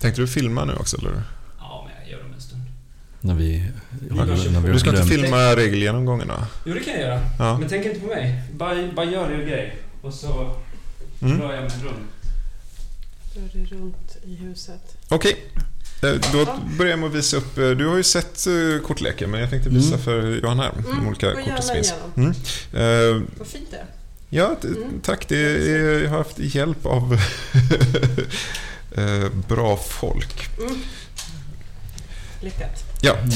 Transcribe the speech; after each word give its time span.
Tänkte 0.00 0.20
du 0.20 0.26
filma 0.26 0.64
nu 0.64 0.74
också 0.74 0.98
eller? 0.98 1.22
Ja, 1.58 1.88
men 1.88 2.02
jag 2.02 2.10
gör 2.12 2.22
dem 2.24 2.32
en 2.34 2.40
stund. 2.40 2.62
När 3.20 3.34
vi... 3.34 3.64
Ja, 4.10 4.24
när 4.24 4.60
vi 4.60 4.72
Du 4.72 4.78
ska 4.78 4.90
inte 4.90 5.02
filma 5.02 5.56
regelgenomgångarna? 5.56 6.46
Jo, 6.64 6.74
det 6.74 6.80
kan 6.80 6.92
jag 6.94 7.02
göra. 7.02 7.20
Ja. 7.38 7.58
Men 7.58 7.68
tänk 7.68 7.86
inte 7.86 8.00
på 8.00 8.06
mig. 8.06 8.42
Bara, 8.52 8.92
bara 8.92 9.06
gör 9.06 9.30
er 9.30 9.44
grej. 9.46 9.76
Och 10.02 10.14
så 10.14 10.56
Mm. 11.22 11.40
rör 11.40 11.52
jag 11.54 11.62
mig 11.62 11.70
runt. 11.84 12.08
Rör 13.34 13.58
dig 13.60 13.64
runt 13.70 14.16
i 14.24 14.34
huset. 14.34 14.96
Okej. 15.08 15.36
Eh, 16.02 16.12
Då 16.32 16.58
börjar 16.78 16.90
jag 16.90 16.98
med 16.98 17.08
att 17.08 17.14
visa 17.14 17.36
upp. 17.36 17.58
eh, 17.58 17.70
Du 17.70 17.86
har 17.86 17.96
ju 17.96 18.02
sett 18.02 18.46
eh, 18.46 18.86
kortleken, 18.86 19.30
men 19.30 19.40
jag 19.40 19.50
tänkte 19.50 19.70
visa 19.70 19.88
Mm. 19.94 20.00
för 20.00 20.40
Johan 20.42 20.58
här. 20.58 20.72
De 20.84 20.92
Mm, 20.92 21.08
olika 21.08 21.30
gå 21.34 21.36
korten 21.40 21.62
som 21.62 21.74
finns. 21.74 21.94
Mm. 22.16 22.30
Eh, 22.72 23.22
Vad 23.38 23.46
fint 23.48 23.68
det 23.70 23.76
är. 23.76 23.84
Ja, 24.28 24.56
Mm. 24.64 25.00
tack. 25.02 25.28
Det 25.28 25.36
är, 25.38 26.00
jag 26.02 26.10
har 26.10 26.18
haft 26.18 26.38
hjälp 26.38 26.86
av 26.86 27.16
bra 29.48 29.76
folk. 29.76 30.48
Mm. 30.58 30.78
Lyckat. 32.40 32.84
Ja, 33.00 33.14
Mm. 33.16 33.32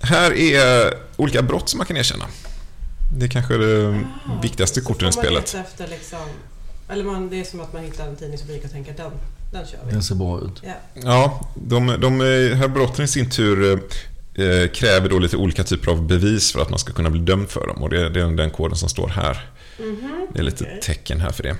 här 0.00 0.32
är 0.32 0.94
olika 1.16 1.42
brott 1.42 1.68
som 1.68 1.78
man 1.78 1.86
kan 1.86 1.96
erkänna. 1.96 2.24
Det 3.18 3.24
är 3.26 3.30
kanske 3.30 3.56
det 3.56 3.88
Ah, 4.26 4.40
viktigaste 4.42 4.80
korten 4.80 5.08
i 5.08 5.12
spelet. 5.12 5.54
Efter 5.54 5.88
liksom, 5.88 6.18
eller 6.88 7.04
man, 7.04 7.30
det 7.30 7.40
är 7.40 7.44
som 7.44 7.60
att 7.60 7.72
man 7.72 7.84
hittar 7.84 8.06
en 8.08 8.16
tidningsrubrik 8.16 8.64
och 8.64 8.70
tänker 8.70 8.92
den, 8.92 9.10
den 9.52 9.66
kör 9.66 9.78
vi. 9.86 9.92
Den 9.92 10.02
ser 10.02 10.14
bra 10.14 10.40
ut. 10.40 10.62
Ja. 10.64 10.72
Ja, 10.94 11.50
de, 11.54 11.86
de 12.00 12.20
eh, 12.20 12.56
här 12.56 12.68
brotten 12.68 13.04
i 13.04 13.08
sin 13.08 13.30
tur 13.30 13.72
eh, 14.34 14.68
kräver 14.68 15.08
då 15.08 15.18
lite 15.18 15.36
olika 15.36 15.64
typer 15.64 15.90
av 15.90 16.02
bevis 16.06 16.52
för 16.52 16.62
att 16.62 16.70
man 16.70 16.78
ska 16.78 16.92
kunna 16.92 17.10
bli 17.10 17.20
dömd 17.20 17.48
för 17.50 17.66
dem. 17.66 17.82
Och 17.82 17.90
det, 17.90 18.08
det 18.08 18.20
är 18.20 18.26
den 18.36 18.50
koden 18.50 18.76
som 18.76 18.88
står 18.88 19.08
här. 19.08 19.50
Mhm, 19.78 20.26
Det 20.32 20.38
är 20.38 20.42
lite 20.42 20.64
okej. 20.64 20.80
tecken 20.82 21.20
här 21.20 21.30
för 21.30 21.42
det. 21.42 21.50
Eh, 21.50 21.56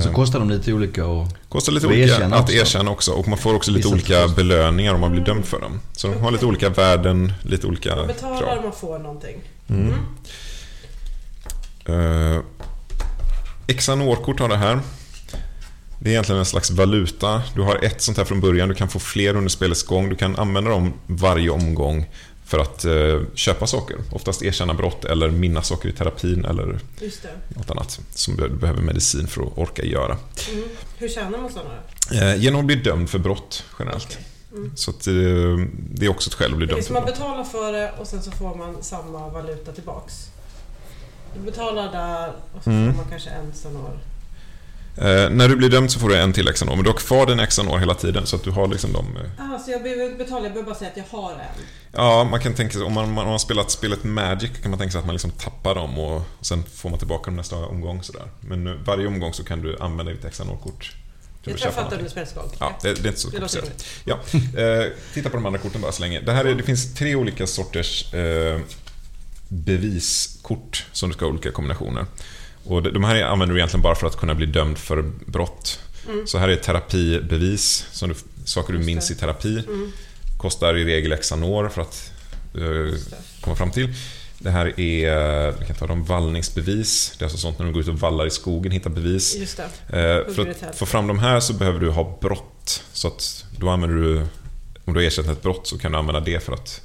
Så 0.00 0.12
kostar 0.12 0.38
de 0.38 0.50
lite 0.50 0.72
olika 0.72 1.06
och... 1.06 1.28
Kostar 1.48 1.72
lite 1.72 1.86
olika 1.86 2.02
erkänna 2.14 2.36
att 2.36 2.42
också. 2.42 2.54
erkänna 2.54 2.90
också. 2.90 3.12
Och 3.12 3.28
man 3.28 3.38
får 3.38 3.54
också 3.54 3.70
lite 3.70 3.88
olika 3.88 4.14
förstås. 4.14 4.36
belöningar 4.36 4.94
om 4.94 5.00
man 5.00 5.12
blir 5.12 5.22
dömd 5.24 5.44
för 5.44 5.60
dem. 5.60 5.80
Så 5.92 6.08
de 6.08 6.20
har 6.20 6.30
lite 6.30 6.46
olika 6.46 6.68
värden, 6.68 7.32
lite 7.42 7.66
olika 7.66 7.96
Man 7.96 8.06
betalar 8.06 8.38
krav. 8.38 8.56
och 8.58 8.62
man 8.62 8.72
får 8.72 8.98
någonting. 8.98 9.36
Mm. 9.68 9.94
Uh, 11.88 12.40
Exanorkort 13.66 14.40
har 14.40 14.48
det 14.48 14.56
här. 14.56 14.80
Det 15.98 16.08
är 16.08 16.12
egentligen 16.12 16.38
en 16.38 16.46
slags 16.46 16.70
valuta. 16.70 17.42
Du 17.54 17.62
har 17.62 17.84
ett 17.84 18.02
sånt 18.02 18.18
här 18.18 18.24
från 18.24 18.40
början, 18.40 18.68
du 18.68 18.74
kan 18.74 18.88
få 18.88 18.98
fler 18.98 19.36
under 19.36 19.48
spelets 19.48 19.82
gång. 19.82 20.08
Du 20.08 20.16
kan 20.16 20.36
använda 20.36 20.70
dem 20.70 20.92
varje 21.06 21.50
omgång 21.50 22.06
för 22.52 22.58
att 22.58 22.84
eh, 22.84 23.20
köpa 23.34 23.66
saker. 23.66 23.96
Oftast 24.12 24.42
erkänna 24.42 24.74
brott 24.74 25.04
eller 25.04 25.30
minnas 25.30 25.68
saker 25.68 25.88
i 25.88 25.92
terapin 25.92 26.44
eller 26.44 26.78
något 27.56 27.70
annat 27.70 28.00
som 28.14 28.36
du 28.36 28.48
behöver 28.48 28.82
medicin 28.82 29.26
för 29.26 29.42
att 29.42 29.58
orka 29.58 29.82
göra. 29.84 30.16
Mm. 30.52 30.64
Hur 30.98 31.08
tjänar 31.08 31.38
man 31.38 31.50
sådana? 31.52 31.74
Eh, 32.32 32.36
genom 32.42 32.60
att 32.60 32.66
bli 32.66 32.74
dömd 32.76 33.10
för 33.10 33.18
brott 33.18 33.64
generellt. 33.78 34.04
Okej. 34.06 34.26
Mm. 34.52 34.72
Så 34.76 34.90
att, 34.90 35.06
eh, 35.06 35.12
det 35.94 36.06
är 36.06 36.08
också 36.08 36.30
ett 36.30 36.34
skäl 36.34 36.50
att 36.50 36.56
bli 36.56 36.66
dömd 36.66 36.84
som 36.84 36.94
för 36.94 37.00
man 37.02 37.10
betalar 37.10 37.44
för 37.44 37.72
det 37.72 37.92
och 38.00 38.06
sen 38.06 38.22
så 38.22 38.30
får 38.30 38.54
man 38.54 38.76
samma 38.82 39.28
valuta 39.28 39.72
tillbaks. 39.72 40.14
Du 41.34 41.40
betalar 41.40 41.92
där 41.92 42.32
och 42.56 42.64
så 42.64 42.70
Mm. 42.70 42.90
får 42.92 42.96
man 43.02 43.10
kanske 43.10 43.30
en 43.30 43.52
sonor. 43.54 43.98
Eh, 44.96 45.30
när 45.30 45.48
du 45.48 45.56
blir 45.56 45.68
dömd 45.68 45.90
så 45.90 45.98
får 45.98 46.08
du 46.08 46.16
en 46.16 46.32
till 46.32 46.48
Exanor, 46.48 46.74
men 46.76 46.84
du 46.84 46.90
har 46.90 46.96
kvar 46.96 47.26
din 47.26 47.40
Exanor 47.40 47.78
hela 47.78 47.94
tiden 47.94 48.26
så 48.26 48.36
att 48.36 48.44
du 48.44 48.50
har 48.50 48.68
liksom 48.68 48.92
de... 48.92 49.16
eh, 49.16 49.22
Ah, 49.54 49.58
så 49.58 49.70
jag 49.70 49.82
behöver 49.82 50.16
betala, 50.18 50.42
jag 50.44 50.52
behöver 50.52 50.62
bara 50.70 50.78
säga 50.78 50.90
att 50.90 50.96
jag 50.96 51.18
har 51.18 51.32
en. 51.32 51.38
Ja, 51.92 52.24
man 52.24 52.40
kan 52.40 52.54
tänka 52.54 52.72
sig, 52.72 52.82
om 52.82 52.92
man, 52.92 53.04
om 53.04 53.12
man 53.12 53.26
har 53.26 53.38
spelat 53.38 53.70
spelet 53.70 54.04
Magic 54.04 54.50
kan 54.62 54.70
man 54.70 54.78
tänka 54.78 54.92
sig 54.92 54.98
att 54.98 55.06
man 55.06 55.14
liksom 55.14 55.30
tappar 55.30 55.74
dem 55.74 55.98
och, 55.98 56.16
och 56.38 56.46
sen 56.46 56.64
får 56.74 56.90
man 56.90 56.98
tillbaka 56.98 57.24
dem 57.24 57.36
nästa 57.36 57.56
omgång 57.56 58.02
sådär. 58.02 58.26
Men 58.40 58.66
eh, 58.66 58.72
varje 58.84 59.06
omgång 59.06 59.32
så 59.34 59.44
kan 59.44 59.62
du 59.62 59.78
använda 59.80 60.12
ditt 60.12 60.24
Exanor-kort 60.24 60.92
Jag 61.44 61.56
tror 61.56 61.66
jag 61.66 61.74
fattar 61.74 61.96
under 61.96 62.10
spelets 62.10 62.34
gång. 62.34 62.50
Ja, 62.58 62.78
det, 62.82 62.94
det 62.94 63.00
är 63.04 63.08
inte 63.08 63.20
så 63.20 63.30
komplicerat. 63.30 63.84
Ja. 64.04 64.18
Eh, 64.60 64.92
titta 65.14 65.30
på 65.30 65.36
de 65.36 65.46
andra 65.46 65.58
korten 65.60 65.80
bara 65.80 65.92
så 65.92 66.02
länge. 66.02 66.20
Det, 66.20 66.32
här 66.32 66.44
är, 66.44 66.54
det 66.54 66.62
finns 66.62 66.94
tre 66.94 67.14
olika 67.14 67.46
sorters 67.46 68.14
eh, 68.14 68.60
beviskort 69.48 70.86
som 70.92 71.08
du 71.08 71.12
ska 71.14 71.24
ha 71.24 71.30
olika 71.32 71.50
kombinationer. 71.50 72.06
Och 72.64 72.82
de- 72.82 72.90
de 72.90 73.04
här 73.04 73.22
använder 73.22 73.54
du 73.54 73.60
egentligen 73.60 73.82
bara 73.82 73.94
för 73.94 74.06
att 74.06 74.16
kunna 74.16 74.34
bli 74.34 74.46
dömd 74.46 74.78
för 74.78 75.02
brott. 75.26 75.78
Mm. 76.08 76.26
Så 76.26 76.38
här 76.38 76.48
är 76.48 76.56
terapibevis, 76.56 77.86
som 77.92 78.08
du, 78.08 78.14
saker 78.44 78.72
du 78.72 78.78
minns 78.78 79.10
i 79.10 79.14
terapi. 79.14 79.58
Mm. 79.68 79.92
Kostar 80.38 80.76
i 80.76 80.84
regel 80.84 81.12
Exanor 81.12 81.68
för 81.68 81.82
att 81.82 82.12
eh, 82.54 82.60
det. 82.60 82.96
komma 83.40 83.56
fram 83.56 83.70
till. 83.70 83.94
Det 84.38 84.50
här 84.50 84.80
är, 84.80 85.50
vi 85.60 85.66
kan 85.66 85.76
ta 85.76 85.86
dem, 85.86 86.04
vallningsbevis. 86.04 87.14
Det 87.18 87.22
är 87.22 87.26
alltså 87.26 87.38
sånt 87.38 87.58
när 87.58 87.66
du 87.66 87.72
går 87.72 87.82
ut 87.82 87.88
och 87.88 87.98
vallar 88.00 88.26
i 88.26 88.30
skogen, 88.30 88.72
hittar 88.72 88.90
bevis. 88.90 89.36
Just 89.36 89.60
det. 89.88 89.98
Eh, 89.98 90.34
Hugger 90.36 90.54
för 90.54 90.66
att 90.66 90.76
få 90.78 90.86
fram 90.86 91.06
de 91.06 91.18
här 91.18 91.40
så 91.40 91.52
behöver 91.52 91.80
du 91.80 91.90
ha 91.90 92.18
brott. 92.20 92.82
Så 92.92 93.08
att 93.08 93.44
då 93.58 93.68
använder 93.68 93.96
du, 93.96 94.18
om 94.84 94.94
du 94.94 95.00
har 95.00 95.06
ersatt 95.06 95.26
ett 95.26 95.42
brott 95.42 95.66
så 95.66 95.78
kan 95.78 95.92
du 95.92 95.98
använda 95.98 96.20
det 96.20 96.42
för 96.44 96.52
att, 96.52 96.80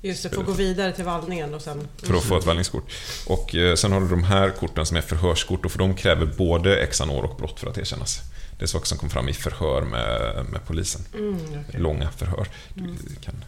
Just 0.00 0.22
det, 0.22 0.30
får 0.30 0.42
gå 0.42 0.52
vidare 0.52 0.92
till 0.92 1.04
vallningen 1.04 1.54
och 1.54 1.62
sen... 1.62 1.88
för 2.02 2.14
att 2.14 2.24
få 2.24 2.38
ett 2.38 2.46
vallningskort. 2.46 2.92
Och 3.26 3.54
eh, 3.54 3.74
sen 3.74 3.92
har 3.92 4.00
du 4.00 4.08
de 4.08 4.24
här 4.24 4.50
korten 4.50 4.86
som 4.86 4.96
är 4.96 5.00
förhörskort 5.00 5.64
och 5.64 5.70
för 5.72 5.78
de 5.78 5.94
kräver 5.94 6.26
både 6.26 6.76
exanor 6.80 7.24
och 7.24 7.36
brott 7.36 7.60
för 7.60 7.66
att 7.70 7.78
erkännas. 7.78 8.20
Det 8.58 8.64
är 8.64 8.66
saker 8.66 8.86
som 8.86 8.98
kom 8.98 9.10
fram 9.10 9.28
i 9.28 9.32
förhör 9.32 9.82
med, 9.82 10.44
med 10.50 10.66
polisen. 10.66 11.00
Mm, 11.14 11.36
okej. 11.68 11.80
Långa 11.80 12.10
förhör. 12.10 12.48
Du 12.74 12.80
Mm. 12.84 12.96
kan 13.24 13.44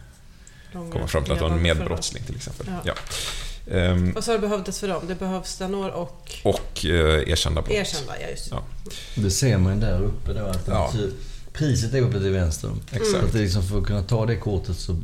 Långa, 0.71 0.91
komma 0.91 1.07
fram 1.07 1.23
till 1.23 1.33
att 1.33 1.39
du 1.39 1.45
har 1.45 1.51
en 1.51 1.61
medbrottsling 1.61 2.23
till 2.23 2.35
exempel. 2.35 2.67
Ja. 2.69 2.79
Ja. 2.85 2.93
Ehm, 3.77 4.13
Vad 4.13 4.23
sa 4.23 4.31
du 4.33 4.39
behövdes 4.39 4.79
för 4.79 4.87
dem? 4.87 5.03
Det 5.07 5.15
behövs 5.15 5.49
stanor 5.49 5.89
och 5.91 6.31
och 6.43 6.85
eh, 6.85 7.29
erkända 7.29 7.61
brott. 7.61 7.73
erkända, 7.73 8.21
ja 8.21 8.27
just 8.27 8.49
det. 8.49 8.55
Ja. 8.55 8.63
Det 9.15 9.31
ser 9.31 9.57
man 9.57 9.73
ju 9.75 9.79
där 9.81 10.01
uppe 10.01 10.33
då 10.33 10.45
att 10.45 10.67
Ja. 10.67 10.93
priset 11.53 11.93
är 11.93 12.01
uppe 12.01 12.19
till 12.19 12.31
vänster. 12.31 12.71
Exakt. 12.91 13.11
Så 13.11 13.17
att 13.17 13.33
det 13.33 13.39
är 13.39 13.43
liksom 13.43 13.63
för 13.63 13.77
att 13.77 13.85
kunna 13.85 14.03
ta 14.03 14.25
det 14.25 14.35
kortet 14.35 14.77
så 14.77 14.95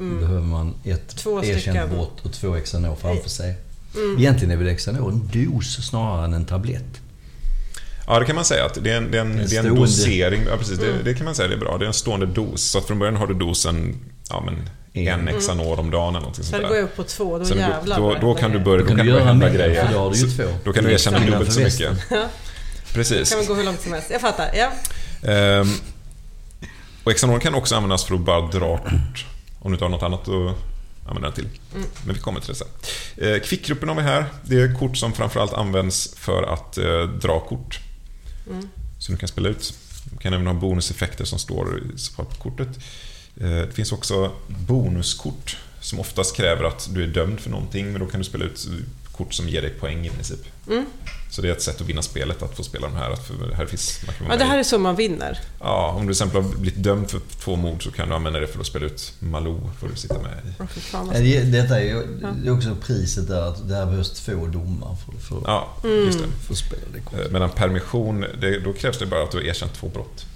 Mm. 0.00 0.20
behöver 0.20 0.40
man 0.46 0.74
ett 0.84 1.16
Två 1.16 1.44
erkänt 1.44 1.90
brott 1.90 2.20
och 2.22 2.32
två 2.32 2.56
Xanor 2.64 2.96
framför 3.00 3.28
sig. 3.30 3.54
Mm. 3.94 4.18
Egentligen 4.18 4.50
är 4.58 4.64
väl 4.64 4.76
Xanor 4.76 5.08
en 5.12 5.30
dos 5.46 5.88
snarare 5.88 6.24
än 6.24 6.34
en 6.34 6.44
tablett. 6.44 7.00
Ja, 8.06 8.18
det 8.18 8.24
kan 8.26 8.34
man 8.36 8.44
säga. 8.44 8.64
att 8.66 8.84
Det 8.84 8.90
är 8.90 8.96
en, 8.96 9.10
det 9.10 9.18
är 9.18 9.20
en, 9.22 9.36
det 9.48 9.56
är 9.56 9.64
en 9.66 9.74
dosering. 9.74 10.42
Ja, 10.50 10.56
precis. 10.56 10.78
Mm. 10.78 10.90
Det, 10.98 11.02
det 11.02 11.14
kan 11.14 11.24
man 11.24 11.34
säga 11.34 11.48
det 11.48 11.54
är 11.54 11.58
bra. 11.58 11.78
Det 11.78 11.84
är 11.84 11.86
en 11.86 11.92
stående 11.92 12.26
dos. 12.26 12.62
Så 12.62 12.78
att 12.78 12.84
från 12.86 12.98
början 12.98 13.16
har 13.16 13.26
du 13.26 13.34
dosen 13.34 13.96
ja, 14.30 14.42
men 14.46 14.54
en 14.92 15.20
Mm. 15.28 15.40
Xanor 15.40 15.80
om 15.80 15.90
dagen 15.90 16.08
eller 16.08 16.20
någonting 16.20 16.44
Sen 16.44 16.50
sånt 16.50 16.62
går 16.62 16.68
där. 16.68 16.76
jag 16.76 16.84
upp 16.84 16.96
på 16.96 17.02
två, 17.02 17.38
då 17.38 17.44
Sen 17.44 17.56
då, 17.56 17.62
jävlar 17.62 17.98
då, 17.98 18.14
det 18.14 18.20
då 18.20 18.34
kan 18.34 18.50
du 18.52 18.58
börja, 18.58 18.78
Då 18.84 18.88
då 18.90 18.96
kan 18.96 19.06
du 19.06 19.12
göra 19.12 19.24
hända 19.24 19.46
mer, 19.46 19.54
grejer. 19.54 19.86
för 19.86 19.92
då 19.92 19.98
har 19.98 20.10
du 20.10 20.16
ju 20.18 20.30
Så- 20.30 20.36
två. 20.42 20.48
Då 20.64 20.72
kan 20.72 20.84
du 20.84 20.92
erkänna 20.92 21.18
dubbelt 21.18 21.52
så 21.52 21.60
mycket. 21.60 21.90
Precis. 22.94 23.28
kan 23.30 23.38
man 23.38 23.46
gå 23.46 23.54
hur 23.54 23.64
långt 23.64 23.80
som 23.80 23.92
helst. 23.92 24.08
Jag 24.10 24.20
fattar, 24.20 24.50
ja. 24.54 24.72
Ehm, 25.30 25.68
och 27.04 27.12
Xanor 27.14 27.38
kan 27.40 27.54
också 27.54 27.74
användas 27.74 28.04
för 28.04 28.14
att 28.14 28.20
bara 28.20 28.40
dra 28.46 28.76
kort. 28.78 29.26
Om 29.60 29.70
du 29.70 29.74
inte 29.74 29.84
har 29.84 29.90
något 29.90 30.02
annat 30.02 30.28
att 30.28 30.56
använda 31.06 31.28
den 31.28 31.32
till. 31.32 31.48
Mm. 31.74 31.86
Men 32.04 32.14
vi 32.14 32.20
kommer 32.20 32.40
till 32.40 32.48
det 32.48 32.54
sen. 32.54 32.68
Eh, 33.16 33.40
Kvickgruppen 33.40 33.88
har 33.88 33.96
vi 33.96 34.02
här. 34.02 34.24
Det 34.42 34.60
är 34.60 34.74
kort 34.74 34.96
som 34.96 35.12
framförallt 35.12 35.52
används 35.52 36.14
för 36.16 36.42
att 36.42 36.78
eh, 36.78 37.02
dra 37.02 37.40
kort. 37.40 37.80
Mm. 38.50 38.68
Som 38.98 39.14
du 39.14 39.18
kan 39.18 39.28
spela 39.28 39.48
ut. 39.48 39.74
Du 40.10 40.16
kan 40.18 40.32
även 40.34 40.46
ha 40.46 40.54
bonuseffekter 40.54 41.24
som 41.24 41.38
står 41.38 41.82
så 41.96 42.12
på 42.24 42.24
kortet. 42.24 42.68
Eh, 43.40 43.48
Det 43.50 43.72
finns 43.74 43.92
också 43.92 44.32
bonuskort 44.46 45.56
som 45.80 46.00
oftast 46.00 46.36
kräver 46.36 46.64
att 46.64 46.88
du 46.92 47.02
är 47.02 47.06
dömd 47.08 47.40
för 47.40 47.50
någonting, 47.50 47.92
men 47.92 48.00
då 48.00 48.06
kan 48.06 48.20
du 48.20 48.24
spela 48.24 48.44
ut 48.44 48.68
kort 49.24 49.34
som 49.34 49.48
ger 49.48 49.62
dig 49.62 49.70
poäng 49.70 50.06
i 50.06 50.10
princip. 50.10 50.40
Mm. 50.68 50.86
Så 51.30 51.42
det 51.42 51.48
är 51.48 51.52
ett 51.52 51.62
sätt 51.62 51.80
att 51.80 51.86
vinna 51.86 52.02
spelet, 52.02 52.42
att 52.42 52.56
få 52.56 52.62
spela 52.62 52.86
de 52.88 52.96
här. 52.96 53.10
Att 53.10 53.26
för 53.26 53.52
här 53.54 53.66
finns, 53.66 54.00
man 54.06 54.14
kan 54.14 54.26
ja. 54.30 54.36
Det 54.36 54.44
här 54.44 54.58
är 54.58 54.62
så 54.62 54.78
man 54.78 54.96
vinner. 54.96 55.38
Ja, 55.60 55.92
om 55.96 56.06
du 56.06 56.14
till 56.14 56.22
exempel 56.24 56.42
har 56.42 56.58
blivit 56.58 56.82
dömd 56.82 57.10
för 57.10 57.20
två 57.40 57.56
mord 57.56 57.84
så 57.84 57.90
kan 57.90 58.08
du 58.08 58.14
använda 58.14 58.40
det 58.40 58.46
för 58.46 58.60
att 58.60 58.66
spela 58.66 58.86
ut 58.86 59.12
Malou, 59.18 59.60
får 59.80 59.88
du 59.88 59.96
sitta 59.96 60.18
med 60.18 60.32
i. 60.32 60.52
Ja, 60.58 60.66
alltså. 60.98 61.22
det- 61.22 61.42
Detta 61.42 61.80
är 61.80 61.84
ju 61.84 62.18
Ja. 62.22 62.28
det 62.42 62.48
är 62.48 62.52
också 62.56 62.76
priset 62.86 63.28
där 63.28 63.42
att 63.42 63.68
där 63.68 63.86
behövs 63.86 64.10
två 64.10 64.46
domar 64.46 64.96
för, 65.04 65.18
för, 65.20 65.40
Ja, 65.46 65.68
Mm. 65.84 66.04
just 66.06 66.18
det. 66.18 66.24
för 66.46 66.52
att 66.52 66.58
spela 66.58 66.82
det 66.94 67.00
kortet. 67.00 67.26
Eh, 67.26 67.32
Medan 67.32 67.50
permission, 67.50 68.20
det, 68.40 68.58
då 68.60 68.72
krävs 68.72 68.98
det 68.98 69.06
bara 69.06 69.22
att 69.22 69.30
du 69.30 69.36
har 69.38 69.44
erkänt 69.44 69.74
två 69.74 69.88
brott. 69.88 70.26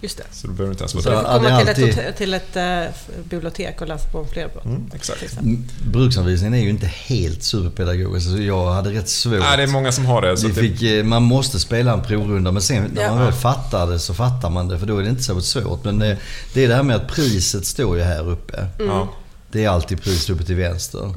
Just 0.00 0.18
det. 0.18 0.24
Så 0.32 0.46
du 0.46 0.52
behöver 0.52 0.72
inte 0.72 0.82
ens 0.82 0.92
Så- 0.92 1.10
vara 1.10 1.20
Du 1.20 1.24
får 1.24 1.32
Ja, 1.32 1.38
komma 1.38 1.74
till, 1.74 1.84
alltid- 1.84 1.98
ett, 2.08 2.16
till 2.16 2.34
ett 2.34 2.56
eh, 2.56 2.82
bibliotek 3.24 3.80
och 3.80 3.88
läsa 3.88 4.08
på 4.08 4.18
om 4.18 4.28
fler 4.28 4.48
brott. 4.48 4.64
Mm, 4.64 4.90
exakt. 4.94 5.38
Mm, 5.40 5.64
Bruksanvisningen 5.92 6.54
är 6.54 6.58
ju 6.58 6.70
inte 6.70 6.86
helt 6.86 7.42
superpedagogisk. 7.42 8.26
Så 8.30 8.38
jag 8.38 8.70
hade 8.72 8.90
rätt 8.92 9.08
svårt. 9.08 9.38
Nej, 9.40 9.56
det 9.56 9.62
är 9.62 9.66
många 9.66 9.92
som 9.92 10.06
har 10.06 10.22
det. 10.22 10.36
Så 10.36 10.46
Vi 10.46 10.50
att 10.52 10.56
det 10.56 10.62
fick, 10.62 10.82
eh, 10.82 11.04
man 11.04 11.22
måste 11.22 11.58
spela 11.60 11.92
en 11.92 12.02
provrunda 12.02 12.52
men 12.52 12.62
sen 12.62 12.90
när 12.94 13.02
Ja. 13.02 13.14
man 13.14 13.24
väl 13.24 13.32
fattar 13.32 13.86
det 13.86 13.98
så 13.98 14.14
fattar 14.14 14.50
man 14.50 14.68
det 14.68 14.78
för 14.78 14.86
då 14.86 14.98
är 14.98 15.02
det 15.02 15.08
inte 15.08 15.22
så 15.22 15.40
svårt. 15.40 15.84
Men 15.84 15.98
det, 15.98 16.16
det 16.54 16.64
är 16.64 16.68
det 16.68 16.74
här 16.74 16.82
med 16.82 16.96
att 16.96 17.08
priset 17.08 17.66
står 17.66 17.96
ju 17.96 18.02
här 18.02 18.28
uppe. 18.30 18.66
ja. 18.78 19.08
Det 19.52 19.64
är 19.64 19.68
alltid 19.68 20.02
priset 20.02 20.30
uppe 20.30 20.44
till 20.44 20.56
vänster. 20.56 21.14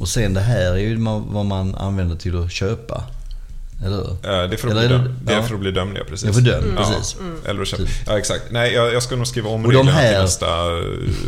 Och 0.00 0.08
sen 0.08 0.34
det 0.34 0.40
här 0.40 0.72
är 0.72 0.76
ju 0.76 0.96
vad 1.28 1.44
man 1.46 1.74
använder 1.74 2.16
till 2.16 2.44
att 2.44 2.52
köpa. 2.52 3.04
Eller 3.86 3.96
hur? 3.96 4.16
Det 4.22 4.28
är 4.54 4.56
för 4.56 4.68
att 4.68 4.74
Eller 4.76 4.86
bli 4.88 4.94
är 4.96 4.98
det- 4.98 5.04
dömd. 5.04 5.14
Det 5.24 5.32
är 5.32 5.42
för 5.42 5.54
att 5.54 5.60
bli 5.60 5.70
dömd, 5.70 5.96
ja 5.98 6.02
precis. 6.08 6.24
Jag 6.26 6.34
får 6.34 6.40
dömd, 6.40 6.72
Ja, 6.76 6.84
precis. 6.94 7.16
Eller 7.46 7.62
att 7.62 7.68
köpa. 7.68 7.82
Typ. 7.82 7.92
Ja, 8.06 8.18
exakt. 8.18 8.42
Nej, 8.50 8.72
jag, 8.72 8.94
jag 8.94 9.02
ska 9.02 9.16
nog 9.16 9.26
skriva 9.26 9.50
om 9.50 9.64
Och 9.64 9.70
reglerna 9.72 9.90
till 9.98 10.00
här- 10.08 10.22
nästa 10.22 10.46
eh, 10.46 10.72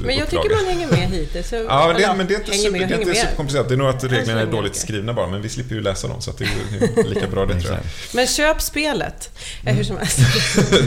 Men 0.05 0.17
jag 0.17 0.25
upplaga. 0.25 0.27
tycker 0.43 0.57
man 0.57 0.65
hänger 0.65 0.87
med 0.89 0.99
hittills. 1.11 1.49
Så, 1.49 1.57
Ja, 1.57 1.87
men 1.87 1.97
det, 1.97 2.03
eller, 2.05 2.15
men 2.17 2.27
det 2.27 2.35
är 2.35 2.39
inte, 2.39 2.53
super, 2.53 2.71
med, 2.79 2.89
det 2.89 2.95
är 2.95 2.99
inte 3.01 3.15
superkomplicerat. 3.15 3.69
Det 3.69 3.75
är 3.75 3.79
nog 3.79 3.89
att 3.89 4.05
reglerna 4.05 4.41
är 4.41 4.47
dåligt 4.47 4.77
skrivna 4.77 5.13
bara, 5.13 5.27
men 5.27 5.43
vi 5.43 5.49
slipper 5.49 5.75
ju 5.75 5.81
läsa 5.81 6.09
dem 6.09 6.21
så 6.21 6.31
att 6.31 6.39
det 6.39 6.45
är 6.45 7.05
lika 7.15 7.27
bra 7.27 7.47
det 7.47 7.61
tror 7.61 7.73
jag. 7.73 7.81
Men 8.15 8.27
köp 8.27 8.61
spelet. 8.61 9.31
Mm. 9.63 9.77
Hur 9.77 9.85
som 9.85 9.97
helst. 9.97 10.19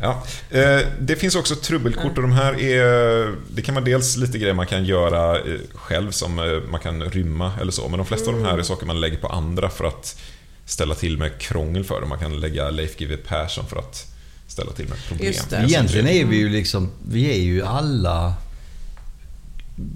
Ja. 0.00 0.22
Eh, 0.50 0.80
Det 1.00 1.16
finns 1.16 1.34
också 1.36 1.54
trubbelkort 1.56 2.16
och 2.16 2.22
de 2.22 2.32
här 2.32 2.60
är... 2.60 3.34
Det 3.48 3.62
kan 3.62 3.74
vara 3.74 3.84
dels 3.84 4.16
lite 4.16 4.38
grejer 4.38 4.54
man 4.54 4.66
kan 4.66 4.84
göra 4.84 5.38
själv 5.74 6.10
som 6.10 6.60
man 6.70 6.80
kan 6.80 7.02
rymma 7.04 7.52
eller 7.60 7.72
så. 7.72 7.88
Men 7.88 7.98
de 7.98 8.06
flesta 8.06 8.30
av 8.30 8.36
de 8.36 8.44
här 8.44 8.58
är 8.58 8.62
saker 8.62 8.86
man 8.86 9.00
lägger 9.00 9.16
på 9.16 9.26
andra 9.28 9.70
för 9.70 9.84
att 9.84 10.16
ställa 10.66 10.94
till 10.94 11.18
med 11.18 11.38
krångel 11.40 11.84
för 11.84 12.00
dem. 12.00 12.08
Man 12.08 12.18
kan 12.18 12.40
lägga 12.40 12.70
Leif 12.70 12.96
GW 12.98 13.16
Persson 13.16 13.66
för 13.66 13.76
att 13.78 14.06
ställa 14.46 14.72
till 14.72 14.88
med 14.88 14.98
problem. 15.08 15.26
Just 15.26 15.50
det. 15.50 15.56
Egentligen 15.56 16.08
är 16.08 16.24
vi 16.24 16.36
ju 16.36 16.48
liksom, 16.48 16.90
vi 17.08 17.30
är 17.30 17.42
ju 17.42 17.62
alla 17.64 18.34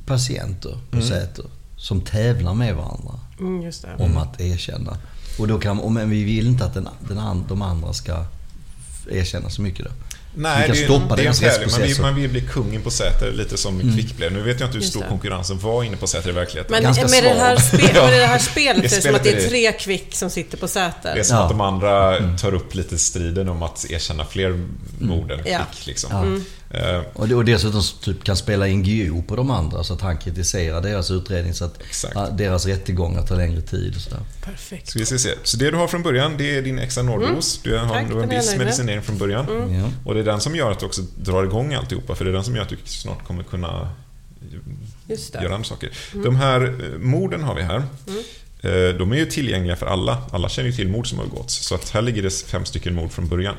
patienter 0.07 0.79
på 0.91 0.97
Mm. 0.97 1.09
Säter 1.09 1.45
som 1.77 2.01
tävlar 2.01 2.55
med 2.55 2.75
varandra 2.75 3.15
Mm, 3.41 3.63
just 3.63 3.83
det. 3.83 3.95
om 4.05 4.17
att 4.17 4.41
erkänna. 4.41 4.97
Och 5.39 5.49
då 5.49 5.59
kan, 5.59 5.95
men 5.95 6.11
vi 6.11 6.25
vill 6.25 6.47
inte 6.47 6.65
att 6.65 6.75
den, 6.75 6.89
den, 7.09 7.45
de 7.49 7.63
andra 7.63 7.93
ska 7.93 8.25
erkänna 9.11 9.51
så 9.51 9.63
mycket 9.63 9.85
då. 9.85 9.91
Nej, 10.35 10.61
Vi 10.61 10.67
kan 10.67 10.77
det, 10.77 10.83
är- 10.83 10.85
stoppa 10.85 11.17
det 11.17 11.23
är 11.23 11.27
en 11.27 11.35
tävling. 11.35 11.71
Man 11.71 11.81
vill, 11.83 12.01
man 12.01 12.15
vill 12.15 12.31
bli 12.31 12.41
kungen 12.41 12.83
på 12.83 12.91
Säter, 12.91 13.33
lite 13.33 13.57
som 13.57 13.81
Mm. 13.81 13.95
Kvick 13.97 14.17
blev. 14.17 14.33
Nu 14.33 14.43
vet 14.43 14.61
jag 14.61 14.67
inte 14.69 14.79
hur 14.79 14.85
stor 14.85 15.01
det. 15.01 15.07
konkurrensen 15.09 15.59
var 15.59 15.85
inne 15.85 15.97
på 15.97 16.07
Säter 16.07 16.29
i 16.29 16.33
verkligheten. 16.33 16.73
Men 16.73 16.83
Ganska 16.83 17.09
med 17.09 17.25
det, 17.25 17.29
här 17.29 17.57
svag. 17.57 17.81
spe, 17.81 17.91
Ja. 17.95 18.05
med 18.07 18.21
det 18.21 18.27
här 18.27 18.39
spelet 18.39 18.77
är 18.79 18.83
det 18.83 18.89
som 18.89 19.01
spelet 19.01 19.17
att 19.21 19.25
det 19.25 19.33
är- 19.33 19.37
är 19.45 19.49
tre 19.49 19.73
kvick 19.73 20.15
som 20.15 20.31
sitter 20.31 20.59
på 20.59 20.69
Säter. 20.69 21.15
Det 21.15 21.21
är 21.21 21.25
som 21.25 21.37
Ja. 21.37 21.43
att 21.43 21.49
de 21.51 21.61
andra 21.61 22.19
tar 22.39 22.55
upp 22.55 22.75
lite 22.75 22.99
striden 22.99 23.49
om 23.49 23.63
att 23.63 23.87
erkänna 23.91 24.25
fler 24.25 24.67
mord 24.99 25.31
än 25.31 25.39
Kvick. 25.39 25.53
Ja. 25.53 25.61
Liksom. 25.85 26.11
Ja. 26.13 26.25
Eh, 26.25 26.68
Och, 27.15 27.29
det, 27.29 27.35
och 27.35 27.45
dessutom 27.45 27.83
så 27.83 27.97
typ 27.97 28.25
kan 28.25 28.37
spela 28.37 28.67
NGO 28.67 29.23
på 29.23 29.37
de 29.37 29.51
andra 29.51 29.85
så 29.85 29.95
att 29.95 30.01
han 30.01 30.19
kritiserar 30.19 30.81
deras 30.83 31.11
utredning 31.11 31.55
så 31.55 31.65
att 31.65 31.81
Exakt. 31.83 32.17
deras 32.39 32.67
rättegångar 32.67 33.23
tar 33.27 33.37
längre 33.37 33.61
tid 33.61 33.95
och 33.97 34.01
sådär. 34.03 34.21
Perfekt. 34.45 34.89
Ska 34.89 34.99
vi 34.99 35.07
se, 35.07 35.19
se. 35.19 35.31
Så 35.43 35.57
det 35.57 35.71
du 35.71 35.77
har 35.77 35.89
från 35.89 36.03
början, 36.03 36.35
det 36.39 36.57
är 36.59 36.63
din 36.63 36.79
extra 36.79 37.03
Nordros. 37.03 37.61
Du 37.63 37.77
har, 37.79 37.79
Mm. 37.79 37.89
Tack, 37.91 38.09
du 38.09 38.15
har 38.15 38.23
en 38.23 38.31
är 38.31 38.35
jag 38.35 38.43
viss 38.43 38.57
medicinering 38.57 39.03
från 39.03 39.19
början. 39.19 39.47
Ja. 39.81 39.91
Och 40.05 40.15
det 40.15 40.21
är 40.21 40.25
den 40.25 40.41
som 40.41 40.57
gör 40.57 40.71
att 40.71 40.81
du 40.81 40.87
också 40.87 41.03
drar 41.17 41.45
igång 41.45 41.75
alltihopa, 41.75 42.15
för 42.15 42.25
det 42.25 42.31
är 42.31 42.33
den 42.35 42.45
som 42.45 42.55
gör 42.57 42.63
att 42.63 42.69
du 42.69 42.77
snart 42.85 43.25
kommer 43.27 43.43
kunna 43.43 43.91
Just 45.07 45.35
göra 45.35 45.55
andra 45.55 45.65
saker. 45.69 45.91
De 46.25 46.37
här 46.37 46.63
eh, 46.93 46.99
morden 46.99 47.43
har 47.43 47.55
vi 47.55 47.63
här. 47.63 47.77
Eh, 48.61 48.95
De 48.99 49.13
är 49.13 49.17
ju 49.17 49.27
tillgängliga 49.27 49.77
för 49.77 49.87
alla. 49.87 50.23
Alla 50.33 50.49
känner 50.49 50.69
ju 50.69 50.75
till 50.77 50.89
mord 50.89 51.09
som 51.09 51.19
har 51.19 51.27
begåtts. 51.27 51.55
Så 51.55 51.75
att 51.75 51.91
här 51.91 52.03
ligger 52.03 52.23
det 52.23 52.31
fem 52.31 52.65
stycken 52.65 52.95
mord 52.95 53.11
från 53.11 53.29
början. 53.29 53.55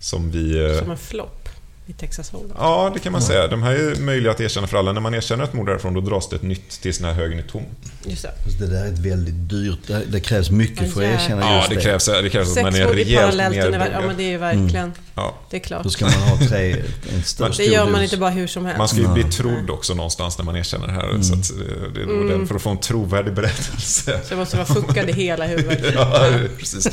Som 0.00 0.30
vi... 0.30 0.64
eh, 0.72 0.78
Som 0.80 0.90
en 0.90 0.96
flopp 0.98 1.45
i 1.88 1.92
Texas 1.92 2.32
Hold'em. 2.32 2.54
Ja, 2.58 2.90
det 2.94 3.00
kan 3.00 3.12
man 3.12 3.22
säga. 3.22 3.46
De 3.48 3.62
här 3.62 3.72
är 3.72 3.96
möjliga 4.00 4.32
att 4.32 4.40
erkänna 4.40 4.66
för 4.66 4.76
alla. 4.78 4.92
När 4.92 5.00
man 5.00 5.14
erkänner 5.14 5.44
ett 5.44 5.52
mord 5.52 5.66
därifrån, 5.66 5.94
då 5.94 6.00
dras 6.00 6.28
det 6.28 6.36
ett 6.36 6.42
nytt 6.42 6.80
tills 6.82 6.98
den 6.98 7.06
här 7.06 7.14
högen 7.14 7.38
är 7.38 7.42
tom. 7.42 7.62
Just 8.04 8.22
det. 8.22 8.30
Det 8.60 8.66
där 8.66 8.84
är 8.84 8.92
ett 8.92 8.98
väldigt 8.98 9.48
dyrt, 9.50 9.78
det, 10.06 10.20
krävs 10.20 10.50
mycket 10.50 10.92
för 10.92 11.02
att 11.02 11.08
Ja, 11.08 11.14
erkänna 11.14 11.42
Ja, 11.42 11.56
just 11.56 11.68
det 11.68 11.74
det. 11.74 11.80
krävs, 11.80 12.04
det 12.04 12.30
krävs 12.30 12.56
att 12.56 12.62
man 12.62 12.72
Sex 12.72 12.84
är 12.86 12.94
rejält 12.94 13.34
universum. 13.34 13.72
Ja, 13.72 13.78
neddrogad. 13.78 14.04
men 14.06 14.16
det 14.16 14.22
är 14.22 14.28
ju 14.30 14.38
verkligen... 14.38 14.92
Ja. 15.14 15.38
Det 15.50 15.56
är 15.56 15.60
klart. 15.60 15.82
Då 15.82 15.90
ska 15.90 16.04
man 16.04 16.14
ha 16.14 16.38
tre, 16.48 16.76
en 17.14 17.22
stor, 17.22 17.54
Det 17.56 17.64
gör 17.64 17.84
man 17.84 17.92
dos. 17.92 18.02
inte 18.02 18.16
bara 18.16 18.30
hur 18.30 18.46
som 18.46 18.64
helst. 18.64 18.78
Man 18.78 18.88
ska 18.88 18.98
ju 18.98 19.08
bli 19.08 19.24
trodd 19.24 19.70
också 19.70 19.94
någonstans 19.94 20.38
när 20.38 20.44
man 20.44 20.56
erkänner 20.56 20.86
det 20.86 20.92
här. 20.92 21.08
Mm. 21.08 21.22
Så 21.22 21.34
att, 21.34 21.50
eh, 21.50 21.56
det 21.94 22.02
är 22.02 22.06
nog 22.06 22.28
den, 22.30 22.46
för 22.46 22.54
att 22.54 22.62
få 22.62 22.70
en 22.70 22.78
trovärdig 22.78 23.34
berättelse. 23.34 24.20
Så 24.24 24.30
det 24.30 24.36
måste 24.36 24.56
vara 24.56 24.66
fuckad 24.66 25.10
i 25.10 25.12
hela 25.12 25.46
huvudet. 25.46 25.84
ja, 25.94 26.30
precis. 26.58 26.88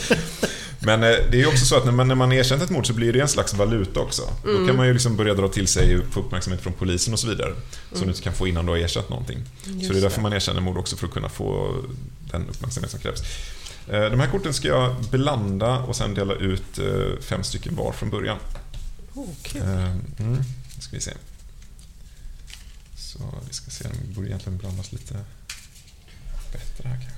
Men 0.85 1.03
eh, 1.03 1.09
det 1.31 1.41
är 1.41 1.47
också 1.47 1.65
så 1.65 1.77
att 1.77 1.85
när 1.85 1.91
man, 1.91 2.07
när 2.07 2.15
man 2.15 2.31
erkänt 2.31 2.61
ett 2.63 2.69
mord 2.69 2.87
så 2.87 2.93
blir 2.93 3.13
det 3.13 3.19
en 3.19 3.27
slags 3.27 3.53
valuta 3.53 3.99
också. 3.99 4.21
Då 4.43 4.49
Mm. 4.49 4.67
kan 4.67 4.75
man 4.75 4.87
ju 4.87 4.93
liksom 4.93 5.15
börja 5.15 5.33
dra 5.33 5.47
till 5.47 5.67
sig 5.67 6.01
få 6.11 6.19
uppmärksamhet 6.19 6.61
från 6.61 6.73
polisen 6.73 7.13
och 7.13 7.19
så 7.19 7.27
vidare. 7.27 7.53
Som 7.91 8.01
du 8.01 8.07
inte 8.07 8.21
kan 8.21 8.33
få 8.33 8.47
innan 8.47 8.65
du 8.65 8.71
har 8.71 8.77
erkänt 8.79 9.09
någonting. 9.09 9.37
så 9.63 9.69
det 9.69 9.69
är 9.69 9.73
Mm. 9.73 9.91
Just 9.91 10.01
därför 10.01 10.21
man 10.21 10.33
erkänner 10.33 10.61
mord 10.61 10.77
också, 10.77 10.95
för 10.95 11.07
att 11.07 11.13
kunna 11.13 11.29
få 11.29 11.75
den 12.31 12.49
uppmärksamhet 12.49 12.91
som 12.91 12.99
krävs. 12.99 13.21
Eh, 13.89 14.01
De 14.11 14.19
här 14.19 14.27
korten 14.27 14.53
ska 14.53 14.67
jag 14.67 14.95
blanda 15.11 15.77
och 15.79 15.95
sen 15.95 16.13
dela 16.13 16.33
ut 16.33 16.79
eh, 16.79 17.19
fem 17.21 17.43
stycken 17.43 17.75
var 17.75 17.91
från 17.91 18.09
början. 18.09 18.37
Oh. 19.13 19.29
Eh, 19.55 19.91
Mm, 20.19 20.37
ska 20.79 20.95
vi 20.95 21.01
se. 21.01 21.11
Så 22.97 23.19
vi 23.47 23.53
ska 23.53 23.71
se, 23.71 23.83
de 24.07 24.13
borde 24.13 24.27
egentligen 24.27 24.57
blandas 24.57 24.91
lite 24.91 25.13
bättre 26.53 26.89
här 26.89 26.95
kanske. 27.01 27.12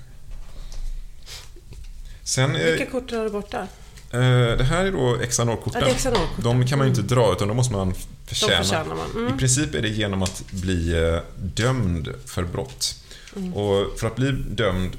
Sen, 2.25 2.55
eh, 2.55 2.65
Vilka 2.65 2.85
kort 2.91 3.11
har 3.11 3.23
du 3.23 3.29
borta? 3.29 3.67
eh, 4.11 4.57
det 4.57 4.63
här 4.63 4.85
är 4.85 4.91
då 4.91 5.17
Ja, 5.21 5.27
Xanor-korten. 5.27 5.81
Xanor-korten. 5.95 6.43
De 6.43 6.67
kan 6.67 6.77
man 6.77 6.87
ju 6.87 6.93
inte 6.95 7.15
dra, 7.15 7.31
utan 7.33 7.47
de 7.47 7.57
måste 7.57 7.73
man 7.73 7.89
De 7.89 7.95
förtjäna. 8.35 8.63
förtjänar 8.63 8.95
man. 8.95 9.09
I 9.15 9.19
Mm. 9.25 9.37
princip 9.37 9.75
är 9.75 9.81
det 9.81 9.87
genom 9.89 10.21
att 10.23 10.43
bli 10.51 11.03
eh, 11.13 11.19
dömd 11.37 12.13
för 12.25 12.43
brott. 12.43 12.95
Mm. 13.35 13.53
Och 13.53 13.99
för 13.99 14.07
att 14.07 14.15
bli 14.15 14.31
dömd, 14.31 14.91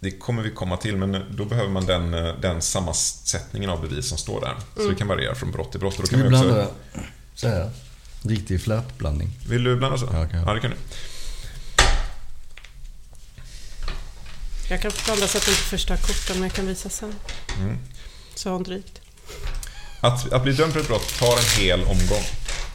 det 0.00 0.10
kommer 0.10 0.42
vi 0.42 0.50
komma 0.50 0.76
till, 0.76 0.96
men 0.96 1.24
då 1.36 1.44
behöver 1.44 1.70
man 1.70 1.86
den, 1.86 2.10
den 2.40 2.62
sammansättningen 2.62 3.70
av 3.70 3.80
bevis 3.88 4.08
som 4.08 4.18
står 4.18 4.40
där. 4.40 4.54
Så 4.74 4.80
Mm. 4.80 4.92
det 4.92 4.98
kan 4.98 5.08
variera 5.08 5.34
från 5.34 5.50
brott 5.50 5.70
till 5.70 5.80
brott. 5.80 5.96
Och 5.96 6.02
då 6.02 6.08
kan 6.08 6.18
ju 6.20 6.28
blandar 6.28 6.62
också, 6.62 6.74
så 7.34 7.48
här. 7.48 7.70
Riktig 8.22 8.60
flärpblandning. 8.62 9.30
vill 9.48 9.64
du 9.64 9.76
blanda 9.76 9.98
så? 9.98 10.04
Ja, 10.12 10.26
kan 10.26 10.38
jag. 10.38 10.48
ja, 10.48 10.54
det 10.54 10.60
kan 10.60 10.70
du. 10.70 10.76
Jag 14.68 14.82
kan 14.82 14.90
blanda 15.04 15.26
så 15.28 15.38
att 15.38 15.44
du 15.44 15.50
inte 15.50 15.62
förstör 15.62 15.96
korten, 15.96 16.34
men 16.36 16.42
jag 16.42 16.52
kan 16.52 16.66
visa 16.66 16.88
sen. 16.88 17.14
Mm. 17.58 17.78
Så 18.34 18.48
har 18.48 18.54
hon 18.54 18.62
drygt. 18.62 19.00
Att, 20.00 20.32
att 20.32 20.42
bli 20.42 20.52
dömd 20.52 20.72
för 20.72 20.80
ett 20.80 20.86
brott 20.88 21.18
tar 21.18 21.36
en 21.38 21.62
hel 21.62 21.80
omgång. 21.80 22.24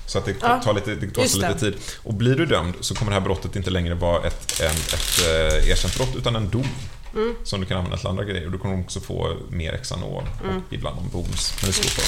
Så 0.06 0.18
att 0.18 0.26
det 0.26 0.36
Ja, 0.42 0.62
tar 0.64 0.74
lite, 0.74 0.96
det 0.96 1.12
tar 1.12 1.24
lite 1.24 1.48
det. 1.48 1.60
tid. 1.60 1.76
Och 2.04 2.14
blir 2.14 2.36
du 2.36 2.46
dömd 2.46 2.76
så 2.80 2.96
kommer 2.96 3.12
det 3.12 3.16
här 3.16 3.26
brottet 3.26 3.56
inte 3.56 3.70
längre 3.70 3.94
vara 3.96 4.28
ett, 4.28 4.62
en, 4.62 4.72
ett 4.76 5.20
eh, 5.64 5.70
erkänt 5.70 5.96
brott, 5.98 6.16
utan 6.18 6.36
en 6.36 6.50
dom. 6.50 6.68
Mm. 7.16 7.36
Som 7.44 7.60
du 7.62 7.66
kan 7.66 7.78
använda 7.78 7.98
till 7.98 8.08
andra 8.08 8.24
grejer. 8.24 8.46
Och 8.46 8.52
du 8.52 8.58
kommer 8.58 8.80
också 8.84 9.00
få 9.00 9.38
mer 9.50 9.78
Xanol 9.84 10.24
Mm. 10.44 10.58
och 10.58 10.74
ibland 10.74 10.96
någon 10.96 11.10
bonus. 11.10 11.54
Men 11.62 11.68
det 11.68 11.74
står 11.74 12.02
på. 12.02 12.08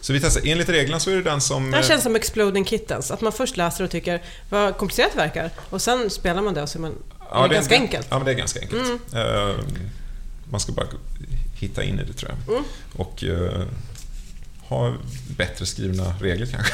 Så 0.00 0.12
vi 0.12 0.20
testar. 0.20 0.42
Enligt 0.46 0.68
reglerna 0.68 1.00
så 1.00 1.10
är 1.10 1.14
det 1.14 1.22
den 1.22 1.40
som... 1.40 1.70
Det 1.70 1.76
här 1.76 1.84
eh, 1.84 1.88
känns 1.88 2.02
som 2.02 2.16
Exploding 2.16 2.64
Kittens. 2.64 3.10
Att 3.10 3.20
man 3.20 3.32
först 3.32 3.56
läser 3.56 3.84
och 3.84 3.90
tycker 3.90 4.22
vad 4.50 4.76
komplicerat 4.76 5.10
det 5.12 5.18
verkar. 5.18 5.50
Och 5.70 5.82
sen 5.82 6.10
spelar 6.10 6.42
man 6.42 6.54
det 6.54 6.62
och 6.62 6.68
så 6.68 6.78
är 6.78 6.80
man... 6.80 6.94
det 7.32 7.38
är 7.38 7.48
ganska 7.54 7.74
enkelt. 7.74 8.06
Ja, 8.10 8.16
men 8.18 8.24
det 8.26 8.32
är 8.32 8.36
ganska 8.36 8.60
enkelt. 8.60 9.14
Eh, 9.14 9.64
man 10.50 10.60
ska 10.60 10.72
bara 10.72 10.86
hitta 11.54 11.84
in 11.84 12.00
i 12.00 12.04
det, 12.04 12.12
tror 12.12 12.30
jag. 12.46 12.54
Mm. 12.56 12.64
Och 12.96 13.24
eh, 13.24 13.62
ha 14.68 14.94
bättre 15.36 15.66
skrivna 15.66 16.14
regler 16.20 16.46
kanske. 16.46 16.72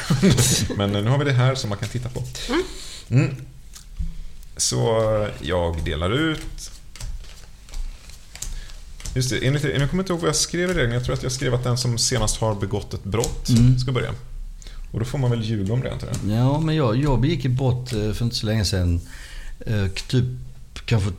men 0.77 0.91
nu 0.91 1.05
har 1.09 1.17
vi 1.17 1.25
det 1.25 1.31
här 1.31 1.55
som 1.55 1.69
man 1.69 1.77
kan 1.79 1.89
titta 1.89 2.09
på. 2.09 2.23
Mm. 3.09 3.35
Så 4.57 4.77
jag 5.41 5.83
delar 5.83 6.11
ut. 6.11 6.71
Just 9.15 9.29
det, 9.29 9.47
enligt, 9.47 9.63
jag 9.63 9.89
kommer 9.89 10.03
inte 10.03 10.13
ihåg 10.13 10.19
vad 10.21 10.27
jag 10.29 10.35
skrev 10.35 10.69
i 10.69 10.73
reglerna. 10.73 10.93
Jag 10.93 11.03
tror 11.05 11.13
att 11.15 11.23
jag 11.23 11.31
skrev 11.31 11.53
att 11.53 11.63
den 11.63 11.77
som 11.77 11.97
senast 11.97 12.37
har 12.37 12.55
begått 12.55 12.93
ett 12.93 13.03
brott 13.03 13.49
Mm. 13.49 13.79
ska 13.79 13.91
börja. 13.91 14.13
Och 14.91 14.99
då 14.99 15.05
får 15.05 15.17
man 15.17 15.31
väl 15.31 15.41
ljuga 15.43 15.73
om 15.73 15.81
det, 15.81 15.91
antar 15.93 16.07
jag. 16.07 16.37
Ja, 16.37 16.59
men 16.59 16.75
jag, 16.75 16.95
jag 16.97 17.21
begick 17.21 17.45
ett 17.45 17.51
brott 17.51 17.93
eh, 17.93 18.11
för 18.13 18.23
inte 18.25 18.35
så 18.35 18.45
länge 18.45 18.65
sedan. 18.65 19.01
Eh, 19.65 19.87
Typ 19.87 20.25
kanske 20.89 21.09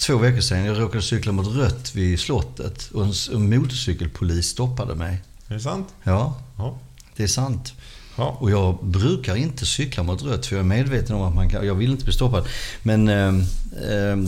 två 0.00 0.16
veckor 0.16 0.40
sedan. 0.40 0.64
Jag 0.64 0.80
råkade 0.80 1.02
cykla 1.02 1.32
mot 1.32 1.46
rött 1.56 1.94
vid 1.94 2.20
slottet 2.20 2.90
och 2.94 3.04
en, 3.34 3.50
motorcykelpolis 3.56 4.46
stoppade 4.48 4.94
mig. 4.94 5.22
Är 5.48 5.54
det 5.54 5.60
sant? 5.60 5.88
Ja, 6.02 6.36
Ja. 6.58 6.78
det 7.16 7.22
är 7.22 7.26
sant. 7.26 7.72
ja. 8.16 8.36
Och 8.40 8.50
jag 8.50 8.78
brukar 8.84 9.36
inte 9.36 9.66
cykla 9.66 10.02
mot 10.02 10.22
rött 10.22 10.46
för 10.46 10.56
jag 10.56 10.60
är 10.60 10.68
medveten 10.68 11.16
om 11.16 11.22
att 11.22 11.34
man 11.34 11.50
kan, 11.50 11.66
jag 11.66 11.74
vill 11.74 11.90
inte 11.90 12.04
bli 12.04 12.14
stoppad. 12.14 12.44
Men 12.82 13.08
eh, 13.08 13.32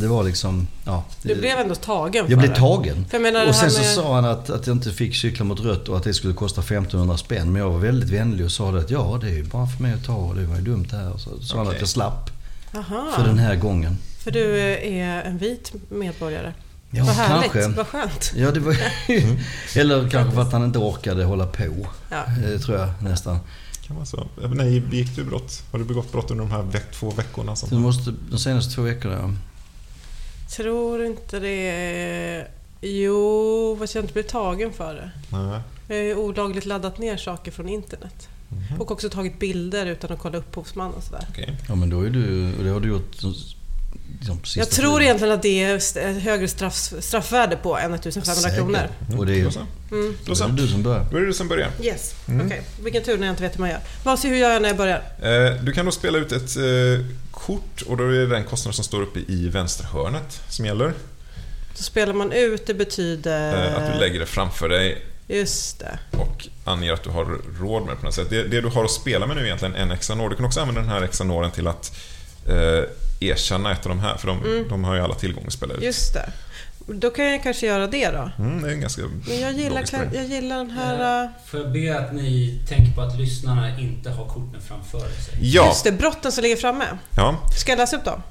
det 0.00 0.08
var 0.08 0.24
liksom, 0.24 0.66
ja. 0.84 1.04
Du 1.22 1.34
blev 1.34 1.58
ändå 1.58 1.74
tagen 1.74 2.26
Jag 2.28 2.38
blev 2.38 2.54
tagen. 2.54 3.04
För 3.10 3.14
jag 3.16 3.22
menar, 3.22 3.48
och 3.48 3.54
sen 3.54 3.70
så 3.70 3.80
med- 3.80 3.88
sa 3.94 4.14
han 4.14 4.24
att, 4.24 4.50
att 4.50 4.66
jag 4.66 4.76
inte 4.76 4.92
fick 4.92 5.16
cykla 5.16 5.44
mot 5.44 5.60
rött 5.60 5.88
och 5.88 5.96
att 5.96 6.04
det 6.04 6.14
skulle 6.14 6.34
kosta 6.34 6.60
1500 6.60 7.16
spänn. 7.16 7.52
Men 7.52 7.62
jag 7.62 7.70
var 7.70 7.78
väldigt 7.78 8.10
vänlig 8.10 8.44
och 8.46 8.52
sa 8.52 8.78
att 8.78 8.90
ja, 8.90 9.18
det 9.20 9.26
är 9.28 9.34
ju 9.34 9.44
bara 9.44 9.66
för 9.66 9.82
mig 9.82 9.92
att 9.92 10.04
ta 10.04 10.14
och 10.14 10.34
det 10.34 10.46
var 10.46 10.56
ju 10.56 10.62
dumt 10.62 10.86
det 10.90 10.96
här. 10.96 11.12
Så 11.18 11.40
sa 11.42 11.56
han 11.56 11.66
Okej. 11.66 11.74
att 11.76 11.80
jag 11.80 11.88
slapp 11.88 12.30
Aha. 12.74 13.12
för 13.16 13.24
den 13.24 13.38
här 13.38 13.56
gången. 13.56 13.98
För 14.24 14.30
du 14.30 14.58
är 14.60 15.22
en 15.22 15.38
vit 15.38 15.72
medborgare. 15.88 16.52
Ja, 16.90 17.04
Vad 17.04 17.14
härligt. 17.14 17.52
kanske. 17.52 17.70
Vad 17.76 17.86
skönt. 17.86 18.32
Ja, 18.36 18.50
det 18.50 18.60
var 18.60 18.76
Eller 19.76 20.08
kanske 20.10 20.34
för 20.34 20.42
att 20.42 20.52
han 20.52 20.64
inte 20.64 20.78
orkade 20.78 21.24
hålla 21.24 21.46
på. 21.46 21.86
Ja. 22.10 22.24
Eh, 22.44 22.60
tror 22.60 22.78
jag 22.78 22.88
nästan. 23.02 23.38
Kan 23.86 23.96
vara 23.96 24.06
så. 24.06 24.26
Eh, 24.42 24.50
Nej, 24.50 24.80
begick 24.80 25.16
du 25.16 25.24
brott? 25.24 25.62
Har 25.72 25.78
du 25.78 25.84
begått 25.84 26.12
brott 26.12 26.30
under 26.30 26.44
de 26.44 26.50
här 26.50 26.62
veck, 26.62 26.90
två 26.92 27.10
veckorna? 27.10 27.56
Som... 27.56 27.68
Det 27.68 27.74
måste, 27.76 28.14
de 28.30 28.38
senaste 28.38 28.74
två 28.74 28.82
veckorna, 28.82 29.14
ja. 29.14 29.30
Tror 30.56 31.04
inte 31.04 31.40
det... 31.40 32.46
Jo, 32.80 33.76
fast 33.80 33.94
jag 33.94 34.04
inte 34.04 34.12
blivit 34.12 34.30
tagen 34.30 34.72
för 34.72 34.94
det. 34.94 35.10
Nej. 35.28 35.60
Jag 35.88 35.96
har 35.96 36.02
ju 36.02 36.16
olagligt 36.16 36.66
laddat 36.66 36.98
ner 36.98 37.16
saker 37.16 37.50
från 37.52 37.68
internet. 37.68 38.28
Mhm. 38.48 38.80
Och 38.80 38.90
också 38.90 39.08
tagit 39.10 39.38
bilder 39.38 39.86
utan 39.86 40.12
att 40.12 40.18
kolla 40.18 40.38
upphovsman 40.38 40.92
och 40.94 41.02
sådär. 41.02 41.26
Okej. 41.30 41.56
Ja, 41.68 41.74
men 41.74 41.90
då 41.90 42.00
är 42.00 42.10
du, 42.10 42.52
det 42.64 42.70
har 42.70 42.80
du 42.80 42.88
gjort 42.88 43.16
liksom, 44.22 44.40
Jag 44.60 44.70
tror 44.70 44.90
tiden. 44.90 45.02
egentligen 45.02 45.34
att 45.34 45.42
det 45.42 45.62
är 45.62 45.74
ett 45.76 46.22
högre 46.22 46.48
straff, 46.48 46.92
straffvärde 47.00 47.56
på 47.56 47.78
än 47.78 47.94
1500 47.94 48.34
Säkert. 48.42 48.58
kronor. 48.58 48.88
Och 49.18 49.26
det 49.26 49.40
är, 49.40 49.50
så. 49.50 49.58
Mm. 49.90 50.16
Då 50.24 50.32
är 50.32 50.48
det 50.48 50.56
du 50.62 50.68
som 50.68 50.82
börjar. 50.82 51.06
Då 51.10 51.16
är 51.16 51.20
det 51.20 51.26
du 51.26 51.32
som 51.32 51.48
börjar. 51.48 51.70
Yes, 51.82 52.14
Mm. 52.28 52.46
okej. 52.46 52.62
Vilken 52.84 53.02
tur 53.02 53.18
när 53.18 53.26
jag 53.26 53.32
inte 53.32 53.42
vet 53.42 53.54
hur 53.54 53.60
man 53.60 53.70
gör. 53.70 53.80
Vad, 54.04 54.20
hur 54.24 54.36
gör 54.36 54.50
jag 54.50 54.62
när 54.62 54.68
jag 54.68 54.76
börjar? 54.76 55.02
Eh, 55.22 55.62
Du 55.62 55.72
kan 55.72 55.84
då 55.86 55.92
spela 55.92 56.18
ut 56.18 56.32
ett 56.32 56.56
eh, 56.56 57.06
kort 57.30 57.82
och 57.86 57.96
då 57.96 58.04
är 58.04 58.08
det 58.08 58.26
den 58.26 58.44
kostnad 58.44 58.74
som 58.74 58.84
står 58.84 59.02
uppe 59.02 59.18
i 59.32 59.48
vänsterhörnet 59.48 60.40
som 60.48 60.66
gäller. 60.66 60.92
Så 61.74 61.82
spelar 61.82 62.12
man 62.14 62.32
ut, 62.32 62.66
det 62.66 62.74
betyder... 62.74 63.68
Eh, 63.70 63.76
Att 63.86 63.92
du 63.92 63.98
lägger 64.00 64.20
det 64.20 64.26
framför 64.26 64.68
dig 64.68 65.02
Just 65.28 65.78
det. 65.78 65.98
och 66.18 66.48
anger 66.64 66.92
att 66.92 67.02
du 67.02 67.10
har 67.10 67.24
råd 67.60 67.82
med 67.82 67.92
det 67.92 67.96
på 67.96 68.04
något 68.06 68.14
sätt. 68.14 68.30
Det, 68.30 68.42
det 68.42 68.60
du 68.60 68.68
har 68.68 68.84
att 68.84 68.90
spela 68.90 69.26
med 69.26 69.36
nu 69.36 69.42
är 69.42 69.46
egentligen 69.46 69.74
en 69.74 69.96
Xanor. 69.98 70.28
Du 70.30 70.36
kan 70.36 70.44
också 70.44 70.60
använda 70.60 70.80
den 70.80 70.90
här 70.90 71.06
Xanoren 71.06 71.50
till 71.50 71.66
att 71.68 71.96
eh, 72.48 72.84
erkänna 73.28 73.72
ett 73.72 73.86
av 73.86 73.88
de 73.88 74.00
här, 74.00 74.16
för 74.16 74.26
de, 74.28 74.66
de 74.68 74.84
har 74.84 74.94
ju 74.94 75.00
alla 75.00 75.14
tillgång 75.14 75.44
att 75.46 75.52
spela 75.52 75.72
ut. 75.72 75.78
Mm. 75.78 75.86
Just 75.86 76.14
det. 76.14 76.32
Då 76.86 77.10
kan 77.10 77.24
jag 77.24 77.42
kanske 77.42 77.66
göra 77.66 77.86
det 77.86 78.10
då. 78.10 78.30
Mm, 78.38 78.62
det 78.62 78.68
är 78.68 78.72
en 78.72 78.80
ganska 78.80 79.02
Men 79.28 79.40
jag 79.40 79.52
gillar, 79.52 79.82
grej. 79.82 80.08
jag 80.14 80.24
gillar 80.24 80.56
den 80.56 80.70
här... 80.70 81.24
äh, 81.24 81.30
Får 81.46 81.60
jag 81.60 81.72
be 81.72 81.98
att 81.98 82.12
ni 82.14 82.60
tänker 82.68 82.92
på 82.94 83.00
att 83.00 83.18
lyssnarna 83.18 83.80
inte 83.80 84.10
har 84.10 84.28
korten 84.28 84.60
framför 84.68 84.98
sig? 84.98 85.34
Ja, 85.40 85.66
Just 85.66 85.84
det, 85.84 85.92
brotten 85.92 86.32
som 86.32 86.42
ligger 86.42 86.56
framme. 86.56 86.84
ja. 87.16 87.36
Ska 87.58 87.72
jag 87.72 87.76
läsa 87.78 87.96
upp 87.96 88.04
dem? 88.04 88.22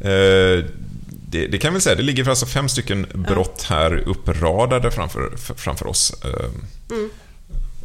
Eh, 0.00 0.64
det, 1.28 1.46
det 1.46 1.58
kan 1.58 1.74
vi 1.74 1.80
säga. 1.80 1.96
Det 1.96 2.02
ligger 2.02 2.28
alltså 2.28 2.46
fem 2.46 2.68
stycken 2.68 3.06
brott 3.28 3.62
här 3.68 3.94
uppradade 3.96 4.90
framför, 4.90 5.36
framför 5.56 5.86
oss. 5.86 6.12
Eh, 6.24 6.50
Mm. 6.90 7.10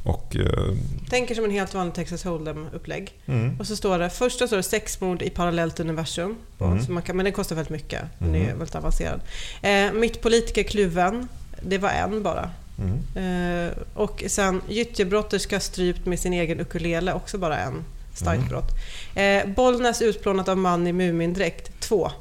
Och... 0.03 0.36
eh, 0.36 0.75
Tänker 1.10 1.36
som 1.36 1.46
en 1.46 1.51
helt 1.51 1.74
vanlig 1.74 1.93
Texas 1.96 2.25
Hold'em-upplägg. 2.25 3.10
Mm. 3.25 3.60
Och 3.60 3.67
så 3.67 3.75
står 3.75 4.00
det, 4.00 4.10
första 4.10 4.48
står 4.48 4.58
det 4.58 4.63
sexmord 4.63 5.22
i 5.22 5.29
parallellt 5.29 5.79
universum. 5.79 6.36
Mm. 6.62 6.79
Man 6.89 7.03
kan, 7.03 7.15
men 7.17 7.24
den 7.24 7.34
kostar 7.34 7.55
väldigt 7.55 7.72
mycket. 7.72 8.01
Den 8.20 8.36
är 8.36 8.39
Mm. 8.43 8.58
väldigt 8.58 8.75
avancerad. 8.75 9.22
Eh, 9.62 9.91
mitt 9.93 10.22
politiker 10.22 10.63
kluven. 10.63 11.27
Det 11.62 11.77
var 11.77 11.89
en 11.89 12.24
bara. 12.24 12.50
Mm. 12.79 13.67
Eh, 13.67 13.72
och 13.93 14.24
sen 14.27 14.62
gyttjebrotterska 14.70 15.60
strypt 15.60 16.05
med 16.05 16.20
sin 16.20 16.34
egen 16.34 16.60
ukulele. 16.60 17.13
Också 17.13 17.38
bara 17.38 17.58
en. 17.58 17.84
Starkt 18.15 18.38
Mm. 18.38 18.50
brott. 18.50 18.70
Eh, 19.15 19.53
Bollnäs 19.55 20.01
utplånat 20.01 20.48
av 20.50 20.58
man 20.58 20.88
i 20.88 20.93
Mumindräkt. 20.93 21.79
Två. 21.79 22.12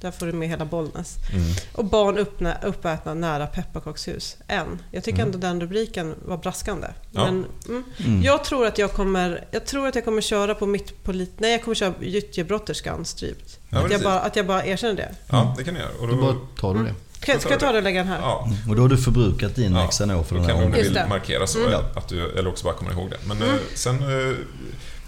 Där 0.00 0.10
får 0.10 0.26
du 0.26 0.32
med 0.32 0.48
hela 0.48 0.64
Bollnäs. 0.64 1.16
Mm. 1.32 1.44
Och 1.72 1.84
barn 1.84 2.18
uppnä, 2.18 2.56
uppätna 2.62 3.14
nära 3.14 3.46
pepparkakshus. 3.46 4.36
En. 4.46 4.82
Jag 4.90 5.04
tycker 5.04 5.22
ändå 5.22 5.38
den 5.38 5.60
rubriken 5.60 6.14
var 6.24 6.36
braskande. 6.36 6.86
Ja. 7.10 7.24
Men, 7.24 7.44
mm. 7.68 7.84
Mm. 7.98 8.22
Jag 8.22 8.44
tror 8.44 8.66
att 8.66 8.78
jag 8.78 8.92
kommer, 8.92 9.44
jag 9.50 9.66
tror 9.66 9.88
att 9.88 9.94
jag 9.94 10.04
kommer 10.04 10.22
köra 10.22 10.54
på 10.54 10.66
mitt 10.66 11.04
polit... 11.04 11.32
Nej, 11.38 11.52
jag 11.52 11.62
kommer 11.62 11.74
köra 11.74 11.94
gyttjebrotterskan 12.00 13.04
strypt. 13.04 13.58
Ja, 13.68 13.84
att, 13.84 13.92
jag 13.92 14.02
bara, 14.02 14.20
att 14.20 14.36
jag 14.36 14.46
bara 14.46 14.64
erkänner 14.66 14.94
det. 14.94 15.14
Ja, 15.28 15.54
det 15.58 15.64
kan 15.64 15.74
du 15.74 15.80
göra. 15.80 15.90
Och 16.00 16.08
Då 16.08 16.14
då, 16.14 16.20
bara 16.22 16.36
tar 16.60 16.74
du 16.74 16.84
det. 16.84 16.94
Ska, 17.22 17.38
ska 17.38 17.50
jag 17.50 17.60
ta 17.60 17.72
det 17.72 17.78
och 17.78 17.84
lägga 17.84 17.98
den 17.98 18.08
här? 18.08 18.18
ja, 18.18 18.48
Och 18.68 18.76
då 18.76 18.82
har 18.82 18.88
du 18.88 18.96
förbrukat 18.98 19.54
din 19.56 19.72
Ja, 19.74 19.86
Xanor 19.86 20.22
för 20.22 20.34
den 20.34 20.46
kan 20.46 20.56
här 20.56 20.62
du 20.62 20.66
om 20.66 20.72
du 20.76 20.82
vill 20.82 21.00
markera 21.08 21.46
så, 21.46 21.58
Mm. 21.66 21.80
att 21.96 22.08
du, 22.08 22.30
eller 22.38 22.48
också 22.50 22.64
bara 22.64 22.74
kommer 22.74 22.92
ihåg 22.92 23.10
det. 23.10 23.16
Men 23.26 23.42
eh, 23.42 23.54
sen... 23.74 24.02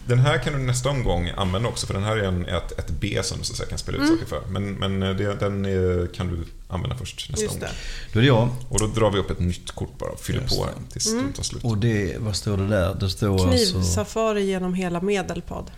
Den 0.06 0.18
här 0.18 0.38
kan 0.38 0.52
du 0.52 0.59
nästa 0.59 0.88
omgång 0.90 1.30
använda 1.37 1.68
också, 1.68 1.87
för 1.87 1.94
den 1.94 2.02
här 2.02 2.16
är 2.16 2.23
en, 2.25 2.47
ett, 2.47 2.78
ett 2.78 2.90
B 2.90 3.21
som 3.23 3.38
du 3.38 3.44
så 3.44 3.52
att 3.52 3.56
säga 3.56 3.68
kan 3.68 3.78
spela 3.78 3.99
ut 3.99 4.04
Mm. 4.04 4.14
saker 4.16 4.28
för. 4.28 4.42
Men, 4.50 4.75
men 4.75 5.02
eh, 5.02 5.11
det, 5.16 5.35
den 5.35 5.64
eh, 5.64 6.06
kan 6.14 6.28
du 6.28 6.44
använda 6.68 6.97
först 6.97 7.30
nästa 7.30 7.42
Just 7.42 7.54
omgång. 7.54 7.68
det. 7.68 8.12
Då 8.12 8.18
är 8.18 8.23
det 8.23 8.26
jag. 8.28 8.49
Och 8.68 8.78
då 8.80 8.87
drar 8.87 9.11
vi 9.11 9.18
upp 9.18 9.30
ett 9.30 9.40
nytt 9.40 9.71
kort 9.71 9.99
bara 9.99 10.11
och 10.11 10.21
fyller 10.21 10.40
Just 10.40 10.59
på 10.59 10.64
det. 10.66 10.92
tills 10.92 11.06
Mm. 11.12 11.26
de 11.26 11.32
tar 11.32 11.42
slut. 11.42 11.64
Och 11.64 11.78
det, 11.78 12.16
vad 12.18 12.37
står 12.37 12.56
det 12.56 12.68
där? 12.68 12.94
Det 12.94 13.11
står 13.11 13.49
alltså... 13.50 13.73
Knivsafari 13.73 14.44
genom 14.47 14.75
hela 14.75 15.00
Medelpad. 15.00 15.71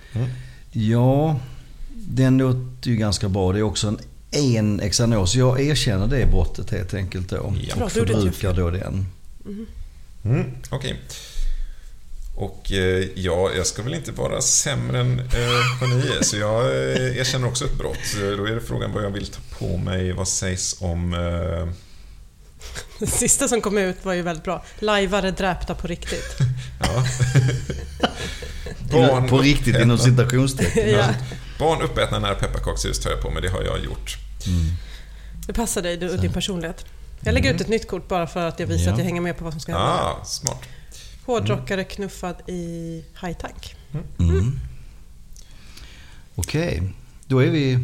Ja, 0.72 1.40
den 1.94 2.38
låter 2.38 2.90
ju 2.90 2.96
ganska 2.96 3.28
bra. 3.28 3.52
Det 3.52 3.58
är 3.58 3.62
också 3.62 3.88
en 3.88 3.98
en 4.30 4.90
Xanor, 4.90 5.26
så 5.26 5.38
jag 5.38 5.60
erkänner 5.60 6.06
det 6.06 6.26
brottet 6.30 6.70
helt 6.70 6.94
enkelt 6.94 7.28
då. 7.30 7.54
Ja. 7.76 7.84
Och 7.84 7.92
förbrukar 7.92 8.52
då 8.52 8.70
den. 8.70 9.06
Mm, 10.24 10.44
Okej. 10.70 11.00
Och 12.36 12.72
eh, 12.72 13.04
ja, 13.14 13.50
jag 13.56 13.66
ska 13.66 13.82
väl 13.82 13.94
inte 13.94 14.12
vara 14.12 14.40
sämre 14.40 15.00
än 15.00 15.18
eh, 15.20 15.26
vad 15.80 15.90
ni 15.90 15.96
är, 15.96 16.22
så 16.22 16.36
jag 16.36 16.64
eh, 16.64 17.16
erkänner 17.18 17.48
också 17.48 17.64
ett 17.64 17.78
brott. 17.78 17.98
Då 18.36 18.44
är 18.44 18.54
det 18.54 18.60
frågan 18.60 18.92
vad 18.92 19.04
jag 19.04 19.10
vill 19.10 19.26
ta 19.26 19.40
på 19.58 19.76
mig. 19.76 20.12
Vad 20.12 20.28
sägs 20.28 20.76
om... 20.80 21.14
Eh, 21.14 21.68
Det 22.98 23.06
sista 23.06 23.48
som 23.48 23.60
kom 23.60 23.78
ut 23.78 24.04
var 24.04 24.12
ju 24.14 24.22
väldigt 24.22 24.44
bra. 24.44 24.64
Lajvare 24.78 25.30
dräpta 25.30 25.74
på 25.74 25.86
riktigt. 25.86 26.36
ja. 26.80 27.04
På 29.28 29.38
riktigt 29.38 29.76
inom 29.76 29.98
citationstecken. 29.98 30.90
ja, 30.98 31.04
Barn 31.58 31.82
uppätna 31.82 32.18
nära 32.18 32.34
pepparkakshus 32.34 33.00
tar 33.00 33.10
jag 33.10 33.20
på 33.20 33.30
mig, 33.30 33.42
det 33.42 33.48
har 33.48 33.62
jag 33.62 33.84
gjort. 33.84 34.16
Mm. 34.46 34.66
det 35.46 35.52
passar 35.52 35.82
dig 35.82 35.96
du, 35.96 36.10
och 36.10 36.20
din 36.20 36.32
personlighet. 36.32 36.84
Jag 37.20 37.34
lägger 37.34 37.54
ut 37.54 37.60
ett 37.60 37.68
nytt 37.68 37.88
kort 37.88 38.08
bara 38.08 38.26
för 38.26 38.46
att 38.48 38.60
jag 38.60 38.66
visar 38.66 38.84
Ja. 38.86 38.92
att 38.92 38.98
jag 38.98 39.04
hänger 39.04 39.20
med 39.20 39.38
på 39.38 39.44
vad 39.44 39.52
som 39.52 39.60
ska 39.60 39.72
hända. 39.72 39.86
Ah, 39.92 40.24
smart. 40.24 40.62
Hårdrockare 41.26 41.84
knuffad 41.84 42.36
i 42.46 43.04
high-tank. 43.22 43.74
Mm. 44.18 44.58
Okej, 46.34 46.82
då 47.26 47.38
är 47.42 47.50
vi... 47.50 47.78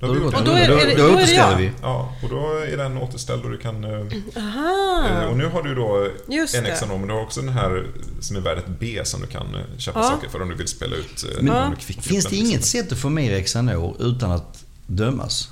Då 0.00 0.06
har 0.06 0.14
vi 0.14 0.20
då 0.20 0.26
är- 0.28 0.44
då, 0.44 0.52
är 0.52 0.68
då 0.68 0.74
då 0.74 0.80
är 0.80 0.96
det 0.96 1.14
återställer 1.14 1.56
vi. 1.56 1.70
Ja, 1.82 2.14
och 2.22 2.28
då 2.30 2.52
är 2.72 2.76
den 2.76 2.96
återställd 2.98 3.44
och 3.44 3.50
du 3.50 3.58
kan... 3.58 3.84
eh, 3.84 4.06
Aha! 4.36 5.04
eh, 5.22 5.24
Och 5.28 5.36
nu 5.36 5.46
har 5.46 5.62
du 5.62 5.74
då 5.74 6.08
Just 6.28 6.54
en 6.54 6.66
exanom, 6.66 7.00
men 7.00 7.08
du 7.08 7.14
har 7.14 7.22
också 7.22 7.40
den 7.40 7.48
här 7.54 7.86
som 8.20 8.36
är 8.36 8.40
värd 8.40 8.58
ett 8.58 8.68
B 8.80 9.00
som 9.04 9.20
du 9.20 9.26
kan 9.26 9.54
eh, 9.54 9.60
köpa 9.78 9.98
Ja. 9.98 10.04
saker 10.10 10.28
för 10.28 10.42
om 10.42 10.48
du 10.48 10.54
vill 10.54 10.68
spela 10.68 10.96
ut 10.96 11.24
Men- 11.40 11.76
kvickgruppen, 11.76 12.02
Finns 12.02 12.24
det 12.24 12.30
liksom. 12.30 12.48
inget 12.48 12.64
sätt 12.64 12.92
att 12.92 12.98
få 12.98 13.08
mer 13.08 13.40
Xanor 13.42 13.96
utan 14.00 14.30
att 14.30 14.64
dömas? 14.86 15.48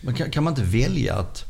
Man 0.00 0.14
kan, 0.14 0.30
kan 0.30 0.44
man 0.44 0.52
inte 0.52 0.62
välja 0.64 1.14
att... 1.14 1.44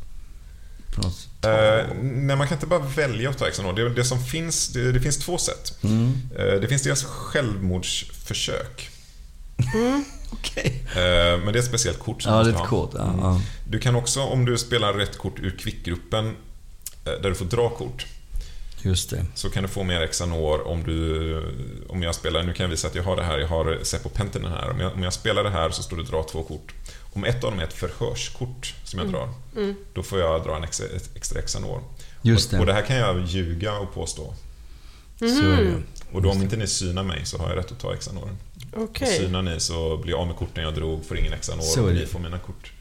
På 0.95 1.01
något 1.01 1.28
Eh, 1.45 1.85
nej, 2.01 2.35
man 2.35 2.47
kan 2.47 2.55
inte 2.57 2.67
bara 2.67 2.79
välja 2.79 3.29
att 3.29 3.37
ta 3.37 3.49
Xanor. 3.49 3.73
Det, 3.73 3.89
det 3.89 4.03
som 4.03 4.23
finns, 4.23 4.67
det, 4.67 4.91
det 4.91 4.99
finns 4.99 5.17
två 5.17 5.37
sätt. 5.37 5.73
Mm. 5.83 6.13
Eh, 6.37 6.45
det 6.61 6.67
finns 6.67 6.83
dels 6.83 7.03
självmordsförsök. 7.03 8.89
Okej. 10.31 10.83
Eh, 10.91 11.39
men 11.39 11.45
det 11.53 11.59
är 11.59 11.59
ett 11.59 11.65
speciellt 11.65 11.99
kort 11.99 12.21
som 12.21 12.33
Ja, 12.33 12.43
du 12.43 12.51
måste 12.51 12.67
ha. 12.67 12.67
kort. 12.67 12.91
Ja, 12.97 13.13
ja. 13.21 13.41
Du 13.67 13.79
kan 13.79 13.95
också, 13.95 14.21
om 14.21 14.45
du 14.45 14.57
spelar 14.57 14.93
rätt 14.93 15.17
kort 15.17 15.39
ur 15.39 15.57
kvickgruppen, 15.59 16.35
där 17.03 17.29
du 17.29 17.35
får 17.35 17.45
dra 17.45 17.69
kort, 17.69 18.05
Just 18.81 19.09
det. 19.09 19.25
så 19.35 19.49
kan 19.49 19.63
du 19.63 19.69
få 19.69 19.83
mer 19.83 20.07
Xanor 20.07 20.67
om 20.67 20.83
du... 20.83 21.85
Om 21.89 22.03
jag 22.03 22.15
spelar, 22.15 22.43
nu 22.43 22.53
kan 22.53 22.63
jag 22.63 22.69
visa 22.69 22.87
att 22.87 22.95
jag 22.95 23.03
har 23.03 23.15
det 23.15 23.23
här, 23.23 23.37
jag 23.39 23.47
har 23.47 23.79
Seppo 23.83 24.09
Pentinen 24.09 24.51
här. 24.51 24.69
Om 24.69 24.79
jag, 24.79 24.93
om 24.93 25.03
jag 25.03 25.13
spelar 25.13 25.43
det 25.43 25.49
här 25.49 25.69
så 25.69 25.83
står 25.83 25.97
det 25.97 26.03
dra 26.03 26.23
två 26.23 26.43
kort. 26.43 26.73
Om 27.13 27.23
ett 27.23 27.43
av 27.43 27.51
dem 27.51 27.59
är 27.59 27.63
ett 27.63 27.73
förhörskort 27.73 28.73
som 28.83 28.99
jag 28.99 29.09
drar, 29.11 29.29
Mm. 29.55 29.75
då 29.93 30.03
får 30.03 30.19
jag 30.19 30.43
dra 30.43 30.55
en 30.55 30.63
extra, 30.63 30.85
ett 30.87 31.09
extra 31.15 31.41
Xanor. 31.41 31.81
Just 32.21 32.53
Och, 32.53 32.59
och 32.59 32.65
det. 32.65 32.71
det 32.71 32.75
här 32.75 32.85
kan 32.85 32.95
jag 32.95 33.25
ljuga 33.25 33.77
och 33.79 33.93
påstå. 33.93 34.33
Det. 35.19 35.25
Mhm. 35.25 35.83
Och 36.11 36.21
då 36.21 36.31
om 36.31 36.41
inte 36.41 36.57
ni 36.57 36.67
synar 36.67 37.03
mig 37.03 37.25
så 37.25 37.37
har 37.37 37.49
jag 37.49 37.57
rätt 37.57 37.71
att 37.71 37.79
ta 37.79 37.95
Xanoren. 37.95 38.37
Och 38.75 38.81
Okej. 38.83 39.17
synar 39.17 39.41
ni 39.41 39.59
så 39.59 39.97
blir 39.97 40.11
jag 40.11 40.19
av 40.19 40.27
med 40.27 40.35
korten 40.35 40.63
jag 40.63 40.75
drog, 40.75 41.05
får 41.05 41.17
ingen 41.17 41.39
Xanor 41.39 41.61
Så 41.61 41.79
är 41.79 41.83
och 41.83 41.93
det. 41.93 41.99
ni 41.99 42.05
får 42.05 42.19
mina 42.19 42.39
kort. 42.39 42.71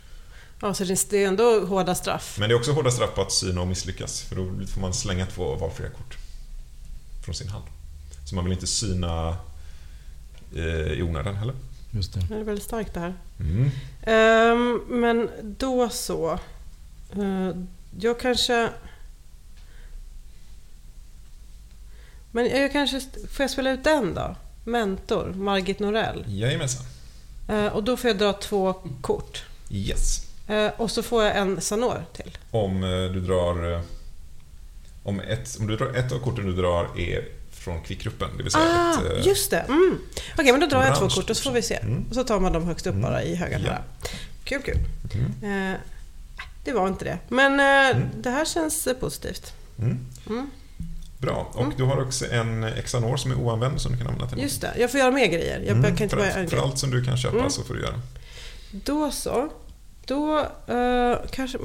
Ja, 0.60 0.74
så 0.74 0.84
det 0.84 1.12
är 1.24 1.28
ändå 1.28 1.64
hårda 1.66 1.94
straff. 1.94 2.36
Men 2.40 2.48
det 2.48 2.54
är 2.54 2.56
också 2.58 2.72
hårda 2.72 2.90
straff 2.90 3.14
på 3.14 3.22
att 3.22 3.32
syna 3.32 3.60
och 3.60 3.68
misslyckas, 3.68 4.20
för 4.22 4.36
då 4.36 4.66
får 4.66 4.80
man 4.80 4.94
slänga 4.94 5.26
två 5.26 5.54
valfria 5.54 5.88
kort 5.90 6.18
från 7.24 7.34
sin 7.34 7.48
hand. 7.48 7.64
Så 8.24 8.34
man 8.34 8.44
vill 8.44 8.52
inte 8.52 8.66
syna 8.66 9.36
eh, 10.56 10.62
i 10.92 11.02
onödan 11.02 11.36
heller. 11.36 11.54
Just 11.90 12.14
det. 12.14 12.20
Det 12.28 12.34
är 12.34 12.44
väldigt 12.44 12.64
starkt 12.64 12.94
det 12.94 13.00
här. 13.00 13.14
Mm. 13.40 13.70
Ehm, 14.02 14.82
men 14.88 15.30
då 15.42 15.88
så. 15.88 16.38
Eh, 17.12 17.50
jag 18.00 18.20
kanske... 18.20 18.70
Men 22.30 22.46
jag 22.46 22.72
kanske... 22.72 23.00
Får 23.00 23.42
jag 23.42 23.50
spela 23.50 23.70
ut 23.70 23.84
den 23.84 24.14
då? 24.14 24.36
Mentor, 24.64 25.32
Margit 25.34 25.78
Norell. 25.78 26.24
Jajamensan. 26.26 26.86
Eh, 27.48 27.66
och 27.66 27.84
då 27.84 27.96
får 27.96 28.10
jag 28.10 28.18
dra 28.18 28.32
två 28.32 28.74
kort. 29.00 29.44
Yes. 29.70 30.26
Eh, 30.48 30.70
och 30.76 30.90
så 30.90 31.02
får 31.02 31.24
jag 31.24 31.36
en 31.36 31.60
Sanor 31.60 32.04
till. 32.12 32.38
Om 32.50 32.80
du 33.12 33.20
drar... 33.20 33.82
Om, 35.02 35.20
ett, 35.20 35.56
om 35.60 35.66
du 35.66 35.76
drar 35.76 35.94
ett 35.94 36.12
av 36.12 36.18
korten 36.18 36.46
du 36.46 36.52
drar 36.52 36.88
är 36.98 37.37
från 37.58 37.82
kvickgruppen, 37.82 38.28
det 38.36 38.42
vill 38.42 38.52
säga 38.52 38.64
Ah, 38.64 38.92
ett... 39.06 39.18
eh, 39.20 39.26
just 39.26 39.50
det. 39.50 39.58
Mm. 39.58 39.98
Okej, 40.38 40.52
men 40.52 40.60
då 40.60 40.66
drar 40.66 40.84
jag 40.84 40.98
två 40.98 41.08
kort 41.08 41.30
och 41.30 41.36
så 41.36 41.42
får 41.42 41.50
vi 41.52 41.62
se. 41.62 41.74
Mm. 41.74 42.04
Och 42.08 42.14
så 42.14 42.24
tar 42.24 42.40
man 42.40 42.52
dem 42.52 42.64
högst 42.66 42.86
upp 42.86 42.94
bara 42.94 43.22
i 43.22 43.34
högen 43.34 43.62
Ja. 43.66 43.78
Kul, 44.44 44.62
kul. 44.62 44.78
Mm. 45.42 45.72
Eh, 45.72 45.78
det 46.64 46.72
var 46.72 46.88
inte 46.88 47.04
det. 47.04 47.18
Men 47.28 47.52
eh, 47.52 48.02
det 48.16 48.30
här 48.30 48.44
känns 48.44 48.86
eh, 48.86 48.94
positivt. 48.94 49.52
Mm. 49.78 49.98
Mm. 50.28 50.50
Bra. 51.18 51.50
Och 51.54 51.72
du 51.76 51.84
har 51.84 52.02
också 52.02 52.26
en 52.32 52.66
Xanor 52.84 53.16
som 53.16 53.30
är 53.30 53.34
oanvänd 53.34 53.80
som 53.80 53.92
du 53.92 53.98
kan 53.98 54.06
använda 54.06 54.28
till 54.28 54.42
Just 54.42 54.60
det, 54.60 54.72
jag 54.78 54.90
får 54.90 55.00
göra 55.00 55.10
mer 55.10 55.26
grejer. 55.26 55.58
Jag 55.58 55.68
Mm, 55.76 55.82
kan 55.82 56.02
inte 56.02 56.16
för, 56.16 56.34
bara 56.36 56.48
för 56.48 56.56
allt 56.56 56.78
som 56.78 56.90
du 56.90 57.04
kan 57.04 57.16
köpa 57.16 57.38
Mm. 57.38 57.50
så 57.50 57.62
får 57.62 57.74
du 57.74 57.80
göra. 57.82 58.00
Då 58.70 59.10
så. 59.10 59.48
Då 60.06 60.38
eh, 60.66 61.16
kanske... 61.30 61.58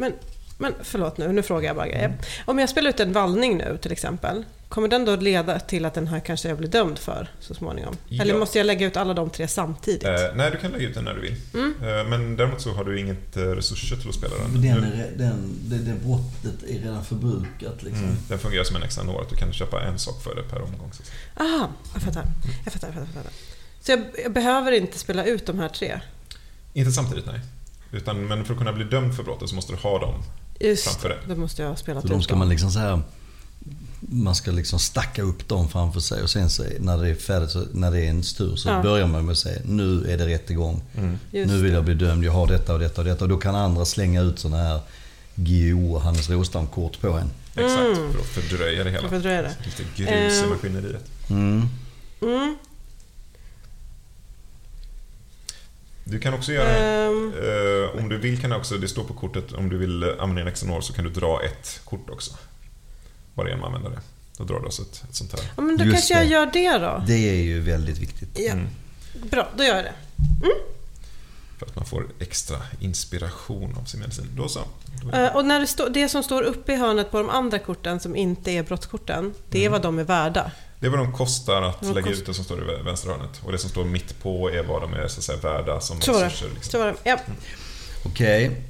Men, 0.00 0.12
men 0.58 0.74
förlåt 0.82 1.18
nu, 1.18 1.32
nu 1.32 1.42
frågar 1.42 1.68
jag 1.68 1.76
bara 1.76 1.88
grejer. 1.88 2.04
Mm. 2.04 2.18
Om 2.44 2.58
jag 2.58 2.68
spelar 2.68 2.90
ut 2.90 3.00
en 3.00 3.12
vallning 3.12 3.58
nu 3.58 3.78
till 3.82 3.92
exempel, 3.92 4.44
kommer 4.68 4.88
den 4.88 5.04
då 5.04 5.16
leda 5.16 5.60
till 5.60 5.84
att 5.84 5.94
den 5.94 6.06
här 6.06 6.20
kanske 6.20 6.48
jag 6.48 6.58
blir 6.58 6.68
dömd 6.68 6.98
för 6.98 7.28
så 7.40 7.54
småningom? 7.54 7.96
Ja. 8.08 8.22
Eller 8.22 8.38
måste 8.38 8.58
jag 8.58 8.64
lägga 8.64 8.86
ut 8.86 8.96
alla 8.96 9.14
de 9.14 9.30
tre 9.30 9.48
samtidigt? 9.48 10.04
Eh, 10.04 10.12
nej, 10.34 10.50
du 10.50 10.58
kan 10.58 10.70
lägga 10.70 10.88
ut 10.88 10.94
den 10.94 11.04
när 11.04 11.14
du 11.14 11.20
vill. 11.20 11.36
Mm. 11.54 11.74
Eh, 11.82 12.08
men 12.08 12.36
däremot 12.36 12.60
så 12.60 12.70
har 12.72 12.84
du 12.84 13.00
inget 13.00 13.36
eh, 13.36 13.42
resurser 13.42 13.96
till 13.96 14.08
att 14.08 14.14
spela 14.14 14.34
den. 14.36 14.62
Den, 14.62 14.84
är, 14.84 15.10
den, 15.16 15.58
det, 15.64 15.78
det 15.78 15.94
brottet 16.04 16.62
är 16.68 16.78
redan 16.78 17.04
förbrukat 17.04 17.82
liksom. 17.82 18.04
Mm, 18.04 18.16
den 18.28 18.38
fungerar 18.38 18.64
som 18.64 18.76
en 18.76 18.88
Xanor, 18.88 19.22
att 19.22 19.30
du 19.30 19.36
kan 19.36 19.52
köpa 19.52 19.82
en 19.82 19.98
sak 19.98 20.22
för 20.22 20.34
det 20.34 20.42
per 20.42 20.62
omgång. 20.62 20.90
Så. 20.92 21.02
Aha, 21.42 21.68
jag 21.94 22.02
fattar. 22.02 22.24
Jag 22.64 22.72
fattar, 22.72 22.88
jag 22.88 22.94
fattar, 22.94 23.08
jag 23.14 23.24
fattar. 23.24 23.32
Så 23.80 23.92
jag, 23.92 24.04
jag 24.24 24.32
behöver 24.32 24.72
inte 24.72 24.98
spela 24.98 25.24
ut 25.24 25.46
de 25.46 25.58
här 25.58 25.68
tre? 25.68 26.00
Inte 26.72 26.92
samtidigt, 26.92 27.26
nej. 27.26 27.40
Utan, 27.92 28.26
men 28.26 28.44
för 28.44 28.52
att 28.52 28.58
kunna 28.58 28.72
bli 28.72 28.84
dömd 28.84 29.14
för 29.16 29.22
brottet 29.22 29.48
så 29.48 29.54
måste 29.54 29.72
du 29.72 29.76
ha 29.78 29.98
dem 29.98 30.14
Just 30.60 30.84
framför 30.84 31.08
dig. 31.08 31.18
det, 31.26 31.36
måste 31.36 31.62
jag 31.62 31.68
ha 31.68 31.76
spelat 31.76 32.02
Så 32.02 32.08
de 32.08 32.18
ut 32.18 32.24
ska 32.24 32.36
man 32.36 32.48
liksom 32.48 32.70
så 32.70 32.78
här 32.78 33.00
man 34.00 34.34
ska 34.34 34.50
liksom 34.50 34.78
stacka 34.78 35.22
upp 35.22 35.48
dem 35.48 35.68
framför 35.68 36.00
sig 36.00 36.22
och 36.22 36.30
sen 36.30 36.50
så 36.50 36.64
när 36.80 36.98
det 36.98 37.08
är 37.08 37.14
färdigt, 37.14 37.50
så, 37.50 37.64
när 37.72 37.90
det 37.90 37.98
är 37.98 38.02
ens 38.02 38.34
tur 38.34 38.56
så 38.56 38.68
Ja. 38.68 38.82
börjar 38.82 39.06
man 39.06 39.24
med 39.24 39.32
att 39.32 39.38
säga 39.38 39.60
nu 39.64 40.04
är 40.12 40.18
det 40.18 40.26
rättegång. 40.26 40.82
Just 41.30 41.52
Nu 41.52 41.62
vill 41.62 41.72
jag 41.72 41.84
bli 41.84 41.94
dömd, 41.94 42.24
jag 42.24 42.32
har 42.32 42.46
detta 42.46 42.72
och 42.72 42.78
detta 42.78 43.00
och 43.00 43.04
detta. 43.06 43.24
Och 43.24 43.28
då 43.28 43.36
kan 43.36 43.54
andra 43.54 43.84
slänga 43.84 44.20
ut 44.22 44.38
sådana 44.38 44.62
här 44.62 44.80
GO 45.34 45.94
och 45.94 46.00
Hannes 46.00 46.30
Råstam-kort 46.30 47.00
på 47.00 47.08
en. 47.08 47.30
Exakt, 47.54 47.96
för 48.12 48.20
att 48.20 48.26
fördröja 48.26 48.84
det 48.84 48.90
hela. 48.90 49.02
Jag 49.02 49.10
fördröjer 49.10 49.42
det. 49.42 49.56
Lite 49.64 49.82
grus 49.96 50.08
i 50.40 50.42
Ehm. 50.44 50.50
maskineriet. 50.50 51.04
Mm. 51.30 51.68
Mm. 52.22 52.56
Du 56.10 56.18
kan 56.18 56.34
också 56.34 56.52
göra, 56.52 56.68
Ehm. 56.76 57.32
eh, 57.34 58.00
om 58.02 58.08
du 58.08 58.18
vill 58.18 58.40
kan 58.40 58.50
du 58.50 58.56
också, 58.56 58.74
det 58.78 58.88
står 58.88 59.04
på 59.04 59.14
kortet, 59.14 59.52
om 59.52 59.68
du 59.68 59.78
vill 59.78 60.04
använda 60.20 60.42
en 60.50 60.52
Xenor 60.56 60.80
så 60.80 60.92
kan 60.92 61.04
du 61.04 61.10
dra 61.10 61.42
ett 61.44 61.80
kort 61.84 62.10
också. 62.10 62.32
Bara 63.34 63.48
genom 63.48 63.64
att 63.64 63.66
använda 63.74 63.88
det. 63.90 64.00
Då 64.36 64.44
drar 64.44 64.58
du 64.60 64.64
alltså 64.64 64.82
ett, 64.82 65.04
ett 65.08 65.14
sånt 65.14 65.32
här. 65.32 65.40
Ja, 65.56 65.62
men 65.62 65.76
då 65.76 65.84
Just 65.84 65.94
kanske 66.08 66.14
jag 66.34 66.52
det. 66.52 66.60
gör 66.60 66.78
det 66.78 66.86
då. 66.86 67.04
Det 67.06 67.28
är 67.30 67.34
ju 67.42 67.60
väldigt 67.60 67.98
viktigt. 67.98 68.28
Ja. 68.38 68.52
Mm. 68.52 68.66
Bra, 69.30 69.48
då 69.56 69.64
gör 69.64 69.76
jag 69.76 69.84
det. 69.84 69.92
För 71.58 71.66
att 71.66 71.76
man 71.76 71.84
får 71.84 72.06
extra 72.18 72.56
inspiration 72.80 73.76
av 73.80 73.84
sin 73.84 74.00
medicin. 74.00 74.26
Då 74.36 74.48
så. 74.48 74.60
Då 75.02 75.10
Eh, 75.16 75.36
och 75.36 75.44
när 75.44 75.60
det, 75.60 75.66
står- 75.66 75.90
det 75.90 76.08
som 76.08 76.22
står 76.22 76.42
uppe 76.42 76.72
i 76.72 76.76
hörnet 76.76 77.10
på 77.10 77.18
de 77.18 77.30
andra 77.30 77.58
korten 77.58 78.00
som 78.00 78.16
inte 78.16 78.50
är 78.50 78.62
brottskorten, 78.62 79.34
det 79.50 79.64
är 79.64 79.68
vad 79.70 79.82
de 79.82 79.98
är 79.98 80.04
värda. 80.04 80.50
Det 80.80 80.86
är 80.86 80.90
vad 80.90 80.98
de 81.00 81.12
kostar 81.12 81.62
att 81.62 81.82
Vad 81.82 81.94
lägga 81.94 82.06
kost- 82.06 82.20
ut 82.20 82.26
det 82.26 82.34
som 82.34 82.44
står 82.44 82.58
i 82.58 82.62
vä- 82.64 82.84
vänstra 82.84 83.12
hörnet. 83.12 83.40
Och 83.44 83.52
det 83.52 83.58
som 83.58 83.70
står 83.70 83.84
mitt 83.84 84.22
på 84.22 84.50
är 84.50 84.62
vad 84.62 84.82
de 84.82 84.94
är 84.94 85.08
så 85.08 85.18
att 85.20 85.24
säga, 85.24 85.38
värda 85.38 85.80
som 85.80 86.00
Så 86.00 86.12
var 86.12 86.20
det. 86.20 86.26
resurser. 86.26 86.48
Liksom. 86.54 86.70
Så 86.70 86.78
var 86.78 86.86
det. 86.86 86.94
Ja. 87.04 87.18
Okej. 88.04 88.62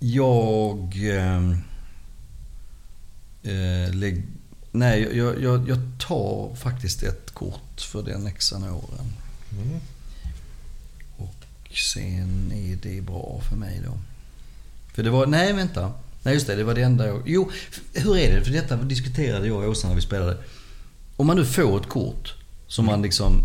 Jag... 0.00 0.96
ehm, 1.10 1.56
eh, 3.42 3.94
lägg, 3.94 4.22
nej, 4.70 5.16
jag, 5.18 5.42
jag, 5.42 5.68
jag 5.68 5.78
tar 5.98 6.54
faktiskt 6.54 7.02
ett 7.02 7.30
kort 7.34 7.80
för 7.80 8.02
den 8.02 8.32
Xanoren. 8.32 9.12
Mm. 9.52 9.80
Och 11.16 11.34
sen 11.76 12.52
är 12.54 12.76
det 12.82 13.00
bra 13.00 13.40
för 13.50 13.56
mig 13.56 13.80
då. 13.86 13.98
För 14.94 15.02
det 15.02 15.10
var, 15.10 15.26
nej 15.26 15.52
vänta. 15.52 15.92
Nej 16.22 16.34
just 16.34 16.46
det, 16.46 16.54
det 16.54 16.64
var 16.64 16.74
det 16.74 16.82
enda 16.82 17.06
jag... 17.06 17.22
Jo, 17.26 17.50
hur 17.94 18.16
är 18.16 18.36
det? 18.38 18.44
För 18.44 18.52
detta 18.52 18.76
diskuterade 18.76 19.46
jag 19.46 19.56
och 19.56 19.70
Åsa 19.70 19.88
när 19.88 19.94
vi 19.94 20.00
spelade. 20.00 20.38
Om 21.22 21.26
man 21.26 21.36
nu 21.36 21.44
får 21.44 21.80
ett 21.80 21.88
kort 21.88 22.34
som 22.66 22.86
man 22.86 23.02
liksom... 23.02 23.44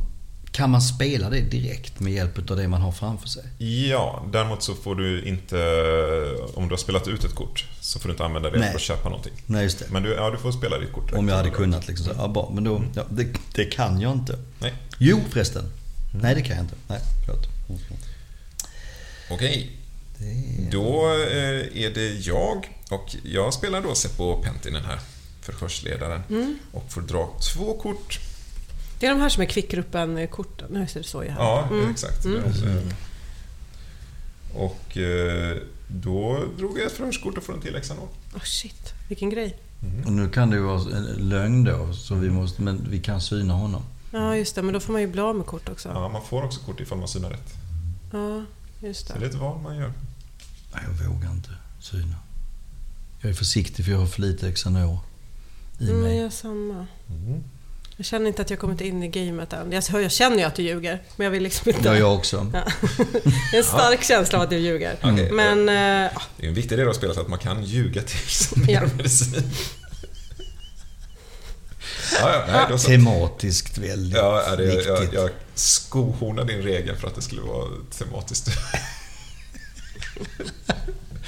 Kan 0.52 0.70
man 0.70 0.82
spela 0.82 1.30
det 1.30 1.42
direkt 1.42 2.00
med 2.00 2.14
hjälp 2.14 2.52
av 2.52 2.58
det 2.58 2.68
man 2.68 2.82
har 2.82 2.92
framför 2.92 3.28
sig? 3.28 3.44
Ja, 3.90 4.26
däremot 4.32 4.64
så 4.64 4.76
får 4.76 4.96
du 4.96 5.24
inte, 5.24 5.56
om 6.54 6.68
du 6.68 6.74
har 6.74 6.78
spelat 6.78 7.08
ut 7.08 7.24
ett 7.24 7.36
kort, 7.36 7.66
så 7.82 8.00
får 8.00 8.08
du 8.10 8.14
inte 8.14 8.26
använda 8.26 8.50
det 8.50 8.60
Nej. 8.60 8.70
för 8.70 8.76
att 8.76 8.82
köpa 8.82 9.10
någonting. 9.10 9.34
Nej 9.46 9.64
just 9.64 9.80
det. 9.80 9.86
Men 9.92 10.04
du, 10.04 10.14
ja, 10.14 10.30
du 10.30 10.38
får 10.38 10.52
spela 10.52 10.78
ditt 10.78 10.92
kort. 10.94 11.14
Om 11.14 11.28
jag 11.28 11.36
hade 11.36 11.50
kunnat 11.50 11.88
liksom 11.88 12.06
så, 12.06 12.14
ja 12.18 12.28
bra. 12.28 12.52
Men 12.54 12.64
då, 12.64 12.84
ja, 12.96 13.04
det, 13.10 13.28
det 13.56 13.66
kan 13.66 14.02
jag 14.02 14.12
inte. 14.12 14.40
Nej. 14.60 14.74
Jo 14.98 15.20
förresten. 15.30 15.64
Nej 16.22 16.36
det 16.36 16.42
kan 16.42 16.56
jag 16.56 16.64
inte. 16.66 16.76
Nej, 16.88 17.00
förlåt. 17.26 17.48
Okej, 19.32 19.72
Det, 20.18 20.72
då 20.72 21.14
eh, 21.30 21.84
är 21.86 21.94
det 21.94 22.08
jag 22.08 22.70
och 22.92 23.16
jag 23.24 23.54
spelar 23.54 23.82
då 23.82 23.96
Seppo 23.96 24.42
Pentinen 24.44 24.84
här, 24.86 25.00
förhörsledaren. 25.52 26.22
Mm. 26.30 26.58
Och 26.72 26.92
får 26.92 27.02
dra 27.02 27.30
två 27.54 27.74
kort. 27.74 28.20
Det 29.00 29.06
är 29.06 29.10
de 29.12 29.22
här 29.22 29.30
som 29.30 29.44
är 29.44 29.48
kvickgruppen-korten. 29.48 30.68
Nu 30.72 30.88
ser 30.88 31.00
det 31.00 31.08
så 31.08 31.24
i 31.24 31.30
här. 31.30 31.40
Ja, 31.40 31.68
Mm. 31.72 31.92
exakt. 31.92 32.26
Mm. 32.26 32.44
Och 34.56 34.98
eh, 34.98 35.58
då 35.88 36.44
drog 36.58 36.80
jag 36.80 36.86
ett 36.86 36.92
förhörskort 36.92 37.38
och 37.38 37.44
får 37.44 37.54
en 37.54 37.62
till 37.62 37.80
Xanor. 37.82 38.08
Oh, 38.36 38.42
shit, 38.44 38.94
vilken 39.08 39.30
grej. 39.30 39.58
och 40.06 40.12
nu 40.12 40.30
kan 40.30 40.50
det 40.50 40.56
ju 40.56 40.62
vara 40.64 40.98
en 40.98 41.04
lögn 41.30 41.64
då, 41.64 41.94
så 41.94 42.16
vi 42.16 42.30
måste, 42.30 42.62
men 42.62 42.88
vi 42.90 43.00
kan 43.00 43.22
syna 43.22 43.54
honom. 43.54 43.84
Ja, 44.12 44.36
just 44.36 44.56
det. 44.56 44.62
Men 44.62 44.74
då 44.74 44.80
får 44.80 44.94
man 44.94 45.02
ju 45.02 45.08
bli 45.08 45.22
av 45.22 45.36
med 45.36 45.46
kort 45.46 45.70
också. 45.70 45.90
Ja, 45.90 46.10
man 46.10 46.22
får 46.26 46.44
också 46.44 46.60
kort 46.60 46.80
ifall 46.80 46.98
man 46.98 47.08
synar 47.08 47.30
rätt. 47.30 47.54
Ja, 48.14 48.44
just 48.88 49.08
Så 49.08 49.14
det. 49.14 49.20
det 49.20 49.26
är 49.26 49.30
ett 49.30 49.36
val 49.36 49.62
man 49.62 49.76
gör. 49.78 49.94
Nej, 50.74 50.84
jag 50.88 51.08
vågar 51.10 51.32
inte 51.32 51.50
syna. 51.82 52.16
Jag 53.22 53.30
är 53.30 53.34
försiktig 53.36 53.86
för 53.86 53.92
jag 53.92 54.00
har 54.00 54.08
för 54.08 54.22
lite 54.22 54.52
Xanor 54.52 55.00
i 55.80 55.84
Mm, 55.84 56.02
mig. 56.02 56.18
jag 56.18 56.34
samma. 56.34 56.88
Mm. 57.10 57.44
Jag 57.98 58.06
känner 58.06 58.28
inte 58.28 58.42
att 58.42 58.50
jag 58.50 58.60
kommit 58.60 58.82
in 58.82 59.04
i 59.04 59.08
gamet 59.08 59.54
än. 59.54 59.72
Jag, 59.72 59.84
jag 60.04 60.12
känner 60.12 60.38
ju 60.38 60.44
att 60.44 60.56
du 60.56 60.64
ljuger, 60.64 61.02
men 61.16 61.26
jag 61.26 61.32
vill 61.32 61.44
liksom 61.44 61.70
inte... 61.70 61.88
Ja, 61.90 61.96
jag 61.98 62.16
också. 62.16 62.52
Ja. 62.54 62.64
en 63.58 63.64
stark 63.64 64.04
känsla 64.04 64.38
av 64.38 64.44
att 64.44 64.50
du 64.50 64.58
ljuger. 64.58 64.96
Okej, 65.04 65.32
Men... 65.32 65.58
ja, 65.68 66.22
Det 66.38 66.46
är 66.46 66.48
en 66.48 66.54
viktig 66.54 66.78
del 66.78 66.88
av 66.88 66.94
spelet 66.94 67.18
att 67.18 67.28
man 67.28 67.40
kan 67.40 67.64
ljuga 67.64 68.02
till 68.02 68.20
sin 68.20 68.66
Ja. 68.70 68.82
medicin. 68.98 69.44
Ja, 72.22 72.46
ja, 72.48 72.68
nej. 72.70 72.80
Tematiskt 72.80 73.78
väldigt 73.78 74.18
Ja, 74.18 74.56
det, 74.56 74.66
viktigt. 74.66 74.86
jag, 74.88 75.14
jag 75.14 75.30
skohornar 75.56 76.44
din 76.46 76.62
regel 76.62 76.96
för 76.96 77.08
att 77.08 77.16
det 77.16 77.22
skulle 77.22 77.42
vara 77.42 77.68
tematiskt. 77.98 78.48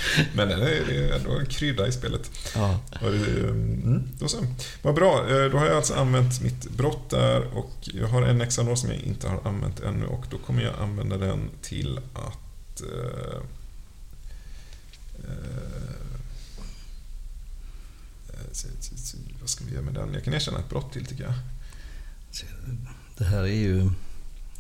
Men 0.34 0.48
det 0.48 0.54
är, 0.54 0.86
det 0.88 1.10
är 1.10 1.16
ändå 1.16 1.32
en 1.40 1.46
krydda 1.46 1.88
i 1.88 1.92
spelet. 1.92 2.32
Ja. 2.56 2.80
Och 3.02 3.12
det, 3.12 3.40
mm, 3.50 4.04
då 4.20 4.28
så. 4.28 4.38
Vad 4.82 4.96
bra, 4.96 5.20
Eh, 5.30 5.52
då 5.52 5.58
har 5.58 5.66
jag 5.66 5.76
alltså 5.76 5.94
använt 5.94 6.42
mitt 6.42 6.70
brott 6.70 7.10
där 7.10 7.42
och 7.58 7.72
jag 7.82 8.08
har 8.08 8.22
en 8.22 8.48
Xanor 8.50 8.76
som 8.76 8.90
jag 8.90 9.00
inte 9.00 9.28
har 9.28 9.42
använt 9.48 9.80
ännu 9.80 10.06
och 10.06 10.26
då 10.30 10.38
kommer 10.38 10.64
jag 10.64 10.74
använda 10.82 11.18
den 11.18 11.50
till 11.62 11.98
att... 12.14 12.82
Eh, 12.82 13.38
eh, 15.24 15.94
se- 18.52 18.68
vad 19.40 19.50
ska 19.50 19.66
vi 19.66 19.72
göra 19.74 19.84
med 19.84 19.94
den? 19.94 20.14
Jag 20.14 20.24
kan 20.24 20.34
erkänna 20.34 20.60
ett 20.60 20.70
brott 20.70 20.94
till 20.94 21.06
tycker 21.06 21.24
jag. 21.24 21.34
Det 23.18 23.24
här 23.26 23.42
är 23.42 23.46
ju... 23.48 23.90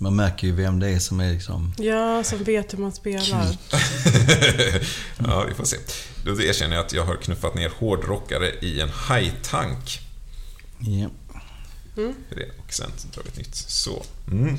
Man 0.02 0.16
märker 0.16 0.48
ju 0.48 0.54
vem 0.54 0.80
det 0.80 0.90
är 0.90 1.00
som 1.00 1.20
är 1.20 1.34
liksom... 1.34 1.74
ja, 1.78 2.24
som 2.24 2.44
vet 2.44 2.74
hur 2.74 2.78
man 2.78 2.92
spelar. 2.92 3.58
ja, 5.18 5.46
vi 5.48 5.54
får 5.54 5.66
se. 5.66 5.78
Då 6.26 6.42
erkänner 6.42 6.76
jag 6.76 6.86
att 6.86 6.94
jag 6.94 7.06
har 7.06 7.16
knuffat 7.16 7.56
ner 7.56 7.72
hårdrockare 7.80 8.52
i 8.62 8.82
en 8.82 8.90
hajtank. 8.90 10.00
Ja, 10.80 11.10
det. 12.36 12.50
Och 12.58 12.74
sen 12.74 12.92
drar 13.14 13.24
vi 13.24 13.30
ett 13.30 13.38
nytt. 13.38 13.56
Så. 13.56 14.04
Mm. 14.32 14.58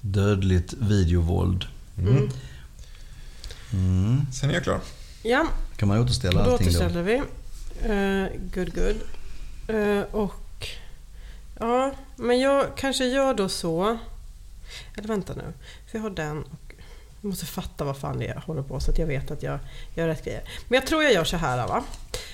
dödligt 0.00 0.72
videovåld. 0.72 1.66
Mm. 1.98 2.30
Mm. 3.72 4.26
Sen 4.32 4.50
är 4.50 4.54
jag 4.54 4.62
klar. 4.62 4.80
Ja, 5.22 5.46
Kan 5.76 5.88
man 5.88 5.98
återställa 5.98 6.44
då 6.44 6.50
allting 6.52 6.72
då? 6.72 6.78
återställer 6.78 7.02
vi. 7.02 7.22
Uh, 7.88 8.28
good, 8.54 8.74
good. 8.74 8.96
Eh, 9.76 10.02
och... 10.02 10.68
Ja, 11.60 11.94
men 12.16 12.40
jag 12.40 12.76
kanske 12.76 13.04
gör 13.04 13.34
då 13.34 13.48
så... 13.48 13.98
Eller 14.96 15.08
vänta 15.08 15.34
nu. 15.34 15.52
För 15.86 15.98
jag 15.98 16.02
har 16.02 16.10
den 16.10 16.42
och... 16.42 16.74
Jag 17.20 17.28
måste 17.28 17.46
fatta 17.46 17.84
vad 17.84 17.96
fan 17.96 18.18
det 18.18 18.26
är 18.26 18.34
jag 18.34 18.40
håller 18.40 18.62
på 18.62 18.80
så 18.80 18.90
att 18.90 18.98
jag 18.98 19.06
vet 19.06 19.30
att 19.30 19.42
jag 19.42 19.58
gör 19.94 20.06
rätt 20.08 20.24
grejer. 20.24 20.42
Men 20.68 20.76
jag 20.76 20.86
tror 20.86 21.02
jag 21.02 21.12
gör 21.12 21.24
så 21.24 21.36
här 21.36 21.68
va. 21.68 21.84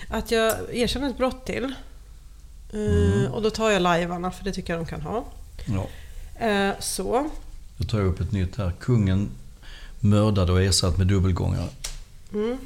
Att 0.09 0.31
jag 0.31 0.55
erkänner 0.75 1.11
ett 1.11 1.17
brott 1.17 1.47
till. 1.47 1.75
Eh, 2.73 3.33
Och 3.33 3.43
då 3.43 3.51
tar 3.51 3.71
jag 3.71 3.83
lajvarna 3.83 4.31
för 4.31 4.45
det 4.45 4.53
tycker 4.53 4.73
jag 4.73 4.81
de 4.87 4.87
kan 4.91 5.01
ha. 5.03 5.25
Ja. 5.67 5.87
Eh, 6.47 6.75
så. 6.81 7.31
Då 7.77 7.85
tar 7.85 7.99
jag 7.99 8.07
upp 8.07 8.21
ett 8.21 8.33
nytt 8.33 8.57
här. 8.57 8.73
Kungen 8.81 9.31
mördad 10.01 10.51
och 10.51 10.63
ersatt 10.63 10.97
med 10.99 11.07
dubbelgångare. 11.07 11.69
Mm. 12.33 12.59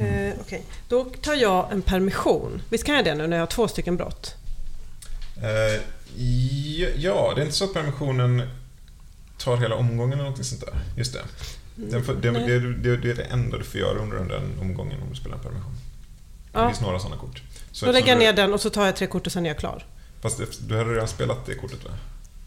Eh. 0.00 0.32
Okej, 0.40 0.62
då 0.88 1.04
tar 1.04 1.34
jag 1.34 1.72
en 1.72 1.82
permission. 1.82 2.62
Visst 2.68 2.84
kan 2.84 2.94
jag 2.94 3.04
det 3.04 3.14
nu 3.14 3.26
när 3.26 3.36
jag 3.36 3.42
har 3.42 3.46
två 3.46 3.68
stycken 3.68 3.96
brott? 3.96 4.34
Eh, 5.42 5.82
ja, 6.96 7.32
det 7.34 7.40
är 7.40 7.44
inte 7.44 7.56
så 7.56 7.64
att 7.64 7.74
permissionen 7.74 8.48
tar 9.38 9.56
hela 9.56 9.74
omgången 9.74 10.12
eller 10.12 10.22
någonting 10.22 10.44
sånt 10.44 10.60
där. 10.60 10.74
Just 10.96 11.12
det. 11.12 11.20
Den 11.76 12.04
får, 12.04 12.14
det, 12.14 12.30
det, 12.30 12.58
det, 12.72 12.96
det 12.96 13.10
är 13.10 13.14
det 13.14 13.22
enda 13.22 13.58
du 13.58 13.64
får 13.64 13.80
göra 13.80 13.98
under 13.98 14.16
den 14.18 14.58
omgången 14.60 15.02
om 15.02 15.08
du 15.10 15.14
spelar 15.16 15.36
en 15.36 15.42
permission. 15.42 15.72
Det 16.52 16.58
Ja. 16.58 16.68
finns 16.68 16.80
några 16.80 16.98
sådana 16.98 17.16
kort. 17.20 17.42
Så 17.72 17.86
Då 17.86 17.92
lägger 17.92 18.08
jag 18.08 18.18
ner 18.18 18.32
den 18.32 18.52
och 18.54 18.60
så 18.60 18.70
tar 18.70 18.86
jag 18.86 18.96
tre 18.96 19.06
kort 19.06 19.26
och 19.26 19.32
sen 19.32 19.46
är 19.46 19.50
jag 19.50 19.58
klar. 19.58 19.86
Du, 20.22 20.28
fast 20.28 20.68
du 20.68 20.78
hade 20.78 20.90
redan 20.94 21.08
spelat 21.08 21.46
det 21.46 21.54
kortet 21.54 21.84
va? 21.84 21.90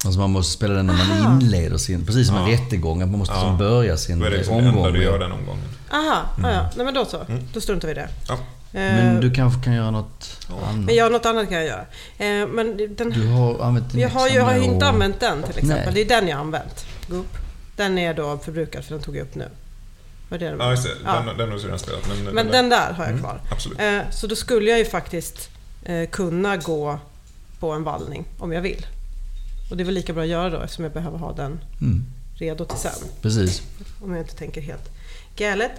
Alltså 0.05 0.19
man 0.19 0.29
måste 0.31 0.53
spela 0.53 0.73
den 0.73 0.85
när 0.87 0.93
man 0.93 1.11
Aha. 1.11 1.39
inleder 1.41 1.77
sin... 1.77 2.05
Precis 2.05 2.27
som 2.27 2.35
en 2.37 2.47
Ja. 2.51 2.57
rättegång. 2.57 3.01
Att 3.01 3.09
man 3.09 3.19
måste 3.19 3.33
Ja. 3.35 3.55
börja 3.59 3.97
sin 3.97 4.19
Då 4.19 4.25
är 4.25 4.29
det 4.31 4.37
liksom 4.37 4.57
det 4.63 4.69
omgång. 4.69 4.85
enda 4.85 4.97
du 4.97 5.03
gör 5.03 5.19
den 5.19 5.31
omgången. 5.31 5.63
Aha, 5.91 6.21
ja, 6.43 6.51
ja. 6.51 6.69
Nej 6.75 6.85
men 6.85 6.93
då 6.93 7.05
så. 7.05 7.19
Mm. 7.27 7.43
Då 7.53 7.61
struntar 7.61 7.87
vi 7.87 7.91
i 7.91 7.95
det. 7.95 8.07
Ja. 8.27 8.37
Men 8.71 9.15
Eh, 9.15 9.21
du 9.21 9.31
kanske 9.33 9.63
kan 9.63 9.73
göra 9.73 9.91
något 9.91 10.37
annat? 10.49 10.85
men 10.85 10.95
jag, 10.95 11.11
något 11.11 11.25
annat 11.25 11.49
kan 11.49 11.57
jag 11.57 11.65
göra. 11.67 11.81
Eh, 12.17 12.47
men 12.47 12.95
den, 12.95 13.09
Du 13.09 13.27
har 13.27 13.59
använt 13.63 13.91
din 13.91 14.01
jag 14.01 14.09
har 14.09 14.27
ju 14.29 14.35
jag 14.35 14.43
har 14.45 14.55
inte 14.55 14.85
använt 14.85 15.19
den 15.19 15.43
till 15.43 15.57
exempel. 15.57 15.93
Nej. 15.93 16.05
Det 16.05 16.13
är 16.15 16.19
den 16.21 16.27
jag 16.29 16.35
har 16.37 16.43
använt. 16.43 16.85
Gupp. 17.07 17.37
Den 17.75 17.97
är 17.97 18.13
då 18.13 18.37
förbrukad 18.37 18.83
för 18.85 18.93
den 18.93 19.03
tog 19.03 19.15
jag 19.17 19.21
upp 19.23 19.35
nu. 19.35 19.47
Var 20.29 20.37
det 20.37 20.49
det 20.49 20.55
Ja, 20.59 20.71
just 20.71 20.83
det. 20.83 20.89
Ja. 21.05 21.13
Den, 21.13 21.37
den 21.37 21.49
har 21.51 21.57
du 21.57 21.63
redan 21.63 21.79
spelat. 21.79 22.01
Men, 22.07 22.33
Men 22.35 22.47
den 22.47 22.69
där 22.69 22.93
har 22.93 23.03
jag 23.03 23.11
Mm, 23.11 23.21
kvar. 23.23 23.41
Absolut. 23.51 23.79
Eh, 23.79 23.99
Så 24.11 24.27
då 24.27 24.35
skulle 24.35 24.69
jag 24.69 24.79
ju 24.79 24.85
faktiskt 24.85 25.49
kunna 26.11 26.57
gå 26.57 26.99
på 27.59 27.71
en 27.71 27.83
vallning 27.83 28.25
om 28.39 28.51
jag 28.53 28.61
vill. 28.61 28.85
Och 29.73 29.77
det 29.77 29.83
är 29.83 29.85
väl 29.85 29.95
lika 29.95 30.13
bra 30.13 30.23
att 30.23 30.29
göra 30.29 30.49
då 30.49 30.61
eftersom 30.61 30.83
jag 30.83 30.93
behöver 30.93 31.17
ha 31.17 31.33
den 31.33 31.59
Mm, 31.81 32.05
redo 32.39 32.65
till 32.65 32.77
sen. 32.77 32.91
precis. 33.21 33.61
Om 34.03 34.11
jag 34.11 34.19
inte 34.21 34.35
tänker 34.35 34.61
helt 34.61 34.89
galet. 35.35 35.71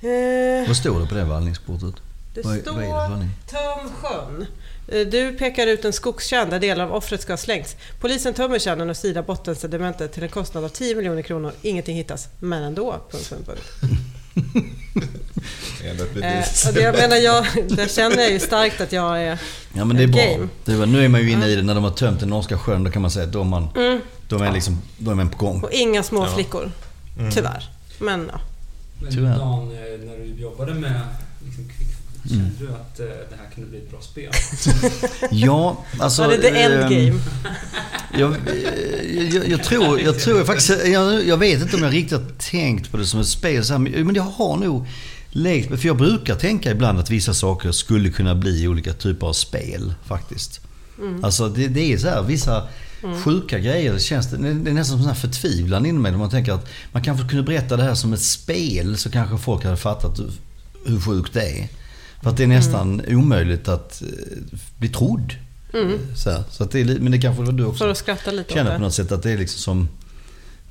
Eh, 0.00 0.66
Vad 0.68 0.76
står 0.76 1.00
det 1.00 1.06
på 1.06 1.14
det 1.14 1.24
vallningskortet? 1.24 1.94
det 2.34 2.44
vad, 2.44 2.58
står 2.60 2.72
vad 2.72 3.18
töm 3.46 3.92
sjön. 3.94 4.46
Eh, 4.88 5.06
Du 5.06 5.32
pekar 5.38 5.66
ut 5.66 5.84
en 5.84 5.92
skogskärn 5.92 6.50
där 6.50 6.58
delar 6.60 6.84
av 6.84 6.92
offret 6.94 7.20
ska 7.22 7.32
ha 7.32 7.36
slängts. 7.38 7.76
Polisen 8.00 8.34
tömmer 8.34 8.58
kärnan 8.58 8.90
och 8.90 8.96
sidar 8.96 9.22
bottensedimentet 9.22 10.12
till 10.12 10.22
en 10.22 10.28
kostnad 10.28 10.64
av 10.64 10.68
10 10.68 10.94
miljoner 10.94 11.22
kronor. 11.22 11.52
Ingenting 11.62 11.96
hittas, 11.96 12.28
men 12.40 12.62
ändå. 12.62 12.92
Punkt, 13.10 13.28
punkt, 13.30 13.46
punkt. 13.46 13.62
Är 15.84 15.90
Eh, 16.22 16.72
det 16.74 16.80
jag 16.80 16.94
menar, 16.94 17.16
jag, 17.16 17.44
där 17.68 17.88
känner 17.88 18.16
jag 18.22 18.30
ju 18.30 18.40
starkt 18.40 18.80
att 18.80 18.92
jag 18.92 19.22
är... 19.22 19.38
Ja 19.74 19.84
men 19.84 19.96
det 19.96 20.02
är 20.02 20.06
bra. 20.06 20.22
Game. 20.32 20.48
Det 20.64 20.74
var, 20.76 20.86
nu 20.86 21.04
är 21.04 21.08
man 21.08 21.20
ju 21.20 21.30
inne 21.30 21.46
i 21.46 21.56
det 21.56 21.62
när 21.62 21.74
de 21.74 21.84
har 21.84 21.90
tömt 21.90 22.20
den 22.20 22.28
norska 22.28 22.58
sjön. 22.58 22.84
Då 22.84 22.90
kan 22.90 23.02
man 23.02 23.10
säga 23.10 23.26
att 23.26 23.32
då 23.32 23.40
är 23.40 23.44
man, 23.44 23.68
Mm, 23.76 24.00
då 24.28 24.38
är 24.38 24.52
liksom, 24.52 24.82
då 24.98 25.10
är 25.10 25.14
man 25.14 25.28
på 25.28 25.38
gång. 25.46 25.62
och 25.62 25.72
inga 25.72 26.02
små 26.02 26.24
Ja. 26.26 26.34
flickor. 26.34 26.72
Mm. 27.18 27.30
Tyvärr. 27.30 27.68
Men 27.98 28.30
ja. 28.32 28.40
Men. 29.00 29.38
Dan, 29.38 29.70
eh, 29.70 29.76
när 30.06 30.16
du 30.18 30.42
jobbade 30.42 30.74
med 30.74 31.00
liksom, 31.44 31.70
kände 32.28 32.44
Mm. 32.44 32.56
du 32.58 32.68
att 32.68 33.00
eh, 33.00 33.06
det 33.06 33.36
här 33.36 33.50
kunde 33.54 33.70
bli 33.70 33.78
ett 33.78 33.90
bra 33.90 34.00
spel? 34.00 34.32
Ja, 35.30 35.84
alltså... 35.98 36.22
Var 36.22 36.28
det 36.28 36.38
the 36.38 36.48
ehm, 36.48 36.72
endgame? 36.72 37.20
Jag, 38.18 38.36
jag, 39.32 39.48
jag, 39.48 39.64
tror, 39.64 40.00
jag 40.00 40.18
tror 40.18 40.44
faktiskt... 40.44 40.86
Jag, 40.86 41.26
jag 41.26 41.36
vet 41.36 41.62
inte 41.62 41.76
om 41.76 41.82
jag 41.82 41.92
riktigt 41.92 42.18
har 42.18 42.26
tänkt 42.38 42.90
på 42.90 42.96
det 42.96 43.06
som 43.06 43.20
ett 43.20 43.26
spel. 43.26 43.64
Så 43.64 43.72
här, 43.72 43.78
men 43.78 44.14
jag 44.14 44.22
har 44.22 44.56
nog 44.56 44.86
lekt. 45.30 45.80
För 45.80 45.86
jag 45.86 45.96
brukar 45.96 46.34
tänka 46.34 46.70
ibland 46.70 46.98
att 46.98 47.10
vissa 47.10 47.34
saker 47.34 47.72
skulle 47.72 48.10
kunna 48.10 48.34
bli 48.34 48.68
olika 48.68 48.92
typer 48.92 49.26
av 49.26 49.32
spel 49.32 49.94
faktiskt. 50.06 50.60
Alltså 51.22 51.48
det, 51.48 51.68
det 51.68 51.92
är 51.92 51.98
så 51.98 52.08
här, 52.08 52.22
vissa 52.22 52.68
sjuka 53.24 53.58
grejer. 53.58 53.92
Det, 53.92 54.00
känns, 54.00 54.30
det 54.30 54.48
är 54.48 54.72
nästan 54.72 54.98
som 54.98 55.08
en 55.08 55.16
förtvivlan 55.16 55.86
inom 55.86 56.02
mig. 56.02 56.12
Man 56.12 56.30
tänker 56.30 56.52
att 56.52 56.68
man 56.92 57.02
kanske 57.02 57.28
kunde 57.28 57.42
berätta 57.42 57.76
det 57.76 57.82
här 57.82 57.94
som 57.94 58.12
ett 58.12 58.22
spel 58.22 58.96
så 58.96 59.10
kanske 59.10 59.38
folk 59.38 59.64
hade 59.64 59.76
fattat 59.76 60.18
hur, 60.18 60.30
hur 60.86 61.00
sjukt 61.00 61.32
det 61.32 61.42
är. 61.42 61.68
För 62.22 62.30
att 62.30 62.36
det 62.36 62.42
är 62.42 62.46
nästan 62.46 63.02
omöjligt 63.08 63.68
att 63.68 64.02
eh, 64.02 64.08
bli 64.78 64.88
trodd. 64.88 65.34
Så, 66.16 66.30
här. 66.30 66.42
så 66.50 66.64
att 66.64 66.70
det 66.70 66.80
är, 66.80 66.84
men 66.98 67.12
det 67.12 67.18
kanske 67.18 67.42
var 67.42 67.52
du 67.52 67.64
också 67.64 67.78
För 67.84 67.90
att 67.90 67.98
skratta 67.98 68.30
lite 68.30 68.50
åt 68.50 68.54
känner 68.54 68.76
på 68.76 68.82
något 68.82 68.94
sätt 68.94 69.12
att 69.12 69.22
det 69.22 69.30
är 69.30 69.38
liksom 69.38 69.58
som... 69.60 69.88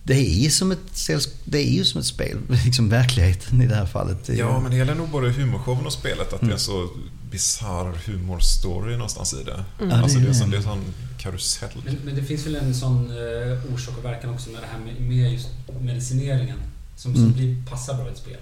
Det 0.03 0.13
är 0.13 0.39
ju 0.43 0.49
som 0.49 0.71
ett, 0.71 1.07
det 1.45 1.57
är 1.67 1.71
ju 1.71 1.85
som 1.85 1.99
ett 1.99 2.05
spel. 2.07 2.37
Liksom 2.65 2.89
verkligheten 2.89 3.61
i 3.61 3.67
det 3.67 3.75
här 3.75 3.85
fallet. 3.85 4.29
Ja, 4.29 4.59
men 4.59 4.71
det 4.71 4.77
gäller 4.77 4.95
nog 4.95 5.09
både 5.09 5.29
humorshowen 5.29 5.85
och 5.85 5.93
spelet 5.93 6.33
att 6.33 6.41
Mm. 6.41 6.47
det 6.47 6.51
är 6.51 6.53
en 6.53 6.59
så 6.59 6.89
bisarr 7.31 7.93
humorstory 8.05 8.91
någonstans 8.93 9.33
i 9.33 9.43
det. 9.43 9.63
Ja, 9.79 9.95
Alltså 9.95 10.17
det 10.19 10.23
är 10.23 10.25
det 10.25 10.27
är, 10.27 10.33
det. 10.33 10.35
som, 10.35 10.49
det 10.49 10.55
är 10.55 10.57
en 10.57 10.63
sån 10.63 10.83
karusell. 11.17 11.69
Men, 11.85 11.97
men 12.05 12.15
det 12.15 12.23
finns 12.23 12.45
väl 12.45 12.55
en 12.55 12.75
sån 12.75 13.09
eh, 13.11 13.73
orsak 13.73 13.97
och 13.97 14.05
verkan 14.05 14.29
också 14.29 14.49
med 14.49 14.61
det 14.61 14.67
här 14.71 14.79
med, 14.79 15.01
med 15.09 15.31
just 15.33 15.47
medicineringen. 15.81 16.57
Som, 16.95 17.13
som 17.15 17.23
Mm. 17.23 17.33
blir, 17.35 17.55
passar 17.69 17.93
bra 17.93 18.07
i 18.07 18.11
ett 18.11 18.17
spel. 18.17 18.37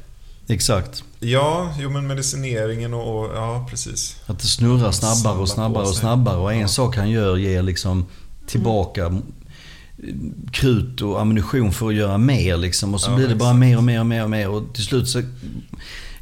Exakt. 0.50 1.04
Ja, 1.20 1.74
jo 1.80 1.90
men 1.90 2.08
medicineringen 2.08 2.94
och, 2.94 3.20
och 3.26 3.36
ja 3.36 3.68
precis. 3.70 4.16
Att 4.26 4.40
det 4.40 4.48
snurrar 4.48 4.92
snabbare 4.92 5.38
och 5.42 5.50
snabbare 5.50 5.84
och 5.84 5.96
snabbare. 5.96 6.38
Och 6.38 6.54
en 6.54 6.60
Ja. 6.60 6.68
sak 6.68 6.96
han 6.98 7.10
gör 7.10 7.38
ger 7.38 7.62
liksom 7.62 8.06
tillbaka 8.48 9.06
mm, 9.06 9.24
krut 10.52 11.02
och 11.02 11.22
ammunition 11.22 11.74
för 11.74 11.88
att 11.88 11.96
göra 11.96 12.18
mer 12.18 12.58
liksom. 12.58 12.94
Och 12.94 13.02
så 13.02 13.12
Ja, 13.12 13.16
blir 13.16 13.28
det 13.28 13.36
bara 13.36 13.50
exakt. 13.50 13.60
mer 13.60 13.78
och 13.78 13.84
mer 13.84 14.00
och 14.00 14.06
mer 14.06 14.24
och 14.24 14.30
mer. 14.30 14.50
Och 14.50 14.74
till 14.74 14.84
slut 14.84 15.10
så 15.10 15.20
är 15.20 15.26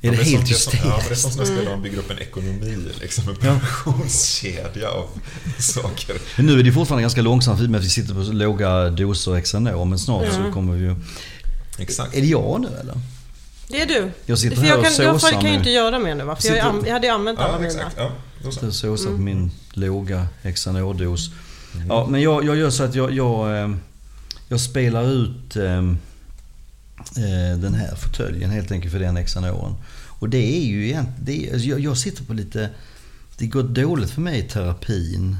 Ja, 0.02 0.12
det 0.12 0.18
helt 0.18 0.48
som, 0.58 0.72
det 0.74 0.78
är 0.78 0.82
som, 0.82 0.90
Ja, 0.90 0.98
men 0.98 1.06
det 1.08 1.12
är 1.12 1.16
som 1.16 1.30
hysteriskt. 1.32 1.56
där 1.66 1.72
man 1.72 1.82
bygger 1.84 1.98
upp 1.98 2.12
en 2.12 2.20
ekonomi, 2.20 2.78
liksom 3.02 3.24
en 3.30 3.36
Ja. 3.42 3.60
produktionskedja 3.60 4.90
av 4.90 5.08
saker. 5.60 6.16
Men 6.38 6.46
nu 6.46 6.60
är 6.60 6.64
det 6.64 6.72
fortfarande 6.72 7.02
ganska 7.02 7.22
långsamt 7.22 7.62
i 7.62 7.66
och 7.66 7.70
med 7.70 7.80
att 7.80 7.86
vi 7.86 7.90
sitter 7.90 8.14
på 8.14 8.20
låga 8.22 8.90
doser 8.90 9.42
Xanor. 9.42 9.86
Men 9.86 10.00
snart 10.00 10.28
så 10.34 10.40
Mm. 10.40 10.54
kommer 10.54 10.74
vi 10.74 10.80
ju... 10.86 10.96
Exakt. 11.78 12.16
Är 12.16 12.22
det 12.22 12.28
jag 12.28 12.62
nu 12.62 12.68
eller? 12.82 12.96
Det 13.68 13.82
är 13.82 13.86
du. 13.86 14.12
Jag 14.26 14.40
sitter 14.40 14.56
För 14.56 14.64
här 14.64 14.70
jag 14.70 14.80
och 14.80 14.86
kan, 14.86 15.06
jag 15.06 15.22
såsar 15.22 15.42
kan 15.42 15.50
ju 15.52 15.58
inte 15.58 15.70
göra 15.70 16.00
mer 16.00 16.16
nu 16.16 16.24
va? 16.24 16.36
För 16.36 16.48
jag, 16.48 16.56
Sitter- 16.56 16.70
an- 16.70 16.84
jag 16.86 16.94
hade 16.94 17.08
ju 17.08 17.14
använt 17.14 17.40
alla 17.40 17.54
Ja, 17.54 17.60
mina. 17.60 17.68
exakt. 17.74 17.96
Ja, 17.98 18.12
då 18.44 18.52
så. 18.52 18.52
Sitter 18.52 18.68
och 18.68 18.74
såsar 18.76 19.06
Mm. 19.10 19.18
på 19.18 19.24
min 19.24 19.52
låga 19.74 20.28
Xanor-dos. 20.44 21.30
Ja, 21.90 22.08
men 22.10 22.22
jag, 22.22 22.46
jag 22.46 22.56
gör 22.56 22.70
så 22.70 22.84
att 22.84 22.96
jag, 22.96 23.12
jag, 23.14 23.58
eh, 23.64 23.76
jag 24.48 24.60
spelar 24.62 25.12
ut 25.12 25.56
eh, 25.56 25.78
eh, 27.18 27.58
den 27.58 27.74
här 27.74 27.96
fåtöljen 27.96 28.50
helt 28.52 28.72
enkelt 28.72 28.92
för 28.94 29.00
den 29.00 29.26
Xanoren. 29.26 29.76
Och 30.20 30.30
det 30.30 30.58
är 30.58 30.66
ju 30.66 30.88
egentligen, 30.88 31.26
det 31.26 31.48
är, 31.50 31.54
alltså 31.54 31.68
jag, 31.68 31.80
jag 31.80 31.98
sitter 31.98 32.24
på 32.24 32.34
lite, 32.34 32.70
det 33.38 33.48
går 33.48 33.64
dåligt 33.64 34.10
för 34.10 34.22
mig 34.22 34.40
i 34.40 34.44
terapin. 34.44 35.38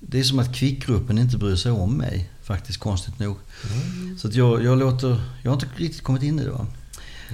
Det 0.00 0.18
är 0.20 0.22
som 0.24 0.38
att 0.38 0.54
kvickgruppen 0.56 1.18
inte 1.18 1.36
bryr 1.36 1.56
sig 1.56 1.72
om 1.72 1.96
mig, 1.96 2.30
faktiskt 2.42 2.78
konstigt 2.78 3.18
nog. 3.18 3.36
Mm. 3.72 4.18
Så 4.18 4.28
att 4.28 4.34
jag, 4.34 4.64
jag 4.64 4.78
låter, 4.78 5.22
jag 5.42 5.50
har 5.50 5.54
inte 5.56 5.68
riktigt 5.76 6.02
kommit 6.02 6.22
in 6.22 6.38
i 6.40 6.44
det 6.44 6.50
va. 6.50 6.66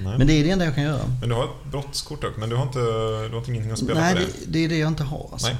Nej. 0.03 0.17
Men 0.17 0.27
det 0.27 0.33
är 0.33 0.43
det 0.43 0.49
enda 0.49 0.65
jag 0.65 0.75
kan 0.75 0.83
göra. 0.83 1.01
Men 1.19 1.29
du 1.29 1.35
har 1.35 1.43
ett 1.43 1.71
brottskort 1.71 2.23
också, 2.23 2.39
men 2.39 2.49
du 2.49 2.55
har 2.55 2.63
inte, 2.63 2.79
du 2.79 3.35
har 3.35 3.49
ingenting 3.49 3.71
att 3.71 3.79
spela 3.79 3.99
Nej, 3.99 4.13
på 4.13 4.19
det, 4.19 4.25
det? 4.25 4.45
det 4.47 4.65
är 4.65 4.69
det 4.69 4.77
jag 4.77 4.87
inte 4.87 5.03
har 5.03 5.29
alltså. 5.31 5.47
Nej. 5.47 5.57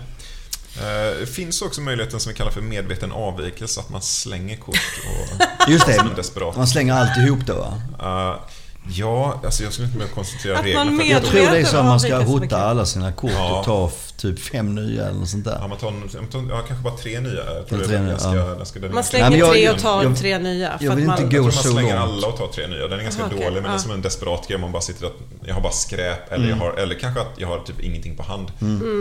Det 1.20 1.28
finns 1.28 1.62
också 1.62 1.82
möjligheten 1.82 2.20
som 2.20 2.32
vi 2.32 2.38
kallar 2.38 2.52
för 2.52 2.62
medveten 2.62 3.12
avvikelse, 3.12 3.80
att 3.80 3.90
man 3.90 4.02
slänger 4.02 4.58
kort 4.58 4.76
och... 5.06 5.72
Just 5.72 5.86
det. 5.86 6.06
Man 6.56 6.68
slänger 6.68 6.94
alltihop 6.94 7.40
då 7.46 7.54
va? 7.54 7.82
Eh, 8.00 8.42
ja, 8.90 9.42
alltså 9.46 9.64
jag 9.64 9.74
skulle 9.74 9.88
inte 9.88 10.00
mer 10.00 10.08
koncentrera 10.08 10.58
Att 10.58 10.66
reglerna 10.66 11.04
Jag 11.04 11.24
tror 11.26 11.40
det 11.52 11.58
är 11.60 11.66
så 11.66 11.78
att 11.78 11.86
man 11.86 12.00
ska 12.00 12.18
hota 12.18 12.58
alla 12.58 12.86
sina 12.86 13.12
kort 13.12 13.32
Ja. 13.34 13.60
och 13.60 13.66
ta 13.66 13.92
typ 14.18 14.40
fem 14.40 14.76
nya 14.76 15.06
eller 15.08 15.20
något 15.20 15.30
sånt 15.30 15.46
där. 15.46 15.58
Ja, 15.62 15.68
man 15.68 15.78
tar, 15.78 15.92
man 15.92 16.28
tar, 16.28 16.46
ja, 16.50 16.62
kanske 16.68 16.84
bara 16.84 16.98
tre 16.98 17.20
nya. 17.20 17.54
Jag 17.56 17.68
tror 17.68 17.80
tre 17.80 18.00
nya, 18.00 18.10
ganska, 18.10 18.36
ja. 18.36 18.54
ganska, 18.56 18.80
Man 18.80 19.04
slänger 19.04 19.30
Nej, 19.30 19.40
jag- 19.40 19.52
tre 19.54 19.70
och 19.70 19.80
tar 19.80 20.04
jag- 20.04 20.18
tre 20.18 20.40
nya. 20.40 20.70
jag 20.72 20.80
för 20.80 20.88
att 20.92 20.98
vill 20.98 21.08
man, 21.08 21.24
inte 21.24 21.36
Jag 21.36 21.44
gå 21.46 21.52
tror 21.52 21.56
man 21.56 21.64
så 21.64 21.72
slänger 21.72 22.00
långt. 22.00 22.14
alla 22.14 22.28
och 22.28 22.38
tar 22.38 22.48
tre 22.48 22.68
nya. 22.68 22.88
Den 22.88 23.00
är 23.00 23.04
ganska 23.04 23.24
Aha, 23.24 23.32
dålig, 23.32 23.54
men 23.54 23.64
det 23.64 23.70
är 23.70 23.74
ja. 23.74 23.80
som 23.80 23.92
en 23.92 24.02
desperat 24.02 24.48
grej. 24.48 24.58
Man 24.60 24.72
bara 24.72 24.82
sitter 24.82 25.06
att 25.06 25.14
jag 25.46 25.54
har 25.54 25.62
bara 25.62 25.72
skräp, 25.74 26.32
eller, 26.32 26.46
Mm. 26.46 26.58
jag 26.60 26.66
har, 26.66 26.74
eller 26.78 26.96
kanske 26.96 27.22
att 27.22 27.34
jag 27.38 27.48
har 27.48 27.60
typ 27.60 27.80
ingenting 27.82 28.18
på 28.18 28.24
hand. 28.24 28.48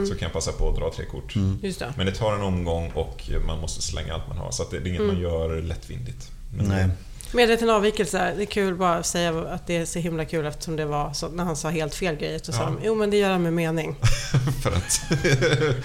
Så 0.09 0.15
kan 0.15 0.27
jag 0.27 0.33
passa 0.33 0.53
på 0.53 0.69
att 0.69 0.77
dra 0.77 0.93
tre 0.97 1.05
kort. 1.05 1.35
Just 1.63 1.79
det. 1.79 1.93
Men 1.97 2.07
det 2.07 2.13
tar 2.13 2.35
en 2.35 2.43
omgång 2.43 2.91
och 2.95 3.31
man 3.47 3.61
måste 3.61 3.83
slänga 3.83 4.15
allt 4.15 4.29
man 4.29 4.37
har. 4.39 4.51
Så 4.51 4.63
att 4.63 4.71
det 4.71 4.77
är 4.77 4.87
inget 4.87 5.03
man 5.03 5.19
gör 5.21 5.63
lättvindigt. 5.63 6.31
Men- 6.57 6.67
Nej. 6.67 6.89
Medveten 7.33 7.71
avvikelse, 7.71 8.33
det 8.37 8.43
är 8.43 8.47
kul 8.47 8.75
bara 8.75 8.95
att 8.95 9.07
säga 9.07 9.41
att 9.41 9.67
det 9.67 9.77
är 9.77 9.85
så 9.87 9.99
himla 9.99 10.25
kul 10.25 10.47
eftersom 10.47 10.77
det 10.77 10.85
var 10.85 11.13
så 11.13 11.29
när 11.29 11.45
han 11.45 11.57
sa 11.57 11.69
helt 11.69 11.95
fel 11.95 12.17
grejer. 12.17 12.41
Så 12.43 12.53
sa 12.53 12.59
Ja. 12.63 12.65
de, 12.67 12.79
jo 12.85 12.95
men 12.95 13.11
det 13.11 13.17
gör 13.17 13.31
han 13.31 13.43
med 13.43 13.53
mening. 13.53 13.97
För 14.63 14.71
att... 14.71 15.01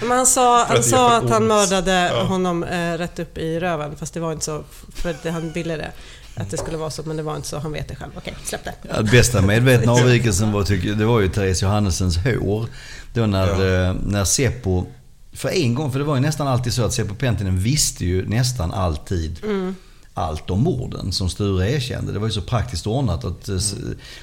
Men 0.02 0.10
han 0.10 0.26
sa, 0.26 0.56
han 0.64 0.76
att 0.76 0.76
det 0.76 0.88
sa 0.88 1.16
att 1.16 1.30
han 1.30 1.46
mördade 1.46 2.10
Ja. 2.14 2.22
honom 2.22 2.64
eh, 2.64 2.92
rätt 2.98 3.18
upp 3.18 3.38
i 3.38 3.60
röven. 3.60 3.96
Fast 3.96 4.14
det 4.14 4.20
var 4.20 4.32
inte 4.32 4.44
så, 4.44 4.64
för 4.94 5.10
att 5.10 5.24
han 5.24 5.52
ville 5.52 5.76
det. 5.76 5.92
Att 6.36 6.50
det 6.50 6.56
skulle 6.56 6.76
vara 6.76 6.90
så, 6.90 7.02
men 7.02 7.16
det 7.16 7.22
var 7.22 7.36
inte 7.36 7.48
så. 7.48 7.58
Han 7.58 7.72
vet 7.72 7.88
det 7.88 7.96
själv. 7.96 8.12
Okej, 8.16 8.34
släpp 8.44 8.64
det. 8.64 8.74
Ja, 8.94 9.02
bästa 9.02 9.42
medvetna 9.42 9.92
avvikelsen 10.02 10.52
var, 10.52 10.64
tycker, 10.64 10.88
jag, 10.88 10.98
det 10.98 11.04
var 11.04 11.20
ju 11.20 11.28
Therese 11.28 11.62
Johannessens 11.62 12.16
hår. 12.16 12.66
Då 13.14 13.26
när, 13.26 13.46
Ja. 13.48 13.88
eh, 13.88 13.94
när 14.06 14.24
Seppo, 14.24 14.84
för 15.32 15.48
en 15.48 15.74
gång, 15.74 15.92
för 15.92 15.98
det 15.98 16.04
var 16.04 16.14
ju 16.14 16.20
nästan 16.20 16.48
alltid 16.48 16.72
så 16.72 16.84
att 16.84 16.92
Seppo 16.92 17.14
Pentinen 17.14 17.58
visste 17.58 18.04
ju 18.04 18.28
nästan 18.28 18.72
alltid 18.72 19.40
allt 20.14 20.50
om 20.50 20.60
morden 20.62 21.12
som 21.12 21.28
Sture 21.30 21.70
erkände. 21.70 22.12
Det 22.12 22.18
var 22.18 22.26
ju 22.26 22.32
så 22.32 22.40
praktiskt 22.42 22.86
ordnat 22.86 23.24
att 23.24 23.48
S- 23.48 23.74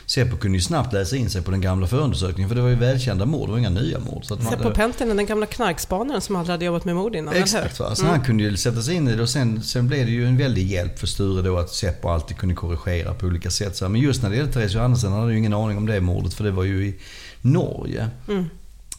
Seppo 0.05 0.37
kunde 0.37 0.57
ju 0.57 0.61
snabbt 0.61 0.93
läsa 0.93 1.15
in 1.15 1.29
sig 1.29 1.41
på 1.41 1.51
den 1.51 1.61
gamla 1.61 1.87
förundersökningen. 1.87 2.49
För 2.49 2.55
det 2.55 2.61
var 2.61 2.69
ju 2.69 2.75
välkända 2.75 3.25
mord, 3.25 3.47
det 3.47 3.51
var 3.51 3.59
inga 3.59 3.69
nya 3.69 3.99
mord. 3.99 4.25
Så 4.25 4.37
Seppo 4.37 4.71
Pentinen, 4.73 5.17
den 5.17 5.25
gamla 5.25 5.45
knarkspanaren 5.45 6.21
som 6.21 6.35
aldrig 6.35 6.51
hade 6.53 6.65
jobbat 6.65 6.85
med 6.85 6.95
mord 6.95 7.15
innan? 7.15 7.33
Exakt, 7.33 7.79
va? 7.79 7.95
så 7.95 8.05
han 8.05 8.21
kunde 8.21 8.43
ju 8.43 8.57
sätta 8.57 8.81
sig 8.81 8.95
in 8.95 9.07
i 9.07 9.15
det 9.15 9.21
och 9.21 9.29
sen, 9.29 9.63
sen 9.63 9.87
blev 9.87 10.05
det 10.05 10.11
ju 10.11 10.25
en 10.27 10.37
väldig 10.37 10.67
hjälp 10.71 10.99
för 10.99 11.07
Sture 11.07 11.41
då 11.41 11.57
att 11.57 11.69
Seppo 11.69 12.09
alltid 12.09 12.37
kunde 12.37 12.55
korrigera 12.55 13.13
på 13.13 13.25
olika 13.25 13.49
sätt. 13.49 13.81
Men 13.81 13.95
just 13.95 14.23
när 14.23 14.29
det 14.29 14.35
gällde 14.35 14.53
Therese 14.53 14.73
Johannessen 14.73 15.11
han 15.11 15.19
hade 15.21 15.31
ju 15.33 15.37
ingen 15.39 15.53
aning 15.53 15.77
om 15.77 15.85
det 15.85 16.01
mordet 16.01 16.33
för 16.33 16.43
det 16.43 16.51
var 16.51 16.63
ju 16.63 16.85
i 16.87 16.95
Norge. 17.41 18.09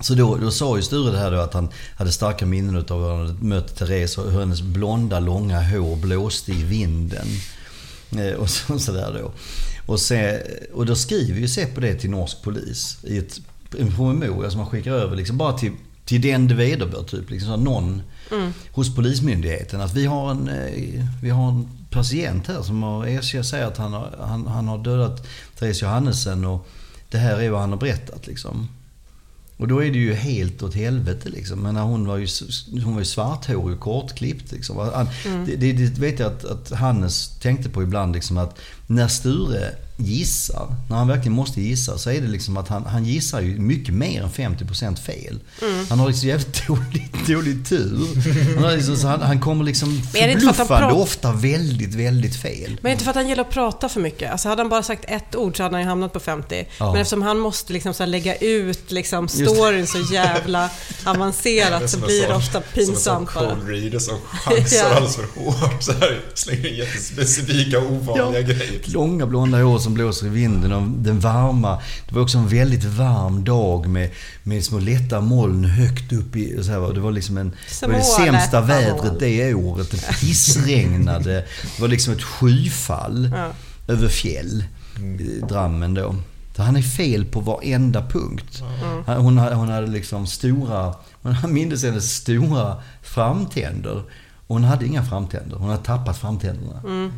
Så 0.00 0.14
då, 0.14 0.36
då 0.36 0.50
sa 0.50 0.76
ju 0.76 0.82
Sture 0.82 1.12
det 1.12 1.18
här 1.18 1.30
då 1.30 1.38
att 1.40 1.54
han 1.54 1.68
hade 1.96 2.12
starka 2.12 2.46
minnen 2.46 2.76
av 2.76 3.02
hur 3.02 3.10
han 3.10 3.26
hade 3.26 3.44
mött 3.44 3.76
Therese 3.76 4.18
och 4.18 4.32
hur 4.32 4.40
hennes 4.40 4.62
blonda 4.62 5.20
långa 5.20 5.62
hår 5.62 5.96
blåste 5.96 6.52
i 6.52 6.62
vinden. 6.62 7.26
Eh, 8.18 8.32
Och 8.34 8.50
så, 8.50 8.78
så 8.78 8.92
då. 8.92 9.32
Och, 9.86 10.00
se, 10.00 10.40
och 10.72 10.86
då 10.86 10.94
skriver 10.96 11.40
ju 11.40 11.48
Seppo 11.48 11.80
det 11.80 11.94
till 11.94 12.10
norsk 12.10 12.42
polis 12.42 12.98
i 13.04 13.18
ett, 13.18 13.40
en 13.78 13.94
promemoria 13.96 14.50
som 14.50 14.60
man 14.60 14.70
skickar 14.70 14.92
över 14.92 15.16
liksom 15.16 15.36
bara 15.36 15.58
till, 15.58 15.72
till 16.04 16.20
den 16.20 16.48
det 16.48 16.54
vederbör. 16.54 17.02
Typ, 17.02 17.30
liksom 17.30 17.48
så 17.48 17.56
någon 17.56 18.02
hos 18.72 18.94
Polismyndigheten. 18.94 19.80
Att 19.80 19.94
vi 19.94 20.06
har 20.06 20.30
en, 20.30 20.48
eh, 20.48 21.04
vi 21.22 21.30
har 21.30 21.48
en 21.48 21.68
patient 21.90 22.46
här 22.46 22.62
som 22.62 22.82
har 22.82 23.06
erkänt 23.06 23.46
säger 23.46 23.66
att 23.66 23.76
han 23.76 23.92
har, 23.92 24.16
han, 24.20 24.46
han 24.46 24.68
har 24.68 24.78
dödat 24.78 25.26
Therese 25.58 25.82
Johannessen 25.82 26.44
och 26.44 26.68
det 27.10 27.18
här 27.18 27.40
är 27.40 27.50
vad 27.50 27.60
han 27.60 27.70
har 27.70 27.78
berättat. 27.78 28.26
Liksom. 28.26 28.68
Och 29.60 29.68
då 29.68 29.84
är 29.84 29.90
det 29.90 29.98
ju 29.98 30.14
helt 30.14 30.62
åt 30.62 30.74
helvete 30.74 31.28
liksom. 31.28 31.60
Men 31.60 31.76
hon 31.76 32.06
var 32.06 32.16
ju, 32.16 32.26
hon 32.84 32.92
var 32.92 33.00
ju 33.00 33.04
svarthårig 33.04 33.76
och 33.76 33.80
kortklippt 33.80 34.52
liksom. 34.52 34.76
Han, 34.76 35.08
det, 35.46 35.56
det, 35.56 35.72
det 35.72 35.98
vet 35.98 36.18
jag 36.18 36.32
att, 36.32 36.44
att 36.44 36.70
Hannes 36.70 37.38
tänkte 37.38 37.68
på 37.68 37.82
ibland 37.82 38.14
liksom 38.14 38.38
att 38.38 38.58
när 38.86 39.08
Sture 39.08 39.74
gissar, 40.04 40.74
när 40.88 40.96
han 40.96 41.08
verkligen 41.08 41.32
måste 41.32 41.60
gissa, 41.60 41.98
så 41.98 42.10
är 42.10 42.20
det 42.20 42.28
liksom 42.28 42.56
att 42.56 42.68
han, 42.68 42.86
han 42.86 43.04
gissar 43.04 43.40
ju 43.40 43.58
mycket 43.58 43.94
mer 43.94 44.22
än 44.22 44.30
50% 44.30 44.96
fel. 44.96 45.40
Mm. 45.62 45.86
Han 45.88 45.98
har 45.98 46.08
liksom 46.08 46.28
jävligt 46.28 46.66
dålig, 46.66 47.10
dålig 47.26 47.68
tur. 47.68 47.98
Han, 48.54 48.64
har 48.64 48.76
liksom, 48.76 48.96
så 48.96 49.06
han, 49.08 49.22
han 49.22 49.40
kommer 49.40 49.64
liksom 49.64 50.02
är 50.14 50.28
det 50.28 50.40
förbluffande 50.40 50.94
ofta 50.94 51.32
väldigt, 51.32 51.94
väldigt 51.94 52.36
fel. 52.36 52.76
Men 52.82 52.92
inte 52.92 53.04
för 53.04 53.10
att 53.10 53.16
han 53.16 53.28
gillar 53.28 53.44
att 53.44 53.50
prata 53.50 53.88
för 53.88 54.00
mycket. 54.00 54.32
Alltså 54.32 54.48
hade 54.48 54.62
han 54.62 54.68
bara 54.68 54.82
sagt 54.82 55.04
ett 55.08 55.36
ord 55.36 55.56
så 55.56 55.62
hade 55.62 55.74
han 55.74 55.82
ju 55.82 55.88
hamnat 55.88 56.12
på 56.12 56.20
50. 56.20 56.66
Ja. 56.78 56.92
Men 56.92 57.00
eftersom 57.00 57.22
han 57.22 57.38
måste 57.38 57.72
liksom 57.72 57.94
så 57.94 58.02
här 58.02 58.08
lägga 58.08 58.36
ut 58.36 58.90
liksom 58.90 59.26
det. 59.26 59.32
storyn 59.32 59.86
så 59.86 59.98
jävla 60.12 60.70
avancerat 61.04 61.90
så 61.90 61.98
blir 61.98 62.28
det 62.28 62.34
ofta 62.34 62.60
pinsamt 62.60 63.00
Som 63.00 63.16
en 63.16 63.26
sån 63.26 63.26
cold 63.26 63.68
reader 63.68 63.98
som 63.98 64.18
chansar 64.20 64.76
Ja. 64.76 64.94
alldeles 64.94 65.16
för 65.16 65.40
hårt. 65.40 65.82
Så 65.82 65.92
här, 65.92 66.20
slänger 66.34 66.66
in 66.68 66.76
jättespecifika 66.76 67.78
ovanliga 67.78 68.42
grejer. 68.42 68.82
Långa 68.84 69.26
blonda 69.26 69.58
hår 69.58 69.78
som 69.90 69.94
blåser 69.94 70.26
i 70.26 70.28
vinden 70.30 70.72
och 70.72 70.82
den 70.88 71.20
varma. 71.20 71.80
Det 72.08 72.14
var 72.14 72.22
också 72.22 72.38
en 72.38 72.48
väldigt 72.48 72.84
varm 72.84 73.44
dag 73.44 73.86
med, 73.88 74.10
med 74.42 74.64
små 74.64 74.78
lätta 74.78 75.20
moln 75.20 75.64
högt 75.64 76.12
upp 76.12 76.36
i... 76.36 76.62
Så 76.64 76.70
här, 76.70 76.94
det 76.94 77.00
var 77.00 77.12
liksom 77.12 77.38
en... 77.38 77.52
Det 77.80 77.86
var 77.86 77.94
det 77.94 78.02
sämsta 78.02 78.60
vädret 78.60 79.18
det 79.20 79.54
året. 79.54 79.90
Det 79.90 79.96
pissregnade. 80.20 81.32
Det 81.76 81.80
var 81.80 81.88
liksom 81.88 82.14
ett 82.14 82.22
skyfall 82.22 83.30
Ja. 83.34 83.52
över 83.94 84.08
fjäll. 84.08 84.64
Drammen 85.48 85.94
då. 85.94 86.14
Så 86.56 86.62
han 86.62 86.76
är 86.76 86.82
fel 86.82 87.24
på 87.24 87.40
varenda 87.40 88.06
punkt. 88.08 88.62
Han- 89.06 89.20
Hon, 89.22 89.38
hade- 89.38 89.54
hon 89.54 89.68
hade 89.68 89.86
liksom 89.86 90.26
stora... 90.26 90.94
Man 91.22 91.52
minns 91.54 91.84
hennes 91.84 92.14
stora 92.14 92.76
framtänder. 93.02 94.02
Och 94.46 94.54
hon 94.56 94.64
hade 94.64 94.86
inga 94.86 95.04
framtänder. 95.04 95.56
Hon 95.56 95.70
hade 95.70 95.82
tappat 95.84 96.18
framtänderna. 96.18 96.80
Så 96.82 97.10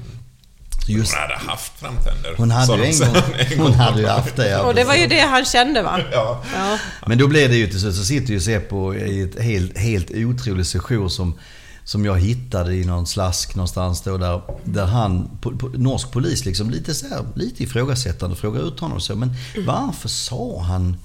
just 0.87 1.15
Hon 1.15 1.21
hade 1.23 1.51
haft 1.51 1.73
framtänder. 1.81 2.35
hon 2.37 2.51
hade 2.51 2.77
ju 2.77 2.85
en 2.85 2.95
sen 2.95 3.13
gång, 3.59 3.59
hon 3.59 3.73
hade 3.75 4.01
ju 4.01 4.07
haft 4.07 4.37
det. 4.37 4.49
ja, 4.51 4.63
Och 4.63 4.75
det 4.75 4.85
var 4.85 4.95
ju 4.95 5.07
det 5.07 5.21
han 5.21 5.45
kände 5.45 5.83
va? 5.83 6.01
Ja. 6.13 6.43
Ja. 6.55 6.79
Men 7.07 7.19
då 7.19 7.27
blev 7.29 7.51
det 7.51 7.57
ju 7.57 7.67
till 7.67 7.81
slut, 7.81 7.95
så 7.95 8.05
sitter 8.05 8.33
ju 8.33 8.41
Seppo 8.41 8.95
i 8.95 9.23
ett 9.23 9.43
helt, 9.43 9.79
helt 9.79 10.11
otrolig 10.11 10.67
session 10.67 11.11
som, 11.11 11.39
som 11.85 12.05
jag 12.05 12.21
hittade 12.21 12.75
i 12.75 12.85
någon 12.85 13.07
slask 13.07 13.55
någonstans 13.55 14.01
då 14.03 14.17
där, 14.19 14.43
där 14.65 14.87
han, 14.87 15.39
po, 15.41 15.57
po, 15.59 15.69
norsk 15.69 16.11
polis 16.11 16.45
liksom 16.45 16.71
lite 16.71 16.95
så 16.95 17.09
här, 17.09 17.25
lite 17.35 17.63
ifrågasättande 17.63 18.37
frågar 18.37 18.69
ut 18.69 18.81
honom 18.81 19.01
så. 19.01 19.17
Men 19.17 19.35
varför 19.67 20.09
sa 20.09 20.63
han 20.63 20.97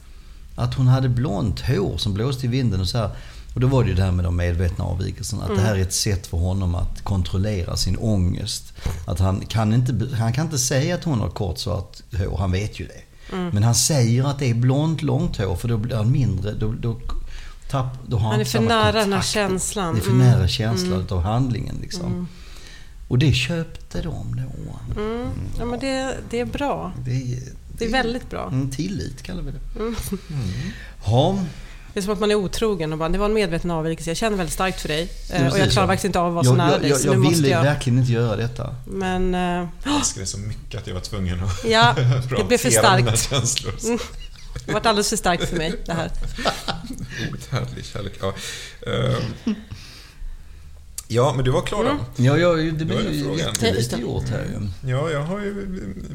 att 0.56 0.74
hon 0.74 0.88
hade 0.88 1.10
blont 1.10 1.60
hår 1.62 1.98
som 1.98 2.13
blåste 2.13 2.46
i 2.46 2.50
vinden 2.50 2.82
och 2.82 2.88
så 2.88 2.98
här. 2.98 3.10
Och 3.58 3.62
då 3.62 3.67
var 3.67 3.84
det 3.84 3.89
ju 3.89 3.96
det 3.96 4.04
här 4.04 4.12
med 4.12 4.26
de 4.26 4.36
medvetna 4.36 4.86
avvikelserna. 4.86 5.43
Att 5.43 5.56
det 5.56 5.62
här 5.62 5.76
är 5.76 5.82
ett 5.82 5.93
sätt 5.93 6.28
för 6.28 6.38
honom 6.38 6.76
att 6.76 7.04
kontrollera 7.04 7.78
sin 7.78 7.98
ångest. 7.98 8.74
Att 9.08 9.20
han 9.20 9.46
kan 9.46 9.74
inte, 9.74 10.15
han 10.15 10.34
kan 10.34 10.46
inte 10.46 10.58
säga 10.58 10.96
att 10.96 11.04
hon 11.04 11.20
har 11.20 11.30
kort 11.30 11.58
svart 11.58 11.98
hår, 12.17 12.38
han 12.38 12.52
vet 12.52 12.80
ju 12.80 12.88
det. 12.88 13.02
Men 13.52 13.63
han 13.63 13.76
säger 13.76 14.24
att 14.24 14.39
det 14.39 14.50
är 14.50 14.54
blont, 14.54 15.02
långt 15.02 15.38
hår 15.38 15.56
för 15.56 15.67
då 15.67 15.78
blir 15.78 15.96
han 15.96 16.12
mindre, 16.12 16.54
då, 16.54 16.74
då, 16.74 17.00
tapp, 17.70 17.88
då 18.08 18.17
har 18.17 18.24
han, 18.24 18.32
Han 18.32 18.41
är 18.41 18.46
för 18.46 18.60
nära 18.60 18.91
den 18.91 19.13
här 19.13 19.22
känslan. 19.22 19.93
Det 19.96 20.00
är 20.00 20.04
för 20.04 20.12
Mm. 20.12 20.28
nära 20.28 20.48
känslan 20.48 21.02
utav 21.02 21.22
handlingen 21.22 21.76
liksom. 21.82 22.28
Och 23.08 23.17
det 23.20 23.34
köpte 23.34 24.02
de 24.02 24.36
då. 24.36 25.02
Mm. 25.02 25.28
Ja 25.60 25.65
men 25.65 25.80
det, 25.80 26.17
det 26.30 26.39
är 26.39 26.46
bra. 26.46 26.91
Det 27.06 27.12
är, 27.34 27.39
Det 27.78 27.86
är 27.86 27.91
väldigt 27.91 28.30
bra. 28.30 28.48
Mm, 28.48 28.72
tillit 28.72 29.22
kallar 29.24 29.43
vi 29.43 29.52
det. 29.52 29.80
Mm. 29.80 29.96
Ja, 31.06 31.39
Det 31.97 32.01
är 32.01 32.03
som 32.03 32.13
att 32.13 32.19
man 32.19 32.31
är 32.31 32.36
otrogen 32.36 32.91
och 32.93 32.99
bara, 32.99 33.10
det 33.10 33.17
var 33.17 33.25
en 33.25 33.33
medveten 33.33 33.71
avvikelse. 33.71 34.10
Jag 34.10 34.17
känner 34.17 34.38
väldigt 34.38 34.53
starkt 34.53 34.81
för 34.81 34.88
dig. 34.88 35.10
eh, 35.29 35.41
Ja, 35.45 35.51
Och 35.51 35.60
jag 35.60 35.71
klarar 35.71 35.88
faktiskt 35.88 36.05
inte 36.05 36.19
av 36.19 36.27
att 36.27 36.33
vara 36.33 36.43
så 36.43 36.49
jag, 36.49 36.57
nära 36.57 36.71
jag, 36.71 36.81
dig. 36.81 36.89
jag, 36.89 36.99
jag 37.13 37.17
måste 37.19 37.36
ville 37.36 37.49
jag... 37.49 37.63
verkligen 37.63 37.99
inte 37.99 38.12
göra 38.12 38.36
detta. 38.36 38.75
Men... 38.86 39.36
eh, 39.36 39.67
Jag 39.83 39.95
älskar 39.99 40.21
det 40.21 40.27
så 40.27 40.38
mycket 40.38 40.81
att 40.81 40.88
jag 40.88 40.93
var 40.93 41.01
tvungen 41.01 41.43
att 41.43 41.63
Ja, 41.69 41.95
det 42.38 42.43
blev 42.47 42.57
för 42.57 42.69
mina 42.69 42.81
starkt. 42.81 43.29
känslor. 43.29 43.73
Mm. 43.86 43.97
Det 44.53 44.71
har 44.71 44.73
varit 44.73 44.86
alldeles 44.86 45.10
för 45.10 45.17
starkt 45.17 45.49
för 45.49 45.57
mig 45.57 45.73
det 45.86 45.93
här. 45.93 46.12
Outhärdlig 47.31 47.86
kärlek. 47.86 48.13
Ja. 48.21 48.33
Ehm. 48.88 49.55
ja, 51.07 51.33
men 51.36 51.45
du 51.45 51.51
var 51.51 51.62
klar 51.62 51.83
då? 51.83 51.89
Mm. 51.89 52.01
Ja, 52.15 52.38
ja 52.38 52.53
det 52.71 52.86
blir 52.86 53.12
ju 53.12 53.38
jättelite 53.38 53.95
gjort 53.95 54.29
här 54.29 54.43
ju. 54.83 54.89
Ja, 54.91 55.10
jag 55.12 55.23
har 55.23 55.39
ju 55.39 55.53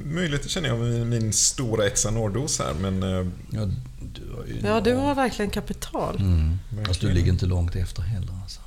möjlighet 0.05 0.51
känner 0.51 0.69
jag 0.69 0.79
med 0.79 1.07
min 1.07 1.33
stora 1.33 1.89
Xanor-dos 1.91 2.59
här, 2.59 2.75
men... 2.81 3.03
eh, 3.03 3.27
Ja, 3.51 3.69
du 4.15 4.33
har 4.37 4.45
ju 4.47 4.61
Ja, 4.65 4.81
du 4.81 4.95
har 4.95 5.15
verkligen 5.15 5.51
kapital. 5.51 6.17
Mm. 6.17 6.59
Fast 6.87 7.01
du 7.01 7.13
ligger 7.13 7.33
inte 7.33 7.47
långt 7.47 7.77
efter 7.77 8.03
heller 8.03 8.33
alltså. 8.43 8.61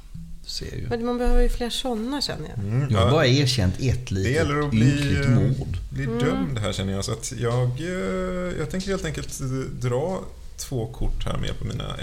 Du 0.43 0.49
ser 0.49 0.75
ju. 0.77 0.87
Men 0.89 1.05
man 1.05 1.17
behöver 1.17 1.41
ju 1.41 1.49
fler 1.49 1.69
sådana 1.69 2.21
känner 2.21 2.49
jag. 2.49 2.57
Mm, 2.59 2.89
Jag 2.91 2.99
har 2.99 3.11
bara 3.11 3.27
erkänt 3.27 3.75
ett 3.79 4.07
det 4.09 4.15
litet 4.15 4.31
gäller 4.33 4.59
att 4.59 4.69
bli, 4.69 5.21
eh, 5.25 5.29
mord. 5.29 5.77
bli 5.89 6.05
dömd 6.05 6.59
här 6.59 6.73
känner 6.73 6.93
jag. 6.93 7.05
Så 7.05 7.11
att 7.11 7.33
jag, 7.37 7.69
eh, 7.79 8.57
jag 8.59 8.69
tänker 8.69 8.87
helt 8.87 9.05
enkelt 9.05 9.39
dra 9.81 10.23
två 10.57 10.87
kort 10.87 11.25
här 11.25 11.37
med 11.37 11.59
på 11.59 11.65
mina. 11.65 11.95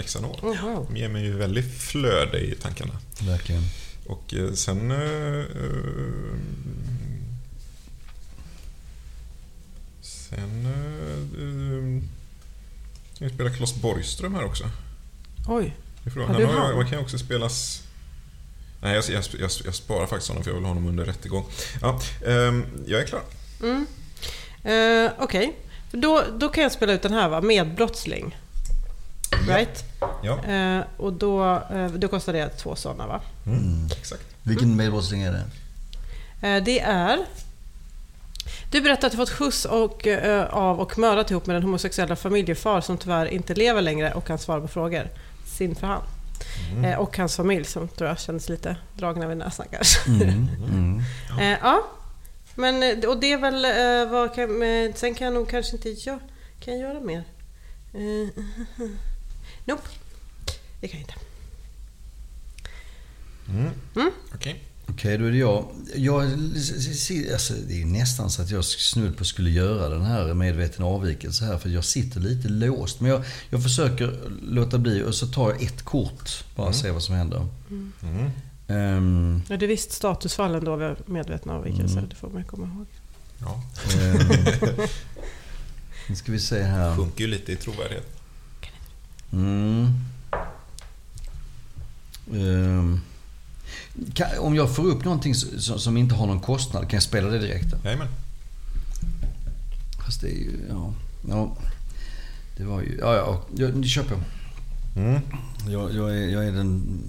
Jaha. 0.43 0.85
De 0.89 0.97
ger 0.97 1.09
mig 1.09 1.23
ju 1.23 1.33
väldigt 1.37 1.73
flöde 1.81 2.39
i 2.39 2.55
tankarna. 2.55 2.93
Verkligen. 3.21 3.63
Och 4.07 4.33
eh, 4.33 4.51
sen... 4.53 4.91
eh, 4.91 5.45
sen... 10.01 10.67
Ska 13.13 13.25
vi 13.25 13.33
spela 13.33 13.49
Klas 13.49 13.75
Borgström 13.75 14.35
här 14.35 14.45
också? 14.45 14.63
Oj. 15.47 15.75
Frågan. 16.13 16.35
Har 16.35 16.41
Han 16.41 16.55
har, 16.55 16.65
han? 16.67 16.75
man 16.75 16.85
kan 16.85 16.97
ju 16.97 17.03
också 17.03 17.17
spelas... 17.17 17.83
Nej, 18.81 18.95
jag, 18.95 19.03
jag, 19.09 19.23
jag, 19.39 19.51
jag 19.65 19.75
sparar 19.75 20.07
faktiskt 20.07 20.27
honom 20.29 20.43
för 20.43 20.51
jag 20.51 20.55
vill 20.55 20.63
ha 20.65 20.69
honom 20.69 20.87
under 20.87 21.05
rättegång. 21.05 21.45
Ja, 21.81 21.99
ehm, 22.27 22.65
jag 22.87 23.01
är 23.01 23.05
klar. 23.05 23.21
Mm. 23.61 23.85
Eh, 24.63 25.11
Okej. 25.19 25.55
För 25.91 25.97
Då, 25.97 26.23
då 26.37 26.49
kan 26.49 26.63
jag 26.63 26.71
spela 26.71 26.93
ut 26.93 27.01
den 27.01 27.13
här 27.13 27.29
va? 27.29 27.41
Medbrottsling. 27.41 28.37
Right? 29.47 29.83
Ja, 30.23 30.43
Eh, 30.45 30.83
och 30.97 31.13
då, 31.13 31.55
eh, 31.73 31.87
då 31.87 32.07
kostar 32.07 32.33
det 32.33 32.49
två 32.49 32.75
sådana 32.75 33.07
va? 33.07 33.21
mm, 33.45 33.85
exakt. 33.99 34.23
Vilken 34.43 34.75
medbrottsling 34.75 35.21
är 35.21 35.31
det? 35.31 36.59
Det 36.59 36.79
är... 36.79 37.19
Du 38.73 38.81
berättar 38.81 39.07
att 39.07 39.11
du 39.11 39.17
fått 39.17 39.29
skjuts 39.29 39.65
och, 39.65 40.07
eh, 40.07 40.45
av 40.53 40.79
och 40.79 40.97
mördat 40.97 41.31
ihop 41.31 41.45
med 41.45 41.55
den 41.55 41.63
homosexuella 41.63 42.15
familjefar 42.15 42.81
som 42.81 42.97
tyvärr 42.97 43.25
inte 43.25 43.53
lever 43.53 43.81
längre 43.81 44.13
och 44.13 44.27
kan 44.27 44.39
svara 44.39 44.61
på 44.61 44.67
frågor. 44.67 45.09
Sin 45.45 45.75
för 45.75 45.87
han. 45.87 46.01
Mm. 46.71 46.85
Eh, 46.85 46.99
och 46.99 47.17
hans 47.17 47.35
familj 47.35 47.65
som 47.65 47.87
tror 47.87 48.09
jag 48.09 48.19
kändes 48.19 48.49
lite 48.49 48.75
dragna 48.93 49.27
vid 49.27 49.37
näsan 49.37 49.65
kanske. 49.71 50.09
Mm. 50.09 50.47
Mm. 50.69 51.01
Eh, 51.39 51.57
ja. 51.61 51.87
Men, 52.55 52.83
eh, 52.83 53.09
och 53.09 53.19
det 53.19 53.33
är 53.33 53.37
väl 53.37 53.65
eh, 53.65 54.11
vad 54.11 54.35
kan, 54.35 54.59
men 54.59 54.93
sen 54.93 55.15
kan 55.15 55.25
jag 55.25 55.33
nog 55.33 55.49
kanske 55.49 55.75
inte 55.75 55.89
jag, 55.89 56.19
kan 56.59 56.79
jag 56.79 56.89
göra 56.89 56.99
mer. 56.99 57.23
Eh, 57.93 58.43
nope. 59.65 59.87
Det 60.81 60.87
kan 60.87 60.99
jag 60.99 61.09
inte. 61.09 61.15
Mm. 63.49 63.71
Mm. 63.95 64.11
Okej. 64.93 65.13
Okej, 65.13 65.17
då 65.17 65.25
är 65.25 65.31
det 65.31 65.37
jag. 65.37 65.65
jag 65.95 66.21
alltså, 67.33 67.53
det 67.67 67.81
är 67.81 67.85
nästan 67.85 68.29
så 68.29 68.41
att 68.41 68.49
jag 68.51 68.65
snudd 68.65 69.17
på 69.17 69.25
skulle 69.25 69.49
göra 69.49 69.89
den 69.89 70.01
här 70.01 70.33
medveten 70.33 70.85
avvikelse 70.85 71.45
här. 71.45 71.57
För 71.57 71.69
jag 71.69 71.83
sitter 71.85 72.19
lite 72.19 72.47
låst. 72.49 72.99
Men 73.01 73.11
jag, 73.11 73.23
jag 73.49 73.63
försöker 73.63 74.19
låta 74.41 74.77
bli 74.77 75.03
och 75.03 75.15
så 75.15 75.27
tar 75.27 75.51
jag 75.51 75.61
ett 75.63 75.81
kort. 75.83 76.43
Bara 76.55 76.67
Mm. 76.67 76.79
se 76.79 76.91
vad 76.91 77.03
som 77.03 77.15
händer. 77.15 77.47
Mm. 77.69 77.91
Ehm, 78.67 79.41
Ja, 79.49 79.57
det 79.57 79.65
är 79.65 79.67
visst 79.67 79.91
statusfallen 79.91 80.63
då 80.65 80.95
medvetna 81.05 81.53
avvikelser. 81.53 81.97
Mm. 81.97 82.09
Det 82.09 82.15
får 82.15 82.29
man 82.29 82.43
komma 82.43 82.65
ihåg. 82.75 82.85
Ja, 83.39 83.63
ehm, 84.01 84.19
nu 86.09 86.15
ska 86.15 86.31
vi 86.31 86.39
se 86.39 86.63
här. 86.63 86.95
sjunker 86.95 87.21
ju 87.23 87.27
lite 87.31 87.51
i 87.51 87.55
trovärdighet. 87.55 88.07
Mm. 89.33 89.87
Ehm, 92.33 93.01
kan, 94.13 94.27
om 94.39 94.55
jag 94.55 94.75
får 94.75 94.83
upp 94.85 95.03
någonting 95.05 95.35
som, 95.35 95.79
som 95.79 95.97
inte 95.97 96.15
har 96.15 96.27
någon 96.27 96.39
kostnad, 96.39 96.89
kan 96.89 96.97
jag 96.97 97.03
spela 97.03 97.29
det 97.29 97.39
direkt? 97.39 97.71
Då? 97.71 97.77
Jajamän. 97.83 98.07
Fast 100.05 100.21
det 100.21 100.27
är 100.27 100.35
ju, 100.35 100.59
ja. 100.69 100.93
ja 101.29 101.57
det 102.57 102.63
var 102.63 102.81
ju, 102.81 102.97
ja 102.99 103.15
ja, 103.15 103.41
jag, 103.55 103.81
det 103.81 103.87
köper 103.87 104.11
jag. 104.15 104.23
Mm. 105.05 105.21
Jag, 105.67 105.95
jag, 105.95 106.17
är, 106.17 106.27
jag 106.27 106.45
är 106.45 106.51
den... 106.51 106.99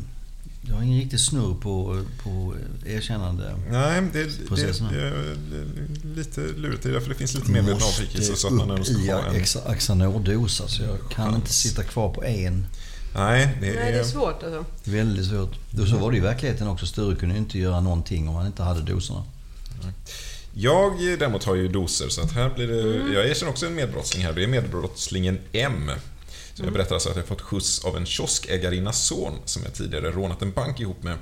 Jag 0.69 0.75
har 0.75 0.83
ingen 0.83 1.01
riktig 1.01 1.21
snurr 1.21 1.55
på, 1.55 2.03
på 2.23 2.55
erkännande. 2.87 3.55
Nej, 3.71 4.03
det, 4.13 4.25
det, 4.25 4.47
Processerna. 4.49 4.93
det 4.93 5.01
är 5.09 5.37
lite 6.17 6.41
lurigt. 6.41 6.83
Det 6.83 6.89
är 6.89 6.93
därför 6.93 7.09
det 7.09 7.15
finns 7.15 7.35
lite 7.35 7.51
medveten 7.51 7.83
avvikelse 7.83 8.37
så 8.37 8.47
att 8.47 8.53
man 8.53 8.71
ändå 8.71 8.83
upp 8.83 8.89
i 8.89 9.11
ha 9.11 9.23
en... 9.27 9.37
Ax- 9.43 9.67
Axanor-dos. 9.67 10.61
Alltså 10.61 10.83
jag 10.83 10.99
kan 11.11 11.25
Chans. 11.25 11.37
inte 11.37 11.53
sitta 11.53 11.83
kvar 11.83 12.15
på 12.15 12.25
en. 12.25 12.67
Nej, 13.15 13.49
det 13.61 13.67
Nej, 13.67 13.75
det 13.77 13.81
är 13.99 14.01
är... 14.01 14.05
svårt 14.05 14.43
alltså. 14.43 14.65
Väldigt 14.85 15.27
svårt. 15.27 15.53
Då 15.71 15.87
så 15.87 15.97
var 15.97 16.11
det 16.11 16.17
i 16.17 16.21
verkligheten 16.21 16.69
också. 16.69 16.87
Sture 16.87 17.17
kunde 17.17 17.37
inte 17.37 17.59
göra 17.59 17.81
någonting 17.81 18.29
om 18.29 18.35
han 18.35 18.47
inte 18.47 18.63
hade 18.63 18.81
doserna. 18.83 19.25
Jag 20.57 20.93
däremot 21.19 21.45
har 21.45 21.55
ju 21.55 21.69
doser 21.69 22.09
så 22.09 22.21
att 22.23 22.33
här 22.33 22.51
blir 22.51 22.67
det... 22.69 22.81
Mm. 22.97 23.13
Jag 23.13 23.29
erkänner 23.29 23.51
också 23.53 23.67
en 23.67 23.75
medbrottsling 23.75 24.25
här. 24.25 24.33
Det 24.33 24.43
är 24.43 24.47
medbrottslingen 24.47 25.39
M. 25.53 25.91
Så 26.55 26.63
Mm. 26.63 26.65
jag 26.67 26.73
berättar 26.73 26.95
alltså 26.95 27.11
att 27.11 27.17
jag 27.17 27.27
fått 27.27 27.41
skjuts 27.41 27.85
av 27.85 27.97
en 27.97 28.07
kioskägarinnas 28.07 29.05
son 29.07 29.33
som 29.45 29.63
jag 29.63 29.75
tidigare 29.75 30.11
rånat 30.11 30.43
en 30.43 30.53
bank 30.53 30.81
ihop 30.81 31.03
med. 31.03 31.13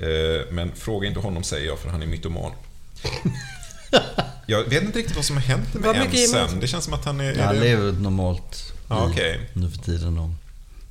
Eh, 0.00 0.46
Men 0.52 0.72
fråga 0.74 1.08
inte 1.08 1.20
honom 1.20 1.42
säger 1.42 1.66
jag 1.66 1.78
för 1.78 1.88
han 1.88 2.02
är 2.02 2.06
mytoman. 2.06 2.52
Jag 4.46 4.64
vet 4.64 4.82
inte 4.82 4.98
riktigt 4.98 5.16
vad 5.16 5.24
som 5.24 5.36
har 5.36 5.42
hänt 5.42 5.74
med 5.74 5.96
M 5.96 6.08
sen. 6.28 6.60
Det 6.60 6.66
känns 6.66 6.84
som 6.84 6.94
att 6.94 7.04
han 7.04 7.20
är... 7.20 7.24
Ja, 7.24 7.30
är 7.38 7.46
han 7.46 7.60
lever 7.60 7.88
ett 7.88 8.00
normalt 8.00 8.72
Ja, 8.88 9.04
liv 9.06 9.12
okej. 9.14 9.40
nu 9.52 9.70
för 9.70 9.78
tiden 9.78 10.14
då, 10.14 10.30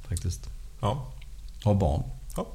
faktiskt. 0.09 0.49
Ja. 0.79 1.07
Har 1.63 1.73
barn. 1.75 2.03
ja. 2.35 2.47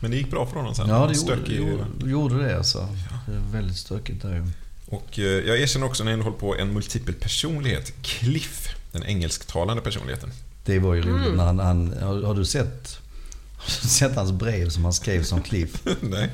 Men 0.00 0.10
det 0.10 0.16
gick 0.16 0.30
bra 0.30 0.46
för 0.46 0.56
honom 0.56 0.74
sen. 0.74 0.88
Ja, 0.88 1.06
det 1.06 1.14
gjorde, 1.16 1.52
gjorde, 1.54 2.10
gjorde 2.10 2.46
det 2.48 2.56
alltså. 2.56 2.88
Det 3.26 3.32
är 3.34 3.52
väldigt 3.52 3.76
stökigt 3.76 4.22
där 4.22 4.34
ju. 4.34 4.44
Och 4.86 5.18
eh, 5.18 5.24
jag 5.24 5.60
erkänner 5.60 5.86
också 5.86 6.04
när 6.04 6.10
jag 6.12 6.18
håller 6.18 6.36
på 6.36 6.56
en 6.56 6.72
multipel 6.72 7.14
personlighet. 7.14 7.92
Cliff, 8.02 8.68
den 8.92 9.02
engelsktalande 9.04 9.82
personligheten. 9.82 10.30
Det 10.64 10.78
var 10.78 10.94
ju 10.94 11.02
roligt 11.02 11.26
Mm. 11.26 11.36
när 11.36 11.44
han, 11.44 11.58
han 11.58 11.94
har, 12.02 12.22
har 12.22 12.34
du 12.34 12.44
sett 12.44 12.98
har 13.56 13.82
du 13.82 13.88
sett 13.88 14.16
hans 14.16 14.32
brev 14.32 14.68
som 14.68 14.84
han 14.84 14.92
skrev 14.92 15.22
som 15.22 15.42
Cliff? 15.42 15.82
Nej. 16.00 16.30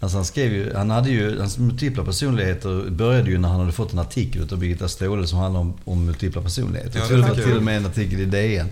Alltså 0.00 0.18
han 0.18 0.24
skrev 0.24 0.52
ju, 0.52 0.74
han 0.74 0.90
hade 0.90 1.10
ju, 1.10 1.38
hans 1.38 1.58
multipla 1.58 2.04
personligheter 2.04 2.90
började 2.90 3.30
ju 3.30 3.38
när 3.38 3.48
han 3.48 3.60
hade 3.60 3.72
fått 3.72 3.92
en 3.92 3.98
artikel 3.98 4.42
utav 4.42 4.58
Birgitta 4.58 4.88
Ståhle 4.88 5.26
som 5.26 5.38
handlade 5.38 5.64
om, 5.66 5.74
om 5.84 6.04
multipla 6.06 6.42
personligheter. 6.42 6.90
Ja, 6.98 7.00
Jag 7.00 7.04
det 7.04 7.08
tror 7.08 7.34
det 7.34 7.40
var 7.40 7.48
till 7.48 7.56
och 7.56 7.62
med 7.62 7.76
en 7.76 7.86
artikel 7.86 8.20
i 8.20 8.24
DN. 8.24 8.68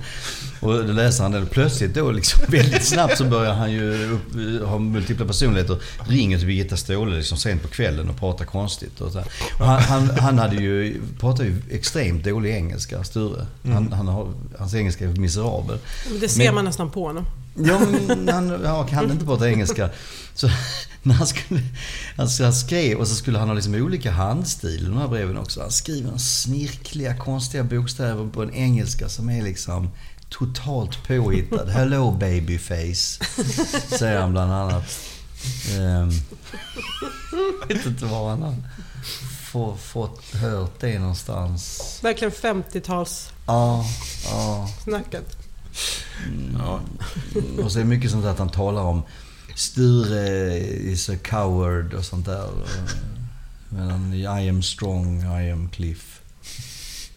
Och 0.60 0.72
då 0.86 0.92
läser 0.92 1.22
han 1.22 1.32
den. 1.32 1.46
Plötsligt 1.46 1.94
då 1.94 2.10
liksom 2.10 2.42
väldigt 2.48 2.84
snabbt 2.84 3.18
så 3.18 3.24
börjar 3.24 3.52
han 3.54 3.72
ju 3.72 4.10
upp, 4.12 4.62
ha 4.68 4.78
multipla 4.78 5.26
personligheter. 5.26 5.78
Ringer 6.08 6.38
till 6.38 6.46
Birgitta 6.46 6.76
Ståhle 6.76 7.16
liksom 7.16 7.38
sent 7.38 7.62
på 7.62 7.68
kvällen 7.68 8.08
och 8.08 8.16
pratar 8.18 8.44
konstigt. 8.44 9.00
Och 9.00 9.12
så 9.12 9.18
och 9.58 9.66
han, 9.66 9.80
han, 9.82 10.10
han 10.18 10.38
hade 10.38 10.56
ju, 10.56 11.00
pratar 11.20 11.44
ju 11.44 11.56
extremt 11.70 12.24
dålig 12.24 12.50
engelska, 12.54 13.04
Sture. 13.04 13.46
Han, 13.62 13.92
han 13.92 14.08
har, 14.08 14.32
hans 14.58 14.74
engelska 14.74 15.04
är 15.04 15.08
miserabel. 15.08 15.78
Men 16.10 16.20
Det 16.20 16.28
ser 16.28 16.44
Men- 16.44 16.54
man 16.54 16.64
nästan 16.64 16.90
på 16.90 17.06
honom. 17.06 17.24
Ja, 17.64 17.79
men 17.79 18.29
han 18.29 18.61
ja, 18.64 18.87
kan 18.87 19.11
inte 19.11 19.25
prata 19.25 19.51
engelska. 19.51 19.90
Så 20.35 20.49
när 21.03 21.14
han, 21.14 21.27
skulle, 21.27 21.61
han, 22.16 22.29
han 22.40 22.53
skrev 22.53 22.99
och 22.99 23.09
så 23.09 23.14
skulle 23.14 23.38
han 23.38 23.49
ha 23.49 23.55
liksom 23.55 23.75
olika 23.75 24.11
handstil 24.11 24.83
i 24.83 24.87
de 24.87 24.97
här 24.97 25.09
breven 25.09 25.38
också. 25.38 25.61
Han 25.61 25.71
skriver 25.71 26.12
en 26.12 26.19
snirkliga, 26.19 27.16
konstiga 27.16 27.64
bokstäver 27.64 28.31
på 28.31 28.42
en 28.42 28.55
engelska 28.55 29.09
som 29.09 29.31
är 29.31 29.42
liksom 29.42 29.90
totalt 30.29 31.09
påhittad. 31.09 31.66
Hello 31.66 32.11
babyface, 32.11 33.25
säger 33.99 34.21
han 34.21 34.33
bland 34.33 34.53
annat. 34.53 34.99
Um, 35.79 36.11
vet 37.69 37.87
inte 37.87 38.05
var 38.05 38.31
han 38.31 38.42
har 38.42 38.55
få, 39.57 39.77
fått 39.77 40.35
hört 40.35 40.81
det 40.81 40.99
någonstans. 40.99 41.99
Verkligen 42.03 42.33
50-talssnacket. 42.33 43.33
Ja, 43.47 43.85
ja. 44.25 44.69
Ja. 46.58 46.80
Och 47.62 47.72
så 47.72 47.78
är 47.78 47.82
det 47.82 47.88
mycket 47.88 48.10
sånt 48.10 48.22
där 48.22 48.30
att 48.30 48.38
han 48.38 48.50
talar 48.50 48.82
om 48.82 49.02
Sture 49.54 50.58
is 50.58 51.08
a 51.08 51.16
coward 51.24 51.94
och 51.94 52.04
sånt 52.04 52.26
där. 52.26 52.50
Men 53.68 54.14
I 54.14 54.48
am 54.48 54.62
strong, 54.62 55.22
I 55.22 55.50
am 55.50 55.68
Cliff. 55.68 56.20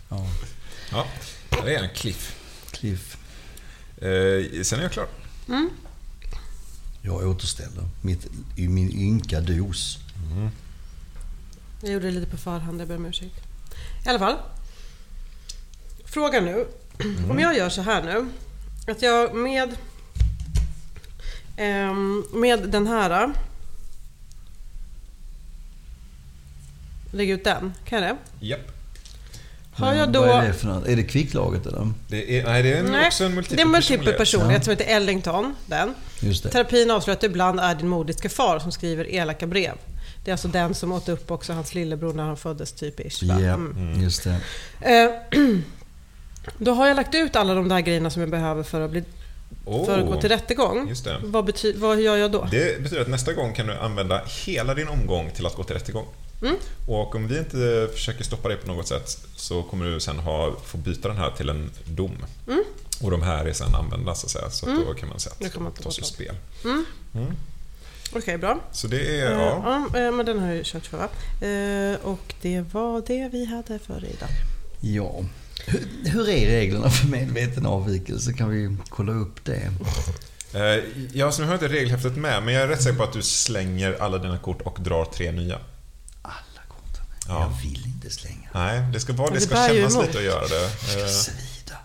Ja, 0.09 0.27
ja. 0.91 1.05
Det 1.49 1.75
är 1.75 1.83
en 1.83 1.89
Cliff. 1.95 2.35
Cliff. 2.71 3.17
Eh, 3.97 4.63
sen 4.63 4.79
är 4.79 4.83
jag 4.83 4.91
klar. 4.91 5.07
Jag 7.01 7.27
återställer 7.27 7.83
mitt, 8.01 8.27
i 8.55 8.67
min 8.67 8.91
ynka 8.91 9.41
dos. 9.41 9.97
Jag 11.81 11.91
gjorde 11.91 12.05
det 12.05 12.11
lite 12.11 12.31
på 12.31 12.37
förhand, 12.37 12.81
jag 12.81 12.87
ber 12.87 12.95
om 12.95 13.05
ursäkt. 13.05 13.35
I 14.05 14.09
alla 14.09 14.19
fall. 14.19 14.37
Fråga 16.05 16.41
nu. 16.41 16.67
Om 17.29 17.39
jag 17.39 17.57
gör 17.57 17.69
så 17.69 17.81
här 17.81 18.03
nu. 18.03 18.29
Att 18.89 19.01
jag 19.01 19.35
med... 19.35 19.69
ehm, 21.57 22.23
med 22.33 22.69
den 22.69 22.87
här... 22.87 23.31
Lägger 27.11 27.33
ut 27.33 27.43
den. 27.43 27.73
Kan 27.85 28.01
jag 28.03 28.15
det? 28.39 28.45
Japp. 28.45 28.71
Har 29.71 29.93
jag 29.93 30.11
då... 30.11 30.19
Vad 30.21 30.43
är 30.43 30.47
det 30.47 30.53
för 30.53 30.67
något? 30.67 30.87
Är 30.87 30.95
det 30.95 31.03
kvicklaget 31.03 31.65
eller? 31.65 31.91
Det 32.07 32.39
är, 32.39 32.43
nej, 32.43 32.63
det 32.63 32.73
är 32.73 32.83
Nej, 32.83 33.07
också 33.07 33.23
en 33.23 33.35
multipel 33.35 33.57
det 33.57 33.61
är 33.61 33.65
en 33.65 33.71
multipel 33.71 33.97
personlighet. 33.97 34.17
personlighet 34.17 34.63
som 34.63 34.71
heter 34.71 34.85
Ellington. 34.95 35.55
Den. 35.65 35.93
Just 36.19 36.43
det. 36.43 36.49
Terapin 36.49 36.91
avslöjar 36.91 37.15
att 37.15 37.21
det 37.21 37.27
ibland 37.27 37.59
är 37.59 37.75
din 37.75 37.87
modiska 37.87 38.29
far 38.29 38.59
som 38.59 38.71
skriver 38.71 39.05
elaka 39.13 39.47
brev. 39.47 39.73
Det 40.23 40.31
är 40.31 40.33
alltså 40.33 40.47
den 40.47 40.75
som 40.75 40.91
åt 40.91 41.09
upp 41.09 41.31
också 41.31 41.53
hans 41.53 41.73
lillebror 41.73 42.13
när 42.13 42.23
han 42.23 42.37
föddes, 42.37 42.71
typ 42.71 42.99
ish? 42.99 43.23
Ja, 43.23 43.35
Mm. 43.35 44.01
just 44.01 44.23
det. 44.23 44.39
Eh, 46.49 46.53
Då 46.57 46.71
har 46.71 46.87
jag 46.87 46.95
lagt 46.95 47.15
ut 47.15 47.35
alla 47.35 47.53
de 47.53 47.69
där 47.69 47.79
grejerna 47.81 48.09
som 48.09 48.21
jag 48.21 48.29
behöver 48.29 48.63
för 48.63 48.81
att, 48.81 48.91
bli, 48.91 49.03
Oh, 49.65 49.85
för 49.85 49.99
att 49.99 50.05
gå 50.07 50.21
till 50.21 50.29
rättegång. 50.29 50.89
Just 50.89 51.03
det. 51.03 51.17
Vad, 51.23 51.45
bety, 51.45 51.73
vad 51.77 52.01
gör 52.01 52.17
jag 52.17 52.31
då? 52.31 52.47
Det 52.51 52.83
betyder 52.83 53.01
att 53.01 53.07
nästa 53.09 53.33
gång 53.33 53.53
kan 53.53 53.67
du 53.67 53.73
använda 53.73 54.21
hela 54.45 54.73
din 54.73 54.87
omgång 54.87 55.31
till 55.35 55.45
att 55.45 55.55
gå 55.55 55.63
till 55.63 55.75
rättegång. 55.75 56.05
Mm. 56.41 56.55
Och 56.87 57.15
om 57.15 57.27
vi 57.27 57.37
inte 57.37 57.89
försöker 57.93 58.23
stoppa 58.23 58.49
det 58.49 58.55
på 58.55 58.67
något 58.67 58.87
sätt 58.87 59.17
så 59.35 59.63
kommer 59.63 59.85
du 59.85 59.99
sen 59.99 60.19
ha, 60.19 60.55
få 60.65 60.77
byta 60.77 61.07
den 61.07 61.17
här 61.17 61.31
till 61.31 61.49
en 61.49 61.71
dom. 61.85 62.25
Mm. 62.47 62.63
Och 63.03 63.11
de 63.11 63.21
här 63.21 63.45
är 63.45 63.53
sen 63.53 63.75
använda 63.75 64.15
så 64.15 64.25
att 64.25 64.31
säga. 64.31 64.49
Så 64.49 64.69
att 64.69 64.85
då 64.87 64.93
kan 64.93 65.09
man 65.09 65.19
säga 65.19 65.33
att 65.47 65.53
ta 65.75 65.83
tas 65.83 65.99
ur 65.99 66.03
spel. 66.03 66.35
Okej, 68.15 68.37
bra. 68.37 68.59
Så 68.71 68.87
det 68.87 69.19
är, 69.21 69.31
Eh, 69.31 69.37
ja. 69.41 69.87
ja, 69.93 69.99
eh, 69.99 70.11
men 70.11 70.25
den 70.25 70.39
har 70.39 70.47
jag 70.47 70.55
ju 70.55 70.63
kört 70.65 70.85
för 70.85 70.97
va? 70.97 71.07
Eh, 71.47 72.05
Och 72.05 72.33
det 72.41 72.61
var 72.73 73.03
det 73.07 73.29
vi 73.31 73.45
hade 73.45 73.79
för 73.79 74.05
idag. 74.05 74.29
Ja. 74.81 75.21
Hur, 75.65 75.87
hur 76.05 76.29
är 76.29 76.45
reglerna 76.47 76.89
för 76.89 77.07
medveten 77.07 77.65
avvikelse? 77.65 78.33
Kan 78.33 78.49
vi 78.49 78.77
kolla 78.89 79.11
upp 79.11 79.45
det? 79.45 79.71
Eh, 80.53 80.83
Ja, 81.13 81.31
så 81.31 81.41
nu 81.41 81.47
har 81.47 81.53
jag 81.53 81.63
inte 81.63 81.75
regelhäftet 81.75 82.15
med, 82.17 82.43
men 82.43 82.53
jag 82.53 82.63
är 82.63 82.67
rätt 82.67 82.81
säker 82.81 82.97
på 82.97 83.03
att 83.03 83.13
du 83.13 83.21
slänger 83.21 83.97
alla 83.99 84.17
dina 84.17 84.37
kort 84.37 84.61
och 84.61 84.77
drar 84.81 85.05
tre 85.05 85.31
nya. 85.31 85.57
Alla 86.21 86.61
korten. 86.67 87.03
Ja. 87.27 87.41
Jag 87.41 87.69
vill 87.69 87.85
inte 87.85 88.09
slänga. 88.09 88.49
Nej, 88.53 88.81
det 88.93 88.99
ska 88.99 89.13
vara, 89.13 89.29
det 89.29 89.35
det 89.35 89.41
ska 89.41 89.73
ju 89.73 89.79
kännas 89.87 90.05
lite 90.07 90.17
att 90.17 90.23
göra 90.23 90.47
det. 90.47 90.63
Eh, 91.01 91.07
Svida. 91.07 91.77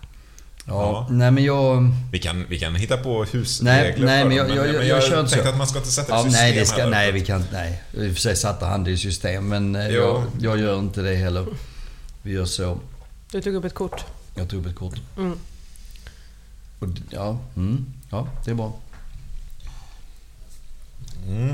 Ja, 0.67 0.73
Ja. 0.73 1.07
nej 1.11 1.31
men 1.31 1.43
jag... 1.43 1.91
Vi 2.11 2.19
kan, 2.19 2.45
vi 2.49 2.59
kan 2.59 2.75
hitta 2.75 2.97
på 2.97 3.23
husregler 3.23 3.73
Nej, 3.81 3.95
nej, 3.99 4.25
men 4.25 4.37
jag- 4.37 4.49
jag- 4.49 4.73
jag- 4.75 4.85
jag 4.87 5.03
kör 5.03 5.19
inte 5.19 5.31
tänkte 5.31 5.43
så. 5.47 5.49
att 5.53 5.57
man 5.57 5.67
ska 5.67 5.77
inte 5.77 5.91
sätta 5.91 6.01
ett 6.07 6.09
Ja, 6.09 6.23
system 6.23 6.41
nej, 6.41 6.59
det 6.59 6.65
ska, 6.65 6.77
heller. 6.77 6.91
nej, 6.91 7.11
vi 7.11 7.21
kan 7.25 7.43
Nej, 7.51 7.83
i 7.93 8.09
och 8.09 8.13
för 8.13 8.21
sig 8.21 8.35
satte 8.35 8.65
han 8.65 8.83
det 8.83 8.91
i 8.91 8.97
system, 8.97 9.47
men 9.49 9.75
eh, 9.75 9.87
jag, 9.87 10.23
jag 10.41 10.59
gör 10.59 10.79
inte 10.79 11.01
det 11.01 11.15
heller. 11.15 11.45
Vi 12.21 12.31
gör 12.31 12.45
så. 12.45 12.79
Du 13.31 13.41
tog 13.41 13.55
upp 13.55 13.65
ett 13.65 13.73
kort. 13.73 14.05
Jag 14.35 14.49
tog 14.49 14.59
upp 14.59 14.67
ett 14.71 14.75
kort. 14.75 14.95
Mm. 15.17 15.37
Och, 16.79 16.87
ja, 17.09 17.39
mm, 17.55 17.85
ja, 18.11 18.27
det 18.45 18.51
är 18.51 18.55
bra. 18.55 18.73
Mm. 21.27 21.49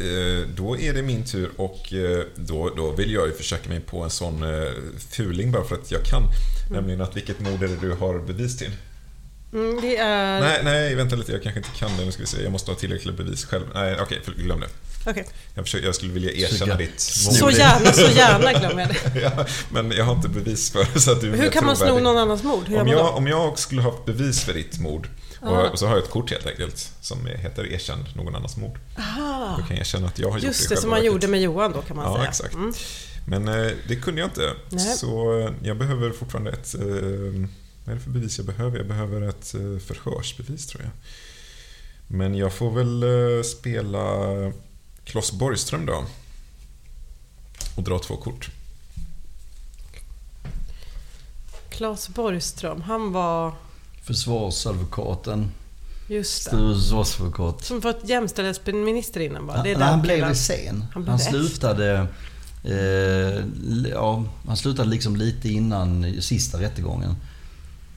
Eh, 0.00 0.48
Då 0.56 0.78
är 0.78 0.94
det 0.94 1.02
min 1.02 1.24
tur 1.24 1.50
och 1.56 1.92
eh, 1.92 2.24
då, 2.36 2.70
då 2.76 2.90
vill 2.90 3.12
jag 3.12 3.26
ju 3.26 3.32
försöka 3.32 3.68
mig 3.68 3.80
på 3.80 4.02
en 4.02 4.10
sån 4.10 4.42
eh, 4.42 4.70
fuling 5.10 5.52
bara 5.52 5.64
för 5.64 5.74
att 5.74 5.90
jag 5.90 6.02
kan. 6.04 6.22
Nämligen 6.70 7.00
att 7.00 7.16
vilket 7.16 7.40
mord 7.40 7.62
är 7.62 7.68
det 7.68 7.76
du 7.76 7.92
har 7.92 8.18
bevis 8.18 8.58
till? 8.58 8.70
Mm, 9.52 9.80
det 9.80 9.96
är... 9.96 10.40
Nej, 10.40 10.60
nej, 10.64 10.94
vänta 10.94 11.16
lite. 11.16 11.32
Jag 11.32 11.42
kanske 11.42 11.58
inte 11.60 11.70
kan 11.78 11.96
det. 11.96 12.04
Nu 12.04 12.12
ska 12.12 12.22
vi 12.22 12.26
se. 12.26 12.42
Jag 12.42 12.52
måste 12.52 12.70
ha 12.70 12.78
tillräckligt 12.78 13.16
bevis 13.16 13.44
själv. 13.44 13.64
Nej, 13.74 13.96
okej, 14.00 14.20
för- 14.24 14.32
glöm 14.32 14.60
det. 14.60 14.68
Okej. 15.06 15.26
Jag, 15.54 15.64
försöker, 15.64 15.86
jag 15.86 15.94
skulle 15.94 16.12
vilja 16.12 16.30
erkänna 16.32 16.48
Försöka 16.48 16.76
ditt. 16.76 17.00
Så 17.00 17.50
gärna, 17.50 17.92
så 17.92 18.10
gärna 18.10 18.52
glömmer 18.52 18.80
jag 18.80 18.88
det. 19.14 19.20
ja, 19.36 19.46
men 19.70 19.90
jag 19.90 20.04
har 20.04 20.12
inte 20.14 20.28
bevis 20.28 20.70
för 20.70 20.86
det, 20.94 21.00
så 21.00 21.12
att 21.12 21.20
du 21.20 21.30
Hur 21.30 21.50
kan 21.50 21.64
man 21.66 21.76
sno 21.76 21.98
någon 21.98 22.18
annans 22.18 22.42
mord? 22.42 22.68
Hur 22.68 22.80
Om 22.80 22.88
jag, 22.88 23.16
om 23.16 23.26
jag 23.26 23.58
skulle 23.58 23.82
ha 23.82 23.90
haft 23.90 24.04
bevis 24.04 24.40
för 24.40 24.52
ditt 24.54 24.78
mord 24.78 25.08
och, 25.40 25.70
och 25.72 25.78
så 25.78 25.86
har 25.86 25.96
jag 25.96 26.04
ett 26.04 26.10
kort 26.10 26.30
helt 26.30 26.46
enkelt 26.46 26.92
som 27.00 27.26
heter 27.26 27.72
erkänd 27.72 28.04
någon 28.14 28.34
annans 28.34 28.56
mord. 28.56 28.78
Aha. 28.98 29.54
Då 29.58 29.62
kan 29.66 29.76
jag 29.76 29.80
erkänna 29.80 30.06
att 30.06 30.18
jag 30.18 30.28
har 30.30 30.38
gjort 30.38 30.44
Just 30.44 30.68
det 30.68 30.74
det, 30.74 30.78
i 30.78 30.80
som 30.80 30.90
man 30.90 30.96
verket. 30.98 31.12
gjorde 31.12 31.28
med 31.28 31.40
Johan 31.42 31.72
då 31.72 31.82
kan 31.82 31.96
man 31.96 32.04
Ja, 32.12 32.16
säga. 32.16 32.28
exakt. 32.28 32.54
Mm. 32.54 32.72
Men 33.28 33.48
eh, 33.48 33.72
det 33.88 33.96
kunde 33.96 34.20
jag 34.20 34.26
inte. 34.30 34.52
Nej. 34.70 34.96
Så 34.96 35.40
eh, 35.40 35.50
jag 35.62 35.76
behöver 35.76 36.10
fortfarande 36.10 36.50
ett... 36.50 36.74
Eh, 36.74 36.80
vad 37.84 37.92
är 37.92 37.98
det 37.98 38.00
för 38.00 38.10
bevis 38.10 38.38
jag 38.38 38.46
behöver? 38.46 38.78
Jag 38.78 38.86
behöver 38.86 39.28
ett 39.28 39.54
eh, 39.54 39.60
förhörsbevis 39.86 40.66
tror 40.66 40.82
jag. 40.82 40.90
Men 42.08 42.34
jag 42.34 42.52
får 42.52 42.70
väl 42.70 43.02
eh, 43.02 43.42
spela 43.42 43.98
Klas 45.06 45.32
Borgström 45.32 45.86
då. 45.86 46.04
Och 47.76 47.82
dra 47.82 47.98
två 47.98 48.16
kort. 48.16 48.50
Claes 51.70 52.08
Borgström, 52.08 52.82
han 52.82 53.12
var... 53.12 53.54
Försvarsadvokaten. 54.02 55.52
Just 56.08 56.44
det. 56.44 56.50
Försvarsadvokat. 56.50 57.64
Som 57.64 57.80
var 57.80 57.90
ett 57.90 58.08
jämställdhetsminister 58.08 59.20
innan 59.20 59.46
va? 59.46 59.54
Han, 59.54 59.64
Det 59.64 59.72
den 59.72 59.82
han 59.82 60.02
blev 60.02 60.28
det 60.28 60.34
sen. 60.34 60.84
Han 60.94 61.08
Han 61.08 61.18
slutade... 61.18 62.06
Eh, 62.64 63.44
ja, 63.90 64.24
han 64.46 64.56
slutade 64.56 64.88
liksom 64.90 65.16
lite 65.16 65.48
innan 65.48 66.16
sista 66.22 66.60
rättegången. 66.60 67.16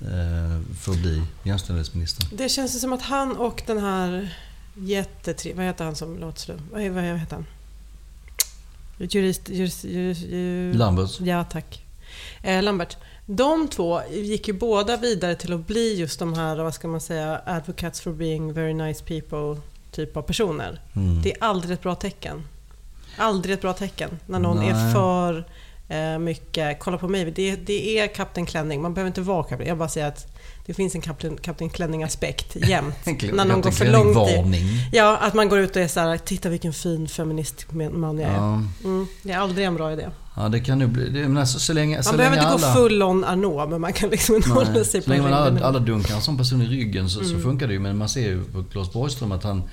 Eh, 0.01 0.75
för 0.79 0.91
att 0.91 0.97
bli 0.97 1.21
jämställdhetsminister. 1.43 2.27
Det 2.31 2.49
känns 2.49 2.81
som 2.81 2.93
att 2.93 3.01
han 3.01 3.37
och 3.37 3.63
den 3.65 3.77
här 3.77 4.37
jättetre... 4.73 5.53
Vad 5.53 5.65
heter 5.65 5.85
han 5.85 5.95
som 5.95 6.17
låter 6.17 6.39
slum? 6.39 6.61
Vad, 6.71 6.81
vad 6.81 7.03
heter 7.03 7.35
han? 7.35 7.45
Jurist... 8.97 9.49
jurist, 9.49 9.83
jurist, 9.83 10.23
jurist 10.23 10.77
Lambert. 10.77 11.19
Ja, 11.19 11.43
tack. 11.43 11.83
Eh, 12.43 12.63
Lambert. 12.63 12.97
De 13.25 13.67
två 13.67 14.01
gick 14.11 14.47
ju 14.47 14.53
båda 14.53 14.97
vidare 14.97 15.35
till 15.35 15.53
att 15.53 15.67
bli 15.67 15.95
just 15.95 16.19
de 16.19 16.33
här, 16.33 16.55
vad 16.55 16.73
ska 16.73 16.87
man 16.87 17.01
säga, 17.01 17.41
advocates 17.45 18.01
for 18.01 18.11
being 18.11 18.53
very 18.53 18.73
nice 18.73 19.03
people 19.03 19.61
typ 19.91 20.17
av 20.17 20.21
personer. 20.21 20.81
Mm. 20.95 21.21
Det 21.21 21.31
är 21.31 21.43
aldrig 21.43 21.73
ett 21.73 21.81
bra 21.81 21.95
tecken. 21.95 22.43
Aldrig 23.17 23.53
ett 23.53 23.61
bra 23.61 23.73
tecken 23.73 24.19
när 24.25 24.39
någon 24.39 24.57
Nej. 24.57 24.69
är 24.69 24.93
för 24.93 25.45
eh, 25.89 26.19
mycket, 26.19 26.79
kolla 26.79 26.97
på 26.97 27.07
mig, 27.07 27.31
det, 27.31 27.55
det 27.55 27.99
är 27.99 28.07
Kapten 28.07 28.45
Klänning. 28.45 28.81
Man 28.81 28.93
behöver 28.93 29.07
inte 29.07 29.21
vara 29.21 29.43
Kapten. 29.43 29.67
Jag 29.67 29.77
bara 29.77 29.89
säger 29.89 30.07
att 30.07 30.38
det 30.69 30.73
finns 30.73 30.95
en 30.95 31.01
Kapten, 31.01 31.37
Kapten 31.37 31.69
Klänning-aspekt 31.69 32.55
jämt. 32.55 32.95
när 33.33 33.45
någon 33.45 33.61
går 33.61 33.71
för 33.71 33.91
långt 33.91 34.55
i. 34.55 34.89
Ja, 34.91 35.17
att 35.17 35.33
man 35.33 35.49
går 35.49 35.59
ut 35.59 35.75
och 35.75 35.81
är 35.81 35.87
så 35.87 35.99
här, 35.99 36.17
titta 36.17 36.49
vilken 36.49 36.73
fin 36.73 37.07
feministman 37.07 38.19
jag 38.19 38.29
är. 38.29 38.35
Ja. 38.35 38.63
Mm, 38.83 39.07
det 39.23 39.31
är 39.31 39.37
aldrig 39.37 39.65
en 39.65 39.75
bra 39.75 39.93
idé. 39.93 40.07
ja, 40.35 40.49
det 40.49 40.59
kan 40.59 40.79
nu 40.79 40.87
bli... 40.87 41.09
Det, 41.09 41.27
men 41.27 41.37
alltså, 41.37 41.59
så 41.59 41.73
länge, 41.73 42.03
så 42.03 42.09
Man 42.09 42.17
behöver 42.17 42.37
inte 42.37 42.47
alla, 42.47 42.67
gå 42.67 42.73
full 42.73 43.03
on 43.03 43.23
Arnault, 43.23 43.69
men 43.69 43.81
man 43.81 43.93
kan 43.93 44.09
liksom 44.09 44.35
inte 44.35 44.49
hålla 44.49 44.83
sig 44.83 45.01
på 45.01 45.11
en 45.11 45.17
länge 45.17 45.29
man 45.29 45.41
alla, 45.41 45.65
alla 45.65 45.79
dunkar 45.79 46.15
en 46.15 46.21
sån 46.21 46.37
person 46.37 46.61
i 46.61 46.65
ryggen 46.65 47.09
så, 47.09 47.23
så 47.23 47.39
funkar 47.39 47.67
det 47.67 47.73
ju. 47.73 47.79
Men 47.79 47.97
man 47.97 48.09
ser 48.09 48.21
ju 48.21 48.43
på 48.43 48.63
Claes 48.63 48.93
Borgström 48.93 49.31
att 49.31 49.43
han... 49.43 49.63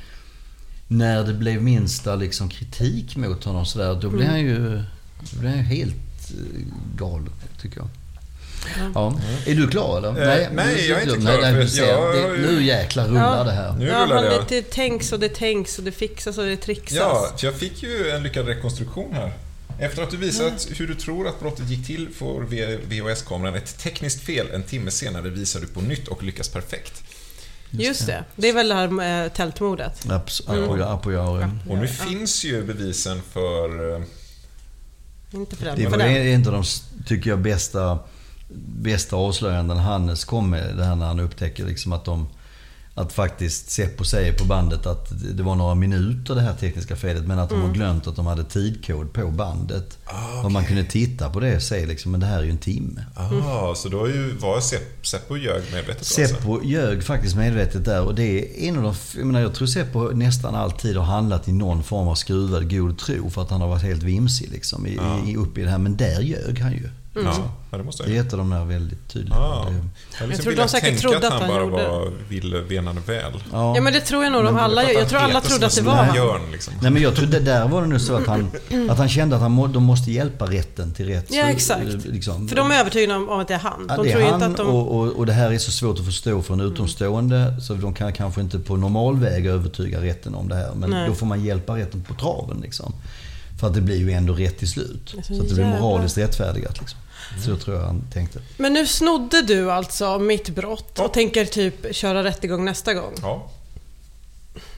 När 0.88 1.24
det 1.24 1.34
blev 1.34 1.62
minsta 1.62 2.14
liksom 2.14 2.49
kritik 2.49 3.16
mot 3.16 3.44
honom 3.44 3.66
sådär, 3.66 3.99
då 4.03 4.11
blev 4.11 4.28
han 4.28 4.40
ju... 4.40 4.82
Då 5.32 5.40
blev 5.40 5.51
han 5.51 5.59
ju 5.59 5.64
helt 5.64 6.30
eh, 6.30 6.97
galen, 6.97 7.32
tycker 7.61 7.80
jag. 7.80 7.88
Ja. 8.94 9.18
Är 9.46 9.54
du 9.54 9.68
klar 9.68 9.98
eller? 9.98 10.08
Eh, 10.42 10.48
nej, 10.52 10.88
jag 10.88 10.98
är 11.02 11.02
inte 11.08 11.20
klar, 11.20 11.40
Nej, 11.40 11.52
för 11.52 11.60
du 11.60 11.68
ser, 11.68 11.86
jag 11.88 12.14
det, 12.14 12.28
Nu 12.38 12.62
jäklar 12.64 13.06
rullar 13.08 13.38
Ja. 13.38 13.44
det 13.44 13.52
här. 13.52 13.72
Nu 13.78 13.86
Ja, 13.86 14.02
rullar 14.04 14.14
men 14.14 14.24
det. 14.24 14.30
det, 14.30 14.44
det 14.48 14.70
tänks 14.70 15.12
och 15.12 15.20
det 15.20 15.28
tänks 15.28 15.78
och 15.78 15.84
det 15.84 15.92
fixas 15.92 16.38
och 16.38 16.44
det 16.44 16.56
trixas. 16.56 16.98
Ja, 16.98 17.32
för 17.38 17.46
jag 17.46 17.54
fick 17.54 17.82
ju 17.82 18.10
en 18.10 18.22
lyckad 18.22 18.46
rekonstruktion 18.46 19.12
här. 19.14 19.32
Efter 19.80 20.02
att 20.02 20.10
du 20.10 20.16
visat 20.16 20.66
hur 20.76 20.86
du 20.86 20.94
tror 20.94 21.28
att 21.28 21.40
brottet 21.40 21.68
gick 21.70 21.86
till 21.86 22.08
får 22.14 22.42
VHS-kameran 22.88 23.54
ett 23.54 23.78
tekniskt 23.78 24.20
fel. 24.24 24.46
En 24.54 24.62
timme 24.62 24.90
senare 24.90 25.30
visar 25.30 25.60
du 25.60 25.66
på 25.66 25.80
nytt 25.80 26.08
och 26.08 26.22
lyckas 26.22 26.48
perfekt. 26.48 27.02
Just 27.70 28.06
det. 28.06 28.24
Det 28.36 28.48
är 28.48 28.52
väl 28.52 28.68
det 28.68 28.74
här 28.74 29.24
eh, 29.24 29.28
tältmordet. 29.32 30.04
Abs- 30.06 30.50
Mm. 30.50 30.64
Apoja- 30.70 31.00
Apoja- 31.02 31.50
Och 31.68 31.78
nu 31.78 31.86
Ja. 31.98 32.04
finns 32.06 32.44
ju 32.44 32.62
bevisen 32.64 33.20
för... 33.32 33.94
eh, 33.96 34.02
Inte 35.32 35.56
för 35.56 35.64
den. 35.64 35.76
Det 35.76 35.82
för 35.82 35.90
var 35.90 35.98
den. 35.98 36.08
en 36.16 36.46
av 36.46 36.52
de, 36.52 36.64
tycker 37.06 37.30
jag, 37.30 37.38
bästa, 37.38 37.98
bästa 38.78 39.16
avslöjanden 39.16 39.76
Hannes 39.78 40.24
kom 40.24 40.51
med. 40.51 40.76
Det 40.76 40.84
här 40.84 40.97
när 40.97 41.07
han 41.07 41.20
upptäcker 41.20 41.66
liksom 41.66 41.92
att 41.92 42.05
de... 42.05 42.26
Att 42.99 43.12
faktiskt 43.12 43.70
Seppo 43.70 44.05
säger 44.05 44.32
på 44.32 44.44
bandet 44.44 44.86
att 44.86 45.12
det 45.36 45.42
var 45.42 45.55
några 45.55 45.74
minuter 45.74 46.34
det 46.34 46.40
här 46.40 46.55
tekniska 46.55 46.97
felet 46.97 47.26
men 47.26 47.38
att 47.38 47.49
de 47.51 47.62
har 47.62 47.72
glömt 47.72 48.07
att 48.07 48.16
de 48.16 48.26
hade 48.26 48.44
tidkod 48.44 49.12
på 49.12 49.30
bandet. 49.30 49.99
Och 50.44 50.53
man 50.53 50.64
kunde 50.64 50.84
titta 50.84 51.30
på 51.30 51.40
det 51.40 51.57
och 51.57 51.62
se 51.62 51.86
liksom, 51.86 52.12
men 52.12 52.20
det 52.20 52.26
här 52.26 52.38
är 52.38 52.42
ju 52.42 52.51
en 52.51 52.59
timme. 52.59 53.05
Ah, 53.14 53.74
så 53.74 53.88
då 53.88 54.05
är 54.05 54.09
ju, 54.09 54.36
var 54.36 54.61
Sepp- 54.61 55.07
Seppo 55.07 55.36
ljög 55.36 55.62
medvetet 55.72 55.99
alltså? 55.99 56.14
Seppo 56.14 56.62
ljög 56.64 57.05
faktiskt 57.05 57.36
medvetet 57.36 57.84
där 57.84 58.03
och 58.03 58.14
det 58.14 58.22
är 58.24 58.68
en 58.68 58.76
av 58.76 58.82
de... 58.82 58.94
Jag, 59.16 59.26
menar, 59.26 59.40
jag 59.40 59.55
tror 59.55 59.66
Seppo 59.66 60.11
nästan 60.11 60.55
alltid 60.55 60.97
har 60.97 61.05
handlat 61.05 61.49
i 61.49 61.53
någon 61.53 61.82
form 61.82 62.09
av 62.09 62.14
skruvad 62.14 62.70
god 62.70 62.99
tro 62.99 63.30
för 63.30 63.42
att 63.42 63.51
han 63.51 63.61
har 63.61 63.68
varit 63.68 63.82
helt 63.82 64.03
vimsig 64.03 64.49
liksom, 64.53 64.86
i, 64.86 64.94
Ja. 64.97 65.18
i, 65.26 65.36
uppe 65.36 65.61
i 65.61 65.64
det 65.64 65.70
här. 65.70 65.78
Men 65.78 65.97
där 65.97 66.20
ljög 66.20 66.59
han 66.61 66.72
ju. 66.72 66.88
Ja, 67.24 67.50
ja, 67.70 67.78
det 67.78 67.84
måste 67.84 68.02
jag 68.02 68.12
Det 68.26 68.32
av 68.32 68.38
de 68.38 68.50
där 68.50 68.64
väldigt 68.64 69.08
tydliga. 69.08 69.36
Ah. 69.38 69.64
Det- 69.70 69.74
Jag, 70.20 70.28
liksom 70.28 70.42
tror 70.42 70.50
vill 70.50 70.58
de 70.60 70.68
säkert 70.68 70.88
tänka 70.88 71.00
trodde 71.00 71.16
att 71.18 71.24
att 71.24 71.32
han 71.32 71.40
han 71.42 71.50
bara 71.50 71.60
gjorde- 71.64 71.88
var, 71.88 72.12
ville 72.28 72.60
Venande 72.60 73.00
väl. 73.06 73.32
Ja 73.52 73.80
men 73.80 73.92
det 73.92 74.00
tror 74.00 74.24
jag 74.24 74.32
nog 74.32 74.44
de 74.44 74.56
alla 74.56 74.92
Jag 74.92 74.98
han 74.98 75.08
tror 75.08 75.18
alla 75.20 75.34
heter 75.34 75.48
trodde 75.48 75.66
att 75.66 75.74
det 75.76 75.82
var 75.82 75.94
han. 75.94 76.12
björn, 76.12 76.40
liksom. 76.52 76.74
Nej 76.82 76.90
men 76.90 77.02
jag 77.02 77.14
tror 77.16 77.26
det 77.26 77.40
där 77.40 77.68
var 77.68 77.82
det 77.82 77.88
nu 77.88 77.98
så 77.98 78.14
att 78.16 78.26
han, 78.26 78.50
att 78.90 78.98
han 78.98 79.08
kände 79.08 79.36
att 79.36 79.42
han 79.42 79.50
må, 79.52 79.66
de 79.66 79.82
måste 79.84 80.12
hjälpa 80.12 80.46
rätten 80.46 80.92
till 80.94 81.06
rätt. 81.06 81.26
Ja, 81.30 81.42
så- 81.44 81.48
exakt. 81.50 82.04
Liksom. 82.06 82.48
För 82.48 82.56
de 82.56 82.70
är 82.70 82.74
övertygade 82.80 83.14
om 83.18 83.40
att 83.40 83.48
det 83.48 83.54
är 83.54 83.58
han. 83.58 83.86
Ja, 83.88 83.96
De 83.96 84.06
det 84.06 84.12
tror 84.12 84.22
är 84.22 84.26
han 84.30 84.34
inte 84.34 84.46
att 84.46 84.56
de... 84.56 84.66
och, 84.66 84.96
och, 85.00 85.06
och 85.12 85.26
det 85.26 85.32
här 85.32 85.52
är 85.52 85.58
så 85.58 85.70
svårt 85.70 85.98
att 85.98 86.04
förstå 86.04 86.42
för 86.42 86.54
en 86.54 86.60
utomstående. 86.60 87.60
Så 87.60 87.74
de 87.74 87.94
kan 87.94 88.12
kanske 88.12 88.40
inte 88.40 88.58
på 88.58 88.76
normal 88.76 89.16
väg 89.18 89.46
övertyga 89.46 90.00
rätten 90.02 90.34
om 90.34 90.48
det 90.48 90.54
här. 90.54 90.70
Men 90.74 90.90
Nej. 90.90 91.08
då 91.08 91.14
får 91.14 91.26
man 91.26 91.44
hjälpa 91.44 91.76
rätten 91.76 92.04
på 92.08 92.14
traven 92.14 92.60
liksom. 92.62 92.94
För 93.60 93.66
att 93.66 93.74
det 93.74 93.80
blir 93.80 93.96
ju 93.98 94.10
ändå 94.12 94.32
rätt 94.34 94.58
till 94.58 94.68
slut. 94.70 95.14
Så, 95.22 95.34
så 95.34 95.42
att 95.42 95.48
det 95.48 95.54
blir 95.54 95.64
moraliskt 95.80 96.18
rättfärdigat 96.18 96.78
liksom. 96.80 96.98
Så 97.44 97.56
tror 97.56 97.76
jag 97.76 97.84
han 97.86 98.02
tänkte. 98.12 98.38
Men 98.56 98.72
nu 98.72 98.86
snodde 98.86 99.42
du 99.42 99.72
alltså 99.72 100.18
mitt 100.18 100.48
brott 100.48 100.92
Ja. 100.96 101.04
och 101.04 101.12
tänker 101.12 101.44
typ 101.44 101.94
köra 101.94 102.24
rättegång 102.24 102.64
nästa 102.64 102.94
gång. 102.94 103.12
Ja. 103.22 103.50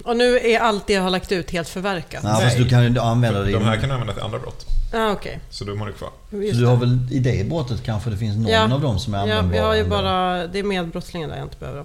Och 0.04 0.16
nu 0.16 0.38
är 0.38 0.58
allt 0.60 0.86
det 0.86 0.92
jag 0.92 1.02
har 1.02 1.10
lagt 1.10 1.32
ut 1.32 1.50
helt 1.50 1.68
förverkat. 1.68 2.20
Ja, 2.24 2.30
fast 2.30 2.42
Nej. 2.56 2.58
du 2.64 2.68
kan 2.68 2.82
ju 2.94 2.98
använda 3.00 3.40
det. 3.42 3.52
De 3.52 3.64
här 3.64 3.76
kan 3.76 3.88
du 3.88 3.92
använda 3.94 4.12
till 4.14 4.22
andra 4.22 4.38
brott. 4.38 4.66
Ah, 4.94 5.10
okej. 5.12 5.40
Så 5.50 5.64
de 5.64 5.80
har 5.80 5.86
du 5.86 5.92
kvar. 5.92 6.10
Så 6.30 6.36
Just 6.36 6.58
du 6.60 6.66
har 6.66 6.76
väl 6.76 6.98
i 7.10 7.18
det 7.18 7.48
brottet 7.48 7.82
kanske 7.84 8.10
det 8.10 8.16
finns 8.16 8.36
någon 8.36 8.46
Ja. 8.52 8.74
av 8.74 8.80
dem 8.80 8.98
som 8.98 9.14
är 9.14 9.18
Ja, 9.18 9.22
användbara? 9.22 9.56
jag 9.60 9.66
har 9.66 9.74
ju 9.74 9.84
bara... 9.84 10.46
Det 10.46 10.58
är 10.58 10.62
medbrottslingen 10.62 11.28
där 11.30 11.36
jag 11.36 11.46
inte 11.46 11.56
behöver. 11.58 11.84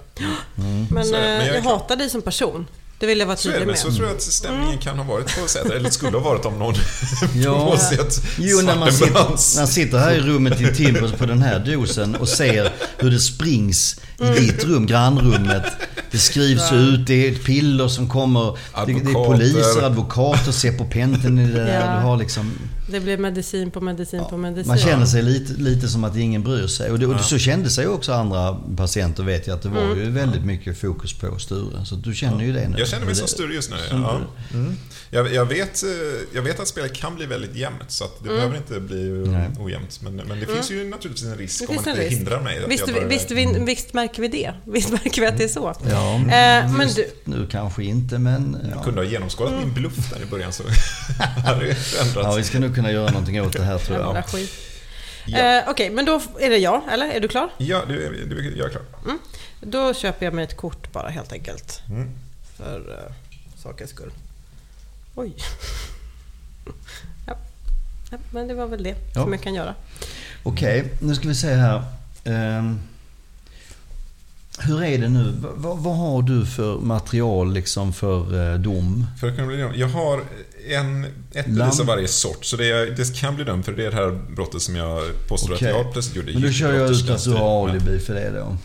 Mm. 0.58 0.86
Men, 0.90 1.04
Så 1.04 1.12
det. 1.12 1.18
eh, 1.18 1.38
Men 1.38 1.46
jag 1.46 1.56
jag 1.56 1.62
hatar 1.62 1.96
dig 1.96 2.10
som 2.10 2.22
person. 2.22 2.66
Det 3.04 3.08
vill 3.08 3.18
jag 3.18 3.26
vara 3.26 3.36
Så 3.36 3.48
är 3.48 3.52
det, 3.52 3.58
tydlig 3.58 3.66
men 3.66 3.84
med. 3.84 3.92
så 3.92 3.96
tror 3.98 4.08
jag 4.08 4.16
att 4.16 4.22
stämningen 4.22 4.78
kan 4.78 4.98
ha 4.98 5.04
varit 5.14 5.40
på 5.42 5.48
sätt. 5.48 5.70
Eller 5.70 5.90
skulle 5.90 6.16
ha 6.18 6.24
varit 6.30 6.44
om 6.44 6.58
någon 6.58 6.74
Ja. 7.34 7.70
på 7.70 7.76
sätt 7.78 8.22
Jo, 8.38 8.60
när 8.62 8.76
man, 8.76 8.92
sitter, 8.92 9.12
när 9.14 9.60
man 9.60 9.68
sitter 9.68 9.98
här 9.98 10.12
i 10.12 10.20
rummet 10.20 10.60
intill 10.60 10.94
på, 10.96 11.08
på 11.08 11.26
den 11.26 11.42
här 11.42 11.58
dosen 11.58 12.14
och 12.14 12.28
ser 12.28 12.72
hur 12.98 13.10
det 13.10 13.18
springs 13.18 14.00
i 14.20 14.40
ditt 14.40 14.64
rum, 14.64 14.86
grannrummet. 14.86 15.64
Det 16.10 16.18
skrivs 16.18 16.72
ut, 16.72 17.06
det 17.06 17.28
är 17.28 17.34
piller 17.34 17.88
som 17.88 18.08
kommer. 18.08 18.40
Det, 18.52 18.58
det 18.86 18.92
är 18.92 18.96
Advokater. 18.96 19.32
poliser, 19.32 19.82
advokater, 19.86 20.52
Seppo 20.52 20.84
Penten 20.84 21.38
i 21.38 21.46
det 21.46 21.64
där. 21.64 21.80
Ja. 21.90 21.96
Du 22.00 22.06
har 22.06 22.16
liksom, 22.16 22.52
Det 22.86 23.00
blir 23.00 23.18
medicin 23.18 23.70
på 23.70 23.80
medicin 23.80 24.22
på 24.30 24.36
medicin. 24.36 24.68
man 24.68 24.78
känner 24.78 25.06
sig 25.06 25.22
lite, 25.22 25.52
lite 25.52 25.88
som 25.88 26.04
att 26.04 26.16
ingen 26.16 26.42
bryr 26.42 26.66
sig. 26.66 26.90
Och, 26.90 26.98
det, 26.98 27.06
och 27.06 27.20
så 27.20 27.38
kände 27.38 27.70
sig 27.70 27.86
också 27.86 28.12
andra 28.12 28.56
patienter 28.76 29.22
vet 29.22 29.46
jag 29.46 29.54
att 29.54 29.62
det 29.62 29.68
var 29.68 29.82
Mm. 29.82 29.98
ju 29.98 30.10
väldigt 30.10 30.44
mycket 30.44 30.78
fokus 30.80 31.12
på 31.12 31.38
Sture. 31.38 31.84
Så 31.84 31.94
du 31.94 32.14
känner 32.14 32.44
ju 32.44 32.52
det 32.52 32.68
nu. 32.68 32.78
Jag 32.78 32.88
känner 32.88 33.06
mig 33.06 33.14
som 33.14 33.26
det- 33.26 33.30
Sture 33.32 33.54
just 33.54 33.70
nu. 33.70 33.76
Ja. 33.90 34.20
Mm. 34.54 34.76
Jag, 35.10 35.34
jag, 35.34 35.44
vet, 35.46 35.82
eh, 35.82 35.88
jag 36.34 36.42
vet 36.42 36.60
att 36.60 36.68
spelet 36.68 36.94
kan 36.94 37.14
bli 37.16 37.26
väldigt 37.26 37.56
jämnt, 37.56 37.90
så 37.90 38.04
att 38.04 38.18
det 38.24 38.28
Mm. 38.28 38.36
behöver 38.36 38.56
inte 38.56 38.80
bli 38.80 39.04
Nej. 39.32 39.48
ojämnt. 39.60 40.00
Men, 40.02 40.16
men 40.16 40.40
det 40.40 40.46
finns 40.46 40.70
ju 40.70 40.84
naturligtvis 40.90 41.28
en 41.28 41.36
risk 41.38 41.60
Det 41.60 41.66
om 41.66 41.74
man 41.74 41.88
inte 41.88 42.00
risk. 42.00 42.16
hindrar 42.16 42.40
mig. 42.40 42.64
Visst, 42.68 42.86
börjar- 42.86 43.08
visst, 43.08 43.30
visst, 43.30 43.56
visst 43.56 43.94
märker 43.94 44.22
vi 44.22 44.28
det. 44.28 44.52
Visst 44.72 44.90
märker 44.90 45.20
vi 45.20 45.26
att 45.26 45.38
det 45.38 45.44
är 45.44 45.48
så. 45.48 45.74
Ja, 45.90 46.14
Eh, 46.14 46.72
men 46.76 46.88
du- 46.96 47.10
nu 47.24 47.46
kanske 47.50 47.84
inte 47.84 48.18
men... 48.18 48.56
Ja. 48.62 48.68
Jag 48.74 48.84
kunde 48.84 49.00
ha 49.00 49.08
genomskådat 49.08 49.52
min 49.60 49.74
bluff 49.74 50.10
där 50.12 50.22
i 50.22 50.26
början 50.30 50.52
så 50.52 50.62
hade 51.46 51.64
det 51.64 51.76
Ja, 51.98 52.02
ändrats. 52.04 52.38
vi 52.38 52.42
ska 52.42 52.58
nog 52.58 52.73
kunna 52.74 52.92
göra 52.92 53.10
någonting 53.10 53.42
åt 53.42 53.52
det 53.52 53.62
här 53.64 53.78
tror 53.78 53.98
jag. 54.00 54.26
skit. 54.26 54.50
Ja, 55.26 55.38
Eh, 55.38 55.64
Okej, 55.70 55.90
men 55.90 56.04
då 56.04 56.20
är 56.40 56.50
det 56.50 56.56
jag, 56.58 56.82
eller? 56.92 57.06
Är 57.10 57.20
du 57.20 57.28
klar? 57.28 57.48
ja 57.58 57.82
du, 57.88 58.24
du, 58.28 58.54
jag 58.56 58.66
är 58.66 58.70
klar. 58.70 58.82
Då 59.60 59.94
köper 59.94 60.26
jag 60.26 60.34
mig 60.34 60.44
ett 60.44 60.56
kort 60.56 60.92
bara 60.92 61.08
helt 61.08 61.32
enkelt. 61.32 61.82
Mm. 61.88 62.10
För 62.56 62.78
uh, 62.78 63.12
sakens 63.62 63.90
skull. 63.90 64.10
Oj. 65.14 65.34
ja. 67.26 67.36
ja, 68.10 68.18
men 68.30 68.48
det 68.48 68.54
var 68.54 68.66
väl 68.66 68.82
det 68.82 68.94
Ja. 69.14 69.22
som 69.22 69.32
jag 69.32 69.42
kan 69.42 69.54
göra. 69.54 69.74
Okej, 70.42 70.92
nu 71.00 71.14
ska 71.14 71.28
vi 71.28 71.34
se 71.34 71.54
här. 71.54 71.82
Ehm, 72.24 72.80
hur 74.58 74.82
är 74.84 74.98
det 74.98 75.08
nu? 75.08 75.32
Va- 75.56 75.74
vad 75.74 75.96
har 75.96 76.22
du 76.22 76.46
för 76.46 76.78
material 76.78 77.52
liksom 77.52 77.92
för 77.92 78.52
eh, 78.52 78.58
dom? 78.58 79.06
För 79.20 79.28
att 79.28 79.34
kunna 79.36 79.46
bli 79.48 79.56
dömd. 79.56 79.76
Jag 79.76 79.88
har 79.88 80.20
en, 80.68 81.04
ett 81.32 81.46
bevis 81.46 81.80
av 81.80 81.86
varje 81.86 82.08
sort, 82.08 82.44
så 82.44 82.56
det, 82.56 82.70
är, 82.70 82.86
det 82.86 83.16
kan 83.16 83.36
bli 83.36 83.44
dömd 83.44 83.64
för 83.64 83.72
det 83.72 83.86
är 83.86 83.90
det 83.90 83.96
här 83.96 84.20
brottet 84.34 84.62
som 84.62 84.76
jag 84.76 85.02
påstår 85.28 85.54
Okej. 85.54 85.70
att 85.70 85.76
jag 85.76 85.92
plötsligt 85.92 86.16
gjorde. 86.16 86.32
Men 86.32 86.42
då 86.42 86.50
kör 86.50 86.74
jag 86.74 86.90
ut 86.90 87.10
att 87.10 87.24
du 87.24 87.32
har 87.32 87.68
alibi 87.68 87.98
för 87.98 88.14
det 88.14 88.30
då. 88.30 88.56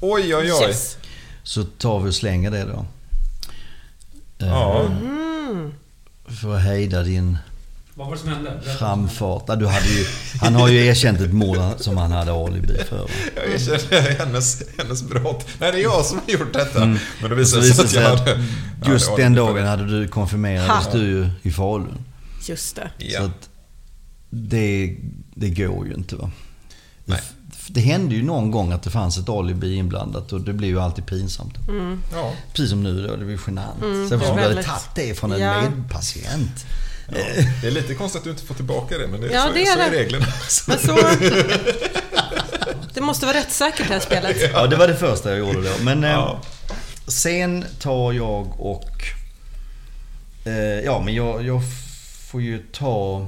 Oj, 0.00 0.36
oj, 0.36 0.52
oj. 0.52 0.68
Yes. 0.68 0.96
Så 1.42 1.64
tar 1.64 2.00
vi 2.00 2.10
och 2.10 2.14
slänger 2.14 2.50
det 2.50 2.64
då. 2.64 2.86
Ja. 4.38 4.86
Mm. 4.86 5.72
För 6.40 6.56
att 6.56 6.62
hejda 6.62 7.02
din 7.02 7.38
Vad 8.00 8.08
var 8.08 8.14
det 8.16 8.20
som 8.20 8.28
hände? 8.30 8.50
Berätta. 8.50 8.78
framfart. 8.78 9.46
Du 9.46 9.66
hade 9.66 9.86
ju, 9.88 10.06
han 10.40 10.54
har 10.54 10.68
ju 10.68 10.86
erkänt 10.86 11.20
ett 11.20 11.32
mord 11.32 11.58
som 11.76 11.96
han 11.96 12.12
hade 12.12 12.32
alibi 12.32 12.78
för. 12.88 13.10
Jag 13.36 13.54
erkänner 13.54 14.18
hennes, 14.18 14.62
hennes 14.78 15.02
brott. 15.02 15.46
Nej, 15.58 15.72
det 15.72 15.78
är 15.78 15.82
jag 15.82 16.04
som 16.04 16.20
har 16.26 16.32
gjort 16.32 16.52
detta. 16.52 16.82
Mm. 16.82 16.98
Men 17.20 17.30
det 17.30 17.36
visade 17.36 17.62
sig 17.62 17.84
att 17.84 17.92
det 17.92 18.00
jag 18.00 18.16
hade... 18.16 18.32
att 18.82 18.88
just 18.88 19.06
ja, 19.10 19.16
den 19.16 19.32
det 19.34 19.40
var- 19.40 19.48
dagen 19.54 19.66
hade 19.66 19.86
du 20.00 20.08
konfirmerades 20.08 20.86
Ha. 20.86 20.92
du 20.92 20.98
ju 20.98 21.28
i 21.42 21.50
Falun. 21.50 21.98
Just 22.48 22.76
det. 22.76 22.90
Så 22.98 23.06
Ja. 23.06 23.22
att 23.24 23.48
det, 24.30 24.96
det 25.34 25.48
går 25.50 25.86
ju 25.86 25.94
inte 25.94 26.16
va. 26.16 26.30
Nej. 27.04 27.20
Det, 27.66 27.72
det 27.74 27.80
hände 27.80 28.14
ju 28.14 28.22
någon 28.22 28.50
gång 28.50 28.72
att 28.72 28.82
det 28.82 28.90
fanns 28.90 29.18
ett 29.18 29.28
alibi 29.28 29.74
inblandat 29.74 30.32
och 30.32 30.40
det 30.40 30.52
blir 30.52 30.68
ju 30.68 30.80
alltid 30.80 31.06
pinsamt. 31.06 31.54
ja. 32.12 32.32
Precis 32.52 32.70
som 32.70 32.82
nu 32.82 33.06
då, 33.06 33.16
det 33.16 33.24
blir 33.24 33.40
genant. 33.46 33.82
Mm, 33.82 34.08
Sen 34.08 34.18
det 34.18 34.26
hade 34.26 34.40
väldigt- 34.40 34.66
tagit 34.66 34.88
det 34.94 35.14
från 35.18 35.32
en 35.32 35.40
Ja. 35.40 35.62
medpatient. 35.62 36.66
Ja. 37.12 37.42
Det 37.62 37.66
är 37.66 37.70
lite 37.70 37.94
konstigt 37.94 38.18
att 38.18 38.24
du 38.24 38.30
inte 38.30 38.42
får 38.44 38.54
tillbaka 38.54 38.98
det, 38.98 39.06
men 39.06 39.20
det, 39.20 39.26
Ja, 39.32 39.46
så, 39.46 39.52
det 39.52 39.62
är 39.62 39.66
så 39.66 39.80
är 39.80 39.90
det. 39.90 39.96
reglerna. 39.96 40.26
Men 40.66 40.78
så... 40.78 40.98
Det 42.94 43.00
måste 43.00 43.26
vara 43.26 43.36
rättssäkert 43.36 43.88
det 43.88 43.94
här 43.94 44.00
spelet. 44.00 44.36
Ja, 44.52 44.66
det 44.66 44.76
var 44.76 44.88
det 44.88 44.96
första 44.96 45.30
jag 45.30 45.38
gjorde 45.38 45.62
då. 45.68 45.74
Men 45.84 46.04
eh, 46.04 46.10
Ja. 46.10 46.40
sen 47.06 47.64
tar 47.80 48.12
jag 48.12 48.60
och... 48.60 49.04
Eh, 50.44 50.52
ja, 50.84 51.02
men 51.04 51.14
jag, 51.14 51.46
jag 51.46 51.62
får 52.30 52.42
ju 52.42 52.58
ta... 52.72 53.26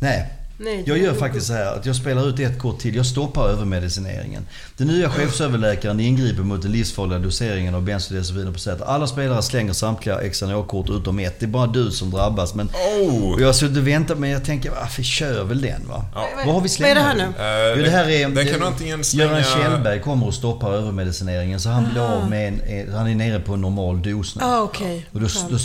Nej, 0.00 0.32
Nej, 0.62 0.82
Jag 0.86 0.98
gör 0.98 1.14
faktiskt 1.14 1.46
så 1.46 1.52
här 1.52 1.74
att 1.76 1.86
jag 1.86 1.96
spelar 1.96 2.28
ut 2.28 2.40
ett 2.40 2.58
kort 2.58 2.78
till. 2.78 2.94
Jag 2.96 3.06
stoppar 3.06 3.48
övermedicineringen. 3.48 4.46
Den 4.76 4.86
nya 4.86 5.10
chefsöverläkaren 5.10 6.00
ingriper 6.00 6.42
mot 6.42 6.62
den 6.62 6.72
livsfarliga 6.72 7.18
doseringen 7.18 7.74
av 7.74 7.82
bensodiazepiner 7.82 8.52
på 8.52 8.58
sätt. 8.58 8.82
Alla 8.82 9.06
spelare 9.06 9.42
slänger 9.42 9.72
samtliga 9.72 10.30
Xanor-kort 10.30 10.90
utom 10.90 11.18
ett. 11.18 11.40
Det 11.40 11.46
är 11.46 11.48
bara 11.48 11.66
du 11.66 11.90
som 11.90 12.10
drabbas. 12.10 12.54
Men 12.54 12.66
Oh! 12.68 13.40
jag 13.40 13.46
har 13.48 13.52
suttit 13.52 13.76
och 13.76 13.86
väntat 13.88 14.18
men 14.18 14.30
jag 14.30 14.44
tänker, 14.44 14.70
varför 14.70 14.96
vi 14.96 15.04
kör 15.04 15.44
väl 15.44 15.60
den 15.60 15.88
va? 15.88 16.04
Ja. 16.14 16.28
Vad 16.46 16.54
har 16.54 16.60
vi 16.60 16.68
Vad 16.80 16.90
är 16.90 16.94
det 16.94 17.00
här 17.00 17.14
slängt 17.14 17.36
nu? 17.38 17.44
Eh, 17.44 17.76
Jo, 17.78 17.84
det 17.84 17.90
här 17.90 18.08
är, 18.08 18.28
den 18.28 18.46
kan 18.46 18.62
antingen 18.62 18.90
Göran 18.90 19.04
slänga... 19.04 19.42
Kjellberg 19.42 20.00
kommer 20.00 20.26
och 20.26 20.34
stoppar 20.34 20.72
övermedicineringen 20.72 21.60
så 21.60 21.68
han 21.68 21.90
blir 21.90 22.02
av 22.02 22.30
med 22.30 22.48
en, 22.48 22.92
han 22.94 23.08
är 23.08 23.14
nere 23.14 23.40
på 23.40 23.54
en 23.54 23.60
normal 23.60 24.02
dos 24.02 24.36
nu. 24.36 24.42
Ah, 24.44 24.60
okej. 24.60 25.06
Och 25.12 25.20
då, 25.20 25.26
då 25.50 25.58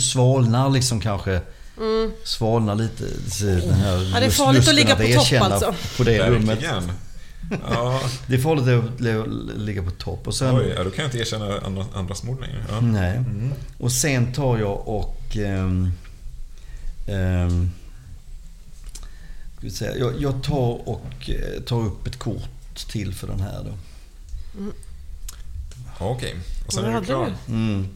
svalnar 0.00 0.70
liksom 0.70 1.00
kanske, 1.00 1.40
svalnar 2.24 2.74
lite 2.74 3.04
så 3.30 3.44
den 3.44 3.70
här 3.74 3.96
Mm. 3.96 4.12
Ja, 4.12 4.20
det 4.20 4.26
är 4.26 4.30
farligt 4.30 4.68
att 4.68 4.74
ligga 4.74 4.96
på 4.96 5.02
topp, 5.02 5.42
alltså. 5.42 5.74
På 5.96 6.04
det 6.04 6.30
rummet. 6.30 6.58
Ja, 7.70 8.00
Det 8.26 8.34
är 8.34 8.38
farligt 8.38 8.68
att 8.94 9.00
li- 9.00 9.64
ligga 9.64 9.82
på 9.82 9.90
topp. 9.90 10.26
Och 10.26 10.34
sen, 10.34 10.56
oj, 10.56 10.72
ja, 10.76 10.84
då 10.84 10.90
kan 10.90 11.02
jag 11.04 11.06
inte 11.08 11.18
erkänna 11.18 11.58
andra, 11.58 11.84
andras 11.94 12.22
mord 12.22 12.40
längre. 12.40 12.64
Ja. 12.70 12.80
Nej. 12.80 13.20
Och 13.78 13.92
sen 13.92 14.32
tar 14.32 14.58
jag 14.58 14.88
och... 14.88 15.36
ska 19.56 19.66
vi 19.66 19.70
säga, 19.70 19.96
jag, 19.96 20.20
jag 20.20 20.42
tar 20.42 20.88
och 20.88 21.30
eh, 21.30 21.62
tar 21.62 21.80
upp 21.86 22.06
ett 22.06 22.18
kort 22.18 22.74
till 22.90 23.14
för 23.14 23.26
den 23.26 23.40
här 23.40 23.64
då. 23.64 23.72
Okej, 25.98 26.34
och 26.66 26.72
sen 26.72 26.84
är 26.84 27.00
du 27.00 27.06
klar. 27.06 27.34
du? 27.46 27.52
Mm. 27.52 27.88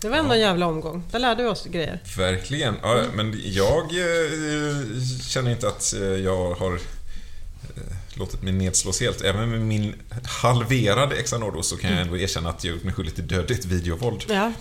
Det 0.00 0.08
var 0.08 0.16
ändå 0.16 0.34
en 0.34 0.40
jävla 0.40 0.66
omgång. 0.66 1.02
Där 1.10 1.18
lärde 1.18 1.42
vi 1.42 1.48
oss 1.48 1.64
grejer. 1.64 2.00
Verkligen. 2.16 2.74
Ja, 2.82 3.04
men 3.14 3.40
jag 3.44 3.82
eh, 3.82 5.02
känner 5.28 5.50
inte 5.50 5.68
att 5.68 5.94
eh, 5.94 6.02
jag 6.02 6.54
har 6.54 6.74
eh, 6.74 7.82
låtit 8.14 8.42
mig 8.42 8.52
nedslås 8.52 9.00
helt. 9.00 9.20
Även 9.20 9.50
med 9.50 9.60
min 9.60 9.94
halverade 10.24 11.22
Xanor 11.22 11.62
så 11.62 11.76
kan 11.76 11.90
jag 11.92 12.00
ändå 12.00 12.16
erkänna 12.18 12.48
att 12.50 12.64
jag 12.64 12.74
gjort 12.74 12.84
mig 12.84 12.94
skyldig 12.94 13.14
till 13.14 13.26
dödligt 13.26 13.64
videovåld. 13.64 14.24
Ja, 14.28 14.52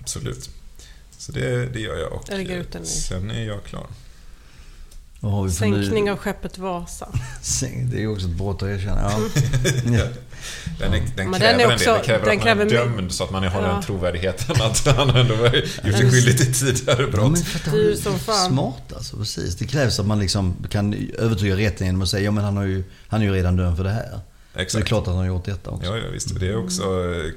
Absolut. 0.00 0.50
Så 1.18 1.32
det, 1.32 1.66
det 1.66 1.80
gör 1.80 1.96
jag 1.96 2.12
och 2.12 2.26
sen 2.86 3.30
är 3.30 3.44
jag 3.44 3.64
klar. 3.64 3.86
Ny- 5.20 5.50
sänkning 5.50 6.10
av 6.10 6.16
skeppet 6.16 6.58
Vasa. 6.58 7.08
Det 7.90 7.96
är 7.96 8.00
ju 8.00 8.08
också 8.08 8.26
ett 8.26 8.32
brott 8.32 8.62
att 8.62 8.68
erkänna. 8.68 9.12
Ja. 9.98 10.04
ja. 10.80 10.84
Den, 10.88 10.94
är, 10.94 11.02
den 11.16 11.30
Men 11.30 11.40
kräver 11.40 11.58
den 11.58 11.60
är 11.60 11.64
en 11.64 11.72
också- 11.74 12.00
del. 12.06 12.20
Den 12.24 12.40
kräver 12.40 12.64
den 12.64 12.66
att 12.66 12.66
man 12.66 12.66
är 12.66 12.70
kräver 12.70 12.96
dömd 12.96 13.12
så 13.12 13.24
att 13.24 13.30
man 13.30 13.42
har 13.44 13.62
Ja. 13.62 13.68
den 13.68 13.82
trovärdigheten 13.82 14.62
att 14.62 14.86
han 14.96 15.10
ändå 15.10 15.34
har 15.34 15.54
gjort 15.56 15.96
sig 15.96 16.10
skyldig 16.10 16.38
till 16.38 16.54
tidigare 16.54 17.02
Ja, 17.02 17.08
brott. 17.10 17.30
men 17.32 17.42
för 17.42 17.58
att 17.58 17.64
han 17.66 17.74
Dyr 17.74 17.92
är 17.92 17.96
som 17.96 18.18
fan. 18.18 18.50
Smart 18.50 18.92
alltså, 18.96 19.16
precis. 19.16 19.56
Det 19.56 19.66
krävs 19.66 20.00
att 20.00 20.06
man 20.06 20.18
liksom 20.18 20.56
kan 20.70 21.10
övertyga 21.18 21.56
rätten 21.56 21.86
genom 21.86 22.02
att 22.02 22.08
säga 22.08 22.24
ja 22.24 22.30
men 22.30 22.44
han, 22.44 22.56
har 22.56 22.64
ju, 22.64 22.84
han 23.08 23.20
är 23.20 23.26
ju 23.26 23.32
redan 23.32 23.56
dömd 23.56 23.76
för 23.76 23.84
det 23.84 23.90
här. 23.90 24.10
Så 24.10 24.58
det 24.58 24.62
är 24.62 24.64
Exakt. 24.64 24.86
klart 24.88 25.00
att 25.02 25.08
han 25.08 25.16
har 25.16 25.24
gjort 25.26 25.44
detta 25.44 25.70
också. 25.70 25.86
Ja, 25.86 25.96
ja, 25.96 26.04
visst. 26.12 26.40
Det 26.40 26.46
är 26.48 26.56
också 26.64 26.82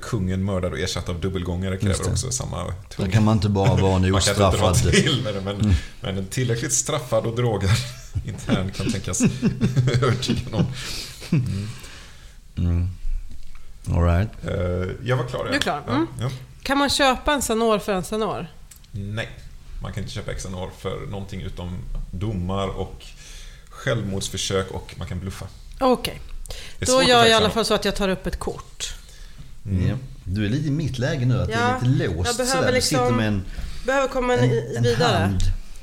kungen 0.02 0.46
mördad 0.46 0.72
och 0.74 0.80
ersatt 0.80 1.10
av 1.10 1.20
dubbelgångare 1.22 1.78
kräver 1.78 1.96
det. 2.04 2.12
också 2.12 2.32
samma 2.32 2.64
Där 2.64 2.74
tunga. 2.96 3.12
kan 3.12 3.24
man 3.24 3.36
inte 3.38 3.50
bara 3.50 3.76
vara 3.76 3.96
en 3.96 4.02
Man 4.12 4.22
kan 4.22 4.34
inte 4.34 4.34
ostraffad... 4.34 4.76
till 4.92 5.22
med 5.24 5.34
det, 5.34 5.42
men, 5.42 5.74
men 6.02 6.18
en 6.18 6.26
tillräckligt 6.28 6.74
straffad 6.74 7.26
och 7.26 7.36
drogad 7.36 7.70
intern 8.26 8.72
kan 8.72 8.92
tänkas 8.92 9.22
övertyga 10.02 10.40
någon. 10.52 10.66
Mm. 12.58 12.88
All 13.92 14.04
right. 14.04 14.30
Eh, 14.48 14.88
Jag 15.04 15.18
var 15.18 15.24
klar. 15.28 15.46
Du 15.50 15.56
är 15.56 15.60
klar? 15.60 15.82
Mm. 15.88 16.08
ja. 16.20 16.30
Kan 16.64 16.78
man 16.78 16.90
köpa 16.90 17.34
en 17.34 17.42
Sanor 17.42 17.80
för 17.80 17.94
en 17.94 18.04
Sanor? 18.04 18.48
Nej, 18.92 19.30
man 19.82 19.94
kan 19.94 20.04
inte 20.04 20.14
köpa 20.16 20.34
Xanor 20.34 20.70
för 20.80 21.06
någonting 21.08 21.42
utom 21.42 21.78
domar 22.12 22.68
och 22.68 23.04
självmordsförsök 23.70 24.72
och 24.72 24.96
man 24.98 25.08
kan 25.08 25.20
bluffa. 25.20 25.48
Okej. 25.80 26.22
Det 26.80 26.86
är 26.90 26.94
Då 26.94 27.04
gör 27.04 27.18
jag 27.20 27.30
i 27.30 27.34
alla 27.34 27.40
Xanor. 27.40 27.54
fall 27.54 27.66
så 27.66 27.74
att 27.74 27.86
jag 27.86 27.96
tar 27.96 28.10
upp 28.10 28.28
ett 28.28 28.40
kort. 28.40 28.94
Ja. 29.64 29.96
Du 30.24 30.46
är 30.46 30.50
lite 30.50 30.68
i 30.68 30.72
mitt 30.72 30.98
läge 31.00 31.26
nu, 31.26 31.42
att 31.42 31.50
Ja, 31.50 31.58
det 31.82 31.86
är 31.86 31.90
lite 31.90 32.14
låst 32.16 32.40
jag 32.40 32.48
behöver 32.48 32.72
liksom 32.72 32.98
sitter 32.98 33.12
med 33.12 33.28
en, 33.28 33.44
Behöver 33.86 34.08
komma 34.08 34.34
en, 34.34 34.44
en, 34.44 34.76
en 34.78 34.84
vidare. 34.84 35.18
hand. 35.18 35.40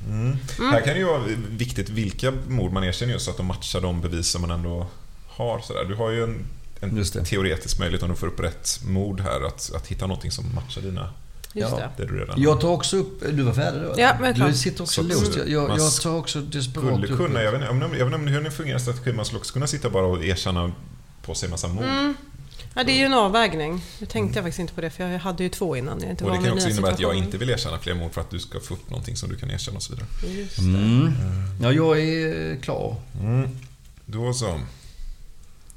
Mm. 0.08 0.36
Här 0.72 0.80
kan 0.80 0.92
det 0.92 0.98
ju 0.98 1.04
vara 1.04 1.22
viktigt 1.50 1.88
vilka 1.88 2.30
mord 2.48 2.72
man 2.72 2.84
erkänner 2.84 3.12
just 3.12 3.24
så 3.24 3.30
att 3.30 3.36
de 3.36 3.46
matchar 3.46 3.80
de 3.80 4.00
bevis 4.00 4.28
som 4.28 4.40
man 4.42 4.50
ändå 4.50 4.86
har. 5.28 5.60
Sådär. 5.60 5.84
Du 5.84 5.94
har 5.94 6.10
ju 6.10 6.22
en, 6.24 6.46
en 6.80 6.96
Just 6.96 7.14
det. 7.14 7.24
teoretisk 7.24 7.78
möjlighet 7.78 8.02
om 8.02 8.08
du 8.10 8.16
får 8.16 8.26
upp 8.26 8.40
rätt 8.40 8.80
mord 8.84 9.20
här 9.20 9.46
att, 9.46 9.72
att 9.74 9.86
hitta 9.86 10.06
någonting 10.06 10.30
som 10.30 10.54
matchar 10.54 10.82
dina, 10.82 11.10
Just 11.52 11.70
Ja. 11.70 11.76
det. 11.96 12.02
det 12.02 12.12
du 12.12 12.18
redan 12.20 12.42
Jag 12.42 12.60
tar 12.60 12.68
också 12.68 12.96
upp... 12.96 13.20
Du 13.32 13.42
var 13.42 13.52
färdig 13.52 13.82
då? 13.82 13.94
Ja, 13.96 14.16
men. 14.20 14.34
Du 14.34 14.54
sitter 14.54 14.82
också 14.82 15.02
Så- 15.02 15.08
låst. 15.08 15.36
Jag, 15.36 15.48
jag, 15.78 15.92
tar 16.02 16.14
också 16.16 16.40
desperat 16.40 16.86
skulle 16.86 17.06
upp. 17.12 17.16
kunna, 17.18 17.42
jag 17.42 17.52
vet, 17.52 17.60
inte, 17.60 17.96
jag 17.98 18.06
vet 18.10 18.20
inte- 18.20 18.32
hur 18.32 18.40
det 18.42 18.50
fungerar 18.50 18.78
strategi, 18.78 19.12
man 19.12 19.24
skulle 19.24 19.38
också 19.38 19.52
kunna 19.52 19.66
sitta 19.66 19.90
bara 19.90 20.06
och 20.06 20.24
erkänna 20.24 20.72
på 21.22 21.34
sig 21.34 21.46
en 21.46 21.50
massa 21.50 21.68
mord. 21.68 21.84
Mm. 21.84 22.14
Ja, 22.74 22.84
det 22.84 22.92
är 22.92 22.96
ju 22.98 23.04
en 23.04 23.14
avvägning. 23.14 23.82
Nu 24.00 24.06
tänkte 24.06 24.38
jag 24.38 24.44
faktiskt 24.44 24.58
inte 24.58 24.72
på 24.74 24.80
det, 24.80 24.90
för 24.90 25.04
jag 25.08 25.18
hade 25.18 25.42
ju 25.42 25.48
två 25.48 25.76
innan. 25.76 26.00
Jag 26.00 26.10
inte 26.10 26.24
Och 26.24 26.30
det 26.30 26.36
kan 26.44 26.52
också 26.52 26.68
innebära 26.68 26.92
att 26.92 27.00
jag 27.00 27.14
inte 27.14 27.38
vill 27.38 27.50
erkänna 27.50 27.78
fler 27.78 27.94
mord 27.94 28.12
för 28.12 28.20
att 28.20 28.30
du 28.30 28.38
ska 28.38 28.60
få 28.60 28.74
upp 28.74 28.90
någonting 28.90 29.16
som 29.16 29.28
du 29.28 29.36
kan 29.36 29.50
erkänna 29.50 29.76
och 29.76 29.82
så 29.82 29.92
vidare. 29.92 30.06
Just 30.40 30.56
det. 30.56 30.62
Mm. 30.62 31.12
Ja, 31.62 31.72
jag 31.72 32.00
är 32.00 32.56
klar. 32.56 32.96
Mm. 33.20 33.48
Då 34.06 34.32
så. 34.32 34.60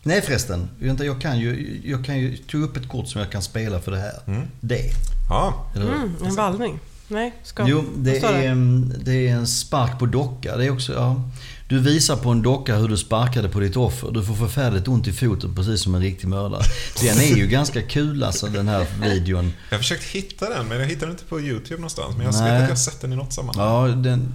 Nej 0.03 0.21
förresten, 0.21 0.69
vänta, 0.79 1.05
jag 1.05 1.21
kan 1.21 1.39
ju, 1.39 1.81
jag 1.85 2.05
kan 2.05 2.17
ju 2.19 2.37
ta 2.37 2.57
upp 2.57 2.77
ett 2.77 2.87
kort 2.89 3.07
som 3.07 3.21
jag 3.21 3.31
kan 3.31 3.41
spela 3.41 3.79
för 3.79 3.91
det 3.91 3.97
här. 3.99 4.13
Mm. 4.27 4.41
Det. 4.59 4.89
Ja? 5.29 5.65
Mm, 5.75 6.15
en 6.25 6.35
vallning. 6.35 6.79
Nej, 7.07 7.33
ska... 7.43 7.67
Jo, 7.67 7.83
det 7.97 8.17
är, 8.23 8.47
en- 8.47 8.93
det 9.05 9.27
är 9.27 9.33
en 9.35 9.47
spark 9.47 9.99
på 9.99 10.05
docka. 10.05 10.57
Det 10.57 10.65
är 10.65 10.71
också, 10.71 10.93
ja. 10.93 11.21
Du 11.67 11.79
visar 11.79 12.15
på 12.15 12.29
en 12.29 12.41
docka 12.41 12.75
hur 12.75 12.87
du 12.87 12.97
sparkade 12.97 13.49
på 13.49 13.59
ditt 13.59 13.75
offer. 13.77 14.11
Du 14.11 14.23
får 14.23 14.33
förfärligt 14.35 14.87
ont 14.87 15.07
i 15.07 15.11
foten 15.13 15.55
precis 15.55 15.81
som 15.81 15.95
en 15.95 16.01
riktig 16.01 16.27
mördare. 16.27 16.61
Den 17.01 17.19
är 17.19 17.35
ju 17.37 17.47
ganska 17.47 17.81
kul 17.81 18.23
alltså 18.23 18.47
den 18.47 18.67
här 18.67 18.85
videon. 19.01 19.53
jag 19.69 19.77
har 19.77 19.81
försökt 19.81 20.03
hitta 20.03 20.49
den 20.49 20.67
men 20.67 20.79
jag 20.79 20.85
hittar 20.87 21.01
den 21.01 21.11
inte 21.11 21.23
på 21.25 21.39
YouTube 21.41 21.75
någonstans. 21.75 22.15
Men 22.17 22.25
jag 22.25 22.31
vet 22.33 22.41
att 22.41 22.61
jag 22.61 22.67
har 22.67 22.75
sett 22.75 23.01
den 23.01 23.13
i 23.13 23.15
något 23.15 23.33
sammanhang. 23.33 23.65
Ja, 23.89 23.95
den... 23.95 24.33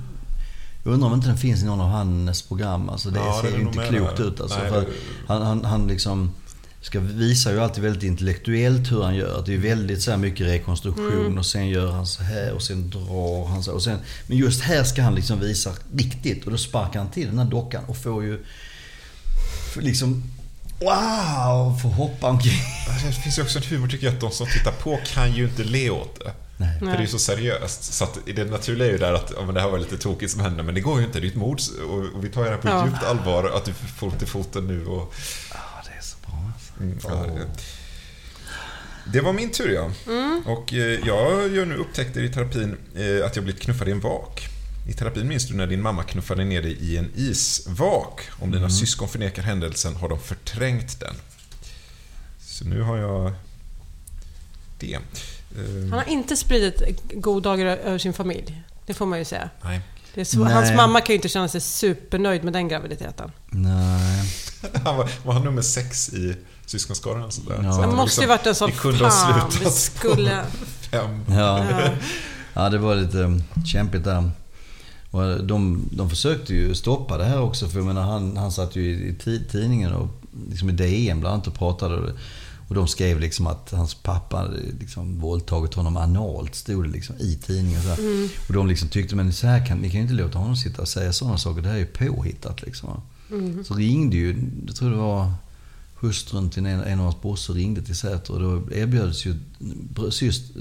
Jag 0.84 0.92
undrar 0.94 1.08
om 1.08 1.14
inte 1.14 1.26
den 1.28 1.36
finns 1.38 1.62
i 1.62 1.64
någon 1.64 1.80
av 1.80 1.88
hans 1.88 2.42
program. 2.42 2.88
Alltså 2.88 3.10
det 3.10 3.18
Ja, 3.20 3.42
ser 3.42 3.58
nog 3.58 3.74
inte 3.74 3.86
klokt 3.88 4.20
ut 4.20 4.40
alltså. 4.40 4.58
Nej, 4.58 4.68
för 4.68 4.80
det- 4.80 4.86
han, 5.26 5.42
han, 5.42 5.64
han 5.64 5.86
liksom 5.88 6.34
ska 6.80 7.00
visa 7.00 7.52
ju 7.52 7.60
alltid 7.60 7.84
väldigt 7.84 8.02
intellektuellt 8.02 8.92
hur 8.92 9.02
han 9.02 9.14
gör. 9.14 9.42
Det 9.46 9.54
är 9.54 9.58
väldigt 9.58 10.02
så 10.02 10.10
här 10.10 10.18
mycket 10.18 10.46
rekonstruktion 10.46 11.38
och 11.38 11.46
sen 11.46 11.68
gör 11.68 11.90
han 11.92 12.06
så 12.06 12.22
här 12.22 12.52
och 12.52 12.62
sen 12.62 12.90
drar 12.90 13.46
han 13.46 13.62
så. 13.62 13.72
Och 13.72 13.82
sen, 13.82 13.98
men 14.26 14.36
just 14.38 14.60
här 14.60 14.84
ska 14.84 15.02
han 15.02 15.14
liksom 15.14 15.40
visa 15.40 15.72
riktigt 15.96 16.44
och 16.44 16.50
då 16.50 16.58
sparkar 16.58 16.98
han 17.00 17.10
till 17.10 17.26
den 17.26 17.38
här 17.38 17.46
dockan 17.46 17.84
och 17.86 17.96
får 17.96 18.24
ju 18.24 18.44
liksom 19.76 20.22
Wow! 20.80 21.78
Får 21.82 21.88
hoppa 21.88 22.28
omkring. 22.28 22.60
Alltså, 22.90 23.06
Det 23.06 23.12
finns 23.12 23.38
ju 23.38 23.42
också 23.42 23.58
en 23.58 23.64
humor 23.64 23.88
tycker 23.88 24.06
jag 24.06 24.14
att 24.14 24.20
de 24.20 24.30
som 24.30 24.46
tittar 24.46 24.72
på 24.72 24.98
kan 25.14 25.32
ju 25.32 25.44
inte 25.44 25.64
le 25.64 25.90
åt 25.90 26.20
det. 26.24 26.32
Nej. 26.56 26.78
För 26.78 26.86
det 26.86 26.92
är 26.92 27.00
ju 27.00 27.06
så 27.06 27.18
seriöst. 27.18 27.84
Så 27.94 28.04
att 28.04 28.18
det 28.34 28.44
naturliga 28.44 28.88
är 28.88 28.92
ju 28.92 28.98
där 28.98 29.12
att 29.12 29.32
ja, 29.36 29.44
men 29.46 29.54
det 29.54 29.60
här 29.60 29.68
var 29.70 29.78
lite 29.78 29.98
tokigt 29.98 30.32
som 30.32 30.40
hände, 30.40 30.62
men 30.62 30.74
det 30.74 30.80
går 30.80 31.00
ju 31.00 31.06
inte. 31.06 31.20
Det 31.20 31.26
är 31.26 31.28
ett 31.28 31.34
mord 31.36 31.60
och, 31.88 31.98
och 32.16 32.24
vi 32.24 32.28
tar 32.28 32.44
det 32.44 32.50
här 32.50 32.56
på 32.56 32.68
ett 32.68 32.74
Ja. 32.74 32.86
djupt 32.86 33.02
allvar. 33.02 33.44
Att 33.56 33.64
du 33.64 33.72
får 33.72 34.06
ont 34.06 34.22
i 34.22 34.26
foten 34.26 34.66
nu 34.66 34.86
och... 34.86 35.14
Ja, 35.50 35.56
det 35.86 35.90
är 35.98 36.02
så 36.02 36.16
bra 36.26 36.52
alltså. 36.54 36.72
Mm, 36.80 36.98
ja, 37.02 37.44
det- 39.12 39.20
var 39.20 39.32
min 39.32 39.50
tur 39.50 39.70
ja. 39.74 39.90
Och 40.52 40.72
eh, 40.74 41.00
jag 41.06 41.52
gör 41.52 41.66
nu 41.66 41.76
upptäckter 41.76 42.22
i 42.22 42.28
terapin 42.28 42.76
eh, 42.96 43.26
att 43.26 43.36
jag 43.36 43.44
blivit 43.44 43.62
knuffad 43.62 43.88
i 43.88 43.90
en 43.90 44.00
vak. 44.00 44.46
I 44.88 44.92
terapin 44.92 45.28
minns 45.28 45.48
du 45.48 45.54
när 45.54 45.66
din 45.66 45.82
mamma 45.82 46.02
knuffade 46.02 46.44
ner 46.44 46.62
dig 46.62 46.72
i 46.80 46.96
en 46.96 47.10
isvak. 47.14 48.20
Om 48.40 48.50
dina 48.50 48.70
syskon 48.70 49.08
förnekar 49.08 49.42
händelsen 49.42 49.96
har 49.96 50.08
de 50.08 50.18
förträngt 50.20 51.00
den. 51.00 51.14
Så 52.40 52.64
nu 52.64 52.80
har 52.82 52.96
jag 52.98 53.32
det. 54.78 54.98
Eh, 55.54 55.90
Han 55.90 55.92
har 55.98 56.08
inte 56.08 56.36
spridit 56.36 56.82
goddagar 57.14 57.66
över 57.66 57.98
sin 57.98 58.12
familj. 58.12 58.62
Det 58.86 58.94
får 58.94 59.06
man 59.06 59.18
ju 59.18 59.24
säga. 59.24 59.50
Nej. 59.64 59.80
Nej. 60.14 60.52
hans 60.52 60.76
mamma 60.76 61.00
kan 61.00 61.12
ju 61.12 61.14
inte 61.16 61.28
känna 61.28 61.48
sig 61.48 61.60
supernöjd 61.60 62.44
med 62.44 62.52
den 62.52 62.68
graviditeten. 62.68 63.30
Nej. 63.50 64.24
Han 64.84 64.96
var, 64.96 65.10
var 65.24 65.32
han 65.32 65.44
nummer 65.44 65.62
sex 65.62 66.08
i 66.08 66.36
syskonskaran? 66.66 67.32
Så 67.32 67.40
där. 67.42 67.60
Ja. 67.62 67.72
Så 67.72 67.80
Det 67.80 67.86
att 67.88 67.94
måste 67.94 68.20
ju 68.20 68.26
varit 68.26 68.46
en 68.46 68.54
sån 68.54 68.72
fan, 68.72 69.50
vi 69.64 69.70
skulle... 69.70 70.44
Fem. 70.90 71.20
Ja. 71.28 71.64
Ja. 71.70 71.90
Ja, 72.54 72.70
det 72.70 72.78
var 72.78 72.94
lite 72.94 73.18
um, 73.18 73.42
kämpigt 73.66 74.04
där. 74.04 74.30
Och 75.10 75.44
de, 75.44 75.88
de 75.92 76.10
försökte 76.10 76.54
ju 76.54 76.74
stoppa 76.74 77.18
det 77.18 77.24
här 77.24 77.40
också. 77.40 77.68
För 77.68 77.78
jag 77.78 77.86
menar, 77.86 78.02
han, 78.02 78.36
han 78.36 78.52
satt 78.52 78.76
ju 78.76 78.82
i, 78.82 79.08
i 79.08 79.12
ti- 79.12 79.50
tidningen 79.50 79.92
och 79.92 80.08
liksom 80.50 80.70
i 80.70 80.72
DN 80.72 81.20
bland 81.20 81.34
annat 81.34 81.46
och 81.46 81.54
pratade. 81.54 81.94
Och, 81.96 82.10
och 82.74 82.80
de 82.80 82.88
skrev 82.88 83.20
liksom 83.20 83.46
att 83.46 83.70
hans 83.70 83.94
pappa 83.94 84.36
hade 84.36 84.60
liksom 84.80 85.18
våldtagit 85.18 85.74
honom 85.74 85.96
analt, 85.96 86.54
stod 86.54 86.84
det 86.84 86.90
liksom 86.90 87.16
i 87.18 87.38
tidningen. 87.46 87.82
Så 87.82 87.88
här. 87.88 88.28
Och 88.48 88.54
de 88.54 88.68
liksom 88.68 88.88
tyckte, 88.88 89.16
men 89.16 89.32
så 89.32 89.46
här 89.46 89.66
kan, 89.66 89.78
ni 89.78 89.90
kan 89.90 90.00
ju 90.00 90.02
inte 90.02 90.22
låta 90.22 90.38
honom 90.38 90.56
sitta 90.56 90.82
och 90.82 90.88
säga 90.88 91.12
sådana 91.12 91.38
saker. 91.38 91.62
Det 91.62 91.68
här 91.68 91.74
är 91.74 91.80
ju 91.80 91.86
påhittat 91.86 92.62
liksom. 92.62 93.00
Så 93.64 93.74
ringde 93.74 94.16
ju, 94.16 94.50
jag 94.66 94.76
tror 94.76 94.90
det 94.90 94.96
var 94.96 95.32
hustrun 95.94 96.50
till 96.50 96.66
en, 96.66 96.80
en 96.80 96.98
av 96.98 97.04
hans 97.04 97.22
brorsor 97.22 97.54
ringde 97.54 97.82
till 97.82 97.96
Säter 97.96 98.34
och 98.34 98.40
då 98.40 98.72
erbjöds 98.74 99.26
ju 99.26 99.34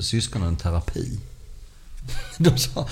syskonen 0.01 0.55
terapi. 0.55 1.20
De 2.37 2.57
sa, 2.57 2.87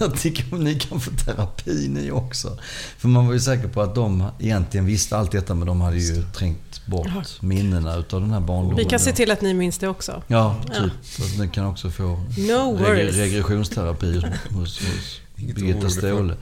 jag 0.00 0.20
tycker 0.20 0.56
ni 0.56 0.74
kan 0.78 1.00
få 1.00 1.10
terapi 1.10 1.88
ni 1.88 2.10
också. 2.10 2.58
För 2.98 3.08
man 3.08 3.26
var 3.26 3.32
ju 3.34 3.40
säker 3.40 3.68
på 3.68 3.82
att 3.82 3.94
de 3.94 4.24
egentligen 4.38 4.86
visste 4.86 5.16
allt 5.16 5.32
detta 5.32 5.54
men 5.54 5.66
de 5.66 5.80
hade 5.80 5.96
ju 5.98 6.22
trängt 6.22 6.86
bort 6.86 7.08
Ja. 7.14 7.22
minnena 7.40 7.96
utav 7.96 8.20
den 8.20 8.30
här 8.30 8.40
barndomen. 8.40 8.76
Vi 8.76 8.84
kan 8.84 8.98
se 9.00 9.12
till 9.12 9.30
att 9.30 9.40
ni 9.40 9.54
minns 9.54 9.78
det 9.78 9.88
också. 9.88 10.22
Ja, 10.26 10.56
typ. 10.66 10.92
Så 11.02 11.22
att 11.22 11.38
ni 11.38 11.48
kan 11.48 11.66
också 11.66 11.90
få 11.90 12.04
No 12.36 12.78
reg- 12.78 13.10
regressionsterapi 13.12 14.22
hos, 14.50 14.78
hos 14.80 15.20
Inget 15.38 15.56
Birgitta. 15.56 15.90
Ståhle. 15.90 16.34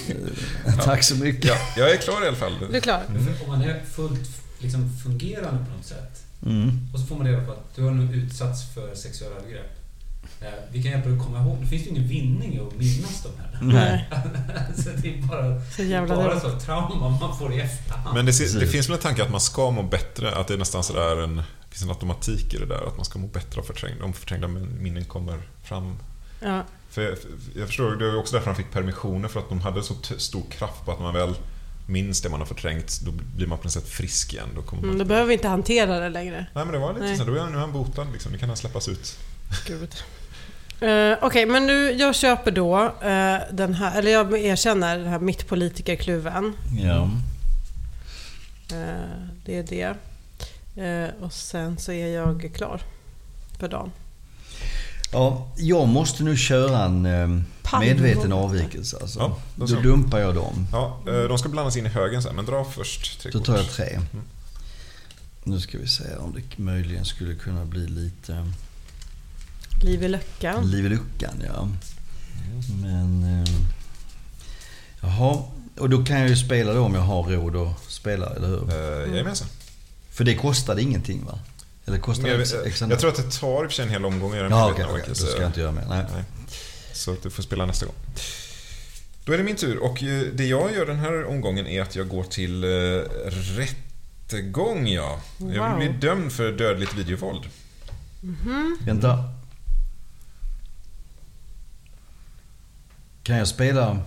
Tack 0.84 1.02
så 1.04 1.16
mycket. 1.16 1.44
Ja, 1.44 1.56
jag 1.76 1.90
är 1.90 1.96
klar 1.96 2.24
i 2.24 2.28
alla 2.28 2.36
fall. 2.36 2.52
Du 2.70 2.76
är 2.76 2.80
klar? 2.80 3.02
För 3.08 3.44
Om 3.44 3.48
man 3.58 3.62
är 3.62 3.82
fullt 3.92 4.30
liksom, 4.58 4.90
fungerande 5.04 5.64
på 5.64 5.76
något 5.76 5.86
sätt 5.86 6.22
Mm. 6.46 6.88
och 6.92 7.00
så 7.00 7.06
får 7.06 7.16
man 7.16 7.26
reda 7.26 7.44
på 7.44 7.52
att 7.52 7.76
du 7.76 7.82
har 7.82 7.90
nu 7.90 8.14
utsatts 8.16 8.74
för 8.74 8.94
sexuella 8.94 9.36
övergrepp. 9.36 9.75
Eh, 10.46 10.52
vi 10.72 10.82
kan 10.82 10.90
hjälpa 10.92 11.08
dig 11.08 11.18
att 11.18 11.24
komma 11.24 11.40
ihåg. 11.40 11.56
Det 11.60 11.66
finns 11.66 11.86
ju 11.86 11.90
ingen 11.90 12.08
vinning 12.08 12.54
i 12.54 12.60
att 12.60 12.78
minnas 12.78 13.22
de 13.22 13.28
här. 13.38 13.58
Nej. 13.60 14.08
så 14.76 14.90
det 15.02 15.08
är 15.08 15.22
bara, 15.22 15.60
Så 15.60 15.82
jävla 15.82 16.16
bara 16.16 16.40
så 16.40 16.50
trauma 16.60 17.08
man 17.08 17.38
får 17.38 17.52
i 17.52 17.60
efterhand. 17.60 18.14
Men 18.14 18.26
det, 18.26 18.60
det 18.60 18.66
finns 18.66 18.88
väl 18.88 18.96
en 18.96 19.02
tanke 19.02 19.22
att 19.22 19.30
man 19.30 19.40
ska 19.40 19.70
må 19.70 19.82
bättre, 19.82 20.34
att 20.34 20.48
det 20.48 20.54
är 20.54 20.58
nästan 20.58 20.84
sådär 20.84 21.22
en... 21.22 21.36
Det 21.36 21.70
finns 21.78 21.82
en 21.82 21.88
automatik 21.88 22.54
i 22.54 22.58
det 22.58 22.66
där, 22.66 22.86
att 22.86 22.96
man 22.96 23.04
ska 23.04 23.18
må 23.18 23.26
bättre 23.26 23.60
av 23.60 23.64
förträngda, 23.64 24.04
om 24.04 24.12
förträngda 24.12 24.48
minnen 24.48 25.04
kommer 25.04 25.42
fram. 25.64 25.98
Ja. 26.40 26.62
För 26.90 27.02
jag, 27.02 27.16
jag 27.56 27.66
förstår, 27.66 27.96
det 27.96 28.10
var 28.10 28.18
också 28.18 28.34
därför 28.34 28.46
han 28.46 28.56
fick 28.56 28.72
permissioner, 28.72 29.28
för 29.28 29.40
att 29.40 29.48
de 29.48 29.60
hade 29.60 29.82
så 29.82 29.94
stor 30.16 30.42
kraft 30.50 30.84
på 30.84 30.92
att 30.92 31.00
man 31.00 31.14
väl 31.14 31.34
minns 31.86 32.20
det 32.20 32.28
man 32.28 32.40
har 32.40 32.46
förträngt, 32.46 33.00
då 33.00 33.10
blir 33.36 33.46
man 33.46 33.58
på 33.58 33.64
något 33.64 33.72
sätt 33.72 33.88
frisk 33.88 34.32
igen. 34.32 34.48
Då 34.54 34.62
kommer 34.62 34.82
man... 34.82 34.90
Mm, 34.90 34.98
då 34.98 35.04
behöver 35.04 35.28
vi 35.28 35.34
inte 35.34 35.48
hantera 35.48 36.00
det 36.00 36.08
längre. 36.08 36.46
Nej 36.54 36.64
men 36.64 36.72
det 36.72 36.78
var 36.78 36.92
lite 36.92 37.06
Nej. 37.06 37.16
så, 37.16 37.24
då 37.24 37.34
är 37.34 37.40
han, 37.40 37.50
nu 37.50 37.56
är 37.56 37.60
han 37.60 37.72
botad 37.72 38.06
liksom, 38.12 38.32
nu 38.32 38.38
kan 38.38 38.48
han 38.48 38.56
släppas 38.56 38.88
ut. 38.88 39.18
Gud. 39.66 39.94
Eh, 40.80 41.18
Okej, 41.22 41.46
men 41.46 41.66
nu, 41.66 41.92
jag 41.92 42.14
köper 42.14 42.50
då 42.50 42.84
eh, 42.84 43.38
den 43.52 43.74
här, 43.74 43.98
eller 43.98 44.10
jag 44.10 44.38
erkänner 44.38 44.98
den 44.98 45.06
här 45.06 45.18
mittpolitikerkluven. 45.18 46.52
Ja. 46.78 47.10
Eh, 48.72 49.26
det 49.44 49.58
är 49.58 49.62
det. 49.62 49.94
Eh, 50.82 51.24
och 51.24 51.32
sen 51.32 51.78
så 51.78 51.92
är 51.92 52.06
jag 52.06 52.50
klar 52.54 52.80
för 53.58 53.68
dagen. 53.68 53.90
ja, 55.12 55.48
jag 55.56 55.88
måste 55.88 56.22
nu 56.24 56.36
köra 56.36 56.84
en 56.84 57.06
eh, 57.06 57.78
medveten 57.80 58.32
avvikelse. 58.32 58.96
Alltså. 59.00 59.18
Ja, 59.18 59.38
då 59.54 59.66
då 59.66 59.80
dumpar 59.80 60.18
jag 60.18 60.34
dem. 60.34 60.66
Ja, 60.72 61.00
de 61.04 61.38
ska 61.38 61.48
blandas 61.48 61.76
in 61.76 61.86
i 61.86 61.88
högen 61.88 62.22
sen, 62.22 62.36
men 62.36 62.44
dra 62.46 62.64
först 62.64 63.20
tre 63.20 63.30
Då 63.30 63.40
tar 63.40 63.56
jag 63.56 63.70
tre. 63.70 64.00
Nu 65.44 65.60
ska 65.60 65.78
vi 65.78 65.88
se 65.88 66.16
om 66.18 66.34
det 66.34 66.62
möjligen 66.62 67.04
skulle 67.04 67.34
kunna 67.34 67.64
bli 67.64 67.86
lite 67.86 68.52
Liv 69.82 70.02
i 70.04 70.08
luckan. 70.08 70.70
liv 70.70 70.86
i 70.86 70.88
luckan. 70.88 71.42
Ja. 71.46 71.68
Men... 72.82 73.42
Eh, 73.42 73.48
jaha, 75.00 75.42
och 75.78 75.90
då 75.90 76.04
kan 76.04 76.20
jag 76.20 76.28
ju 76.28 76.36
spela 76.36 76.72
då 76.72 76.80
om 76.80 76.94
jag 76.94 77.00
har 77.00 77.22
råd 77.22 77.56
att 77.56 77.90
spela, 77.90 78.26
eller 78.26 78.48
hur? 78.48 78.70
Eh, 78.70 79.10
Jajamensan. 79.12 79.48
För 80.10 80.24
det 80.24 80.34
kostade 80.34 80.82
ingenting 80.82 81.24
va? 81.24 81.38
Eller 81.86 81.98
kostade 81.98 82.30
jag, 82.30 82.66
extra 82.66 82.88
jag 82.88 82.98
tror 83.00 83.10
att 83.10 83.16
det 83.16 83.30
tar 83.30 83.64
i 83.64 83.66
och 83.66 83.70
för 83.70 83.74
sig 83.76 83.84
en 83.84 83.90
hel 83.90 84.04
omgång 84.04 84.34
i 84.34 84.38
den 84.38 84.50
Ja, 84.50 84.70
okej. 84.72 84.84
okej. 84.90 85.02
Då 85.08 85.14
ska 85.14 85.40
jag 85.40 85.48
inte 85.48 85.60
göra 85.60 85.72
mer. 85.72 85.84
Nej. 85.88 86.04
Nej. 86.14 86.24
Så 86.92 87.12
att 87.12 87.22
du 87.22 87.30
får 87.30 87.42
spela 87.42 87.66
nästa 87.66 87.86
gång. 87.86 87.94
Då 89.24 89.32
är 89.32 89.38
det 89.38 89.44
min 89.44 89.56
tur 89.56 89.78
och 89.78 90.02
eh, 90.02 90.22
det 90.34 90.46
jag 90.46 90.74
gör 90.74 90.86
den 90.86 90.98
här 90.98 91.24
omgången 91.24 91.66
är 91.66 91.82
att 91.82 91.96
jag 91.96 92.08
går 92.08 92.24
till 92.24 92.64
eh, 92.64 92.68
rättegång, 93.56 94.88
ja. 94.88 95.20
Jag 95.38 95.46
vill 95.46 95.58
Wow. 95.60 95.78
bli 95.78 95.88
dömd 95.88 96.32
för 96.32 96.52
dödligt 96.52 96.94
videovåld. 96.94 97.42
Vänta. 98.80 99.24
Kan 103.26 103.36
jag 103.36 103.48
spela... 103.48 103.98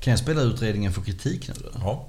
Kan 0.00 0.10
jag 0.10 0.18
spela 0.18 0.40
utredningen 0.42 0.92
för 0.92 1.02
kritik 1.02 1.48
nu 1.48 1.54
då? 1.64 1.70
Ja. 1.80 2.06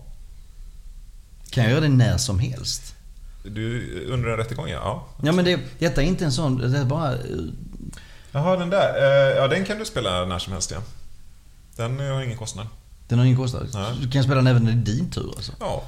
Kan 1.49 1.63
jag 1.63 1.71
göra 1.71 1.81
det 1.81 1.89
när 1.89 2.17
som 2.17 2.39
helst? 2.39 2.95
Du 3.43 3.89
under 4.11 4.29
en 4.29 4.37
rättegång, 4.37 4.67
ja. 4.69 4.75
ja. 4.83 5.07
Ja 5.23 5.31
men 5.31 5.45
det, 5.45 5.59
detta 5.79 6.01
är 6.03 6.05
inte 6.05 6.25
en 6.25 6.31
sån... 6.31 6.57
Det 6.71 6.77
är 6.79 6.85
bara... 6.85 7.15
Jaha, 8.31 8.57
den 8.57 8.69
där. 8.69 8.95
Eh, 9.31 9.37
Ja, 9.37 9.47
den 9.47 9.65
kan 9.65 9.79
du 9.79 9.85
spela 9.85 10.25
när 10.25 10.39
som 10.39 10.53
helst, 10.53 10.71
ja. 10.71 10.81
Den 11.75 11.99
har 11.99 12.21
ingen 12.23 12.37
kostnad. 12.37 12.67
Den 13.07 13.19
har 13.19 13.25
ingen 13.25 13.37
kostnad. 13.37 13.67
Nej. 13.73 13.93
Du 14.01 14.11
kan 14.11 14.23
spela 14.23 14.35
den 14.35 14.47
även 14.47 14.63
när 14.63 14.71
det 14.71 14.91
är 14.91 14.95
din 14.95 15.11
tur 15.11 15.33
alltså. 15.35 15.51
Ja, 15.59 15.83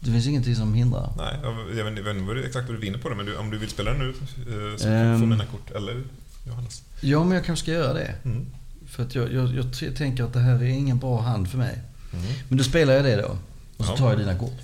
Det 0.00 0.10
finns 0.10 0.26
ingenting 0.26 0.56
som 0.56 0.74
hindrar. 0.74 1.12
nej. 1.16 1.38
Jag 1.76 1.84
vet 1.84 1.96
inte 1.96 2.48
exakt 2.48 2.66
vad 2.68 2.76
du 2.76 2.80
vinner 2.80 2.98
på 2.98 3.08
det, 3.08 3.14
men 3.14 3.26
du, 3.26 3.36
om 3.36 3.50
du 3.50 3.58
vill 3.58 3.70
spela 3.70 3.90
den 3.90 3.98
nu 4.00 4.08
eh, 4.08 4.76
så 4.76 4.88
Ehm. 4.88 5.14
får 5.18 5.20
du 5.20 5.30
mina 5.30 5.46
kort. 5.46 5.70
Eller 5.70 6.02
Johannes. 6.46 6.82
Ja 7.00 7.24
men 7.24 7.32
jag 7.36 7.44
kanske 7.44 7.62
ska 7.64 7.72
göra 7.72 7.92
det. 7.92 8.14
Mm. 8.24 8.46
För 8.90 9.02
att 9.02 9.14
jag, 9.14 9.32
jag, 9.32 9.64
jag 9.80 9.96
tänker 9.96 10.24
att 10.24 10.32
det 10.32 10.40
här 10.40 10.54
är 10.54 10.68
ingen 10.68 10.98
bra 10.98 11.20
hand 11.20 11.50
för 11.50 11.58
mig. 11.58 11.78
Mm. 12.12 12.24
Men 12.48 12.58
då 12.58 12.64
spelar 12.64 12.94
jag 12.94 13.04
det 13.04 13.16
då. 13.16 13.38
Och 13.76 13.84
så 13.84 13.92
Ja. 13.92 13.96
tar 13.96 14.10
jag 14.10 14.18
dina 14.18 14.38
kort. 14.38 14.58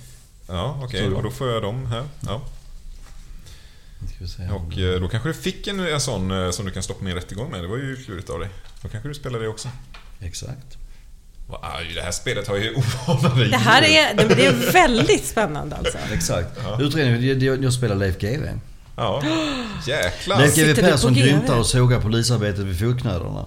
Ja, 0.47 0.79
okej. 0.83 1.03
Så 1.03 1.09
då. 1.09 1.15
Och 1.15 1.23
då 1.23 1.31
får 1.31 1.49
jag 1.49 1.61
dem 1.61 1.85
här. 1.85 2.03
Ja. 2.25 2.41
Och 4.51 4.77
eh, 4.77 4.99
då 5.01 5.07
kanske 5.07 5.29
du 5.29 5.33
fick 5.33 5.67
en, 5.67 5.79
en 5.79 6.01
sån 6.01 6.31
eh, 6.31 6.51
som 6.51 6.65
du 6.65 6.71
kan 6.71 6.83
stoppa 6.83 7.05
en 7.05 7.15
rättegång 7.15 7.51
med. 7.51 7.61
Det 7.63 7.67
var 7.67 7.77
ju 7.77 7.95
klurigt 8.05 8.29
av 8.29 8.39
dig. 8.39 8.49
Då 8.81 8.87
kanske 8.87 9.09
du 9.09 9.15
spelar 9.15 9.39
det 9.39 9.47
också. 9.47 9.69
Exakt. 10.21 10.77
Det 11.95 12.01
här 12.01 12.11
spelet 12.11 12.47
har 12.47 12.55
ju 12.55 12.75
oanade 13.07 13.47
Det 13.47 13.57
här 13.57 13.81
är, 13.81 14.15
det, 14.35 14.45
är 14.45 14.71
väldigt 14.71 15.25
spännande 15.25 15.75
alltså. 15.75 15.97
Exakt. 16.13 16.49
Ja. 16.63 16.81
Utredningen, 16.81 17.27
jag, 17.27 17.43
jag, 17.43 17.63
jag 17.63 17.73
spelar 17.73 17.95
Leif 17.95 18.17
GW. 18.19 18.49
Ja, 18.95 19.23
jäklar. 19.87 20.39
Leif 20.39 20.55
GW 20.55 20.81
Persson 20.81 21.13
grymtar 21.13 21.59
och 21.59 21.65
sågar 21.65 22.01
polisarbetet 22.01 22.65
vid 22.65 22.79
fotknölarna. 22.79 23.45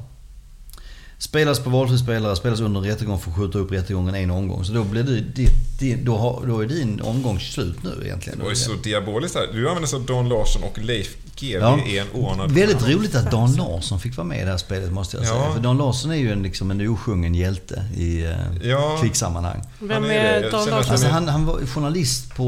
Spelas 1.20 1.60
på 1.60 1.70
valfri 1.70 1.98
spelare, 1.98 2.36
spelas 2.36 2.60
under 2.60 2.80
en 2.80 2.86
rättegång 2.86 3.18
för 3.18 3.30
att 3.30 3.36
skjuta 3.36 3.58
upp 3.58 3.72
rättegången 3.72 4.14
en 4.14 4.30
omgång. 4.30 4.64
Så 4.64 4.72
då, 4.72 4.84
blir 4.84 5.02
det, 5.02 5.20
det, 5.20 5.50
det, 5.80 5.94
då, 5.96 6.16
har, 6.16 6.46
då 6.46 6.60
är 6.60 6.66
din 6.66 7.00
omgång 7.00 7.40
slut 7.40 7.82
nu 7.82 7.90
egentligen. 8.04 8.38
Det 8.38 8.44
var 8.44 8.50
ju 8.50 8.56
så 8.56 8.72
diaboliskt 8.72 9.36
här. 9.36 9.46
Du 9.52 9.68
använder 9.68 9.88
så 9.88 9.98
Don 9.98 10.28
Larsson 10.28 10.62
och 10.62 10.78
Leif 10.78 11.16
GW 11.40 11.58
Ja. 11.60 11.78
är 11.86 12.00
en 12.00 12.06
oanad... 12.22 12.50
Väldigt 12.50 12.88
roligt 12.88 13.14
att 13.14 13.30
Dan 13.30 13.52
Larsson 13.56 14.00
fick 14.00 14.16
vara 14.16 14.26
med 14.26 14.40
i 14.40 14.44
det 14.44 14.50
här 14.50 14.56
spelet 14.58 14.92
måste 14.92 15.16
jag 15.16 15.26
säga. 15.26 15.38
Ja. 15.40 15.52
För 15.54 15.60
Dan 15.62 15.78
Larsson 15.78 16.10
är 16.10 16.16
ju 16.16 16.32
en, 16.32 16.42
liksom 16.42 16.70
en 16.70 16.88
osjungen 16.88 17.34
hjälte 17.34 17.84
i 17.96 18.24
eh, 18.24 18.68
Ja. 18.68 18.98
krigssammanhang. 19.00 19.62
Vem 19.78 20.02
Han 20.02 20.10
är 20.10 20.42
Dan 20.50 20.50
Larsson? 20.68 20.72
Alltså 20.92 21.06
han, 21.08 21.28
han 21.28 21.46
var 21.46 21.66
journalist 21.66 22.34
på, 22.34 22.46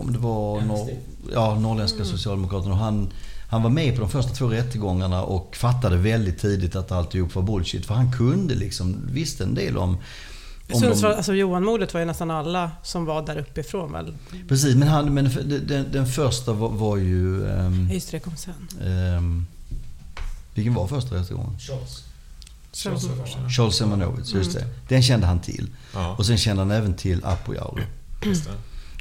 om 0.00 0.12
det 0.12 0.18
var 0.18 0.60
norr, 0.60 0.90
ja, 1.32 1.58
Norrländska 1.58 2.04
Socialdemokraterna. 2.04 2.72
Och 2.74 2.80
han, 2.80 3.12
han 3.50 3.62
var 3.62 3.70
med 3.70 3.94
på 3.94 4.00
de 4.00 4.10
första 4.10 4.32
två 4.34 4.48
rättegångarna 4.48 5.22
och 5.22 5.56
fattade 5.56 5.96
väldigt 5.96 6.38
tidigt 6.38 6.76
att 6.76 6.92
alltihop 6.92 7.34
var 7.34 7.42
bullshit. 7.42 7.86
För 7.86 7.94
han 7.94 8.12
kunde 8.12 8.54
liksom, 8.54 8.96
visste 9.12 9.44
en 9.44 9.54
del 9.54 9.76
om... 9.76 9.96
Sundsvall, 10.68 11.10
de, 11.10 11.16
alltså 11.16 11.34
Johan-mordet 11.34 11.94
var 11.94 12.00
ju 12.00 12.06
nästan 12.06 12.30
alla 12.30 12.70
som 12.82 13.04
var 13.04 13.26
där 13.26 13.38
uppifrån 13.38 13.92
väl? 13.92 14.14
precis, 14.48 14.76
men, 14.76 14.88
han, 14.88 15.14
men 15.14 15.30
den, 15.66 15.86
den, 15.92 16.06
första 16.06 16.52
var, 16.52 16.68
var 16.68 16.96
ju... 16.96 17.50
ehm, 17.50 17.90
Just 17.92 18.10
det, 18.10 18.20
kom 18.20 18.36
sen. 18.36 18.68
ehm, 18.84 19.46
vilken 20.54 20.74
var 20.74 20.86
första 20.86 21.14
rättegången? 21.14 21.58
Charles. 21.58 22.04
Charles? 22.72 23.06
Charles 23.56 24.34
just 24.34 24.52
det. 24.54 24.66
Den 24.88 25.02
kände 25.02 25.26
han 25.26 25.40
till. 25.40 25.68
Ja, 25.94 26.14
Och 26.18 26.26
sen 26.26 26.38
kände 26.38 26.62
han 26.62 26.70
även 26.70 26.94
till 26.94 27.24
Apojauro. 27.24 27.78
just 28.24 28.44
det. 28.44 28.50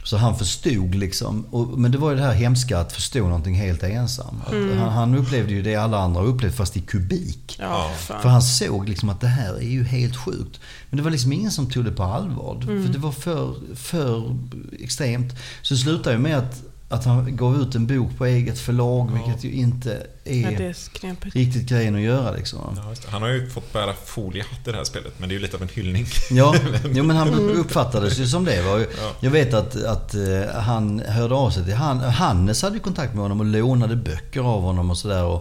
Så 0.10 0.18
han 0.18 0.36
förstod 0.36 0.96
liksom, 0.96 1.46
och, 1.52 1.80
men 1.80 1.92
det 1.92 1.98
var 1.98 2.10
ju 2.10 2.16
det 2.16 2.24
här 2.24 2.34
hemska 2.34 2.80
att 2.80 2.94
förstå 2.94 3.20
någonting 3.20 3.56
helt 3.56 3.84
ensam. 3.84 4.42
Mm. 4.52 4.78
han, 4.78 4.90
han 4.90 5.16
upplevde 5.16 5.54
ju 5.54 5.62
det 5.62 5.76
alla 5.76 5.98
andra 5.98 6.22
upplevt 6.22 6.56
fast 6.56 6.78
i 6.78 6.82
kubik. 6.82 7.58
Ja. 7.60 7.92
För 7.98 8.30
han 8.30 8.42
såg 8.42 8.90
liksom 8.90 9.10
att 9.10 9.22
det 9.22 9.28
här 9.28 9.54
är 9.54 9.70
ju 9.70 9.84
helt 9.84 10.16
sjukt. 10.18 10.60
Men 10.90 10.98
det 10.98 11.04
var 11.04 11.12
liksom 11.12 11.34
ingen 11.34 11.52
som 11.52 11.70
tog 11.70 11.86
det 11.86 11.92
på 11.92 12.04
allvar. 12.04 12.60
Mm. 12.64 12.86
För 12.86 12.94
det 12.94 13.00
var 13.00 13.12
för, 13.12 13.56
för 13.76 14.38
extremt. 14.80 15.34
Så 15.62 15.74
det 15.74 15.80
slutade 15.80 16.16
ju 16.16 16.22
med 16.22 16.38
att, 16.38 16.64
att 16.90 17.06
han 17.06 17.36
gav 17.36 17.62
ut 17.62 17.76
en 17.76 17.88
bok 17.88 18.18
på 18.18 18.26
eget 18.26 18.60
förlag, 18.60 19.12
vilket 19.14 19.44
ju 19.44 19.52
inte 19.52 20.08
Ja, 20.24 20.52
är 20.52 20.58
det 20.58 20.66
är 21.08 21.32
riktigt 21.32 21.70
grejen 21.70 21.96
att 21.96 22.02
göra 22.02 22.32
liksom. 22.32 22.60
Ja. 22.76 22.94
Han 23.08 23.22
har 23.22 23.30
ju 23.30 23.50
fått 23.50 23.74
bära 23.74 23.94
foliehatt 24.06 24.68
i 24.68 24.72
det 24.72 24.78
här 24.78 24.84
spelet, 24.84 25.14
men 25.18 25.30
det 25.30 25.34
är 25.34 25.38
ju 25.38 25.42
lite 25.42 25.56
av 25.56 25.62
en 25.62 25.70
hyllning. 25.70 26.06
Ja, 26.32 26.56
jo, 26.94 27.04
men 27.04 27.16
han 27.16 27.50
uppfattades 27.50 28.20
ju 28.20 28.28
som 28.28 28.46
det. 28.46 28.62
Va? 28.62 28.80
Ja. 28.80 29.12
Jag 29.20 29.32
vet 29.32 29.54
att, 29.54 29.84
att 29.84 30.16
eh, 30.16 30.62
han 30.62 31.00
hörde 31.00 31.36
av 31.36 31.50
sig 31.50 31.66
till 31.66 31.74
han, 31.74 32.00
Hannes 32.00 32.62
hade 32.62 32.76
ju 32.76 32.82
kontakt 32.82 33.14
med 33.14 33.22
honom 33.22 33.40
och 33.40 33.46
lånade 33.46 33.96
böcker 33.96 34.42
av 34.42 34.62
honom 34.62 34.90
och 34.90 34.98
sådär. 34.98 35.40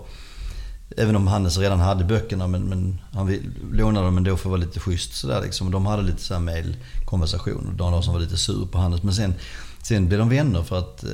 Även 0.97 1.17
om 1.17 1.27
Hannes 1.27 1.59
redan 1.59 1.81
hade 1.81 2.05
böckerna 2.05 2.47
men, 2.47 2.63
men 2.63 3.01
han 3.13 3.39
lånade 3.73 4.07
dem 4.07 4.17
ändå 4.17 4.37
för 4.37 4.49
att 4.49 4.51
vara 4.51 4.61
lite 4.61 4.81
schysst 4.81 5.15
sådär 5.15 5.43
liksom. 5.43 5.67
Och 5.67 5.73
De 5.73 5.87
hade 5.87 6.03
lite 6.03 6.23
så 6.23 6.35
här 6.35 6.41
mailkonversation 6.41 7.69
och 7.69 7.75
Dan 7.75 7.93
Larsson 7.93 8.15
var 8.15 8.21
lite 8.21 8.37
sur 8.37 8.67
på 8.67 8.79
Hannes. 8.79 9.03
Men 9.03 9.15
sen, 9.15 9.35
sen 9.83 10.09
blev 10.09 10.19
de 10.19 10.29
vänner 10.29 10.63
för 10.63 10.79
att 10.79 11.05
eh, 11.05 11.11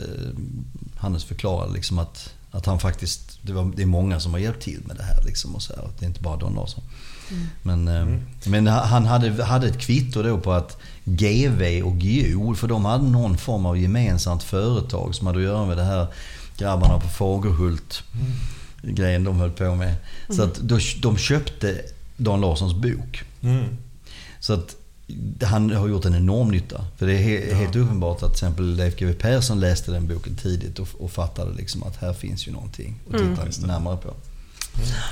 Hannes 0.96 1.24
förklarade 1.24 1.72
liksom 1.72 1.98
att, 1.98 2.34
att 2.50 2.66
han 2.66 2.80
faktiskt, 2.80 3.38
det, 3.42 3.52
var, 3.52 3.72
det 3.76 3.82
är 3.82 3.86
många 3.86 4.20
som 4.20 4.32
har 4.32 4.40
hjälpt 4.40 4.62
till 4.62 4.80
med 4.86 4.96
det 4.96 5.02
här 5.02 5.24
liksom 5.24 5.54
och 5.54 5.62
så 5.62 5.72
här. 5.76 5.88
Det 5.98 6.04
är 6.04 6.08
inte 6.08 6.22
bara 6.22 6.36
Don 6.36 6.54
Larsson. 6.54 6.84
Men, 7.62 7.88
eh, 7.88 8.06
men 8.46 8.66
han 8.66 9.06
hade, 9.06 9.44
hade 9.44 9.66
ett 9.68 9.78
kvitto 9.78 10.22
då 10.22 10.38
på 10.38 10.52
att 10.52 10.78
GV 11.04 11.82
och 11.84 11.98
GO, 11.98 12.54
för 12.54 12.68
de 12.68 12.84
hade 12.84 13.04
någon 13.04 13.38
form 13.38 13.66
av 13.66 13.78
gemensamt 13.78 14.42
företag 14.42 15.14
som 15.14 15.26
hade 15.26 15.38
att 15.38 15.44
göra 15.44 15.66
med 15.66 15.76
det 15.76 15.84
här 15.84 16.06
grabbarna 16.56 17.00
på 17.00 17.08
Fagerhult. 17.08 18.02
grejen 18.82 19.24
de 19.24 19.40
höll 19.40 19.50
på 19.50 19.74
med. 19.74 19.94
Så 20.28 20.42
att 20.42 20.54
då, 20.54 20.78
de 21.02 21.16
köpte 21.16 21.80
Dan 22.16 22.40
Larssons 22.40 22.74
bok. 22.74 23.22
Mm. 23.42 23.64
Så 24.40 24.52
att 24.52 24.76
han 25.42 25.70
har 25.70 25.88
gjort 25.88 26.04
en 26.04 26.14
enorm 26.14 26.50
nytta. 26.50 26.84
För 26.96 27.06
det 27.06 27.12
är 27.12 27.18
he- 27.18 27.54
helt 27.54 27.76
uppenbart 27.76 28.22
att 28.22 28.34
till 28.34 28.46
exempel 28.46 28.74
Leif 28.76 28.96
GW 28.96 29.12
Persson 29.18 29.60
läste 29.60 29.90
den 29.92 30.08
boken 30.08 30.36
tidigt 30.36 30.78
och, 30.78 30.88
och 30.98 31.10
fattade 31.10 31.54
liksom 31.54 31.82
att 31.82 31.96
här 31.96 32.12
finns 32.12 32.48
ju 32.48 32.52
någonting 32.52 33.00
att 33.12 33.50
titta 33.52 33.66
närmare 33.66 33.96
på. 33.96 34.14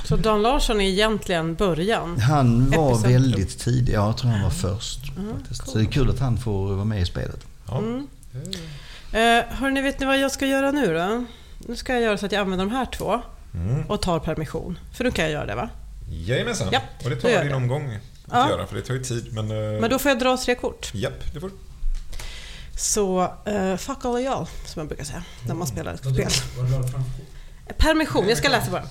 Så 0.05 0.17
Dan 0.17 0.41
Larsson 0.41 0.81
är 0.81 0.85
egentligen 0.89 1.55
början. 1.55 2.19
Han 2.19 2.69
var 2.71 2.87
Epicentrum. 2.91 3.13
väldigt 3.13 3.59
tidig. 3.59 3.93
Ja, 3.93 4.05
jag 4.07 4.17
tror 4.17 4.31
han 4.31 4.43
var 4.43 4.49
först. 4.49 4.99
faktiskt. 5.37 5.67
Så 5.67 5.77
det 5.77 5.83
är 5.83 5.91
kul 5.91 6.09
att 6.09 6.19
han 6.19 6.37
får 6.37 6.73
vara 6.73 6.85
med 6.85 7.01
i 7.01 7.05
spelet. 7.05 7.39
Ja. 7.67 7.81
Eh, 9.11 9.43
hörni, 9.49 9.81
vet 9.81 9.99
ni 9.99 10.05
vad 10.05 10.19
jag 10.19 10.31
ska 10.31 10.45
göra 10.45 10.71
nu 10.71 10.93
då? 10.93 11.25
Nu 11.67 11.75
ska 11.75 11.93
jag 11.93 12.01
göra 12.01 12.17
så 12.17 12.25
att 12.25 12.31
jag 12.31 12.41
använder 12.41 12.65
de 12.65 12.71
här 12.71 12.85
två 12.85 13.21
Mm. 13.55 13.81
och 13.85 14.01
tar 14.01 14.19
permission. 14.19 14.79
För 14.93 15.03
nu 15.03 15.11
kan 15.11 15.25
jag 15.25 15.31
göra 15.31 15.45
det 15.45 15.55
va? 15.55 15.69
Jajamensan. 16.09 16.67
Ja, 16.71 16.79
och 17.03 17.09
det 17.09 17.15
då 17.15 17.21
tar 17.21 17.43
din 17.43 17.53
omgång 17.53 17.97
Ja. 18.33 18.49
göra, 18.49 18.67
för 18.67 18.75
det 18.75 18.81
tar 18.81 18.93
ju 18.93 19.03
tid. 19.03 19.33
Men, 19.33 19.51
eh, 19.51 19.81
Men 19.81 19.89
då 19.89 19.99
får 19.99 20.11
jag 20.11 20.19
dra 20.19 20.37
tre 20.37 20.55
kort. 20.55 20.91
Japp, 20.93 21.33
det 21.33 21.39
får 21.39 21.47
du. 21.47 21.53
Så 22.77 23.21
uh, 23.47 23.77
fuck 23.77 24.05
all 24.05 24.15
y'all, 24.15 24.47
som 24.65 24.79
jag 24.79 24.87
brukar 24.87 25.03
säga 25.03 25.23
när 25.47 25.55
man 25.55 25.67
spelar 25.67 25.93
ett 25.93 25.99
spel. 25.99 26.31
Permission, 27.77 28.29
jag 28.29 28.37
ska 28.37 28.49
läsa 28.49 28.71
bara. 28.71 28.83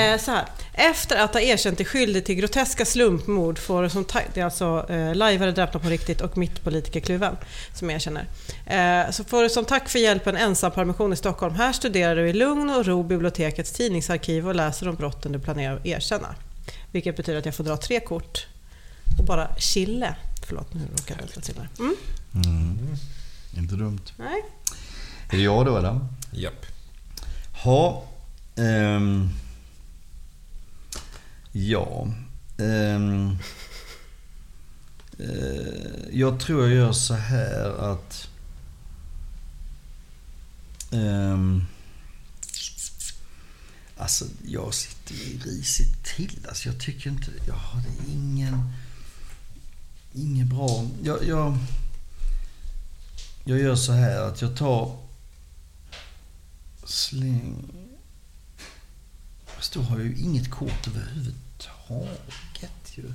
Eh, 0.00 0.18
så 0.18 0.30
här. 0.30 0.44
Efter 0.74 1.16
att 1.16 1.34
ha 1.34 1.40
erkänt 1.40 1.78
dig 1.78 1.86
skyldig 1.86 2.24
till 2.24 2.34
groteska 2.34 2.84
slumpmord 2.84 3.58
får 3.58 3.82
du 3.82 3.88
som 3.88 4.04
tack, 4.04 4.26
det 4.34 4.40
är 4.40 4.44
alltså 4.44 4.86
eh, 4.88 5.14
lajvare 5.14 5.52
dräpna 5.52 5.80
på 5.80 5.88
riktigt 5.88 6.20
och 6.20 6.38
mittpolitikerkluven 6.38 7.36
som 7.74 7.90
erkänner. 7.90 8.26
Eh, 8.66 9.10
så 9.10 9.24
får 9.24 9.42
du 9.42 9.48
som 9.48 9.64
tack 9.64 9.88
för 9.88 9.98
hjälpen 9.98 10.36
ensam 10.36 10.70
permission 10.70 11.12
i 11.12 11.16
Stockholm. 11.16 11.54
Här 11.54 11.72
studerar 11.72 12.16
du 12.16 12.28
i 12.28 12.32
lugn 12.32 12.70
och 12.70 12.86
ro 12.86 13.02
bibliotekets 13.02 13.72
tidningsarkiv 13.72 14.48
och 14.48 14.54
läser 14.54 14.88
om 14.88 14.96
brotten 14.96 15.32
du 15.32 15.38
planerar 15.38 15.76
att 15.76 15.86
erkänna. 15.86 16.34
Vilket 16.92 17.16
betyder 17.16 17.38
att 17.38 17.44
jag 17.44 17.54
får 17.54 17.64
dra 17.64 17.76
tre 17.76 18.00
kort 18.00 18.46
och 19.18 19.24
bara 19.24 19.56
chille. 19.58 20.16
Förlåt, 20.46 20.74
nu 20.74 20.80
råkade 20.90 21.10
jag 21.10 21.16
välta 21.16 21.40
till 21.40 21.54
här. 21.58 21.68
Mm. 21.78 21.96
Mm. 22.34 22.96
Inte 23.56 23.74
dumt. 23.74 24.12
Nej. 24.16 24.42
Är 25.30 25.36
det 25.36 25.42
jag 25.42 25.66
då 25.66 25.76
eller? 25.78 26.00
Japp. 26.32 26.66
Ha. 27.62 28.08
ehm, 28.56 29.30
ja. 31.52 32.08
ehm, 32.58 33.38
eh, 35.18 36.08
jag 36.12 36.40
tror 36.40 36.62
jag 36.62 36.76
gör 36.76 36.92
så 36.92 37.14
här 37.14 37.92
att... 37.92 38.28
ehm, 40.92 41.66
alltså 43.96 44.24
jag 44.46 44.74
sitter 44.74 45.14
ju 45.14 45.38
risigt 45.38 46.04
till. 46.04 46.46
Alltså 46.48 46.68
jag 46.68 46.80
tycker 46.80 47.10
inte... 47.10 47.30
Jag 47.46 47.54
har 47.54 47.80
det 47.80 48.12
ingen... 48.12 48.72
Ingen 50.14 50.48
bra... 50.48 50.86
Jag, 51.02 51.24
jag, 51.24 51.58
jag 53.44 53.58
gör 53.58 53.74
så 53.74 53.92
här 53.92 54.20
att 54.20 54.42
jag 54.42 54.56
tar... 54.56 54.96
Släng... 56.84 57.54
Fast 59.46 59.72
då 59.72 59.80
har 59.80 59.98
jag 59.98 60.06
ju 60.06 60.16
inget 60.16 60.50
kort 60.50 60.86
överhuvudtaget 60.86 62.70
ju. 62.94 63.12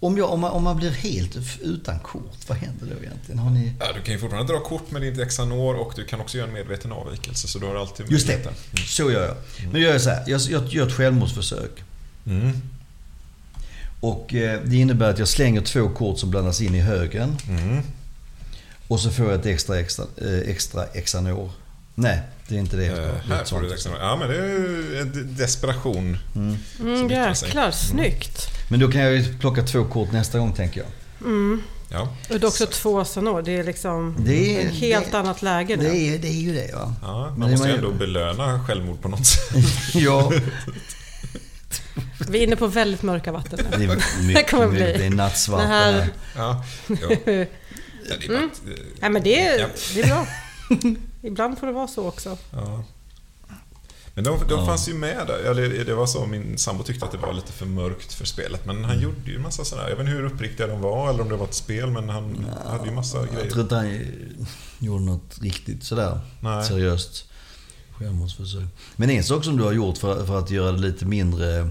Om, 0.00 0.18
jag, 0.18 0.30
om, 0.30 0.40
man, 0.40 0.50
om 0.50 0.62
man 0.62 0.76
blir 0.76 0.90
helt 0.90 1.36
utan 1.60 1.98
kort, 1.98 2.48
vad 2.48 2.58
händer 2.58 2.86
då 2.86 3.02
egentligen? 3.04 3.38
Har 3.38 3.50
ni... 3.50 3.74
Ja, 3.80 3.92
du 3.92 4.02
kan 4.02 4.14
ju 4.14 4.20
fortfarande 4.20 4.52
dra 4.52 4.60
kort 4.60 4.90
med 4.90 5.02
ditt 5.02 5.28
Xanor 5.28 5.74
och 5.74 5.92
du 5.96 6.04
kan 6.04 6.20
också 6.20 6.38
göra 6.38 6.48
en 6.48 6.54
medveten 6.54 6.92
avvikelse, 6.92 7.48
så 7.48 7.58
du 7.58 7.66
har 7.66 7.74
alltid 7.74 8.10
Just 8.10 8.26
det, 8.26 8.32
möjligheten. 8.32 8.54
så 8.86 9.10
gör 9.10 9.26
jag. 9.26 9.36
Nu 9.72 9.80
gör 9.80 9.92
jag 9.92 10.00
så 10.00 10.10
här, 10.10 10.24
jag, 10.26 10.40
jag 10.40 10.66
gör 10.66 10.86
ett 10.86 10.92
självmordsförsök. 10.92 11.82
Mm. 12.26 12.60
Och 14.00 14.34
eh, 14.34 14.60
det 14.64 14.76
innebär 14.76 15.10
att 15.10 15.18
jag 15.18 15.28
slänger 15.28 15.60
två 15.60 15.88
kort 15.88 16.18
som 16.18 16.30
blandas 16.30 16.60
in 16.60 16.74
i 16.74 16.80
högen. 16.80 17.36
Mm. 17.48 17.80
Och 18.88 19.00
så 19.00 19.10
får 19.10 19.26
jag 19.26 19.34
ett 19.34 19.46
extra, 19.46 19.78
extra, 19.80 20.04
eh, 20.16 20.50
extra 20.50 20.84
Xanor. 21.04 21.50
Nej, 21.94 22.20
det 22.48 22.54
är 22.54 22.58
inte 22.58 22.76
det. 22.76 22.86
Ett 22.86 23.22
här 23.28 23.44
får 23.44 23.60
du 23.60 23.76
Xanor. 23.76 23.98
Ja, 24.00 24.16
men 24.16 24.28
det 24.28 24.36
är 24.36 25.00
en 25.00 25.34
desperation. 25.38 26.18
Mm, 26.36 26.56
sig. 27.34 27.48
jäklar, 27.48 27.70
snyggt. 27.70 28.46
Men 28.70 28.80
då 28.80 28.90
kan 28.90 29.00
jag 29.00 29.12
ju 29.16 29.38
plocka 29.38 29.62
två 29.62 29.84
kort 29.84 30.12
nästa 30.12 30.38
gång 30.38 30.52
tänker 30.52 30.80
jag. 30.80 30.88
Mm. 31.28 31.62
Ja. 31.92 32.00
Och 32.30 32.40
det 32.40 32.44
är 32.44 32.48
också 32.48 32.66
två 32.66 33.04
sanor. 33.04 33.42
Det 33.42 33.56
är 33.58 33.64
liksom 33.64 34.16
Det 34.18 34.56
är- 34.62 34.66
ett 34.66 34.72
helt 34.74 35.10
det- 35.12 35.18
annat 35.18 35.42
läge 35.42 35.76
nu. 35.76 35.82
Det 35.90 35.96
är, 35.96 36.18
det 36.18 36.28
är 36.28 36.40
ju 36.40 36.54
det 36.54 36.74
va. 36.74 36.94
Ja, 37.02 37.28
Men 37.30 37.38
man 37.40 37.48
det 37.50 37.56
måste 37.56 37.68
ju- 37.68 37.74
ändå 37.74 37.90
belöna 37.92 38.64
självmord 38.66 39.00
på 39.02 39.08
något 39.08 39.26
sätt. 39.26 39.64
ja, 39.94 40.32
Vi 42.28 42.38
är 42.38 42.42
inne 42.46 42.56
på 42.56 42.66
väldigt 42.66 43.02
mörka 43.02 43.32
vatten 43.32 43.58
nu. 43.70 43.76
det, 43.78 43.84
är 43.92 43.96
Det 43.96 44.22
mycket, 44.26 44.50
kommer 44.50 44.68
bli- 44.68 44.80
det 44.80 45.06
är 45.06 45.10
nattsvart 45.10 45.60
Det 45.60 45.66
här- 45.66 45.92
här. 45.92 46.08
Ja, 46.36 46.64
det 46.88 47.26
är 47.28 47.48
Mm. 48.28 48.50
Nej 49.00 49.10
men 49.10 49.22
det 49.22 49.40
är, 49.46 49.58
Ja. 49.60 49.66
det 49.94 50.00
är 50.00 50.06
bra. 50.06 50.26
Ibland 51.22 51.58
får 51.58 51.66
det 51.66 51.72
vara 51.72 51.88
så 51.88 52.08
också. 52.08 52.38
Ja. 52.52 52.84
Men 54.14 54.24
de, 54.24 54.38
de 54.48 54.66
fanns 54.66 54.88
ju 54.88 54.94
med 54.94 55.26
där. 55.26 55.38
Eller 55.50 55.84
det 55.84 55.94
var 55.94 56.06
så, 56.06 56.26
min 56.26 56.58
sambo 56.58 56.82
tyckte 56.82 57.04
att 57.04 57.12
det 57.12 57.18
var 57.18 57.32
lite 57.32 57.52
för 57.52 57.66
mörkt 57.66 58.12
för 58.12 58.24
spelet. 58.24 58.66
Men 58.66 58.84
han 58.84 59.00
gjorde 59.00 59.30
ju 59.30 59.38
massa 59.38 59.64
sådär. 59.64 59.82
Jag 59.88 59.96
vet 59.96 60.00
inte 60.00 60.12
hur 60.12 60.24
uppriktiga 60.24 60.66
de 60.66 60.80
var 60.80 61.10
eller 61.10 61.20
om 61.22 61.28
det 61.28 61.36
var 61.36 61.44
ett 61.46 61.54
spel, 61.54 61.90
men 61.90 62.08
han 62.08 62.46
hade 62.66 62.84
ju 62.88 62.94
massa 62.94 63.18
Jag 63.18 63.28
grejer. 63.34 63.50
tror 63.50 63.62
inte 63.62 63.74
han 63.74 64.00
gjorde 64.78 65.04
något 65.04 65.38
riktigt 65.40 65.84
sådär 65.84 66.20
Nej. 66.40 66.64
seriöst 66.64 67.24
självmordsförsök. 67.98 68.64
Men 68.96 69.10
en 69.10 69.24
sak 69.24 69.44
som 69.44 69.56
du 69.56 69.62
har 69.64 69.72
gjort 69.72 69.98
för, 69.98 70.26
för 70.26 70.38
att 70.38 70.50
göra 70.50 70.72
det 70.72 70.78
lite 70.78 71.04
mindre 71.06 71.68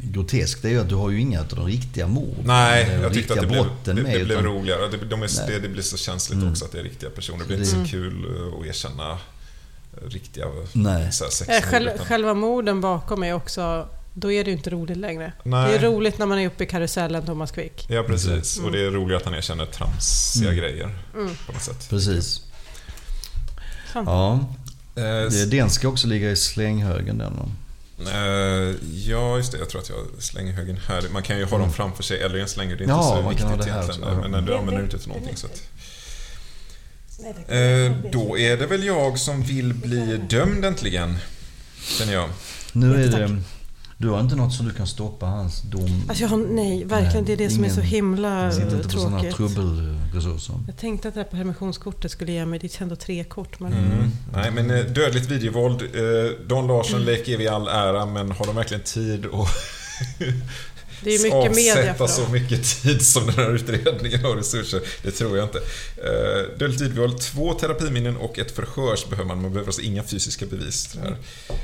groteskt, 0.00 0.62
det 0.62 0.68
är 0.68 0.72
ju 0.72 0.80
att 0.80 0.88
du 0.88 0.94
har 0.94 1.10
ju 1.10 1.20
inga 1.20 1.40
av 1.40 1.46
de 1.48 1.66
riktiga 1.66 2.06
mord. 2.06 2.36
Nej, 2.44 2.84
de 2.84 2.92
jag 3.02 3.12
tyckte 3.14 3.32
att 3.34 3.40
det 3.40 3.46
blev, 3.46 3.64
det, 3.84 3.94
med. 3.94 4.04
det 4.04 4.24
blev 4.24 4.30
utan- 4.38 4.44
roligare. 4.44 4.88
Det, 4.88 4.96
de 4.96 5.22
är, 5.22 5.46
det, 5.46 5.58
det 5.58 5.68
blir 5.68 5.82
så 5.82 5.96
känsligt 5.96 6.38
Mm. 6.38 6.50
också 6.52 6.64
att 6.64 6.72
det 6.72 6.78
är 6.78 6.82
riktiga 6.82 7.10
personer. 7.10 7.38
Det 7.38 7.44
blir 7.46 7.56
Det- 7.56 7.62
inte 7.64 7.74
Mm. 7.76 7.86
så 7.86 7.90
kul 7.92 8.24
eh, 8.36 8.60
att 8.60 8.66
erkänna 8.66 9.10
eh, 9.12 10.08
riktiga 10.08 10.44
Nej. 10.72 11.12
så 11.12 11.24
här, 11.24 11.28
Eh, 11.28 11.32
sexmord. 11.32 11.64
Själv, 11.70 11.88
utan- 11.94 12.06
själva 12.06 12.34
morden 12.34 12.80
bakom 12.80 13.22
är 13.22 13.32
också... 13.32 13.88
Då 14.14 14.32
är 14.32 14.44
det 14.44 14.50
ju 14.50 14.56
inte 14.56 14.70
roligt 14.70 14.96
längre. 14.96 15.32
Nej. 15.42 15.70
Det 15.70 15.76
är 15.78 15.90
roligt 15.90 16.18
när 16.18 16.26
man 16.26 16.38
är 16.38 16.46
uppe 16.46 16.64
i 16.64 16.66
karusellen 16.66 17.26
Thomas 17.26 17.50
Quick. 17.50 17.86
Ja, 17.88 18.02
precis. 18.02 18.58
Och 18.60 18.72
det 18.72 18.86
är 18.86 18.90
roligare 18.90 19.16
att 19.20 19.24
han 19.24 19.34
erkänner 19.34 19.66
tramsiga 19.66 20.48
Mm. 20.48 20.60
grejer 20.60 20.90
Mm. 21.14 21.30
på 21.46 21.52
något 21.52 21.62
sätt. 21.62 21.86
Precis. 21.90 22.42
Ja, 23.94 24.40
Eh, 24.96 25.02
det, 25.30 25.46
den 25.50 25.70
ska 25.70 25.88
också 25.88 26.06
ligga 26.06 26.30
i 26.30 26.36
slänghögen 26.36 27.18
den. 27.18 27.32
Eh, 27.32 27.44
ja, 29.06 29.36
just 29.36 29.52
det. 29.52 29.58
Jag 29.58 29.68
tror 29.68 29.80
att 29.80 29.88
jag 29.88 29.98
slänger 30.18 30.52
högen 30.52 30.78
här. 30.88 31.02
Man 31.12 31.22
kan 31.22 31.38
ju 31.38 31.44
ha 31.44 31.58
dem 31.58 31.72
framför 31.72 32.02
sig 32.02 32.22
eller 32.22 32.36
i 32.36 32.40
en 32.40 32.48
slängare. 32.48 32.76
Det 32.76 32.80
är 32.80 32.84
inte 32.84 32.94
Ja, 32.94 33.02
så 33.02 33.22
man 33.22 33.28
viktigt 33.30 33.40
kan 33.48 33.58
ha 33.58 33.64
det 33.64 33.70
här 33.72 33.82
egentligen. 33.82 34.30
Men 34.30 34.44
du 34.44 34.50
Det- 34.52 34.58
använder 34.58 34.78
det- 34.82 34.84
inte 34.84 34.98
till 34.98 35.08
någonting. 35.08 35.36
Så 35.36 35.46
att, 35.46 35.62
eh, 37.48 38.10
då 38.12 38.38
är 38.38 38.56
det 38.56 38.66
väl 38.66 38.84
jag 38.84 39.18
som 39.18 39.42
vill 39.42 39.74
bli 39.74 40.16
dömd 40.16 40.64
äntligen. 40.64 41.16
Känner 41.98 42.12
jag. 42.12 42.28
Nu 42.72 42.94
är 43.04 43.08
det... 43.08 43.42
Du 44.02 44.08
har 44.08 44.20
inte 44.20 44.36
något 44.36 44.52
som 44.54 44.66
du 44.68 44.72
kan 44.74 44.86
stoppa 44.86 45.26
hans 45.26 45.62
dom? 45.62 46.04
Alltså 46.08 46.24
jag 46.24 46.28
har, 46.28 46.36
nej, 46.36 46.84
verkligen. 46.84 47.24
Det 47.24 47.32
är 47.32 47.36
det 47.36 47.50
som 47.50 47.64
är 47.64 47.68
så 47.68 47.74
Ingen- 47.80 47.86
himla 47.90 48.46
Du 48.46 48.52
sitter 48.52 48.76
inte 48.76 48.88
på 48.88 48.98
sådana 48.98 49.20
tråkigt. 49.20 49.36
trubbelresurser? 49.36 50.54
Jag 50.66 50.76
tänkte 50.76 51.08
att 51.08 51.14
det 51.14 51.20
här 51.20 51.28
permissionskortet 51.38 52.10
skulle 52.10 52.32
ge 52.32 52.46
mig, 52.46 52.58
det 52.58 52.78
är 52.80 52.82
ändå 52.82 52.96
tre 52.96 53.24
kort. 53.24 53.60
Men 53.60 53.72
Mm. 53.72 54.10
Nej, 54.32 54.50
men 54.50 54.70
eh, 54.70 54.84
dödligt 54.84 55.30
videovåld. 55.30 55.82
Eh, 55.82 56.46
Don 56.46 56.66
Larsson 56.66 57.04
leker 57.04 57.36
vi 57.36 57.48
all 57.48 57.68
ära, 57.68 58.06
men 58.06 58.30
har 58.30 58.46
de 58.46 58.56
verkligen 58.56 58.82
tid 58.82 59.26
att 59.26 59.48
det 61.04 61.14
är 61.14 61.22
mycket 61.22 61.56
media 61.56 61.74
för 61.74 62.04
avsätta 62.04 62.08
så 62.08 62.28
mycket 62.32 62.64
tid 62.82 63.02
som 63.06 63.26
den 63.26 63.34
här 63.34 63.50
utredningen 63.50 64.26
och 64.26 64.36
resurser? 64.36 64.80
Det 65.02 65.10
tror 65.10 65.36
jag 65.36 65.46
inte. 65.46 65.58
Eh, 65.96 66.58
dödligt 66.58 66.80
videovåld, 66.80 67.20
två 67.20 67.54
terapiminnen 67.54 68.16
och 68.16 68.38
ett 68.38 68.50
förhörs 68.50 69.06
behöver 69.08 69.28
man. 69.28 69.42
Man 69.42 69.52
behöver 69.52 69.68
alltså 69.68 69.82
inga 69.82 70.02
fysiska 70.02 70.46
bevis. 70.46 70.96
här. 71.02 71.16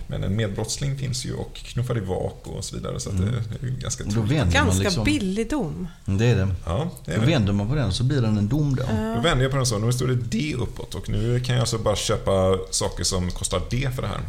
Men 0.07 0.25
en 0.25 0.37
medbrottsling 0.37 0.99
finns 0.99 1.25
ju 1.27 1.33
och 1.35 1.55
knuffar 1.55 1.97
i 1.97 2.01
vak 2.01 2.43
och 2.47 2.65
så 2.65 2.77
vidare. 2.77 3.01
Så 3.01 3.11
att 3.11 3.17
det 3.19 3.25
det 3.61 3.67
är 3.67 3.71
ganska 3.71 4.05
man 4.05 4.51
Ganska 4.51 4.83
liksom... 4.83 5.05
billig 5.05 5.51
dom. 5.51 5.89
Det 6.05 6.27
är 6.27 6.37
det. 6.37 6.49
Ja, 6.67 6.91
det 7.05 7.13
är 7.13 7.17
Då 7.19 7.25
det. 7.25 7.31
vänder 7.31 7.53
man 7.53 7.69
på 7.69 7.75
den 7.75 7.93
så 7.93 8.05
blir 8.05 8.21
den 8.23 8.39
en 8.39 8.49
dom 8.49 8.77
då. 8.77 8.83
Då 9.17 9.21
vänder 9.23 9.43
jag 9.43 9.51
på 9.51 9.57
den 9.57 9.67
så. 9.67 9.79
Nu 9.79 9.93
står 9.93 10.07
det 10.07 10.15
D 10.15 10.55
uppåt 10.59 10.95
och 10.95 11.09
nu 11.09 11.41
kan 11.41 11.55
jag 11.55 11.61
alltså 11.61 11.79
bara 11.79 11.97
köpa 11.97 12.59
saker 12.71 13.05
som 13.05 13.31
kostar 13.31 13.63
D 13.71 13.89
för 13.95 14.03
det 14.03 14.09
här. 14.09 14.21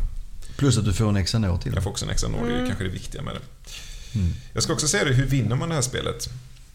Plus 0.57 0.77
att 0.77 0.85
du 0.85 0.93
får 0.93 1.09
en 1.17 1.25
Xanor 1.25 1.57
till. 1.57 1.71
Jag 1.73 1.83
får 1.83 1.89
också 1.91 2.05
en 2.05 2.11
extra 2.11 2.29
nåd, 2.29 2.39
det 2.41 2.45
är 2.45 2.49
Mm. 2.51 2.61
ju 2.61 2.67
kanske 2.67 2.83
det 2.83 2.89
viktiga 2.89 3.21
med 3.21 3.33
det. 3.33 3.39
Mm. 4.15 4.33
Jag 4.53 4.63
ska 4.63 4.73
också 4.73 4.87
säga 4.87 5.03
det, 5.03 5.13
hur 5.13 5.25
vinner 5.25 5.55
man 5.55 5.69
det 5.69 5.75
här 5.75 5.81
spelet? 5.81 6.29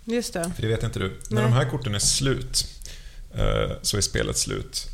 Just 0.05 0.32
det. 0.32 0.51
För 0.55 0.62
det 0.62 0.68
vet 0.68 0.82
inte 0.82 0.99
du. 0.99 1.09
När 1.09 1.43
Nej. 1.43 1.51
de 1.51 1.53
här 1.53 1.70
korten 1.70 1.95
är 1.95 1.99
slut 1.99 2.66
eh, 3.35 3.70
så 3.82 3.97
är 3.97 4.01
spelet 4.01 4.37
slut. 4.37 4.87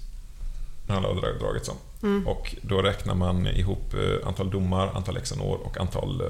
När 0.87 0.97
alla 0.97 1.09
har 1.09 1.15
drag- 1.15 1.39
dragits 1.39 1.69
om. 1.69 1.77
Mm. 2.03 2.27
Och 2.27 2.55
då 2.63 2.83
räknar 2.83 3.15
man 3.15 3.47
ihop 3.47 3.95
eh, 3.95 4.29
antal 4.29 4.51
domar, 4.51 4.93
antal 4.97 5.17
exanor 5.17 5.57
och 5.67 5.77
antal 5.81 6.21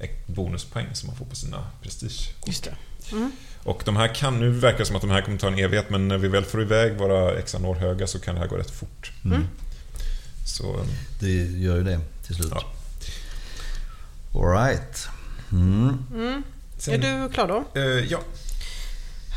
eh, 0.00 0.08
bonuspoäng 0.26 0.86
som 0.94 1.06
man 1.06 1.16
får 1.16 1.24
på 1.24 1.36
sina 1.36 1.66
prestige. 1.82 2.30
Just 2.46 2.64
det. 2.64 2.74
Mm. 3.12 3.32
Och 3.62 3.82
de 3.84 3.96
här 3.96 4.14
kan, 4.14 4.38
nu 4.40 4.50
verkar 4.50 4.78
det 4.78 4.84
som 4.86 4.96
att 4.96 5.02
de 5.02 5.10
här 5.10 5.22
kommer 5.22 5.38
ta 5.38 5.46
en 5.46 5.58
evighet, 5.58 5.90
men 5.90 6.08
när 6.08 6.18
vi 6.18 6.28
väl 6.28 6.44
får 6.44 6.62
iväg 6.62 6.98
våra 6.98 7.38
exanor 7.38 7.74
höga 7.74 8.06
så 8.06 8.18
kan 8.18 8.34
det 8.34 8.40
här 8.40 8.48
gå 8.48 8.56
rätt 8.56 8.70
fort. 8.70 9.12
Mm. 9.24 9.44
Så, 10.46 10.74
eh, 10.74 10.86
Det 11.20 11.32
gör 11.34 11.76
ju 11.76 11.84
det 11.84 12.00
till 12.26 12.34
slut. 12.34 12.52
Ja. 12.54 12.64
Alright. 14.34 15.08
Mm. 15.52 15.98
Mm. 16.14 16.42
Sen- 16.78 16.94
Är 16.94 17.22
du 17.22 17.28
klar 17.32 17.48
då? 17.48 17.64
Eh, 17.80 17.82
ja. 18.12 18.18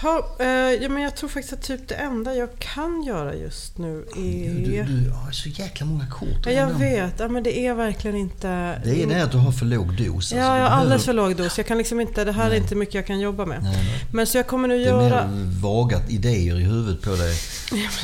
Ha, 0.01 0.35
eh, 0.39 0.47
ja, 0.83 0.89
men 0.89 1.03
jag 1.03 1.15
tror 1.15 1.29
faktiskt 1.29 1.53
att 1.53 1.61
typ 1.61 1.87
det 1.87 1.95
enda 1.95 2.35
jag 2.35 2.49
kan 2.59 3.03
göra 3.03 3.35
just 3.35 3.77
nu 3.77 4.05
Du, 4.15 4.21
du, 4.65 4.75
är... 4.75 4.83
du 4.83 5.09
har 5.09 5.31
så 5.31 5.49
jäkla 5.49 5.85
många 5.85 6.07
kort. 6.07 6.45
Ja, 6.45 6.51
jag 6.51 6.67
vet. 6.79 7.13
Ja, 7.19 7.27
men 7.27 7.43
det 7.43 7.59
är 7.67 7.73
verkligen 7.73 8.17
inte... 8.17 8.47
Det 8.83 9.03
är 9.03 9.07
det 9.07 9.23
att 9.23 9.31
du 9.31 9.37
har 9.37 9.51
för 9.51 9.65
låg 9.65 9.97
dos. 9.97 10.15
alltså. 10.15 10.35
Ja, 10.35 10.53
Du 10.53 10.59
jag 10.59 10.69
har 10.69 10.77
alldeles 10.77 11.05
för 11.05 11.13
låg 11.13 11.35
dos. 11.35 11.57
Jag 11.57 11.67
kan 11.67 11.77
liksom 11.77 11.99
inte, 11.99 12.23
det 12.23 12.31
här 12.31 12.45
är 12.45 12.49
Nej. 12.49 12.57
inte 12.57 12.75
mycket 12.75 12.95
jag 12.95 13.05
kan 13.05 13.19
jobba 13.19 13.45
med. 13.45 13.63
Nej, 13.63 13.71
nej. 13.75 14.05
Men 14.13 14.27
så 14.27 14.37
jag 14.37 14.47
kommer 14.47 14.67
nu 14.67 14.77
Det 14.77 14.83
är 14.83 14.87
göra... 14.87 15.27
mer 15.27 15.61
vaga 15.61 16.01
idéer 16.09 16.59
i 16.59 16.63
huvudet 16.63 17.01
på 17.01 17.09
dig. 17.15 17.35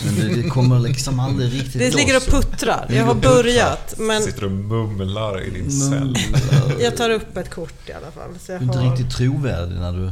Men 0.06 0.16
det, 0.16 0.42
det 0.42 0.50
kommer 0.50 0.80
liksom 0.80 1.20
aldrig 1.20 1.54
riktigt 1.62 1.74
Det 1.82 1.96
ligger 1.96 2.18
och 2.18 2.26
puttrar. 2.26 2.86
Det 2.90 2.96
Jag 2.96 3.06
har 3.06 3.16
börjat. 3.16 3.96
Men 3.98 4.22
Sitter 4.22 4.46
och 4.46 4.52
mumlar 4.52 5.42
i 5.42 5.50
din 5.50 5.72
cell. 5.72 5.92
Mumlar. 6.00 6.82
jag 6.82 6.98
tar 6.98 7.10
upp 7.10 7.38
ett 7.38 7.50
kort 7.50 7.90
i 7.90 7.94
alla 7.94 8.12
fall. 8.12 8.30
Så 8.40 8.52
jag 8.52 8.62
Du 8.62 8.64
är 8.66 8.68
inte 8.68 8.78
har... 8.80 8.92
riktigt 8.92 9.18
trovärdig 9.18 9.76
när 9.80 9.92
du 9.94 10.12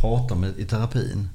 pratar 0.00 0.34
med, 0.36 0.58
i 0.58 0.64
terapin. 0.64 1.28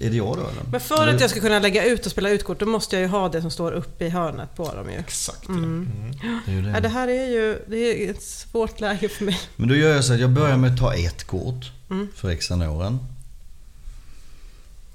Är 0.00 0.10
det 0.10 0.16
jag 0.16 0.36
då 0.36 0.42
eller? 0.48 0.62
Men 0.70 0.80
för 0.80 1.08
att 1.08 1.20
jag 1.20 1.30
ska 1.30 1.40
kunna 1.40 1.58
lägga 1.58 1.84
ut 1.84 2.06
och 2.06 2.12
spela 2.12 2.30
ut 2.30 2.44
kort, 2.44 2.60
då 2.60 2.66
måste 2.66 2.96
jag 2.96 3.02
ju 3.02 3.08
ha 3.08 3.28
det 3.28 3.40
som 3.40 3.50
står 3.50 3.72
uppe 3.72 4.04
i 4.04 4.08
hörnet 4.08 4.54
på 4.56 4.74
dem 4.74 4.90
ju. 4.90 4.96
Exakt. 4.98 5.42
ja. 5.48 5.54
Mm. 5.54 5.90
Mm. 6.22 6.40
Det 6.46 6.52
är 6.52 6.56
ju 6.56 6.66
Ja, 6.68 6.74
det 6.74 6.80
det. 6.80 6.88
här 6.88 7.08
är 7.08 7.26
ju 7.28 7.64
det 7.68 7.76
är 8.06 8.10
ett 8.10 8.22
svårt 8.22 8.80
läge 8.80 9.08
för 9.08 9.24
mig. 9.24 9.38
Men 9.56 9.68
då 9.68 9.74
gör 9.76 9.94
jag 9.94 10.04
så 10.04 10.12
att 10.12 10.20
jag 10.20 10.30
börjar 10.30 10.56
med 10.56 10.72
att 10.72 10.78
ta 10.78 10.94
ett 10.94 11.24
kort 11.24 11.70
Mm. 11.90 12.08
för 12.14 12.30
exanoren. 12.30 12.98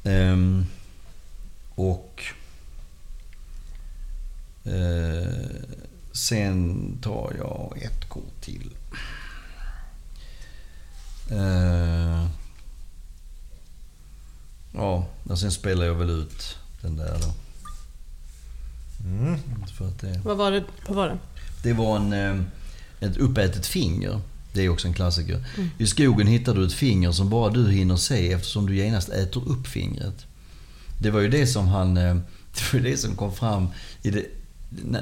Ehm, 0.04 0.66
och 1.76 2.24
eh, 4.66 5.34
sen 6.12 6.98
tar 7.04 7.34
jag 7.38 7.78
ett 7.82 8.10
kort 8.10 8.42
till. 8.42 8.70
Eh, 11.32 12.28
ja, 14.74 15.08
och 15.24 15.40
sen 15.40 15.52
spelar 15.52 15.86
jag 15.86 15.96
väl 15.96 16.10
ut 16.10 16.58
den 16.82 16.98
där 16.98 17.18
då. 17.22 17.34
Mm. 19.08 19.40
För 19.78 19.88
att 19.88 20.00
det, 20.00 20.22
Vad 20.24 20.38
var 20.38 20.52
det? 20.52 20.64
Vad 20.88 20.96
var 20.96 21.08
det? 21.08 21.18
det 21.64 21.74
var 21.74 21.96
en, 21.96 22.14
eh, 22.14 22.42
ett 23.00 23.18
uppätet 23.18 23.66
finger. 23.68 24.20
Det 24.54 24.62
är 24.62 24.70
också 24.70 24.88
en 24.88 24.94
klassiker. 24.94 25.46
Mm. 25.58 25.70
I 25.78 25.88
skogen 25.88 26.28
hittar 26.28 26.56
du 26.56 26.66
ett 26.66 26.74
finger 26.74 27.12
som 27.12 27.30
bara 27.30 27.50
du 27.50 27.72
hinner 27.72 27.96
se 27.96 28.32
eftersom 28.32 28.66
du 28.66 28.76
genast 28.76 29.10
äter 29.10 29.50
upp 29.50 29.68
fingret. 29.68 30.26
Det 31.02 31.12
var 31.12 31.20
ju 31.20 31.30
det 31.30 31.48
som 31.48 31.68
han... 31.68 31.98
eh, 31.98 32.16
Det 32.58 32.74
var 32.74 32.80
ju 32.80 32.92
det 32.92 32.98
som 32.98 33.16
kom 33.16 33.34
fram 33.36 33.68
i 34.02 34.10
det, 34.12 34.26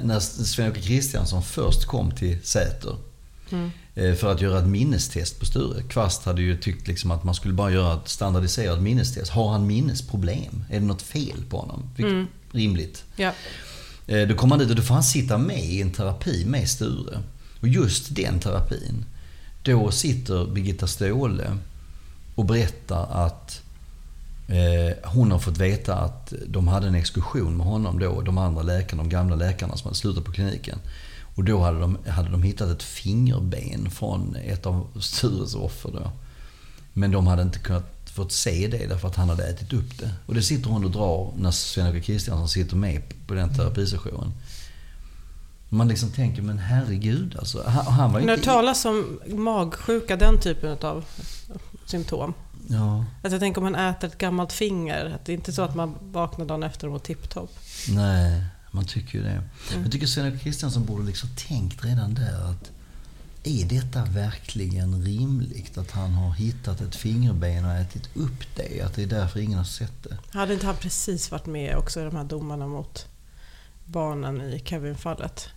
när 0.03 0.19
Sven-Åke 0.19 0.82
Kristiansson 0.82 1.43
först 1.43 1.86
kom 1.86 2.11
till 2.11 2.38
Säter. 2.43 2.95
Mm. 3.51 3.71
Eh, 3.95 4.13
För 4.13 4.31
att 4.31 4.41
göra 4.41 4.59
ett 4.59 4.67
minnestest 4.67 5.39
på 5.39 5.45
Sture. 5.45 5.83
Kvast 5.89 6.25
hade 6.25 6.41
ju 6.41 6.57
tyckt 6.57 6.87
liksom 6.87 7.11
att 7.11 7.23
man 7.23 7.35
skulle 7.35 7.53
bara 7.53 7.71
göra 7.71 7.93
ett 7.93 8.09
standardiserat 8.09 8.81
minnestest. 8.81 9.31
Har 9.31 9.51
han 9.51 9.67
minnesproblem? 9.67 10.63
Är 10.69 10.79
det 10.79 10.85
något 10.85 11.01
fel 11.01 11.43
på 11.49 11.57
honom? 11.57 11.89
Mm. 11.97 12.27
Rimligt. 12.51 13.03
Ja. 13.15 13.31
Eh, 14.07 14.27
Då 14.27 14.35
kommer 14.35 14.55
han 14.55 14.59
dit 14.59 14.69
och 14.69 14.75
då 14.75 14.81
får 14.81 14.93
han 14.93 15.03
sitta 15.03 15.37
med 15.37 15.63
i 15.65 15.81
en 15.81 15.91
terapi 15.91 16.45
med 16.45 16.69
Sture. 16.69 17.19
Och 17.61 17.67
just 17.67 18.15
den 18.15 18.39
terapin, 18.39 19.05
då 19.63 19.91
sitter 19.91 20.45
Birgitta 20.45 20.87
Ståhle 20.87 21.57
och 22.35 22.45
berättar 22.45 23.25
att 23.25 23.61
eh, 24.47 24.97
hon 25.11 25.31
har 25.31 25.39
fått 25.39 25.57
veta 25.57 25.95
att 25.95 26.33
de 26.47 26.67
hade 26.67 26.87
en 26.87 26.95
exkursion 26.95 27.57
med 27.57 27.67
honom 27.67 27.99
då, 27.99 28.21
de 28.21 28.37
andra 28.37 28.61
läkarna, 28.63 29.03
de 29.03 29.09
gamla 29.09 29.35
läkarna 29.35 29.77
som 29.77 29.87
hade 29.87 29.95
slutat 29.97 30.23
på 30.25 30.31
kliniken. 30.31 30.79
Och 31.36 31.43
då 31.43 31.63
hade 31.63 31.79
de, 31.79 31.97
hade 32.07 32.29
de 32.29 32.43
hittat 32.43 32.69
ett 32.69 32.83
fingerben 32.83 33.89
från 33.91 34.36
ett 34.36 34.65
av 34.65 34.88
Stures 35.01 35.55
offer 35.55 35.91
då. 35.91 36.11
Men 36.93 37.11
de 37.11 37.27
hade 37.27 37.41
inte 37.41 37.59
kunnat 37.59 37.91
fått 38.05 38.31
se 38.31 38.67
det 38.67 38.88
därför 38.88 39.07
att 39.07 39.15
han 39.15 39.29
hade 39.29 39.47
ätit 39.47 39.73
upp 39.73 39.97
det. 39.99 40.11
Och 40.25 40.33
det 40.33 40.41
sitter 40.41 40.69
hon 40.69 40.86
och 40.86 40.91
drar 40.91 41.33
när 41.38 41.51
Sven-Åke 41.51 42.01
Kristiansson 42.01 42.49
sitter 42.49 42.75
med 42.75 43.01
på 43.27 43.33
den 43.33 43.55
terapisessionen. 43.55 44.31
Man 45.69 45.88
liksom 45.88 46.11
tänker, 46.11 46.41
men 46.41 46.57
herregud 46.57 47.36
alltså. 47.39 47.63
Han, 47.67 47.86
han 47.86 48.13
var 48.13 48.19
När 48.19 48.33
inte... 48.33 48.36
det 48.36 48.53
talas 48.53 48.86
om 48.86 49.19
magsjuka, 49.27 50.15
den 50.15 50.39
typen 50.39 50.77
av 50.81 51.05
symptom. 51.86 52.33
Ja, 52.67 53.05
Alltså 53.23 53.33
jag 53.33 53.39
tänker 53.39 53.61
om 53.61 53.71
man 53.71 53.75
äter 53.75 54.07
ett 54.07 54.17
gammalt 54.17 54.53
finger. 54.53 55.05
Att 55.15 55.25
det 55.25 55.31
är 55.31 55.33
inte 55.33 55.53
så 55.53 55.61
att 55.61 55.75
man 55.75 55.95
vaknar 56.01 56.45
dagen 56.45 56.63
efter 56.63 56.88
och 56.88 56.91
mår 56.93 56.99
tipptopp. 56.99 57.51
nej, 57.89 58.43
man 58.76 58.86
tycker 58.86 59.17
ju 59.17 59.23
det. 59.23 59.30
Mm. 59.30 59.84
Jag 59.84 59.91
tycker 59.91 60.07
Sven-Åke 60.07 60.38
Kristiansson 60.39 60.86
borde 60.86 61.03
liksom 61.05 61.30
tänkt 61.47 61.86
redan 61.86 62.13
där 62.13 62.49
att 62.51 62.71
är 63.43 63.65
detta 63.65 64.05
verkligen 64.05 65.03
rimligt? 65.03 65.78
Att 65.78 65.91
han 65.91 66.13
har 66.13 66.34
hittat 66.34 66.82
ett 66.82 66.95
fingerben 66.95 67.65
och 67.65 67.71
ätit 67.71 68.09
upp 68.15 68.55
det? 68.55 68.82
Att 68.82 68.95
det 68.95 69.03
är 69.03 69.07
därför 69.07 69.39
ingen 69.39 69.57
har 69.57 69.65
sett 69.65 70.03
det? 70.03 70.17
Hade 70.39 70.53
inte 70.53 70.65
han 70.65 70.76
precis 70.76 71.32
varit 71.32 71.45
med 71.45 71.78
också 71.78 72.01
i 72.01 72.03
de 72.03 72.15
här 72.15 72.23
domarna 72.23 72.67
mot 72.67 73.05
barnen 73.86 74.41
i 74.41 74.61
Kevin-fallet? 74.65 75.49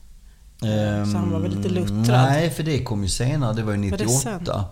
Så 0.60 1.16
han 1.18 1.30
var 1.30 1.40
väl 1.40 1.56
lite 1.56 1.68
luttrad? 1.68 1.98
Ehm, 1.98 2.04
Nej, 2.06 2.50
för 2.50 2.62
det 2.62 2.82
kom 2.84 3.02
ju 3.02 3.08
senare. 3.08 3.54
Det 3.54 3.62
var 3.62 3.72
ju 3.72 3.90
Var 3.90 3.98
det 3.98 4.04
98. 4.04 4.44
sen? 4.44 4.64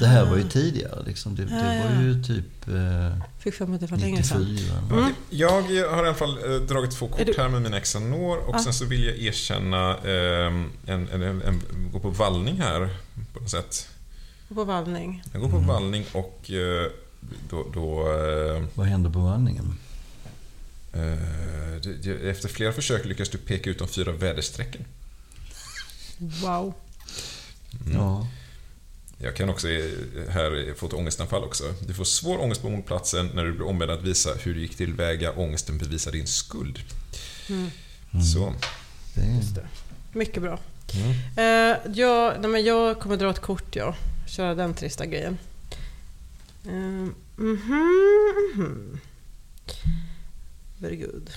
Det, 0.00 0.06
här 0.06 0.24
var 0.24 0.36
ju 0.36 0.48
tidigare. 0.48 1.02
Liksom. 1.06 1.36
Det, 1.36 1.42
Ja, 1.42 1.48
det 1.48 1.84
var 1.84 1.94
ja. 1.94 2.00
ju 2.02 2.22
typ 2.22 2.68
eh, 2.68 3.24
Fick 3.38 3.54
för 3.54 3.66
mig 3.66 3.78
det 3.78 3.86
var 3.86 3.98
länge 3.98 4.22
sedan. 4.22 4.42
94. 4.54 4.78
Mm. 4.78 4.98
Okej, 5.04 5.14
Jag 5.30 5.62
har 5.62 5.72
i 5.72 5.84
alla 5.84 6.14
fall 6.14 6.38
eh, 6.54 6.60
dragit 6.60 6.90
två 6.90 7.08
kort 7.08 7.36
här 7.36 7.48
med 7.48 7.62
mina 7.62 7.76
Exanor 7.76 8.38
och 8.38 8.54
Ja. 8.54 8.58
sen 8.64 8.72
så 8.72 8.84
vill 8.84 9.04
jag 9.04 9.18
erkänna 9.18 9.90
eh, 9.96 10.46
en, 10.46 10.70
en, 10.86 11.08
en, 11.22 11.42
en, 11.42 11.62
gå 11.92 11.98
på 12.00 12.10
vallning 12.10 12.56
här 12.60 12.88
på 13.34 13.40
något 13.40 13.50
sätt. 13.50 13.88
På 14.54 14.64
vallning. 14.64 15.22
Jag 15.32 15.42
går 15.42 15.48
på 15.50 15.58
vallning 15.58 16.04
och 16.12 16.50
eh, 16.50 16.90
då... 17.50 17.66
då 17.74 18.00
eh, 18.12 18.62
Vad 18.74 18.86
hände 18.86 19.10
på 19.10 19.18
vandringen? 19.18 19.74
eh, 20.92 21.00
det- 21.82 22.02
det- 22.02 22.30
efter 22.30 22.48
flera 22.48 22.72
försök 22.72 23.04
lyckas 23.04 23.28
du 23.28 23.38
peka 23.38 23.70
ut 23.70 23.78
de 23.78 23.88
fyra 23.88 24.12
väderstrecken. 24.12 24.84
Wow. 26.18 26.74
Mm. 27.86 27.92
Ja. 27.96 28.26
Jag 29.22 29.36
kan 29.36 29.48
också 29.48 29.68
här 30.28 30.74
få 30.74 30.86
ett 30.86 30.92
ångestanfall 30.92 31.44
också. 31.44 31.64
Du 31.86 31.94
får 31.94 32.04
svår 32.04 32.40
ångest 32.40 32.62
på 32.62 32.68
mordplatsen 32.70 33.30
när 33.34 33.44
du 33.44 33.52
blir 33.52 33.66
ombedd 33.66 33.90
att 33.90 34.02
visa 34.02 34.30
hur 34.34 34.54
du 34.54 34.60
gick 34.60 34.76
tillväga. 34.76 35.32
Ångesten 35.32 35.78
bevisar 35.78 36.12
din 36.12 36.26
skuld. 36.26 36.78
Mm. 37.48 37.70
Så. 38.34 38.54
Det 39.14 39.20
är, 39.20 39.36
Just 39.36 39.54
det. 39.54 39.66
Mycket 40.12 40.42
bra. 40.42 40.58
Mm. 40.94 41.10
Eh, 41.36 41.78
jag, 41.94 42.40
nej 42.40 42.50
men 42.50 42.64
jag 42.64 43.00
kommer 43.00 43.16
dra 43.16 43.30
ett 43.30 43.40
kort, 43.40 43.76
ja. 43.76 43.94
Köra 44.26 44.54
den 44.54 44.74
trista 44.74 45.06
grejen. 45.06 45.38
Eh, 46.64 46.72
mhm, 46.72 47.14
mhm. 48.54 49.00
Very 50.78 50.96
good. 50.96 51.30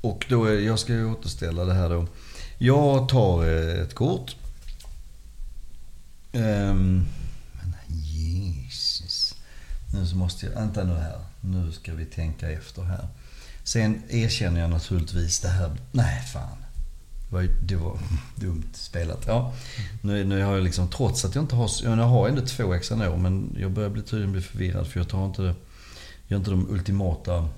och 0.00 0.26
då, 0.28 0.54
jag 0.54 0.78
ska 0.78 0.92
ju 0.92 1.10
återställa 1.10 1.64
det 1.64 1.74
här 1.74 1.88
då. 1.88 2.06
Jag 2.58 3.08
tar 3.08 3.44
eh, 3.44 3.82
ett 3.82 3.94
kort. 3.94 4.36
Ehm, 6.34 7.06
men 7.62 7.74
Jesus. 7.88 9.34
Nu 9.92 10.06
så 10.06 10.16
måste 10.16 10.46
jag... 10.46 10.52
Vänta 10.54 10.84
nu 10.84 10.94
här. 10.94 11.20
Nu 11.40 11.72
ska 11.72 11.94
vi 11.94 12.04
tänka 12.04 12.50
efter 12.50 12.82
här. 12.82 13.08
Sen 13.64 14.02
erkänner 14.08 14.60
jag 14.60 14.70
naturligtvis 14.70 15.40
det 15.40 15.48
här. 15.48 15.76
Nej, 15.92 16.22
fan. 16.32 16.56
Det 17.28 17.34
var, 17.34 17.40
ju- 17.42 17.60
det 17.62 17.76
var 17.76 17.98
dumt 18.36 18.64
spelat. 18.72 19.24
Ja, 19.26 19.52
nu, 20.02 20.24
nu 20.24 20.42
har 20.42 20.54
jag 20.54 20.64
liksom, 20.64 20.88
trots 20.88 21.24
att 21.24 21.34
jag 21.34 21.44
inte 21.44 21.54
har... 21.56 21.70
Jag 21.82 21.96
har 21.96 22.28
ändå 22.28 22.46
två 22.46 22.78
Xanor, 22.78 23.16
men 23.16 23.56
jag 23.60 23.70
börjar 23.70 23.90
bli, 23.90 24.02
tydligen 24.02 24.32
bli 24.32 24.40
förvirrad 24.42 24.86
för 24.86 25.00
jag 25.00 25.08
tar 25.08 25.26
inte 25.26 25.42
det... 25.42 25.48
Jag 25.48 25.56
gör 26.28 26.36
inte 26.38 26.50
de 26.50 26.70
ultimata 26.70 27.48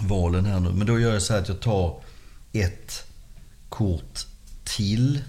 valen 0.00 0.46
här 0.46 0.60
nu. 0.60 0.70
Men 0.72 0.86
då 0.86 1.00
gör 1.00 1.12
jag 1.12 1.22
så 1.22 1.32
här 1.32 1.40
att 1.40 1.48
jag 1.48 1.60
tar 1.60 2.00
ett 2.52 3.04
kort 3.68 4.26
till. 4.64 5.20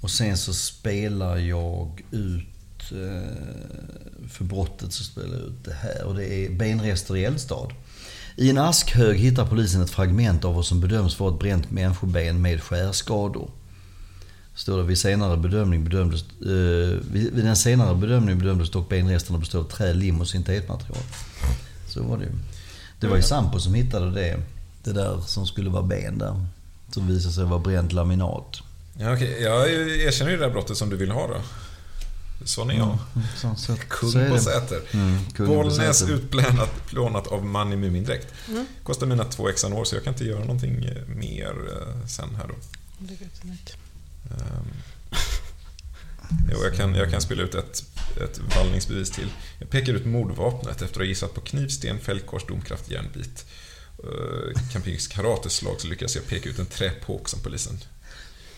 Och 0.00 0.10
sen 0.10 0.36
så 0.36 0.54
spelar 0.54 1.36
jag 1.36 2.02
ut, 2.10 2.92
eh, 2.92 4.28
för 4.28 4.44
brottet 4.44 4.92
så 4.92 5.04
spelar 5.04 5.34
jag 5.34 5.46
ut 5.46 5.64
det 5.64 5.74
här. 5.74 6.04
Och 6.04 6.14
det 6.14 6.34
är 6.34 6.50
benrester 6.50 7.16
i 7.16 7.24
Eldstad. 7.24 7.68
I 8.36 8.50
en 8.50 8.58
askhög 8.58 9.18
hittar 9.18 9.46
polisen 9.46 9.82
ett 9.82 9.90
fragment 9.90 10.44
av 10.44 10.54
vad 10.54 10.66
som 10.66 10.80
bedöms 10.80 11.20
vara 11.20 11.34
ett 11.34 11.40
bränt 11.40 11.70
människoben 11.70 12.42
med 12.42 12.62
skärskador. 12.62 13.50
Står 14.54 14.78
det, 14.78 14.84
vid, 14.84 14.98
senare 14.98 15.36
bedömning 15.36 15.84
bedömdes, 15.84 16.22
eh, 16.22 16.98
vid, 17.12 17.32
vid 17.34 17.44
den 17.44 17.56
senare 17.56 17.94
bedömningen 17.94 18.38
bedömdes 18.38 18.70
dock 18.70 18.88
benresterna 18.88 19.38
bestå 19.38 19.58
av 19.58 19.64
trä, 19.64 19.92
lim 19.92 20.20
och 20.20 20.28
syntetmaterial. 20.28 21.02
Så 21.88 22.02
var 22.02 22.18
det 22.18 22.24
ju. 22.24 22.30
Det 23.00 23.06
var 23.06 23.16
ju 23.16 23.22
Sampo 23.22 23.60
som 23.60 23.74
hittade 23.74 24.10
det. 24.10 24.40
Det 24.84 24.92
där 24.92 25.20
som 25.20 25.46
skulle 25.46 25.70
vara 25.70 25.82
ben 25.82 26.18
där. 26.18 26.46
Som 26.92 27.06
visade 27.06 27.34
sig 27.34 27.44
vara 27.44 27.58
bränt 27.58 27.92
laminat. 27.92 28.62
Ja, 29.00 29.14
okej. 29.14 29.42
Jag 29.42 29.70
erkänner 30.00 30.30
ju 30.30 30.36
det 30.36 30.44
där 30.44 30.52
brottet 30.52 30.76
som 30.76 30.90
du 30.90 30.96
vill 30.96 31.10
ha 31.10 31.26
då. 31.26 31.42
Sån 32.44 32.70
är 32.70 32.74
jag. 32.74 32.98
Mm, 33.14 33.26
så, 33.36 33.54
så, 33.56 33.76
Kung 33.88 34.10
så 34.10 34.18
är 34.18 34.28
på 34.28 34.34
det. 34.34 34.40
Säter. 34.40 34.82
Mm, 34.90 35.18
kung 35.36 35.46
på 35.46 35.54
Bollnäs 35.54 36.02
utplånat 36.02 36.86
plånat 36.86 37.26
av 37.26 37.44
man 37.44 37.72
i 37.72 37.76
Mumindräkt. 37.76 38.28
Mm. 38.48 38.66
Kostar 38.82 39.06
mina 39.06 39.24
två 39.24 39.48
exanor 39.48 39.84
så 39.84 39.96
jag 39.96 40.04
kan 40.04 40.12
inte 40.12 40.24
göra 40.24 40.40
någonting 40.40 40.84
eh, 40.84 41.06
mer 41.06 41.54
eh, 41.72 42.06
sen 42.06 42.34
här 42.34 42.48
då. 42.48 42.54
Ehm, 44.30 44.66
Jo, 46.52 46.58
jag 46.64 46.74
kan, 46.74 46.94
jag 46.94 47.10
kan 47.10 47.20
spela 47.20 47.42
ut 47.42 47.54
ett, 47.54 47.84
ett 48.24 48.40
vallningsbevis 48.56 49.10
till. 49.10 49.32
Jag 49.58 49.70
pekar 49.70 49.92
ut 49.92 50.06
mordvapnet 50.06 50.82
efter 50.82 50.84
att 50.84 50.96
ha 50.96 51.04
gissat 51.04 51.34
på 51.34 51.40
knivsten, 51.40 51.98
fällkors, 51.98 52.44
domkraft, 52.46 52.90
järnbit. 52.90 53.44
Uh, 54.04 54.70
Campings 54.72 55.08
karateslag 55.08 55.80
så 55.80 55.88
lyckas 55.88 56.16
jag 56.16 56.26
peka 56.26 56.48
ut 56.48 56.58
en 56.58 56.66
träpåk 56.66 57.28
som 57.28 57.40
polisen 57.40 57.78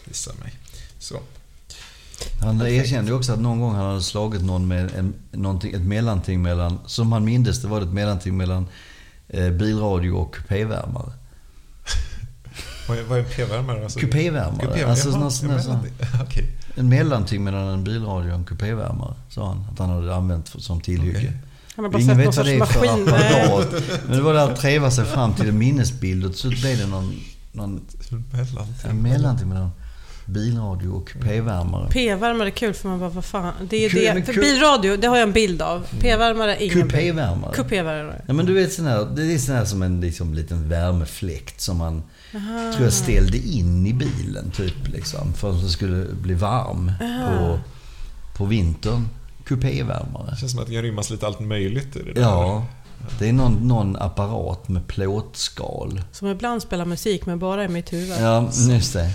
visar 0.05 0.32
mig. 0.40 0.53
Så. 0.98 1.16
Han 2.40 2.61
erkände 2.62 3.11
ju 3.11 3.16
också 3.16 3.32
att 3.32 3.40
någon 3.40 3.61
gång 3.61 3.74
han 3.74 3.86
hade 3.86 4.03
slagit 4.03 4.42
någon 4.42 4.68
med 4.68 4.90
en, 4.94 5.14
någonting, 5.30 5.72
ett 5.74 5.82
mellanting 5.82 6.42
mellan, 6.42 6.78
som 6.86 7.12
han 7.12 7.24
mindes 7.24 7.62
det 7.62 7.68
var 7.68 7.80
det 7.80 7.86
ett 7.86 7.92
mellanting 7.92 8.36
mellan 8.36 8.66
eh, 9.28 9.50
bilradio 9.50 10.11
och 10.11 10.34
kupévärmare. 10.34 11.12
Vad 12.88 12.98
är, 12.98 13.03
vad 13.03 13.18
är 13.18 13.22
en 13.22 13.28
p-värmare? 13.36 13.82
Alltså, 13.84 13.98
Kupévärmare. 14.00 14.66
Kupé- 14.66 14.84
Alltså, 14.90 15.09
jaha, 15.11 15.30
sån- 15.30 15.48
menar 15.48 15.78
det. 15.98 16.22
Okej. 16.22 16.50
En 16.76 16.88
mellanting 16.88 17.44
mellan 17.44 17.68
en 17.68 17.84
bilradio 17.84 18.30
och 18.30 18.38
en 18.38 18.44
kupévärmare, 18.44 19.14
sa 19.28 19.48
han. 19.48 19.64
Att 19.72 19.78
han 19.78 19.90
hade 19.90 20.14
använt 20.14 20.48
för, 20.48 20.61
som 20.61 20.80
tillhygge. 20.80 21.18
Okej. 21.18 21.32
Han 21.76 21.84
har 21.84 21.92
bara 21.92 22.03
Ingen 22.03 22.18
vet 22.18 22.36
vad 22.36 22.46
det 22.46 22.53
är 22.55 22.64
för 22.64 22.80
apparat. 22.84 23.82
Men 24.07 24.16
det 24.16 24.22
var 24.22 24.34
där 24.34 24.50
att 24.50 24.61
treva 24.61 24.90
sig 24.90 25.05
fram 25.05 25.34
till 25.34 25.48
en 25.48 25.59
minnesbild 25.59 26.24
och 26.26 26.34
så 26.34 26.48
blev 26.48 26.78
det 26.78 26.86
någon, 26.86 27.20
någon 27.53 27.80
Mellanting. 28.32 28.90
en 28.90 28.96
mellanting 29.03 29.48
mellan 29.48 29.70
bilradio 30.26 30.88
och 30.88 31.08
kupévärmare. 31.08 31.88
P-värmare 31.90 32.48
är 32.48 32.50
kul 32.50 32.74
för 32.74 32.88
man 32.88 33.00
bara, 33.00 33.10
vad 33.10 33.24
fan. 33.24 33.52
Det 33.70 33.84
är 33.84 33.88
Kul, 33.88 34.00
det. 34.00 34.24
För 34.26 34.32
kul. 34.32 34.42
bilradio, 34.42 34.96
det 34.96 35.06
har 35.06 35.16
jag 35.16 35.26
en 35.26 35.32
bild 35.32 35.62
av. 35.62 35.86
P-värmare 36.00 36.56
är 36.56 36.62
ingen. 36.62 36.88
Kupévärmare. 36.88 37.54
Kupévärmare. 37.54 38.22
Ja 38.26 38.32
men 38.34 38.46
du 38.46 38.54
vet 38.54 38.72
sån 38.72 38.86
här, 38.86 39.08
det 39.16 39.34
är 39.34 39.38
sån 39.38 39.54
här 39.54 39.64
som 39.64 39.82
en 39.82 40.00
liksom, 40.00 40.34
liten 40.34 40.68
värmefläkt 40.68 41.60
som 41.60 41.76
man 41.76 42.02
tror 42.72 42.84
jag 42.84 42.92
ställde 42.92 43.38
in 43.38 43.86
i 43.86 43.92
bilen 43.92 44.50
typ 44.50 44.88
liksom. 44.88 45.32
För 45.34 45.50
att 45.50 45.62
det 45.62 45.68
skulle 45.68 46.06
bli 46.14 46.34
varm 46.34 46.92
på, 47.28 47.58
på 48.36 48.44
vintern. 48.44 49.08
Kupévärmare. 49.44 50.30
Det 50.30 50.36
känns 50.36 50.52
som 50.52 50.60
att 50.60 50.66
det 50.66 50.72
kan 50.74 50.82
rymmas 50.82 51.10
lite 51.10 51.26
allt 51.26 51.40
möjligt 51.40 51.96
i 51.96 52.02
det 52.02 52.12
där. 52.12 52.22
Ja. 52.22 52.66
Det 53.18 53.28
är 53.28 53.32
någon, 53.32 53.68
någon 53.68 53.96
apparat 53.96 54.68
med 54.68 54.86
plåtskal. 54.86 56.00
Som 56.12 56.28
ibland 56.28 56.62
spelar 56.62 56.84
musik 56.84 57.26
men 57.26 57.38
bara 57.38 57.64
i 57.64 57.68
mitt 57.68 57.92
huvud. 57.92 58.16
Ja, 58.20 58.50
just 58.68 58.92
det. 58.92 59.10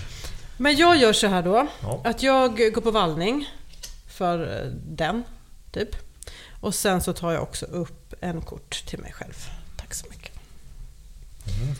Men 0.57 0.75
jag 0.75 0.97
gör 0.97 1.13
så 1.13 1.27
här 1.27 1.43
då. 1.43 1.67
Ja. 1.81 2.01
Att 2.03 2.23
jag 2.23 2.57
går 2.73 2.81
på 2.81 2.91
vallning 2.91 3.49
för 4.07 4.61
eh, 4.61 4.71
den, 4.71 5.23
typ. 5.71 5.95
Och 6.61 6.75
sen 6.75 7.01
så 7.01 7.13
tar 7.13 7.31
jag 7.31 7.43
också 7.43 7.65
upp 7.65 8.13
en 8.21 8.41
kort 8.41 8.83
till 8.85 8.99
mig 8.99 9.13
själv. 9.13 9.49
Tack 9.77 9.93
så 9.93 10.05
mycket. 10.09 10.31
Mm. 11.61 11.75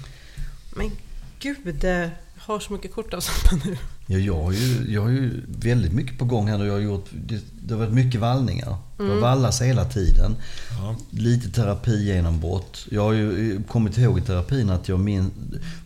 Men 0.76 0.92
gud, 1.40 1.84
jag 1.84 2.10
har 2.38 2.60
så 2.60 2.74
mycket 2.74 2.94
kort 2.94 3.14
av 3.14 3.20
samma 3.20 3.62
nu. 3.66 3.78
Ja, 4.10 4.18
jag, 4.18 4.44
har 4.44 4.52
ju, 4.52 4.86
jag 4.94 5.02
har 5.02 5.10
ju 5.10 5.32
väldigt 5.48 5.94
mycket 5.94 6.18
på 6.20 6.26
gång 6.26 6.48
här. 6.48 6.60
och 6.60 6.68
Jag 6.68 6.74
har 6.74 6.80
gjort, 6.80 7.06
det, 7.28 7.40
det 7.62 7.74
har 7.74 7.80
varit 7.80 7.94
mycket 7.94 8.22
vallningar. 8.22 8.76
Det 8.98 9.04
har 9.04 9.20
vallats 9.20 9.62
hela 9.62 9.86
tiden. 9.86 10.36
Ja. 10.80 10.96
Lite 11.10 11.50
terapi 11.50 12.06
genombrott. 12.06 12.86
Jag 12.92 13.02
har 13.04 13.14
ju 13.14 13.56
eh, 13.56 13.62
kommit 13.64 13.98
ihåg 13.98 14.18
i 14.20 14.22
terapin 14.22 14.70
att 14.70 14.88
jag 14.88 15.00
min, 15.00 15.32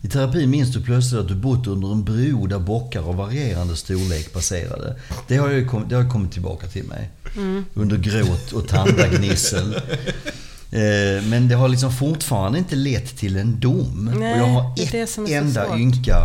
I 0.02 0.08
terapin 0.08 0.50
minns 0.50 0.72
du 0.74 0.80
plötsligt 0.80 1.20
att 1.20 1.28
du 1.28 1.34
bott 1.34 1.66
under 1.66 1.92
en 1.92 2.04
bro 2.04 2.46
där 2.46 2.58
bockar 2.58 3.08
av 3.08 3.16
varierande 3.16 3.76
storlek 3.76 4.32
passerade. 4.32 4.96
Det 5.28 5.36
har, 5.36 5.50
ju 5.50 5.66
kom, 5.68 5.88
det 5.88 5.94
har 5.96 6.10
kommit 6.10 6.32
tillbaka 6.32 6.66
till 6.66 6.84
mig. 6.84 7.10
Under 7.74 7.96
gråt 7.96 8.52
och 8.52 8.68
tandagnissel. 8.68 9.76
Eh, 10.74 11.24
Men 11.24 11.48
det 11.48 11.54
har 11.54 11.68
liksom 11.68 11.92
fortfarande 11.92 12.58
inte 12.58 12.76
lett 12.76 13.16
till 13.16 13.36
en 13.36 13.60
dom. 13.60 14.10
Nej, 14.18 14.32
och 14.32 14.38
jag 14.38 14.46
har 14.46 14.72
det 14.76 14.82
är 14.82 14.86
ett 14.86 14.92
det 14.92 15.06
som 15.06 15.24
är 15.24 15.28
så 15.28 15.34
enda 15.34 15.78
ynka 15.78 16.16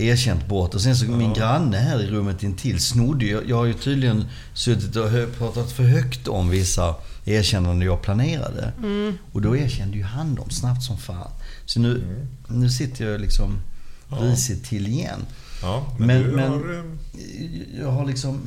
erkänt 0.00 0.46
brott. 0.48 0.74
Och 0.74 0.80
sen 0.80 0.96
så 0.96 1.04
min 1.04 1.32
granne 1.34 1.76
här 1.76 2.02
i 2.02 2.06
rummet 2.06 2.42
intill 2.42 2.80
snodde 2.80 3.24
ju. 3.24 3.42
Jag 3.46 3.56
har 3.56 3.64
ju 3.64 3.74
tydligen 3.74 4.24
suttit 4.54 4.96
och 4.96 5.10
pratat 5.38 5.72
för 5.72 5.82
högt 5.82 6.28
om 6.28 6.48
vissa 6.50 6.94
erkännanden 7.24 7.86
jag 7.86 8.02
planerade. 8.02 8.72
Mm. 8.78 9.18
Och 9.32 9.42
då 9.42 9.56
erkände 9.56 9.96
ju 9.96 10.02
han 10.02 10.34
dem 10.34 10.50
snabbt 10.50 10.82
som 10.82 10.98
fan. 10.98 11.30
Så 11.66 11.80
nu, 11.80 12.02
nu 12.48 12.70
sitter 12.70 13.10
jag 13.10 13.20
liksom 13.20 13.50
Ja. 14.10 14.16
risigt 14.16 14.64
till 14.64 14.86
igen. 14.86 15.20
Ja, 15.62 15.94
men, 15.98 16.06
Men- 16.06 16.22
du 16.22 16.30
men- 16.36 16.50
har... 16.50 16.74
eh, 16.78 17.80
Jag 17.80 17.90
har 17.90 18.06
liksom... 18.06 18.40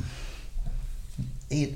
Är, 1.48 1.68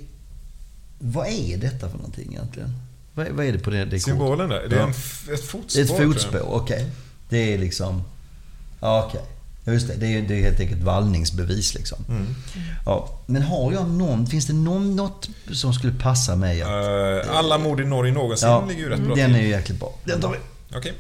vad 0.99 1.26
är 1.26 1.57
detta 1.57 1.89
för 1.91 1.97
någonting 1.97 2.29
egentligen? 2.33 2.72
Vad, 3.14 3.26
är- 3.26 3.31
vad 3.33 3.47
är 3.47 3.53
det 3.53 3.59
på 3.59 3.70
det, 3.70 3.85
det? 3.85 4.01
Symbolen 4.01 4.49
där. 4.49 4.66
Det 4.68 4.76
är 4.76 4.81
Ja. 4.81 4.87
en, 4.87 5.35
ett 5.35 5.45
fotspår. 5.45 5.81
Ett 5.83 5.97
fotspår, 5.97 6.43
okej. 6.55 6.91
Det 7.29 7.55
är 7.55 7.59
liksom... 7.59 8.03
Ja, 8.81 9.05
okej. 9.09 9.20
Ja, 9.69 9.73
just 9.75 9.89
det. 9.89 9.95
Det 9.95 10.07
är, 10.07 10.23
det 10.23 10.35
är 10.39 10.43
helt 10.43 10.61
enkelt 10.61 10.83
vallningsbevis 10.83 11.75
liksom. 11.75 11.99
Mm. 12.09 12.27
Ja, 12.87 13.21
men 13.27 13.43
har 13.43 13.73
jag 13.73 13.89
någon... 13.91 14.27
Finns 14.27 14.47
det 14.47 14.53
någon, 14.53 14.97
något 14.97 15.29
som 15.53 15.73
skulle 15.75 15.93
passa 15.93 16.37
mig? 16.37 16.62
att- 16.62 16.69
Eh, 16.69 17.37
alla 17.39 17.59
mord 17.59 17.81
i 17.81 17.85
Norge 17.85 18.12
någonsin 18.12 18.49
ja, 18.49 18.64
ligger 18.69 18.83
ju 18.83 18.89
rätt 18.89 19.01
bra 19.01 19.14
den 19.14 19.35
är 19.35 19.41
ju 19.43 19.49
jäkligt 19.49 19.81
bra. 19.81 19.95
Den 20.05 20.21
tar 20.21 20.31
vi. 20.31 20.39
Okej. 20.77 20.93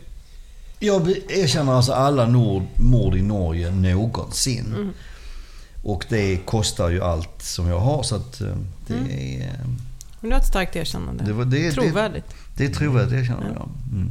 Jag 0.78 1.08
erkänner 1.28 1.72
alltså 1.72 1.92
alla 1.92 2.26
nord, 2.26 2.62
mord 2.76 3.14
i 3.16 3.22
Norge 3.22 3.70
någonsin. 3.70 4.66
Mm. 4.76 4.90
Och 5.82 6.04
det 6.08 6.36
kostar 6.36 6.88
ju 6.88 7.02
allt 7.02 7.42
som 7.42 7.66
jag 7.68 7.78
har 7.80 8.02
så 8.02 8.14
att 8.16 8.40
eh, 8.40 8.46
det 8.86 8.94
Mm. 8.94 9.10
är... 9.10 9.52
Men 10.20 10.30
du 10.30 10.36
har 10.36 10.40
ett 10.40 10.46
starkt 10.48 10.76
erkännande. 10.76 11.24
Det, 11.24 11.32
var, 11.32 11.44
det, 11.44 11.58
det, 11.58 11.72
Trovärdigt. 11.72 12.34
det 12.56 12.64
är 12.64 12.68
trovärdigt 12.68 13.12
erkännande, 13.12 13.52
ja. 13.56 13.68
Mm. 13.92 14.10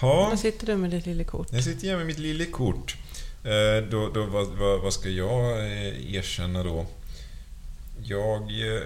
Ja, 0.00 0.26
Där 0.30 0.36
sitter 0.36 0.66
du 0.66 0.76
med 0.76 0.90
ditt 0.90 1.06
lilla 1.06 1.24
kort. 1.24 1.48
jag 1.52 1.64
sitter 1.64 1.88
här 1.88 1.96
med 1.96 2.06
mitt 2.06 2.18
lilla 2.18 2.44
kort. 2.44 2.96
Eh, 3.44 3.90
då, 3.90 4.08
då, 4.14 4.24
vad, 4.24 4.46
vad, 4.46 4.80
vad 4.80 4.92
ska 4.92 5.08
jag 5.08 5.58
eh, 5.58 6.14
erkänna 6.14 6.62
då? 6.62 6.86
Jag... 8.02 8.42
Eh, 8.42 8.82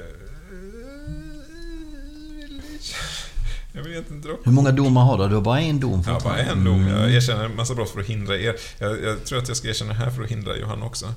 jag 3.74 3.82
vill 3.82 3.96
inte 3.96 4.14
dra 4.28 4.36
Hur 4.44 4.52
många 4.52 4.70
domar 4.72 5.04
har 5.04 5.18
du? 5.18 5.28
Du 5.28 5.34
har 5.34 5.42
bara 5.42 5.60
en 5.60 5.80
dom 5.80 6.02
Ja, 6.06 6.20
bara 6.24 6.38
en 6.38 6.64
dom. 6.64 6.86
Jag 6.88 6.98
Mm. 6.98 7.14
erkänner 7.16 7.44
en 7.44 7.56
massa 7.56 7.74
brott 7.74 7.90
för 7.90 8.00
att 8.00 8.06
hindra 8.06 8.36
er. 8.38 8.56
Jag, 8.78 9.02
jag 9.04 9.24
tror 9.24 9.38
att 9.38 9.48
jag 9.48 9.56
ska 9.56 9.68
erkänna 9.68 9.90
det 9.92 9.98
här 9.98 10.10
för 10.10 10.22
att 10.22 10.30
hindra 10.30 10.56
Johanna 10.56 10.86
också. 10.86 11.14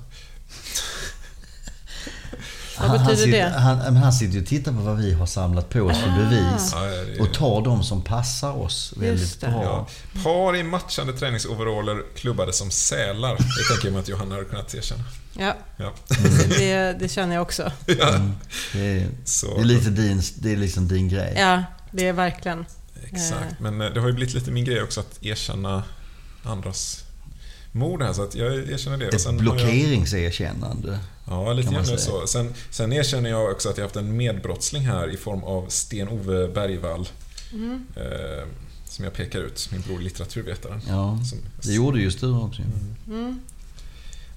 Vad 2.79 2.87
Han- 2.89 2.97
han 2.99 3.07
betyder 3.07 3.25
sitter, 3.25 3.49
det? 3.51 3.59
Han, 3.59 3.77
men 3.77 3.95
han 3.97 4.13
sitter 4.13 4.33
ju 4.33 4.41
och 4.41 4.47
tittar 4.47 4.71
på 4.71 4.77
vad 4.77 4.97
vi 4.97 5.13
har 5.13 5.25
samlat 5.25 5.69
på 5.69 5.81
oss 5.81 5.97
för 5.97 6.09
Ah. 6.09 6.15
bevis. 6.15 6.71
Ja, 6.73 6.79
det 6.81 7.15
är- 7.15 7.21
Och 7.21 7.33
tar 7.33 7.61
de 7.61 7.83
som 7.83 8.01
passar 8.01 8.51
oss 8.61 8.93
väldigt 8.97 9.39
bra. 9.41 9.63
Ja. 9.63 9.87
Par 10.23 10.55
i 10.55 10.63
matchande 10.63 11.13
träningsoveraller 11.13 12.01
klubbade 12.15 12.53
som 12.53 12.71
sälar. 12.71 13.31
Det 13.35 13.73
tänker 13.73 13.87
jag 13.87 13.93
mig 13.93 13.99
att 14.01 14.07
Johanna 14.09 14.35
hade 14.35 14.45
kunnat 14.47 14.75
erkänna. 14.75 15.03
Ja, 15.37 15.53
Ja. 15.77 15.93
det, 16.57 16.99
det 16.99 17.09
känner 17.09 17.35
jag 17.35 17.41
också. 17.41 17.71
ja. 17.85 18.19
Det, 18.73 18.79
är, 18.79 19.07
det 19.55 19.61
är 19.61 19.63
lite 19.63 19.89
din, 19.89 20.21
det 20.35 20.51
är 20.53 20.57
liksom 20.57 20.87
din 20.87 21.09
grej. 21.09 21.33
Ja, 21.37 21.63
det 21.91 22.07
är 22.07 22.13
verkligen. 22.13 22.65
Exakt. 23.11 23.59
Men 23.59 23.81
eh, 23.81 23.89
det 23.89 23.99
har 23.99 24.07
ju 24.07 24.13
blivit 24.13 24.33
lite 24.33 24.51
min 24.51 24.65
grej 24.65 24.81
också 24.83 24.99
att 24.99 25.23
erkänna 25.25 25.83
andras 26.43 27.03
mord 27.71 28.01
här. 28.01 28.13
Så 28.13 28.23
att 28.23 28.35
jag 28.35 28.55
erkänner 28.55 28.97
det. 28.97 29.05
Ett 29.07 29.33
blockeringserkännande. 29.37 30.99
Ja, 31.27 31.53
lite 31.53 31.73
grann 31.73 31.85
så. 31.85 32.27
Sen, 32.27 32.53
sen 32.71 32.93
erkänner 32.93 33.29
jag 33.29 33.51
också 33.51 33.69
att 33.69 33.77
jag 33.77 33.85
haft 33.85 33.95
en 33.95 34.17
medbrottsling 34.17 34.85
här 34.85 35.13
i 35.13 35.17
form 35.17 35.43
av 35.43 35.65
Sten-Ove 35.69 36.47
Bergvall. 36.47 37.07
Mm. 37.53 37.85
Eh, 37.95 38.43
som 38.85 39.05
jag 39.05 39.13
pekar 39.13 39.39
ut, 39.39 39.67
min 39.71 39.81
bror 39.81 39.99
litteraturvetaren. 39.99 40.81
Ja, 40.87 41.19
Som, 41.29 41.37
det 41.61 41.73
gjorde 41.73 41.99
ju 41.99 42.11
Sture 42.11 42.37
också. 42.43 42.61
Mm. 43.07 43.39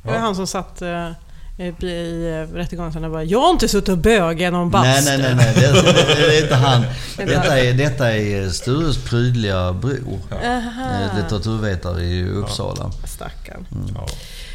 Det 0.03 0.09
var 0.09 0.15
Ja. 0.15 0.21
han 0.21 0.35
som 0.37 0.47
satt 0.47 0.83
eh, 0.83 1.11
i, 1.59 1.87
i 1.87 2.29
eh, 2.51 2.55
rättegången 2.55 3.05
och 3.05 3.11
bara 3.11 3.25
“Jag 3.25 3.41
har 3.41 3.51
inte 3.51 3.69
suttit 3.69 3.89
och 3.89 3.99
bögat 3.99 4.53
någon 4.53 4.71
bastu”. 4.71 4.89
Nej, 5.11 5.19
nej, 5.19 5.35
nej, 5.35 5.35
nej. 5.37 5.55
Det, 5.55 5.83
det, 5.83 5.93
det 6.15 6.39
är 6.39 6.43
inte 6.43 6.55
han. 6.55 6.83
Det 7.17 7.23
är 7.23 7.27
Detta 7.27 7.59
är, 7.61 7.73
detta 7.75 8.17
är 8.17 8.51
Stures 8.51 9.05
prydliga 9.05 9.73
bror. 9.73 10.19
Aha. 10.31 10.91
Eh, 10.91 11.17
Litteraturvetare 11.23 12.03
i 12.03 12.29
Uppsala. 12.31 12.91
Stackarn. 13.05 13.67
Ja. 13.95 14.07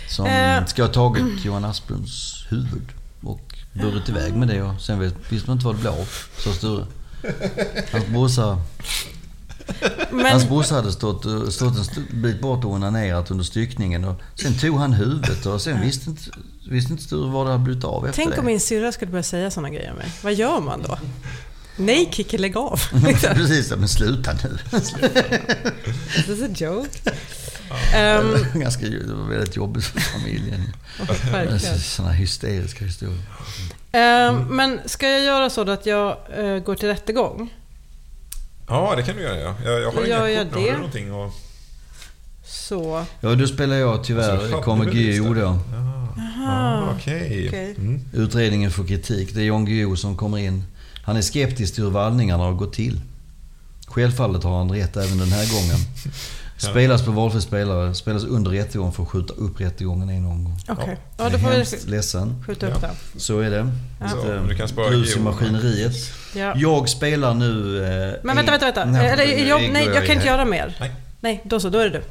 Som 0.10 0.26
Eh. 0.26 0.66
ska 0.66 0.82
ha 0.84 0.90
tagit 0.90 1.46
Johan 1.46 1.66
Asplunds 1.66 2.46
huvud 2.50 2.88
och 3.24 3.56
burit 3.74 4.10
iväg 4.10 4.34
med 4.36 4.48
det 4.48 4.62
och 4.62 4.82
sen 4.82 5.00
vet, 5.00 5.16
visste 5.30 5.50
man 5.50 5.58
inte 5.58 5.66
vad 5.66 5.76
det 5.76 5.80
blev 5.82 5.94
av, 5.94 6.08
sa 6.38 6.52
Sture. 6.54 6.86
Hans 7.92 8.08
brorsa, 8.08 8.58
Men, 10.12 10.26
hans 10.26 10.48
brorsa 10.48 10.76
hade 10.76 10.92
stått, 10.92 11.54
stått 11.54 11.78
en 11.98 12.22
bit 12.22 12.42
bort 12.42 12.66
och 12.66 12.72
onanerat 12.72 13.32
under 13.32 13.44
styckningen 13.46 14.04
och 14.06 14.22
sen 14.36 14.54
tog 14.54 14.78
han 14.80 14.94
huvudet 14.94 15.46
och 15.46 15.62
sen 15.62 15.82
visste 15.82 16.10
inte, 16.10 16.22
visste 16.70 16.92
inte 16.92 17.04
Sture 17.04 17.30
vad 17.32 17.46
det 17.46 17.52
hade 17.52 17.64
blivit 17.64 17.84
av 17.84 18.08
efter 18.08 18.24
tänk 18.24 18.34
det. 18.36 18.40
om 18.40 18.46
min 18.46 18.60
syrra 18.60 18.92
skulle 18.92 19.12
börja 19.12 19.24
säga 19.24 19.52
såna 19.52 19.70
grejer 19.70 19.94
mig. 19.94 20.12
Vad 20.24 20.34
gör 20.34 20.62
man 20.62 20.82
då? 20.88 20.98
Nej, 21.78 22.10
Kikki, 22.12 22.38
lägg 22.38 22.58
av. 22.58 22.82
Precis, 23.34 23.70
men 23.78 23.88
sluta 23.90 24.32
nu. 24.34 24.58
This 26.16 26.30
is 26.30 26.42
a 26.42 26.48
joke. 26.56 26.90
Um, 27.98 28.60
Ganska, 28.62 28.86
det 28.86 29.14
var 29.14 29.30
väldigt 29.30 29.56
jobbigt 29.56 29.86
för 29.86 30.00
familjen. 30.00 30.74
Sådana 31.80 32.14
hysteriska 32.14 32.86
historier. 32.86 33.20
Ehm, 33.92 34.36
men 34.36 34.80
ska 34.86 35.10
jag 35.10 35.24
göra 35.24 35.50
så 35.50 35.70
att 35.72 35.86
jag 35.86 36.18
eh, 36.38 36.58
går 36.60 36.76
till 36.76 36.88
rättegång? 36.90 37.54
ja, 38.68 38.94
det 38.96 39.04
kan 39.04 39.16
du 39.16 39.22
göra. 39.22 39.40
Ja. 39.40 39.56
Jag, 39.66 39.82
jag 39.82 39.92
har 39.92 39.94
Hur 40.02 40.06
inga 40.08 40.16
gör 40.16 40.28
jag 40.28 40.52
kort 40.52 40.56
nu. 40.56 40.62
Har 40.62 40.66
det? 40.68 40.72
du 40.72 40.78
någonting 40.78 41.14
och... 41.14 41.32
Så. 42.46 43.06
Ja, 43.22 43.36
då 43.36 43.48
spelar 43.48 43.76
jag 43.76 43.90
Alltså, 43.90 44.04
tyvärr 44.04 44.38
hade 44.52 44.64
Kommer 44.64 44.86
det. 44.86 45.18
då. 45.18 45.34
Ja. 45.36 45.60
Ah, 46.48 46.92
Okej. 46.96 47.46
okej. 47.48 47.76
Mm. 47.78 48.02
Utredningen 48.14 48.72
får 48.72 48.84
kritik. 48.88 49.34
Det 49.34 49.42
är 49.42 49.46
Jan 49.46 49.66
Guillou 49.66 49.96
som 49.96 50.18
kommer 50.18 50.38
in. 50.38 50.64
Han 51.04 51.18
är 51.18 51.22
skeptisk 51.22 51.74
till 51.76 51.84
hur 51.84 51.92
vallningarna 51.92 52.44
har 52.44 52.54
gått 52.54 52.74
till. 52.74 53.02
Självfallet 53.88 54.44
har 54.44 54.58
han 54.58 54.72
rätt 54.72 54.98
även 54.98 55.18
den 55.18 55.32
här 55.32 55.54
gången. 55.54 55.78
Spelas 56.58 57.06
på 57.06 57.12
valfri 57.12 57.42
spelare, 57.42 57.94
spelas 57.96 58.24
under 58.24 58.52
rättegång 58.52 58.92
för 58.92 59.04
att 59.04 59.10
skjuta 59.10 59.34
upp 59.34 59.62
rättegången 59.62 60.10
en 60.10 60.26
omgång. 60.26 60.60
Okej. 60.70 60.98
Ja, 61.18 61.24
Jag 61.24 61.32
då 61.32 61.38
får 61.40 61.50
hemskt 61.50 61.86
vi 61.86 61.92
ledsen. 61.92 62.44
skjuta 62.48 62.68
upp 62.68 62.74
Ja. 62.82 62.88
den. 62.88 63.22
Så 63.22 63.40
är 63.40 63.50
det. 63.50 63.72
Så, 64.12 64.56
kan 64.58 64.68
spara 64.68 64.90
grus 64.90 65.16
i 65.16 65.20
maskineriet. 65.20 65.96
Ja. 66.36 66.54
Jag 66.56 66.90
spelar 66.90 67.34
nu... 67.34 67.78
Eh, 67.84 68.14
Men 68.24 68.36
vänta, 68.36 68.52
vänta, 68.52 68.66
vänta. 68.66 68.86
Nej, 68.86 69.08
Eller, 69.10 69.48
jag, 69.48 69.70
nej, 69.74 69.86
jag 69.86 70.06
kan 70.06 70.16
inte 70.16 70.28
göra 70.28 70.46
mer. 70.46 70.78
Nej. 70.80 70.92
Nej, 71.22 71.42
då 71.46 71.60
så. 71.60 71.70
Då 71.70 71.80
är 71.80 71.90
det 71.90 71.90
du. 71.90 72.04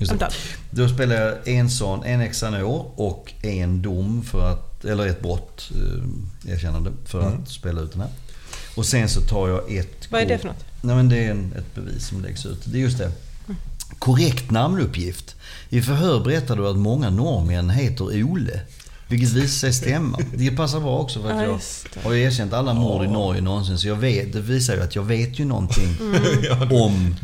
Just 0.00 0.18
det. 0.18 0.28
Då 0.70 0.88
spelar 0.88 1.16
jag 1.16 1.48
en 1.48 1.70
sån, 1.70 2.04
en 2.04 2.20
exanor 2.20 2.90
och 2.96 3.32
en 3.42 3.82
dom 3.82 4.22
för 4.22 4.52
att, 4.52 4.67
eller 4.84 5.06
ett 5.06 5.22
brott, 5.22 5.70
eh, 5.74 6.52
erkännande, 6.52 6.92
för 7.04 7.20
Mm. 7.26 7.42
att 7.42 7.48
spela 7.48 7.80
ut 7.80 7.92
den 7.92 8.00
här. 8.00 8.10
Och 8.74 8.86
sen 8.86 9.08
så 9.08 9.20
tar 9.20 9.48
jag 9.48 9.72
ett 9.76 10.08
Vad 10.10 10.20
är 10.20 10.26
det 10.26 10.38
för 10.38 10.48
något? 10.48 10.64
Nej 10.80 10.96
men 10.96 11.08
det 11.08 11.16
är 11.24 11.30
en, 11.30 11.52
ett 11.58 11.74
bevis 11.74 12.06
som 12.08 12.22
läggs 12.22 12.46
ut. 12.46 12.60
Det 12.64 12.78
är 12.78 12.82
just 12.82 12.98
det. 12.98 13.10
Korrekt 13.98 14.50
namnuppgift. 14.50 15.36
I 15.68 15.82
förhör 15.82 16.20
berättar 16.24 16.56
du 16.56 16.68
att 16.68 16.76
många 16.76 17.10
norrmän 17.10 17.70
heter 17.70 18.22
Ole. 18.22 18.60
Vilket 19.08 19.28
visar 19.32 19.48
sig 19.58 19.72
stämma. 19.72 20.18
Det 20.34 20.50
passar 20.50 20.80
bra 20.80 20.98
också 20.98 21.22
för 21.22 21.30
att 21.30 21.36
Ja, 21.42 21.58
jag 21.94 22.02
har 22.10 22.14
erkänt 22.14 22.52
alla 22.52 22.74
mord 22.74 23.04
i 23.04 23.08
Norge 23.08 23.40
någonsin. 23.40 23.78
Så 23.78 23.88
jag 23.88 23.96
vet, 23.96 24.32
det 24.32 24.40
visar 24.40 24.74
ju 24.74 24.82
att 24.82 24.94
jag 24.96 25.02
vet 25.02 25.38
ju 25.38 25.44
någonting 25.44 25.96
du 26.42 26.50
om 26.84 27.16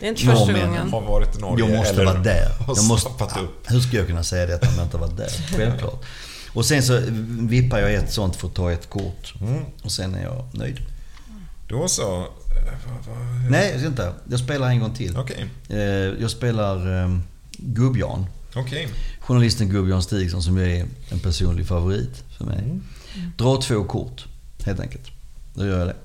Det 0.00 0.06
är 0.06 0.08
inte 0.08 0.20
första 0.22 0.38
Norrmännen 0.38 0.68
gången. 0.68 0.90
har 0.92 1.00
varit 1.00 1.36
i 1.36 1.40
Norge 1.40 1.66
jag 1.66 1.76
måste 1.76 2.04
vara 2.04 2.18
där. 2.18 2.48
Jag 2.66 2.84
måste. 2.84 3.10
Hur 3.66 3.80
ska 3.80 3.96
jag 3.96 4.06
kunna 4.06 4.22
säga 4.24 4.46
detta 4.46 4.68
om 4.68 4.74
jag 4.76 4.84
inte 4.86 4.96
varit 4.96 5.16
där? 5.16 5.28
Självklart. 5.56 6.04
Och 6.54 6.64
sen 6.66 6.82
så 6.82 7.02
vippar 7.48 7.78
jag 7.78 7.94
ett 7.94 8.12
sånt 8.12 8.36
för 8.36 8.48
att 8.48 8.54
ta 8.54 8.72
ett 8.72 8.90
kort. 8.90 9.34
Mm. 9.40 9.64
Och 9.82 9.92
sen 9.92 10.14
är 10.14 10.22
jag 10.22 10.44
nöjd. 10.52 10.78
Då 11.68 11.88
så. 11.88 12.20
Eh, 12.20 13.50
Nej, 13.50 13.84
inte. 13.86 14.12
Jag 14.30 14.40
spelar 14.40 14.68
en 14.68 14.80
gång 14.80 14.94
till. 14.94 15.16
Okej. 15.16 15.46
Eh, 15.68 15.78
Jag 16.20 16.30
spelar 16.30 17.02
eh, 17.04 17.18
Gubbjan. 17.56 18.26
Okej. 18.54 18.88
Journalisten 19.20 19.68
Gubbjan 19.68 20.02
Stigson 20.02 20.42
som 20.42 20.58
är 20.58 20.86
en 21.10 21.18
personlig 21.18 21.66
favorit 21.66 22.22
för 22.38 22.44
mig. 22.44 22.58
Mm. 22.58 22.82
Dra 23.36 23.60
två 23.62 23.84
kort, 23.84 24.24
helt 24.64 24.80
enkelt. 24.80 25.10
Då 25.54 25.66
gör 25.66 25.78
jag 25.78 25.88
det. 25.88 25.96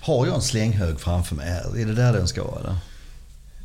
Har 0.00 0.26
jag 0.26 0.34
en 0.34 0.42
slänghög 0.42 1.00
framför 1.00 1.34
mig 1.36 1.50
här? 1.50 1.78
Är 1.78 1.86
det 1.86 1.94
där 1.94 2.12
den 2.12 2.28
ska 2.28 2.44
vara? 2.44 2.60
Eller? 2.60 2.76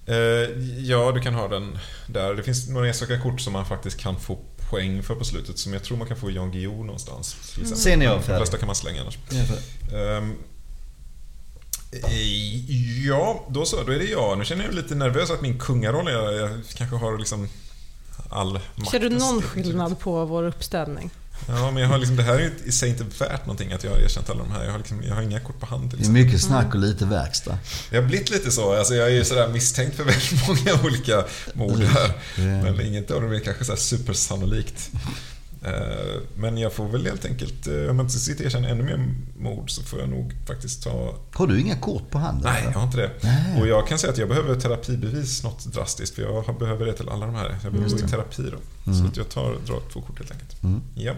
Eh, 0.06 0.50
ja, 0.80 1.12
du 1.12 1.22
kan 1.22 1.34
ha 1.34 1.48
den 1.48 1.78
där. 2.08 2.34
Det 2.34 2.44
finns 2.44 2.70
några 2.70 2.88
enstaka 2.88 3.22
kort 3.22 3.42
som 3.42 3.54
man 3.54 3.66
faktiskt 3.66 3.98
kan 3.98 4.20
få 4.20 4.38
poäng 4.70 5.04
för 5.04 5.16
på 5.16 5.24
slutet 5.26 5.58
som 5.60 5.74
jag 5.74 5.84
tror 5.84 5.98
man 5.98 6.08
kan 6.08 6.18
få 6.18 6.32
i 6.32 6.34
Jan 6.36 6.52
Guillou 6.52 6.84
någonstans. 6.84 7.36
exempel. 7.52 7.78
Sen 7.78 8.02
är 8.02 8.06
jag 8.06 8.18
De 8.18 8.24
färdig. 8.24 8.38
flesta 8.40 8.58
kan 8.58 8.68
man 8.68 8.76
slänga 8.76 9.02
annars. 9.02 9.18
Ehm, 9.94 10.36
eh, 11.92 13.06
ja, 13.08 13.46
då 13.50 13.66
så. 13.66 13.84
Då 13.84 13.92
är 13.92 14.00
det 14.00 14.06
jag. 14.06 14.38
Nu 14.38 14.46
känner 14.46 14.64
jag 14.64 14.74
mig 14.74 14.82
lite 14.84 14.96
nervös 14.96 15.30
att 15.32 15.42
min 15.42 15.60
kungaroll, 15.60 16.12
jag, 16.12 16.34
jag 16.34 16.50
kanske 16.76 16.96
har 16.98 17.18
liksom 17.18 17.48
all 18.30 18.54
makt. 18.76 18.92
Ser 18.92 19.00
du 19.00 19.10
någon 19.10 19.42
skillnad 19.42 20.00
på 20.00 20.26
vår 20.26 20.44
uppställning? 20.44 21.10
Ja, 21.48 21.72
men 21.72 21.84
jag 21.84 21.90
har 21.90 21.98
liksom, 21.98 22.16
det 22.16 22.24
här 22.24 22.34
är 22.40 22.52
i 22.66 22.72
sig 22.72 22.90
inte 22.90 23.04
värt 23.20 23.46
någonting 23.46 23.72
att 23.74 23.84
jag 23.84 23.92
har 23.92 23.98
erkänt 23.98 24.30
alla 24.30 24.44
de 24.44 24.52
här. 24.52 24.64
Jag 24.64 24.72
har, 24.72 24.78
liksom, 24.78 25.04
jag 25.04 25.16
har 25.16 25.22
inga 25.22 25.40
kort 25.40 25.60
på 25.60 25.66
hand. 25.66 25.90
Det 25.90 25.96
är 25.96 25.98
Liksom. 25.98 26.14
mycket 26.14 26.42
snack 26.42 26.74
och 26.74 26.80
lite 26.80 27.06
verkstad. 27.06 27.58
Jag 27.92 28.02
har 28.02 28.08
blivit 28.08 28.30
lite 28.30 28.52
så. 28.52 28.76
Alltså, 28.76 28.96
jag 28.96 29.08
är 29.08 29.12
ju 29.14 29.26
sådär 29.26 29.48
misstänkt 29.48 29.96
för 29.96 30.04
väldigt 30.04 30.48
många 30.48 30.84
olika 30.84 31.26
mord 31.54 31.80
här. 31.84 32.12
Mm. 32.38 32.60
Men 32.76 32.86
inget 32.86 33.12
av 33.12 33.22
dem 33.22 33.32
är 33.34 33.40
kanske 33.40 33.66
så 33.66 33.76
supersannolikt. 33.76 34.90
Eh, 35.66 36.22
Men 36.38 36.58
jag 36.58 36.74
får 36.74 36.88
väl 36.88 37.06
helt 37.06 37.26
enkelt, 37.26 37.68
eh, 37.68 37.74
om 37.74 37.80
jag 37.82 38.00
inte 38.00 38.20
sitter 38.20 38.42
och 38.44 38.46
erkänner 38.46 38.70
ännu 38.70 38.84
mer 38.84 39.14
mord 39.40 39.72
så 39.72 39.84
får 39.84 40.00
jag 40.00 40.10
nog 40.10 40.34
faktiskt 40.48 40.84
ta... 40.84 41.16
Har 41.34 41.48
du 41.48 41.62
inga 41.62 41.76
kort 41.78 42.10
på 42.10 42.18
handen? 42.18 42.44
Nej, 42.54 42.64
jag 42.64 42.72
har 42.72 42.84
inte 42.84 42.98
det. 42.98 43.12
Nej. 43.24 43.62
Och 43.62 43.68
jag 43.68 43.88
kan 43.88 44.00
säga 44.00 44.12
att 44.14 44.18
jag 44.20 44.30
behöver 44.30 44.56
terapibevis 44.60 45.44
något 45.44 45.66
drastiskt 45.66 46.16
för 46.16 46.22
jag 46.22 46.42
har- 46.42 46.54
behöver 46.54 46.86
det 46.86 46.94
till 46.94 47.10
alla 47.10 47.26
de 47.26 47.36
här. 47.36 47.58
Jag 47.64 47.72
behöver 47.74 47.92
gå 47.92 47.98
i 48.06 48.10
terapi 48.10 48.44
då. 48.52 48.94
Så 48.94 49.06
att 49.06 49.18
jag 49.18 49.30
tar, 49.30 49.58
drar 49.66 49.80
två 49.94 50.02
kort 50.02 50.18
helt 50.20 50.32
enkelt. 50.32 50.64
Mm. 50.64 50.82
Ja. 50.96 51.14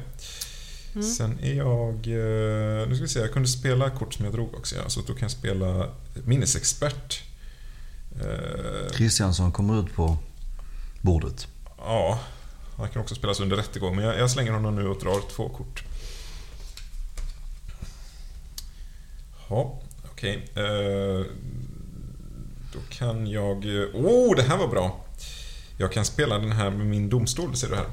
Sen 1.17 1.39
är 1.41 1.53
jag... 1.53 1.89
eh, 1.95 2.87
Nu 2.87 2.95
ska 2.95 3.01
vi 3.03 3.07
se, 3.09 3.19
jag 3.19 3.33
kunde 3.33 3.47
spela 3.47 3.89
kort 3.89 4.13
som 4.13 4.25
jag 4.25 4.33
drog 4.33 4.53
också. 4.55 4.75
Ja. 4.75 4.81
Så 4.89 4.99
då 5.07 5.13
kan 5.13 5.21
jag 5.21 5.31
spela 5.31 5.87
minnesexpert. 6.25 7.21
Kristiansson 8.93 9.51
kommer 9.51 9.79
ut 9.79 9.93
på 9.95 10.17
bordet. 11.01 11.47
Ja, 11.77 12.19
han 12.82 12.89
kan 12.89 13.01
också 13.01 13.15
spelas 13.15 13.39
under 13.39 13.57
rättegång. 13.57 13.95
Men 13.95 14.05
jag, 14.05 14.17
jag 14.19 14.32
slänger 14.32 14.51
honom 14.51 14.75
nu 14.75 14.88
och 14.88 14.99
drar 14.99 15.21
två 15.36 15.49
kort. 15.49 15.84
Ja, 19.49 19.79
okej. 20.11 20.49
Eh, 20.55 21.25
Då 22.73 22.79
kan 22.89 23.27
jag... 23.27 23.65
Oh, 23.93 24.36
det 24.36 24.43
här 24.43 24.57
var 24.57 24.67
bra! 24.67 25.05
Jag 25.77 25.91
kan 25.91 26.05
spela 26.05 26.38
den 26.39 26.51
här 26.51 26.69
med 26.69 26.86
min 26.88 27.09
domstol, 27.09 27.55
ser 27.57 27.69
du 27.69 27.75
här. 27.75 27.86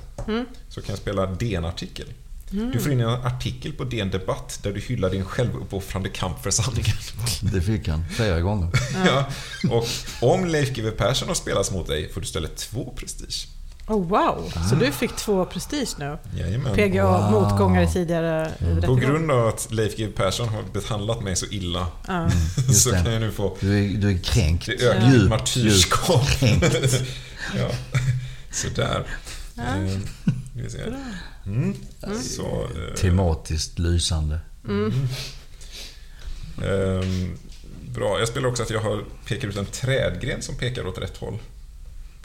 Så 0.68 0.80
kan 0.80 0.90
jag 0.92 0.98
spela 0.98 1.26
DN-artikel. 1.26 2.06
Du 2.50 2.80
får 2.80 2.92
in 2.92 3.00
en 3.00 3.08
artikel 3.08 3.72
på 3.72 3.84
DN 3.84 4.10
Debatt 4.10 4.60
där 4.62 4.72
du 4.72 4.80
hyllar 4.80 5.10
din 5.10 5.24
självuppoffrande 5.24 6.08
kamp 6.08 6.42
för 6.42 6.50
sanningen. 6.50 6.96
Det 7.52 7.60
fick 7.62 7.88
han 7.88 8.04
flera 8.08 8.40
gånger. 8.40 8.70
ja. 9.06 9.28
Och 9.70 9.86
om 10.30 10.44
Leif 10.44 10.70
GW 10.74 10.90
Persson 10.90 11.28
har 11.28 11.34
spelats 11.34 11.70
mot 11.70 11.86
dig 11.86 12.12
får 12.12 12.20
du 12.20 12.24
istället 12.24 12.56
två 12.56 12.94
prestige. 12.96 13.48
Oh 13.88 14.08
wow! 14.08 14.52
Så 14.70 14.74
du 14.74 14.92
fick 14.92 15.16
två 15.16 15.44
prestige 15.44 15.88
nu? 15.98 16.18
Jajamän. 16.36 16.74
PGA 16.74 17.04
Wow. 17.30 17.30
motgångar 17.42 17.82
i 17.82 17.86
tidigare 17.86 18.52
På 18.58 18.64
rättegång. 18.66 19.00
grund 19.00 19.30
av 19.30 19.46
att 19.48 19.68
Leif 19.72 19.96
GW 19.96 20.12
Persson 20.16 20.48
har 20.48 20.62
behandlat 20.72 21.22
mig 21.22 21.36
så 21.36 21.46
illa 21.46 21.86
Ja. 22.06 22.28
Just 22.68 22.80
så 22.82 22.90
det. 22.90 23.02
kan 23.02 23.12
jag 23.12 23.20
nu 23.20 23.30
få 23.32 23.56
Du 23.60 23.78
är, 23.84 23.98
du 23.98 24.10
är 24.10 24.18
kränkt. 24.18 24.66
det 24.66 24.72
ökade 24.86 25.12
Djupt, 25.12 25.28
martyrskap. 25.30 26.28
kränkt. 26.30 26.74
ja. 27.58 27.68
Sådär. 28.50 29.06
Eh, 29.56 29.88
ska 30.52 30.62
vi 30.62 30.70
se. 30.70 30.78
Mm. 31.46 31.74
Så, 32.22 32.42
eh, 32.62 32.94
Tematiskt 32.96 33.78
lysande. 33.78 34.40
ehm, 36.64 37.38
bra. 37.94 38.18
Jag 38.18 38.28
spelar 38.28 38.48
också 38.48 38.62
att 38.62 38.70
jag 38.70 38.80
har 38.80 39.04
pekar 39.26 39.48
ut 39.48 39.56
en 39.56 39.66
trädgren 39.66 40.42
som 40.42 40.54
pekar 40.54 40.86
åt 40.86 40.98
rätt 40.98 41.16
håll. 41.16 41.38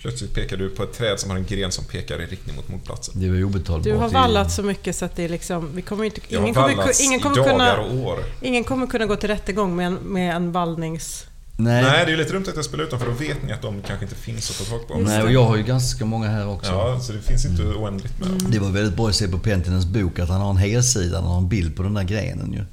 Plötsligt 0.04 0.34
pekar 0.36 0.58
du 0.58 0.70
på 0.70 0.84
ett 0.84 0.94
träd 0.94 1.20
som 1.20 1.30
har 1.30 1.38
en 1.38 1.46
gren 1.46 1.72
som 1.72 1.86
pekar 1.86 2.22
i 2.22 2.26
riktning 2.26 2.56
mot 2.56 2.68
mordplatsen. 2.70 3.14
Det 3.22 3.30
var 3.30 3.44
obetalbart. 3.44 3.84
Du 3.84 3.94
har 3.96 4.10
i- 4.10 4.14
vallat 4.14 4.52
så 4.52 4.64
mycket 4.64 4.96
så 4.96 5.06
att 5.06 5.16
det 5.16 5.24
är 5.24 5.30
liksom... 5.30 5.70
Vi 5.76 5.82
kommer 5.82 6.04
inte, 6.04 6.22
Jag 6.28 6.40
har 6.40 6.44
ingen, 6.48 6.56
kommer, 6.56 7.04
ingen, 7.06 7.20
i 7.20 7.24
kommer 7.24 7.36
dagar 7.36 7.52
kunna, 7.52 7.80
och 7.82 7.96
år. 8.08 8.20
ingen 8.42 8.64
kommer 8.64 8.88
kunna 8.88 9.06
gå 9.06 9.16
till 9.16 9.30
rättegång 9.30 9.76
med 9.76 9.88
en, 9.88 9.94
med 9.94 10.36
en 10.36 10.52
vallnings... 10.52 11.26
Nej, 11.58 11.74
Nej, 11.84 11.92
nej. 11.92 12.06
det 12.06 12.12
är 12.12 12.12
ju 12.12 12.18
lite 12.18 12.34
dumt 12.34 12.46
att 12.50 12.56
jag 12.56 12.66
spelar 12.66 12.84
ut 12.84 12.90
dem 12.90 13.00
för 13.00 13.06
då 13.08 13.12
vet 13.14 13.44
ni 13.44 13.52
att 13.54 13.62
de 13.62 13.82
kanske 13.88 14.06
inte 14.06 14.16
finns 14.18 14.50
att 14.50 14.56
få 14.56 14.64
tag 14.78 14.88
på. 14.88 14.94
och 14.94 15.32
jag 15.32 15.44
har 15.44 15.58
ju 15.58 15.64
ganska 15.64 16.06
många 16.06 16.28
här 16.28 16.48
också. 16.48 16.72
Ja, 16.72 17.00
så 17.00 17.14
det 17.14 17.20
finns 17.22 17.46
inte 17.46 17.64
oändligt 17.64 18.20
med 18.20 18.28
dem. 18.30 18.52
Det 18.52 18.60
var 18.60 18.70
väldigt 18.70 18.96
bra 18.96 19.08
att 19.08 19.16
se 19.16 19.28
på 19.28 19.40
Pentinens 19.40 19.86
bok 19.86 20.20
att 20.20 20.30
han 20.30 20.42
har 20.42 20.50
en 20.50 20.58
helsida, 20.58 21.18
han 21.20 21.28
har 21.28 21.38
en 21.38 21.48
bild 21.50 21.76
på 21.76 21.84
den 21.84 21.94
där 21.94 22.04
grenen 22.04 22.54
ju. 22.54 22.64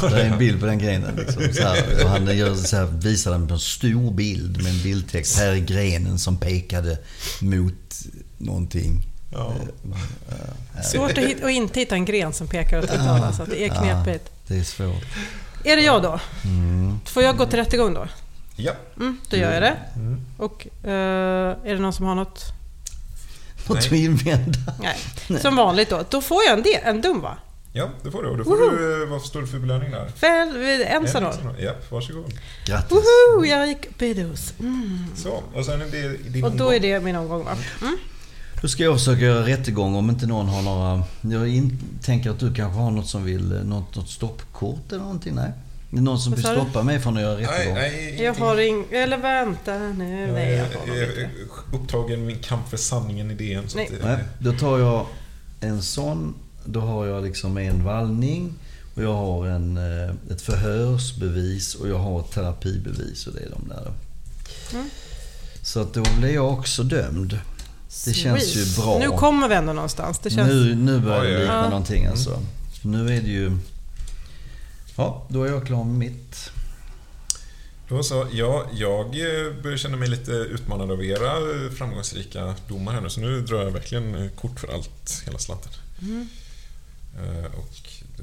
Det 0.00 0.22
är 0.22 0.32
en 0.32 0.38
bild 0.38 0.60
på 0.60 0.66
den 0.66 0.78
grenen 0.78 1.16
liksom. 1.16 1.42
Så 1.52 1.62
här, 1.62 2.04
och 2.04 2.10
han 2.10 2.36
gör 2.36 2.54
så 2.54 2.76
här, 2.76 2.84
visar 2.84 3.30
den 3.30 3.48
på 3.48 3.54
en 3.54 3.60
stor 3.60 4.10
bild 4.10 4.62
med 4.62 4.72
en 4.72 4.82
bildtext. 4.82 5.38
Här 5.38 5.48
är 5.48 5.56
grenen 5.56 6.18
som 6.18 6.36
pekade 6.36 6.98
mot 7.40 8.00
någonting. 8.38 9.06
Ja. 9.32 9.54
Svårt 10.84 11.10
att, 11.10 11.18
hit, 11.18 11.44
att 11.44 11.50
inte 11.50 11.80
hitta 11.80 11.94
en 11.94 12.04
gren 12.04 12.32
som 12.32 12.46
pekar 12.48 12.78
åt 12.78 12.84
ett 12.84 13.00
håll. 13.00 13.34
Så 13.36 13.42
att 13.42 13.50
det 13.50 13.64
är 13.64 13.68
knepigt. 13.68 14.30
Det 14.46 14.58
är 14.58 14.64
svårt. 14.64 15.04
Är 15.64 15.76
det 15.76 15.82
jag 15.82 16.02
då? 16.02 16.20
Mm. 16.44 17.00
Får 17.04 17.22
jag 17.22 17.36
gå 17.36 17.46
till 17.46 17.58
rättegång 17.58 17.94
då? 17.94 18.06
Ja. 18.56 18.72
Mm, 18.96 19.20
då 19.30 19.36
gör 19.36 19.52
jag 19.52 19.62
det. 19.62 19.76
Mm. 19.94 20.20
Och 20.36 20.66
eh, 20.84 21.56
är 21.64 21.74
det 21.74 21.78
någon 21.78 21.92
som 21.92 22.06
har 22.06 22.14
något? 22.14 22.44
Något 23.68 23.78
att 23.78 23.92
invända? 23.92 24.58
Nej. 25.28 25.40
Som 25.40 25.56
vanligt 25.56 25.90
då. 25.90 26.04
Då 26.10 26.20
får 26.20 26.42
jag 26.44 26.58
en, 26.58 26.62
del, 26.62 26.80
en 26.84 27.00
dum 27.00 27.20
va? 27.20 27.38
Ja, 27.72 27.88
det 28.02 28.10
får 28.10 28.22
du. 28.22 28.28
Och 28.28 28.36
då 28.38 28.44
får 28.44 28.56
du, 28.56 29.02
eh, 29.02 29.08
vad 29.08 29.22
står 29.22 29.40
det 29.40 29.46
för 29.46 29.58
belöning 29.58 29.90
där? 29.90 30.12
Väl, 30.20 30.56
en. 30.82 31.02
Ensanor. 31.02 31.34
Ja, 31.58 31.72
varsågod. 31.90 32.32
Grattis. 32.66 32.90
Woho! 32.92 33.44
Jag 33.44 33.68
gick 33.68 33.98
Bedos. 33.98 34.54
Mm. 34.60 35.04
Så, 35.16 35.42
och 35.54 35.64
sen 35.64 35.80
är 35.80 35.86
det 35.86 36.08
din 36.32 36.44
Och 36.44 36.50
då 36.50 36.64
omgång. 36.64 36.76
är 36.76 36.80
det 36.80 37.00
min 37.00 37.16
omgång 37.16 37.44
va? 37.44 37.56
Mm. 37.82 37.96
Då 38.62 38.68
ska 38.68 38.82
jag 38.82 38.98
försöka 38.98 39.20
göra 39.20 39.46
rättegång 39.46 39.94
om 39.94 40.10
inte 40.10 40.26
någon 40.26 40.46
har 40.48 40.62
några... 40.62 41.02
Jag 41.20 41.48
in, 41.48 41.78
tänker 42.02 42.30
att 42.30 42.40
du 42.40 42.54
kanske 42.54 42.78
har 42.80 42.90
något 42.90 43.06
som 43.06 43.24
vill... 43.24 43.60
Något, 43.64 43.96
något 43.96 44.08
stoppkort 44.08 44.92
eller 44.92 45.02
någonting? 45.02 45.34
Nej? 45.34 45.50
Det 45.90 45.96
är 45.96 46.00
någon 46.02 46.18
som 46.18 46.32
vill 46.34 46.42
du? 46.42 46.48
stoppa 46.48 46.82
mig 46.82 47.00
från 47.00 47.16
att 47.16 47.22
göra 47.22 47.34
Nej, 47.38 47.44
rättegång? 47.46 47.74
nej, 47.74 48.04
Jag 48.10 48.20
ingenting. 48.20 48.44
har 48.44 48.60
ing... 48.60 48.84
Eller 48.90 49.16
vänta 49.18 49.78
nu. 49.78 50.20
Jag 50.20 50.32
Nej, 50.34 50.52
jag 50.86 50.96
är, 50.98 51.08
inte. 51.08 51.20
är 51.20 51.30
upptagen 51.74 52.18
med 52.18 52.26
min 52.26 52.38
kamp 52.38 52.68
för 52.68 52.76
sanningen 52.76 53.30
i 53.30 53.34
DN. 53.34 53.68
Så 53.68 53.76
Nej. 53.78 53.90
Nej, 54.02 54.16
då 54.38 54.52
tar 54.52 54.78
jag 54.78 55.06
en 55.60 55.82
sån. 55.82 56.34
Då 56.72 56.80
har 56.80 57.06
jag 57.06 57.24
liksom 57.24 57.58
en 57.58 57.84
vallning. 57.84 58.54
Och 58.94 59.02
jag 59.02 59.14
har 59.14 59.46
en, 59.46 59.76
eh, 59.76 60.14
ett 60.30 60.42
förhörsbevis 60.42 61.74
och 61.74 61.88
jag 61.88 61.98
har 61.98 62.20
ett 62.20 62.30
terapibevis 62.30 63.26
och 63.26 63.32
det 63.32 63.40
är 63.40 63.50
de 63.50 63.68
där. 63.68 63.82
då. 63.84 63.92
Mm. 64.76 64.90
Så 65.62 65.80
att 65.80 65.94
då 65.94 66.02
blir 66.18 66.34
jag 66.34 66.52
också 66.52 66.82
dömd. 66.82 67.38
Det 68.04 68.12
känns 68.12 68.56
ju 68.56 68.82
bra. 68.82 68.98
Nu 68.98 69.08
kommer 69.08 69.48
vi 69.48 69.54
ändå 69.54 69.72
någonstans. 69.72 70.18
Det 70.18 70.30
känns... 70.30 70.48
Nu, 70.48 70.74
nu 70.74 71.00
börjar 71.00 71.22
det 71.24 71.38
likna 71.38 71.54
Ja. 71.54 71.68
någonting 71.68 72.06
alltså. 72.06 72.40
Nu 72.82 73.16
är 73.16 73.20
det 73.22 73.28
ju... 73.28 73.56
Ja, 74.96 75.26
då 75.28 75.44
är 75.44 75.48
jag 75.50 75.66
klar 75.66 75.84
med 75.84 75.94
mitt. 75.94 76.50
Då 77.88 78.02
så, 78.02 78.26
ja, 78.32 78.66
jag 78.72 79.04
eh, 79.06 79.62
börjar 79.62 79.76
känna 79.76 79.96
mig 79.96 80.08
lite 80.08 80.32
utmanad 80.32 80.90
av 80.90 81.04
era 81.04 81.26
eh, 81.32 81.70
framgångsrika 81.78 82.54
domar 82.68 82.92
här 82.92 83.00
nu, 83.00 83.10
så 83.10 83.20
nu 83.20 83.40
drar 83.40 83.62
jag 83.62 83.70
verkligen 83.70 84.30
kort 84.40 84.60
för 84.60 84.74
allt, 84.74 85.22
hela 85.26 85.38
slanten. 85.38 85.72
Eh, 86.02 86.26
Och, 87.56 87.74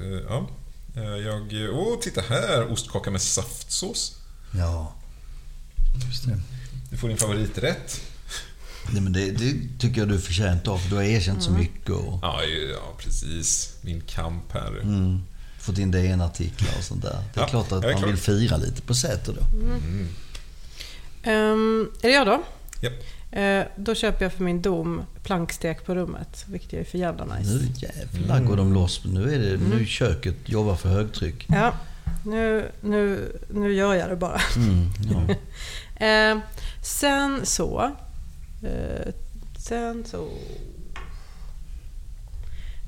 eh, 0.02 0.20
ja. 0.28 0.48
eh, 0.96 1.02
Jag... 1.02 1.52
Åh, 1.72 1.94
oh, 1.94 2.00
titta 2.00 2.20
här! 2.20 2.72
Ostkaka 2.72 3.10
med 3.10 3.22
saftsås. 3.22 4.16
Ja, 4.56 4.94
just 6.06 6.26
det. 6.26 6.40
Du 6.90 6.96
får 6.96 7.08
din 7.08 7.16
favoriträtt. 7.16 8.00
Nej, 8.92 9.02
men 9.02 9.12
det, 9.12 9.30
det 9.30 9.54
tycker 9.78 10.00
jag 10.00 10.08
du 10.08 10.14
är 10.14 10.18
förtjänt 10.18 10.68
av, 10.68 10.78
för 10.78 10.90
du 10.90 10.96
har 10.96 11.02
erkänt 11.02 11.42
så 11.42 11.50
mycket 11.50 11.90
och 11.90 12.18
Ja, 12.22 12.42
ja, 12.44 12.94
precis. 12.98 13.76
Min 13.80 14.00
kamp 14.00 14.52
här. 14.52 14.80
mm, 14.82 15.22
fått 15.60 15.78
in 15.78 15.90
DN-artiklar 15.90 16.70
och 16.78 16.84
sånt 16.84 17.02
där. 17.02 17.24
Det 17.34 17.40
är 17.40 17.44
Ja, 17.44 17.48
klart 17.48 17.72
att 17.72 17.84
är 17.84 17.88
man 17.92 17.98
klar. 17.98 18.08
vill 18.08 18.16
fira 18.16 18.56
lite 18.56 18.82
på 18.82 18.94
Säter 18.94 19.32
då. 19.32 19.40
Ehm, 21.22 21.90
är 22.02 22.08
det 22.08 22.14
jag 22.14 22.26
då? 22.26 22.42
Japp. 22.80 22.92
Eh, 23.30 23.64
då 23.76 23.94
köper 23.94 24.24
jag 24.24 24.32
för 24.32 24.44
min 24.44 24.62
dom 24.62 25.02
plankstek 25.22 25.84
på 25.84 25.94
rummet, 25.94 26.44
vilket 26.48 26.72
är 26.72 26.84
för 26.84 26.98
jävla 26.98 27.24
nice. 27.24 27.50
Nu 27.50 27.66
jävlar 27.76 28.40
går 28.40 28.56
de 28.56 28.72
loss. 28.72 29.04
Nu 29.04 29.34
är 29.34 29.38
det 29.38 29.56
nu 29.56 29.86
köket 29.86 30.36
jobbar 30.44 30.74
för 30.74 30.88
högtryck. 30.88 31.46
Ja, 31.48 31.74
nu, 32.24 32.70
nu, 32.80 33.32
nu 33.48 33.72
gör 33.72 33.94
jag 33.94 34.10
det 34.10 34.16
bara. 34.16 34.40
Mm, 34.56 34.90
ja. 35.10 35.34
Eh, 36.06 36.38
sen 36.82 37.46
så... 37.46 37.90
Eh, 38.62 39.12
sen 39.58 40.04
så... 40.04 40.28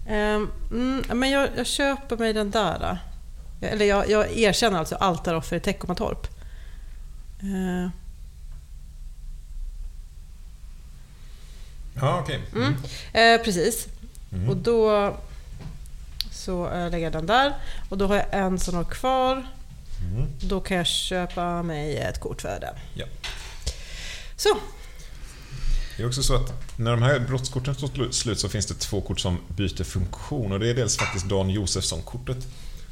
Eh, 0.07 0.41
mm, 0.71 1.03
men 1.15 1.31
jag, 1.31 1.49
jag 1.57 1.67
köper 1.67 2.17
mig 2.17 2.33
den 2.33 2.51
där. 2.51 2.99
Eller 3.61 3.85
jag, 3.85 4.11
jag 4.11 4.37
erkänner 4.39 4.79
alltså 4.79 4.95
altaroffer 4.95 5.57
i 5.57 5.61
Teckomatorp. 5.61 6.27
Eh, 7.41 7.91
Ja, 12.01 12.20
okej. 12.22 12.40
Mm. 12.55 12.74
Eh, 13.12 13.44
precis. 13.44 13.86
Mm. 14.32 14.48
Och 14.48 14.56
då 14.56 15.16
så 16.32 16.66
eh, 16.70 16.90
lägger 16.90 17.05
jag 17.06 17.12
den 17.12 17.27
där. 17.27 17.55
Och 17.89 17.98
då 17.98 18.06
har 18.06 18.16
jag 18.16 18.27
en 18.31 18.59
som 18.59 18.74
har 18.74 18.85
kvar. 18.85 19.47
Mm. 20.12 20.27
Då 20.40 20.60
kan 20.60 20.77
jag 20.77 20.86
köpa 20.86 21.62
mig 21.62 21.97
ett 21.97 22.20
kort 22.20 22.43
för 22.43 22.60
den. 22.60 22.74
Ja. 22.94 23.05
Så, 24.36 24.48
Det 25.97 26.02
är 26.02 26.06
också 26.06 26.22
så 26.22 26.35
att 26.36 26.52
när 26.77 26.90
de 26.90 27.02
här 27.02 27.18
brottskorten 27.18 27.74
står 27.74 27.89
slu- 27.89 28.10
slut 28.10 28.40
så 28.40 28.48
finns 28.48 28.66
det 28.66 28.74
två 28.74 29.01
kort 29.01 29.20
som 29.20 29.39
byter 29.48 29.85
funktion 29.85 30.52
och 30.52 30.60
det 30.60 30.70
är 30.70 30.74
dels 30.74 30.97
faktiskt 30.97 31.28
Dan 31.28 31.51
Josefsson-kortet 31.51 32.47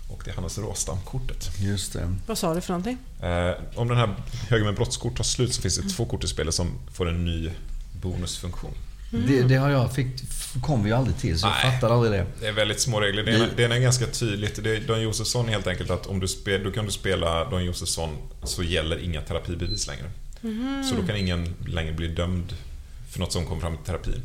och 0.08 0.22
det 0.24 0.30
är 0.30 0.34
Hannes 0.34 0.58
Råstam-kortet. 0.58 1.50
Just 1.58 1.92
det. 1.92 2.14
vad 2.26 2.38
sa 2.38 2.54
du 2.54 2.60
för 2.60 2.72
någonting? 2.72 2.98
Eh, 3.22 3.78
om 3.78 3.88
den 3.88 3.96
här 3.96 4.14
högen 4.48 4.66
med 4.66 4.74
brottskort 4.74 5.16
tar 5.16 5.24
slut 5.24 5.54
så 5.54 5.62
finns 5.62 5.76
det 5.78 5.88
två 5.88 6.04
kort 6.04 6.24
i 6.24 6.28
spelet 6.28 6.54
som 6.54 6.70
får 6.92 7.08
en 7.08 7.24
ny 7.24 7.50
bonusfunktion. 8.02 8.72
Det, 9.10 9.42
det 9.42 9.54
har 9.54 9.70
jag 9.70 9.94
fick, 9.94 10.06
kom 10.62 10.82
vi 10.82 10.90
ju 10.90 10.96
aldrig 10.96 11.16
till, 11.16 11.38
så 11.38 11.46
jag 11.46 11.54
Nej. 11.64 11.72
fattade 11.72 11.94
aldrig 11.94 12.12
det. 12.12 12.26
Det 12.40 12.46
är 12.46 12.52
väldigt 12.52 12.80
små 12.80 13.00
regler. 13.00 13.22
Det 13.22 13.48
det 13.56 13.62
ena 13.62 13.76
är 13.76 13.80
ganska 13.80 14.06
tydligt. 14.06 14.64
Det 14.64 14.76
är 14.76 14.80
Don 14.80 15.02
Josefsson 15.02 15.48
helt 15.48 15.66
enkelt 15.66 15.90
att 15.90 16.06
om 16.06 16.20
du 16.20 16.28
spel, 16.28 16.64
då 16.64 16.70
kan 16.70 16.84
du 16.84 16.90
spela 16.90 17.50
Don 17.50 17.64
Josefsson 17.64 18.16
så 18.44 18.62
gäller 18.62 19.04
inga 19.04 19.20
terapibevis 19.20 19.86
längre. 19.86 20.10
Så 20.90 20.94
då 21.00 21.06
kan 21.06 21.16
ingen 21.16 21.54
längre 21.66 21.92
bli 21.92 22.08
dömd 22.08 22.54
för 23.10 23.20
något 23.20 23.32
som 23.32 23.46
kom 23.46 23.60
fram 23.60 23.74
i 23.74 23.78
terapin. 23.86 24.22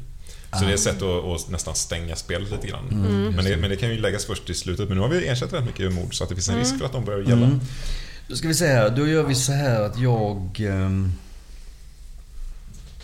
Så 0.59 0.65
det 0.65 0.71
är 0.71 0.73
ett 0.73 0.79
sätt 0.79 1.01
att, 1.01 1.25
att 1.25 1.49
nästan 1.49 1.75
stänga 1.75 2.15
spelet 2.15 2.51
lite 2.51 2.67
grann. 2.67 2.85
Men, 3.35 3.45
det, 3.45 3.57
men 3.57 3.69
det 3.69 3.75
kan 3.75 3.89
ju 3.89 3.97
läggas 3.97 4.25
först 4.25 4.49
i 4.49 4.53
slutet. 4.53 4.89
Men 4.89 4.97
nu 4.97 5.01
har 5.01 5.09
vi 5.09 5.27
ersatt 5.27 5.53
rätt 5.53 5.65
mycket 5.65 5.93
mord 5.93 6.15
så 6.15 6.23
att 6.23 6.29
det 6.29 6.35
finns 6.35 6.49
en 6.49 6.59
risk 6.59 6.77
för 6.77 6.85
att 6.85 6.91
de 6.91 7.05
börjar 7.05 7.19
gälla. 7.19 7.45
Mm. 7.45 7.59
Då 8.27 8.35
ska 8.35 8.47
vi 8.47 8.53
se 8.53 8.67
här. 8.67 8.89
Då 8.89 9.07
gör 9.07 9.23
vi 9.23 9.35
så 9.35 9.51
här 9.51 9.81
att 9.81 9.99
jag... 9.99 10.59
ehm, 10.59 11.11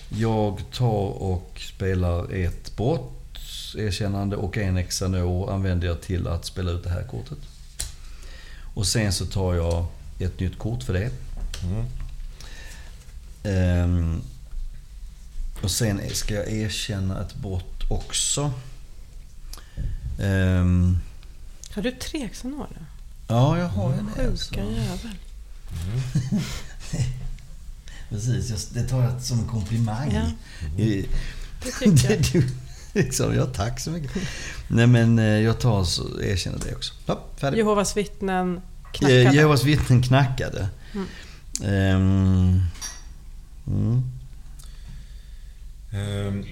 Jag 0.10 0.64
tar 0.73 1.22
och 1.22 1.61
spelar 1.76 2.34
ett 2.34 2.76
brott, 2.76 3.40
erkännande 3.77 4.36
och 4.36 4.57
en 4.57 4.84
Xanor 4.84 5.52
använder 5.53 5.88
jag 5.88 6.02
till 6.02 6.27
att 6.27 6.45
spela 6.45 6.72
ut 6.72 6.84
det 6.84 6.90
här 6.90 7.03
kortet. 7.03 7.38
Och 8.73 8.88
sen 8.88 9.14
så 9.14 9.26
tar 9.26 9.53
jag 9.53 9.86
ett 10.19 10.40
nytt 10.40 10.57
kort 10.57 10.84
för 10.84 10.94
det. 10.94 11.11
Mm. 11.64 11.86
Ehm, 13.44 14.22
och 15.61 15.72
sen 15.72 16.02
ska 16.14 16.34
jag 16.34 16.52
erkänna 16.52 17.22
ett 17.22 17.36
brott 17.36 17.91
också. 17.91 18.52
Ehm, 20.19 20.99
Har 21.73 21.81
du 21.81 21.91
tre 21.91 22.30
Xanor 22.30 22.68
ja, 23.27 23.57
jag 23.57 23.68
har 23.68 23.94
alltså. 24.19 24.53
Sjuka 24.53 24.64
jävel. 24.64 25.15
Precis, 28.10 28.65
det 28.69 28.84
tar 28.88 29.03
jag 29.03 29.22
som 29.22 29.40
en 29.40 29.48
komplimang. 29.48 30.11
Ja, 30.14 30.84
I- 30.84 31.06
det 31.64 31.72
tycker 31.72 32.11
jag. 32.11 32.22
Du, 32.94 33.02
liksom, 33.02 33.36
ja, 33.36 33.45
tack 33.45 33.80
så 33.80 33.91
mycket. 33.91 34.11
Nej 34.68 34.88
men 34.88 35.19
eh, 35.19 35.26
jag 35.26 35.60
tar 35.60 35.84
så 35.84 36.22
erkänner 36.22 36.60
det 36.65 36.76
också. 36.76 36.94
Ja, 37.06 37.23
färdig. 37.38 37.57
Jehovas 37.57 37.98
vittnen 37.98 38.56
Eh, 38.57 38.91
knackade. 38.94 39.36
Jehovas 39.36 39.64
vittnen 39.64 40.02
knackade. 40.03 40.69
Mm. 40.94 41.07
Ehm, 41.64 42.61
mm. 43.68 44.03
Ehm, 45.91 46.45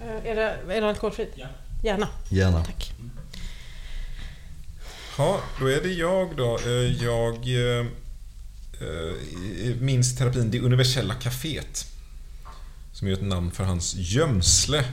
Eh, 0.00 0.30
Är 0.30 0.34
det, 0.36 0.74
är 0.76 0.80
det 0.80 0.88
alkoholfritt? 0.88 1.32
Ja. 1.34 1.46
Gärna. 1.82 2.08
Gärna. 2.28 2.64
Tack. 2.64 2.92
Ja, 5.18 5.40
då 5.60 5.66
är 5.66 5.82
det 5.82 5.92
jag 5.92 6.36
då. 6.36 6.58
Jag 7.00 7.46
minns 9.80 10.16
terapin 10.16 10.50
Det 10.50 10.60
universella 10.60 11.14
caféet. 11.14 11.86
Som 12.92 13.08
är 13.08 13.12
ett 13.12 13.22
namn 13.22 13.50
för 13.50 13.64
hans 13.64 13.94
gömsle. 13.94 14.84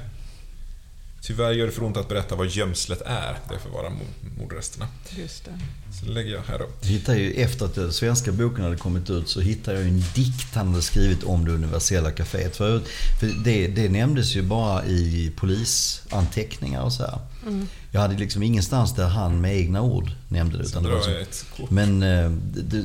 Tyvärr 1.22 1.52
gör 1.52 1.66
det 1.66 1.72
för 1.72 1.84
ont 1.84 1.98
att 1.98 2.10
berätta 2.10 2.36
vad 2.36 2.48
gömslet 2.48 3.02
är. 3.02 3.38
Det 3.50 3.60
får 3.60 3.70
vara 3.70 3.90
mo- 3.90 4.40
mordresterna. 4.40 4.88
Just 5.18 5.46
det. 5.46 5.60
Så 6.00 6.06
lägger 6.06 6.32
jag 6.32 6.42
här 6.42 6.60
då. 6.60 6.66
Jag 6.82 6.90
hittade 6.90 7.20
ju, 7.20 7.34
efter 7.34 7.66
att 7.66 7.76
den 7.76 7.94
svenska 7.94 8.32
boken 8.32 8.64
hade 8.64 8.76
kommit 8.76 9.10
ut 9.10 9.30
så 9.30 9.42
hittade 9.42 9.78
jag 9.80 9.88
en 9.88 10.04
dikt 10.16 10.56
han 10.56 10.68
hade 10.68 10.82
skrivit 10.82 11.24
om 11.24 11.46
det 11.46 11.52
universella 11.52 12.12
caféet. 12.12 12.56
För, 12.56 12.82
för 13.20 13.44
det, 13.44 13.68
det 13.68 13.90
nämndes 13.90 14.36
ju 14.36 14.42
bara 14.42 14.86
i 14.86 15.32
polisanteckningar 15.36 16.82
och 16.82 16.94
så 16.94 17.04
här. 17.04 17.20
Mm. 17.48 17.68
Jag 17.92 18.02
hade 18.02 18.16
liksom 18.18 18.44
ingenstans 18.44 18.96
där 18.96 19.08
han 19.08 19.42
med 19.42 19.58
egna 19.58 19.82
ord 19.82 20.12
nämnde 20.28 20.58
det. 20.58 20.64
Utan 20.64 20.84
det 20.84 20.90
var 20.90 21.02
så, 21.02 21.26
men 21.70 22.04
eh, 22.04 22.32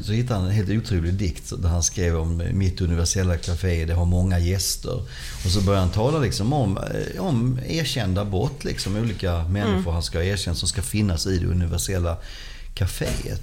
så 0.02 0.12
hittade 0.12 0.40
han 0.40 0.48
en 0.48 0.54
helt 0.54 0.70
otrolig 0.70 1.14
dikt 1.14 1.52
där 1.58 1.68
han 1.68 1.82
skrev 1.82 2.16
om 2.16 2.42
mitt 2.52 2.80
universella 2.80 3.36
café, 3.36 3.84
det 3.84 3.94
har 3.94 4.04
många 4.04 4.38
gäster. 4.38 5.02
Och 5.44 5.50
så 5.50 5.60
började 5.60 5.84
han 5.84 5.92
tala 5.94 6.18
liksom 6.18 6.52
om, 6.52 6.76
eh, 6.78 7.20
om 7.22 7.58
erkända 7.66 8.24
brott, 8.24 8.64
liksom 8.64 8.96
olika 8.96 9.44
människor 9.48 9.92
han 9.92 10.02
ska 10.02 10.18
ha 10.18 10.24
erkänt 10.24 10.58
som 10.58 10.68
ska 10.68 10.82
finnas 10.82 11.26
i 11.26 11.38
det 11.38 11.46
universella 11.46 12.16
caféet. 12.74 13.42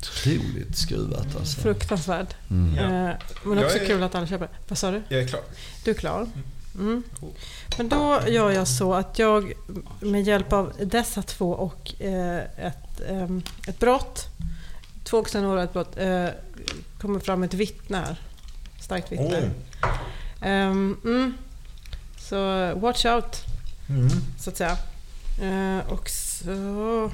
Otroligt 0.00 0.76
skruvat 0.76 1.36
alltså. 1.38 1.60
Fruktansvärd. 1.60 2.26
Mm. 2.50 2.74
Ja. 2.76 2.82
Eh, 2.82 3.16
Men 3.44 3.58
också 3.58 3.76
Jag 3.76 3.82
är- 3.82 3.86
kul 3.86 4.02
att 4.02 4.14
alla 4.14 4.26
köper. 4.26 4.48
Vad 4.68 4.78
sa 4.78 4.90
du? 4.90 5.02
Jag 5.08 5.20
är 5.22 5.26
klar. 5.28 5.40
Du 5.84 5.90
är 5.90 5.94
klar? 5.94 6.18
Mm. 6.20 6.30
Men 6.72 7.88
då 7.88 8.20
gör 8.28 8.50
jag 8.50 8.68
så 8.68 8.94
att 8.94 9.18
jag 9.18 9.52
med 10.00 10.22
hjälp 10.22 10.52
av 10.52 10.72
dessa 10.84 11.22
två 11.22 11.50
och 11.50 12.02
eh, 12.02 12.42
ett, 12.56 13.00
ehm, 13.08 13.42
ett 13.68 13.78
brott, 13.78 14.26
två 15.04 15.24
Xanor 15.24 15.56
och 15.56 15.62
ett 15.62 15.72
brott, 15.72 15.96
eh, 15.96 16.26
kommer 16.98 17.20
fram 17.20 17.42
ett 17.42 17.54
vittne 17.54 17.96
här. 17.96 18.20
Starkt 18.80 19.12
vittne. 19.12 19.50
Åh. 19.82 20.48
Ehm, 20.48 20.96
mm. 21.04 21.34
Så 22.18 22.72
watch 22.74 23.04
out, 23.04 23.36
Mm. 23.88 24.08
så 24.38 24.50
att 24.50 24.56
säga. 24.56 24.76
Eh, 25.42 25.92
och 25.92 26.08
så... 26.10 27.10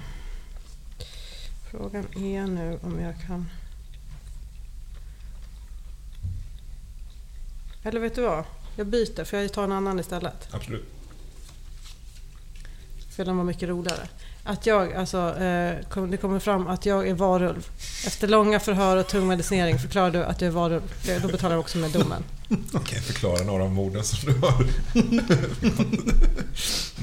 Frågan 1.70 2.06
är 2.16 2.46
nu 2.46 2.78
om 2.82 3.00
jag 3.00 3.14
kan... 3.26 3.50
Eller 7.82 8.00
vet 8.00 8.14
du 8.14 8.22
vad? 8.22 8.44
Jag 8.78 8.86
byter, 8.86 9.24
för 9.24 9.36
jag 9.36 9.52
tar 9.52 9.64
en 9.64 9.72
annan 9.72 10.00
istället. 10.00 10.48
Absolut. 10.50 10.84
För 13.16 13.24
den 13.24 13.36
var 13.36 13.44
mycket 13.44 13.68
roligare. 13.68 14.08
Att 14.44 14.66
jag, 14.66 14.94
alltså, 14.94 15.18
eh, 15.18 16.06
det 16.10 16.16
kommer 16.16 16.38
fram 16.38 16.66
att 16.66 16.86
jag 16.86 17.08
är 17.08 17.14
varulv. 17.14 17.68
Efter 18.06 18.28
långa 18.28 18.60
förhör 18.60 18.96
och 18.96 19.08
tung 19.08 19.26
medicinering 19.26 19.78
förklarar 19.78 20.10
du 20.10 20.24
att 20.24 20.40
jag 20.40 20.48
är 20.48 20.52
varulv. 20.52 20.92
Då 21.22 21.28
betalar 21.28 21.54
jag 21.54 21.60
också 21.60 21.78
med 21.78 21.90
domen. 21.90 22.24
Okej, 22.72 23.00
förklara 23.00 23.44
några 23.44 23.62
av 23.62 23.70
morden 23.70 24.04
som 24.04 24.32
du 24.32 24.38
har. 24.38 24.66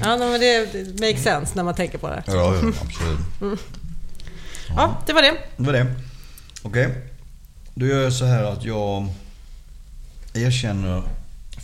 Ja, 0.00 0.16
men 0.16 0.40
det, 0.40 1.00
makes 1.00 1.22
sense 1.22 1.52
när 1.54 1.62
man 1.62 1.74
tänker 1.74 1.98
på 1.98 2.08
det. 2.08 2.22
Ja, 2.26 2.32
ja, 2.34 2.72
absolut. 2.82 3.60
Ja, 4.68 5.02
det 5.06 5.12
var 5.12 5.22
det. 5.22 5.34
Det 5.56 5.62
var 5.62 5.72
det. 5.72 5.94
Okej. 6.62 6.94
Då 7.74 7.86
gör 7.86 8.02
jag 8.02 8.12
så 8.12 8.24
här 8.24 8.44
att 8.44 8.64
jag 8.64 9.08
erkänner 10.34 11.02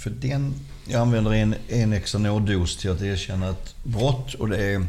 för 0.02 0.10
den, 0.10 0.54
jag 0.86 1.00
använder 1.00 1.32
en, 1.32 1.54
en 1.68 1.92
extra 1.92 2.18
nåddos 2.18 2.76
till 2.76 2.90
att 2.90 3.02
erkänna 3.02 3.48
ett 3.48 3.74
brott 3.82 4.34
och 4.34 4.48
det 4.48 4.64
är 4.64 4.86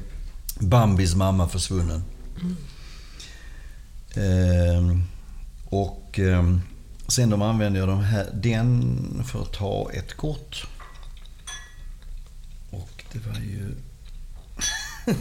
Bambis 0.59 1.15
mamma 1.15 1.49
försvunnen. 1.49 2.03
Ehm, 4.15 5.03
och 5.65 6.19
eh, 6.19 6.57
sen 7.07 7.29
de 7.29 7.41
använder 7.41 7.79
jag 7.79 7.89
de 7.89 7.99
här, 7.99 8.29
den 8.33 9.23
för 9.31 9.41
att 9.41 9.53
ta 9.53 9.91
ett 9.93 10.13
kort. 10.13 10.67
Och 12.69 13.03
det 13.11 13.19
var 13.19 13.39
ju... 13.39 13.75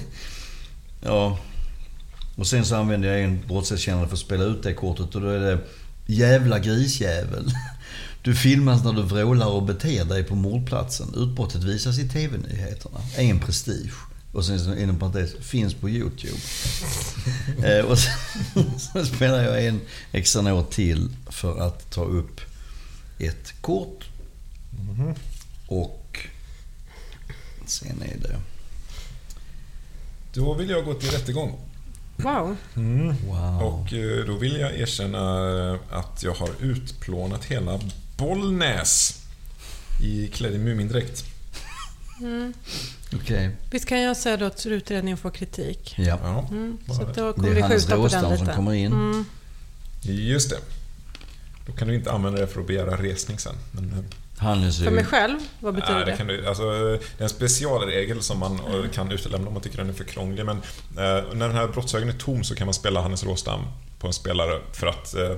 ja. 1.00 1.38
Och 2.36 2.46
sen 2.46 2.64
så 2.64 2.76
använder 2.76 3.08
jag 3.08 3.22
en 3.22 3.46
brottserkännande 3.46 4.08
för 4.08 4.14
att 4.14 4.20
spela 4.20 4.44
ut 4.44 4.62
det 4.62 4.74
kortet 4.74 5.14
och 5.14 5.20
då 5.20 5.28
är 5.28 5.40
det 5.40 5.58
Jävla 6.06 6.58
grisjävel. 6.58 7.44
Du 8.22 8.34
filmas 8.34 8.84
när 8.84 8.92
du 8.92 9.02
vrålar 9.02 9.46
och 9.46 9.62
beter 9.62 10.04
dig 10.04 10.24
på 10.24 10.34
mordplatsen. 10.34 11.14
Utbrottet 11.16 11.64
visas 11.64 11.98
i 11.98 12.08
TV-nyheterna. 12.08 13.00
En 13.16 13.40
prestige. 13.40 13.94
Och 14.32 14.44
sen 14.44 14.78
inom 14.78 14.98
parentes, 14.98 15.34
finns 15.40 15.74
på 15.74 15.90
YouTube. 15.90 16.38
eh, 17.64 17.84
och 17.84 17.98
sen, 17.98 18.12
sen 18.92 19.06
spelar 19.06 19.42
jag 19.42 19.66
en 19.66 19.80
extra 20.12 20.42
nåt 20.42 20.70
till 20.70 21.08
för 21.30 21.60
att 21.60 21.90
ta 21.90 22.04
upp 22.04 22.40
ett 23.18 23.54
kort. 23.60 24.04
Och 25.66 26.18
sen 27.66 28.02
är 28.02 28.28
det... 28.28 28.40
Då 30.34 30.54
vill 30.54 30.70
jag 30.70 30.84
gå 30.84 30.94
till 30.94 31.10
rättegång. 31.10 31.58
Wow. 32.16 32.56
Wow. 33.26 33.62
Och 33.62 33.92
eh, 33.92 34.26
då 34.26 34.34
vill 34.34 34.56
jag 34.60 34.78
erkänna 34.78 35.78
att 35.90 36.22
jag 36.22 36.34
har 36.34 36.50
utplånat 36.60 37.44
hela 37.44 37.80
Bollnäs 38.26 39.22
i 40.02 40.28
klädd 40.28 40.54
i 40.54 40.58
Mumindräkt. 40.58 41.24
Okej. 43.14 43.50
Visst 43.70 43.86
kan 43.88 44.00
jag 44.00 44.16
säga 44.16 44.36
då 44.36 44.44
att 44.46 44.66
utredningen 44.66 45.18
får 45.18 45.30
kritik? 45.30 45.94
Ja. 45.98 46.18
Ja, 46.22 46.46
Mm, 46.50 46.78
så 46.86 46.92
då 47.04 47.26
Det 47.26 47.32
kommer 47.32 47.48
är 47.48 47.54
vi 47.54 47.62
skjuta 47.62 47.96
på 47.96 48.08
den 48.08 48.20
som 48.20 48.32
lite. 48.32 48.52
kommer 48.54 48.72
in. 48.74 48.92
Mm. 48.92 49.24
just 50.02 50.50
det. 50.50 50.58
Då 51.66 51.72
kan 51.72 51.88
du 51.88 51.94
inte 51.94 52.12
använda 52.12 52.40
det 52.40 52.46
för 52.46 52.60
att 52.60 52.66
begära 52.66 52.96
resning 52.96 53.38
sen. 53.38 53.54
Men, 53.72 53.84
eh, 53.92 54.70
För 54.70 54.90
mig 54.90 55.04
själv? 55.04 55.38
Vad 55.60 55.74
betyder 55.74 55.94
nej, 55.94 56.04
det? 56.04 56.10
det, 56.10 56.16
kan 56.16 56.26
du, 56.26 56.46
alltså, 56.46 56.70
det 56.70 57.18
är 57.18 57.22
en 57.22 57.28
specialregel 57.28 58.22
som 58.22 58.38
man 58.38 58.52
eh, 58.54 58.90
kan 58.90 59.10
utelämna 59.10 59.46
om 59.48 59.52
man 59.54 59.62
tycker 59.62 59.76
den 59.78 59.88
är 59.88 59.92
för 59.92 60.04
krånglig. 60.04 60.44
Men 60.46 60.56
eh, 60.56 61.24
när 61.34 61.48
den 61.48 61.56
här 61.56 61.68
brottshögen 61.68 62.08
är 62.08 62.12
tom 62.12 62.44
så 62.44 62.54
kan 62.54 62.66
man 62.66 62.74
spela 62.74 63.00
Hannes 63.02 63.24
Råstam 63.24 63.60
på 63.98 64.06
en 64.06 64.12
spelare 64.12 64.60
för 64.72 64.86
att 64.86 65.14
eh, 65.14 65.22
eh, 65.22 65.36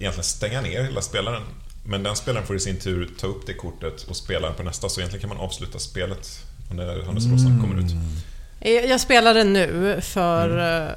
egentligen 0.00 0.24
stänga 0.24 0.60
ner 0.60 0.82
hela 0.84 1.02
spelaren. 1.02 1.42
Men 1.84 2.02
den 2.02 2.16
spelaren 2.16 2.46
får 2.46 2.56
i 2.56 2.60
sin 2.60 2.76
tur 2.76 3.10
ta 3.20 3.26
upp 3.26 3.46
det 3.46 3.54
kortet 3.54 4.02
och 4.02 4.16
spela 4.16 4.52
på 4.52 4.62
nästa, 4.62 4.88
så 4.88 5.00
egentligen 5.00 5.20
kan 5.28 5.36
man 5.36 5.46
avsluta 5.46 5.78
spelet 5.78 6.28
när 6.72 7.02
Hannes 7.02 7.26
Råstam 7.26 7.60
kommer 7.60 7.80
ut. 7.84 7.92
Jag 8.60 8.88
jag 8.88 9.00
spelar 9.00 9.34
den 9.34 9.52
nu 9.52 9.98
för, 10.02 10.50
Mm. 10.50 10.88
eh, 10.88 10.94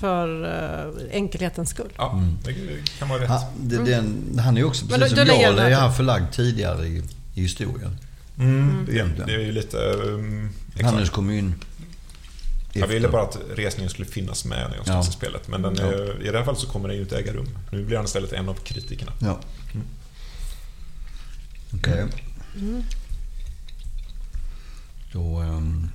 för 0.00 0.44
eh, 0.44 1.16
enkelhetens 1.16 1.70
skull. 1.70 1.92
Ja, 1.96 2.22
det 2.44 2.54
kan 2.98 3.08
vara 3.08 3.20
rätt. 3.22 3.28
Ha, 3.28 3.52
det, 3.60 3.76
den, 3.84 4.38
han 4.38 4.56
är 4.56 4.60
ju 4.60 4.66
också, 4.66 4.84
Men 4.90 5.00
precis 5.00 5.18
då- 5.18 5.24
då 5.24 5.30
som 5.32 5.40
jag, 5.40 5.56
det 5.56 5.62
är 5.62 5.74
han 5.74 5.94
förlagd 5.94 6.32
tidigare 6.32 6.86
i, 6.86 7.02
i 7.34 7.40
historien. 7.42 7.98
Mm, 8.38 8.84
det, 8.86 8.92
Egentligen. 8.92 9.26
det 9.26 9.34
är 9.34 9.38
ju 9.40 9.52
lite... 9.52 9.76
Um. 9.78 10.50
Hannes 10.82 11.10
kom 11.10 11.30
in 11.30 11.54
Jag 12.72 12.86
ville 12.86 13.08
bara 13.08 13.22
att 13.22 13.38
resningen 13.54 13.90
skulle 13.90 14.08
finnas 14.08 14.44
med 14.44 14.70
när 14.70 14.76
jag 14.76 14.86
Ja. 14.88 14.92
ja. 14.92 15.02
spelet. 15.02 15.48
Men 15.48 15.62
den, 15.62 15.76
Ja. 15.76 15.92
i 16.28 16.30
det 16.32 16.38
här 16.38 16.44
fallet 16.44 16.60
så 16.60 16.66
kommer 16.66 16.88
den 16.88 16.96
ju 16.96 17.02
inte 17.02 17.18
äga 17.18 17.32
rum. 17.32 17.48
Nu 17.70 17.84
blir 17.84 17.96
han 17.96 18.04
istället 18.04 18.32
en 18.32 18.48
av 18.48 18.54
kritikerna. 18.54 19.12
Ja. 19.20 19.38
Okej. 21.74 22.06
Mm. 22.56 22.82
Då... 25.12 25.40
Um, 25.40 25.90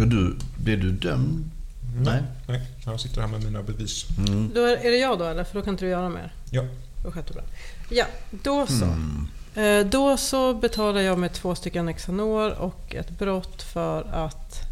är 0.00 0.06
du, 0.06 0.36
blir 0.56 0.76
du 0.76 0.92
dömd? 0.92 1.50
Nej. 1.96 2.22
Nej, 2.48 2.62
jag 2.84 3.00
sitter 3.00 3.20
här 3.20 3.28
med 3.28 3.44
mina 3.44 3.62
bevis. 3.62 4.06
Mm. 4.18 4.50
Då 4.54 4.60
är, 4.64 4.76
är 4.76 4.90
det 4.90 4.96
jag 4.96 5.18
då 5.18 5.24
eller? 5.24 5.44
För 5.44 5.54
då 5.54 5.62
kan 5.64 5.74
inte 5.74 5.84
du 5.84 5.88
göra 5.90 6.08
mer. 6.08 6.32
Ja. 6.50 6.64
Då 7.04 7.10
sköter 7.10 7.34
det. 7.34 7.44
Ja, 7.90 8.06
då 8.30 8.66
så. 8.66 8.84
Mm. 8.84 9.28
Eh, 9.54 9.86
Då 9.86 10.16
så 10.16 10.54
betalar 10.54 11.00
jag 11.00 11.18
med 11.18 11.32
två 11.32 11.54
stycken 11.54 11.94
Xanor 11.94 12.50
och 12.50 12.94
ett 12.94 13.10
brott 13.10 13.62
för 13.62 14.02
att 14.12 14.65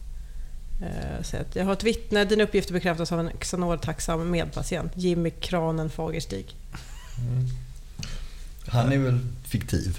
eh, 0.85 1.23
säga 1.23 1.43
att 1.43 1.56
jag 1.56 1.65
har 1.65 1.73
ett 1.73 1.85
vittne. 1.85 2.24
Dina 2.24 2.44
uppgifter 2.44 2.73
bekräftas 2.73 3.12
av 3.12 3.20
en 3.20 3.31
Xanor-tacksam 3.40 4.31
medpatient, 4.31 4.93
Jimmy 4.94 5.31
Kranen 5.31 5.90
Fagerstig. 5.90 6.56
Han 8.66 8.93
är 8.93 8.98
väl 8.98 9.19
fiktiv? 9.44 9.98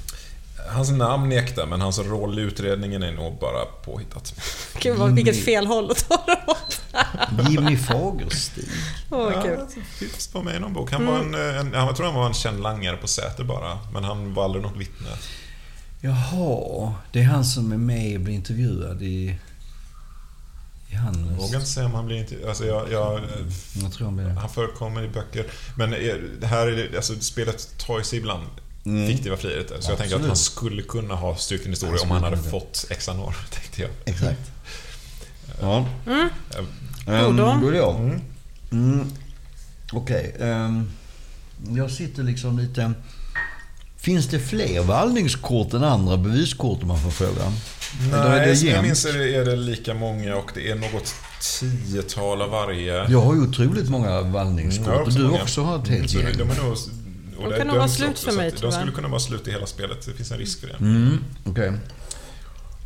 Hans 0.69 0.91
namn 0.91 1.31
är 1.31 1.37
äkta, 1.37 1.65
men 1.65 1.81
hans 1.81 1.99
roll 1.99 2.39
i 2.39 2.41
utredningen 2.41 3.03
är 3.03 3.11
nog 3.11 3.39
bara 3.39 3.65
påhittat. 3.65 4.33
Gud, 4.81 4.97
vad, 4.97 5.15
vilket 5.15 5.45
fel 5.45 5.67
håll 5.67 5.91
att 5.91 6.09
ta 6.09 6.23
det 6.25 6.43
åt. 6.47 6.81
Jimmy 7.49 7.77
Fagerstig. 7.77 8.67
Åh, 9.09 9.23
vad 9.23 9.43
kul. 9.43 9.59
Ja, 9.59 9.81
finns 9.99 10.27
på 10.27 10.43
mig 10.43 10.55
i 10.55 10.59
någon 10.59 10.73
bok. 10.73 10.91
Han 10.91 11.05
var 11.05 11.19
en, 11.19 11.35
en, 11.35 11.73
jag 11.73 11.95
tror 11.95 12.05
han 12.05 12.15
var 12.15 12.27
en 12.27 12.33
känd 12.33 12.63
langare 12.63 12.97
på 12.97 13.07
Säter 13.07 13.43
bara, 13.43 13.79
men 13.93 14.03
han 14.03 14.33
var 14.33 14.43
aldrig 14.43 14.63
något 14.63 14.77
vittne. 14.77 15.09
Jaha, 16.01 16.93
det 17.11 17.19
är 17.19 17.23
han 17.23 17.45
som 17.45 17.71
är 17.71 17.77
med 17.77 18.15
och 18.15 18.21
blir 18.21 18.33
intervjuad 18.35 19.01
i... 19.01 19.35
Hannes. 20.95 21.29
Jag 21.29 21.37
vågar 21.37 21.59
inte 21.59 21.71
säga 21.71 21.85
om 21.85 21.93
han 21.93 22.05
blir 22.05 22.17
inte... 22.17 22.35
Alltså 22.47 22.65
jag, 22.65 22.91
jag, 22.91 23.21
Jag 23.81 23.93
tror 23.93 24.05
han 24.05 24.15
blir 24.15 24.25
det. 24.25 24.31
han 24.33 24.49
förekommer 24.49 25.03
i 25.03 25.07
böcker. 25.07 25.45
Men 25.77 25.93
eh, 25.93 25.99
det 26.39 26.47
här 26.47 26.67
är, 26.67 26.71
det- 26.75 26.95
alltså, 26.95 27.19
spelet 27.19 27.77
tar 27.77 28.01
sig 28.01 28.19
ibland 28.19 28.43
Mm. 28.85 29.07
fiktiva 29.07 29.37
friheter. 29.37 29.77
Så 29.79 29.91
jag 29.91 29.97
tänker 29.97 30.03
att 30.03 30.03
Absolut. 30.21 30.27
han 30.27 30.35
skulle 30.35 30.81
kunna 30.81 31.15
ha 31.15 31.35
styrkt 31.35 31.65
en 31.65 31.71
historia 31.71 31.95
Han 31.97 32.01
om 32.03 32.11
han 32.11 32.23
hade 32.23 32.37
kunna 32.37 32.49
fått 32.51 32.85
Xanor, 32.99 33.35
tänkte 33.51 33.81
jag. 33.81 33.89
Exakt. 34.05 34.51
Ja. 35.61 35.85
Mm. 36.07 36.29
Um, 37.07 37.37
då. 37.37 37.67
är 37.67 37.71
det 37.71 37.77
jag. 37.77 37.95
Mm. 37.95 38.21
Mm. 38.71 39.11
Okej. 39.93 40.35
ehm, 40.39 40.91
jag 41.69 41.91
sitter 41.91 42.23
liksom 42.23 42.59
lite... 42.59 42.93
Finns 43.97 44.27
det 44.27 44.39
fler 44.39 44.81
vallningskort 44.83 45.73
än 45.73 45.83
andra 45.83 46.17
beviskort 46.17 46.81
om 46.81 46.87
man 46.87 46.99
får 47.01 47.11
fråga? 47.11 47.53
Eller 48.03 48.25
är 48.25 48.39
det 48.39 48.45
Nej, 48.45 48.55
som 48.55 48.67
jag 48.69 48.83
minns 48.83 49.05
är 49.05 49.13
det, 49.13 49.35
är 49.35 49.45
det 49.45 49.55
lika 49.55 49.93
många 49.93 50.35
och 50.35 50.51
det 50.53 50.71
är 50.71 50.75
något 50.75 51.13
tiotal 51.59 52.41
av 52.41 52.49
varje. 52.49 53.11
Jag 53.11 53.21
har 53.21 53.35
ju 53.35 53.41
otroligt 53.41 53.89
många 53.89 54.21
vallningskort 54.21 55.07
och 55.07 55.13
du 55.13 55.23
många. 55.23 55.41
också 55.43 55.63
har 55.63 55.75
ett 55.79 55.87
Mm, 55.87 55.99
helt 56.01 56.13
gäng. 56.13 56.25
de, 56.37 56.49
är 56.49 56.63
nog, 56.63 56.71
och 57.37 57.43
De 57.43 57.49
det 57.49 57.57
kan 57.57 57.67
nog 57.67 57.75
vara 57.77 57.87
slut 57.87 58.19
för 58.19 58.31
mig, 58.31 58.47
att 58.47 58.53
De 58.53 58.59
tyvärr. 58.59 58.71
skulle 58.71 58.91
kunna 58.91 59.07
vara 59.07 59.19
slut 59.19 59.47
i 59.47 59.51
hela 59.51 59.65
spelet. 59.65 60.05
Det 60.05 60.13
finns 60.13 60.31
en 60.31 60.37
risk 60.37 60.59
för 60.59 60.67
det. 60.67 60.73
Mm, 60.79 61.17
okej. 61.45 61.71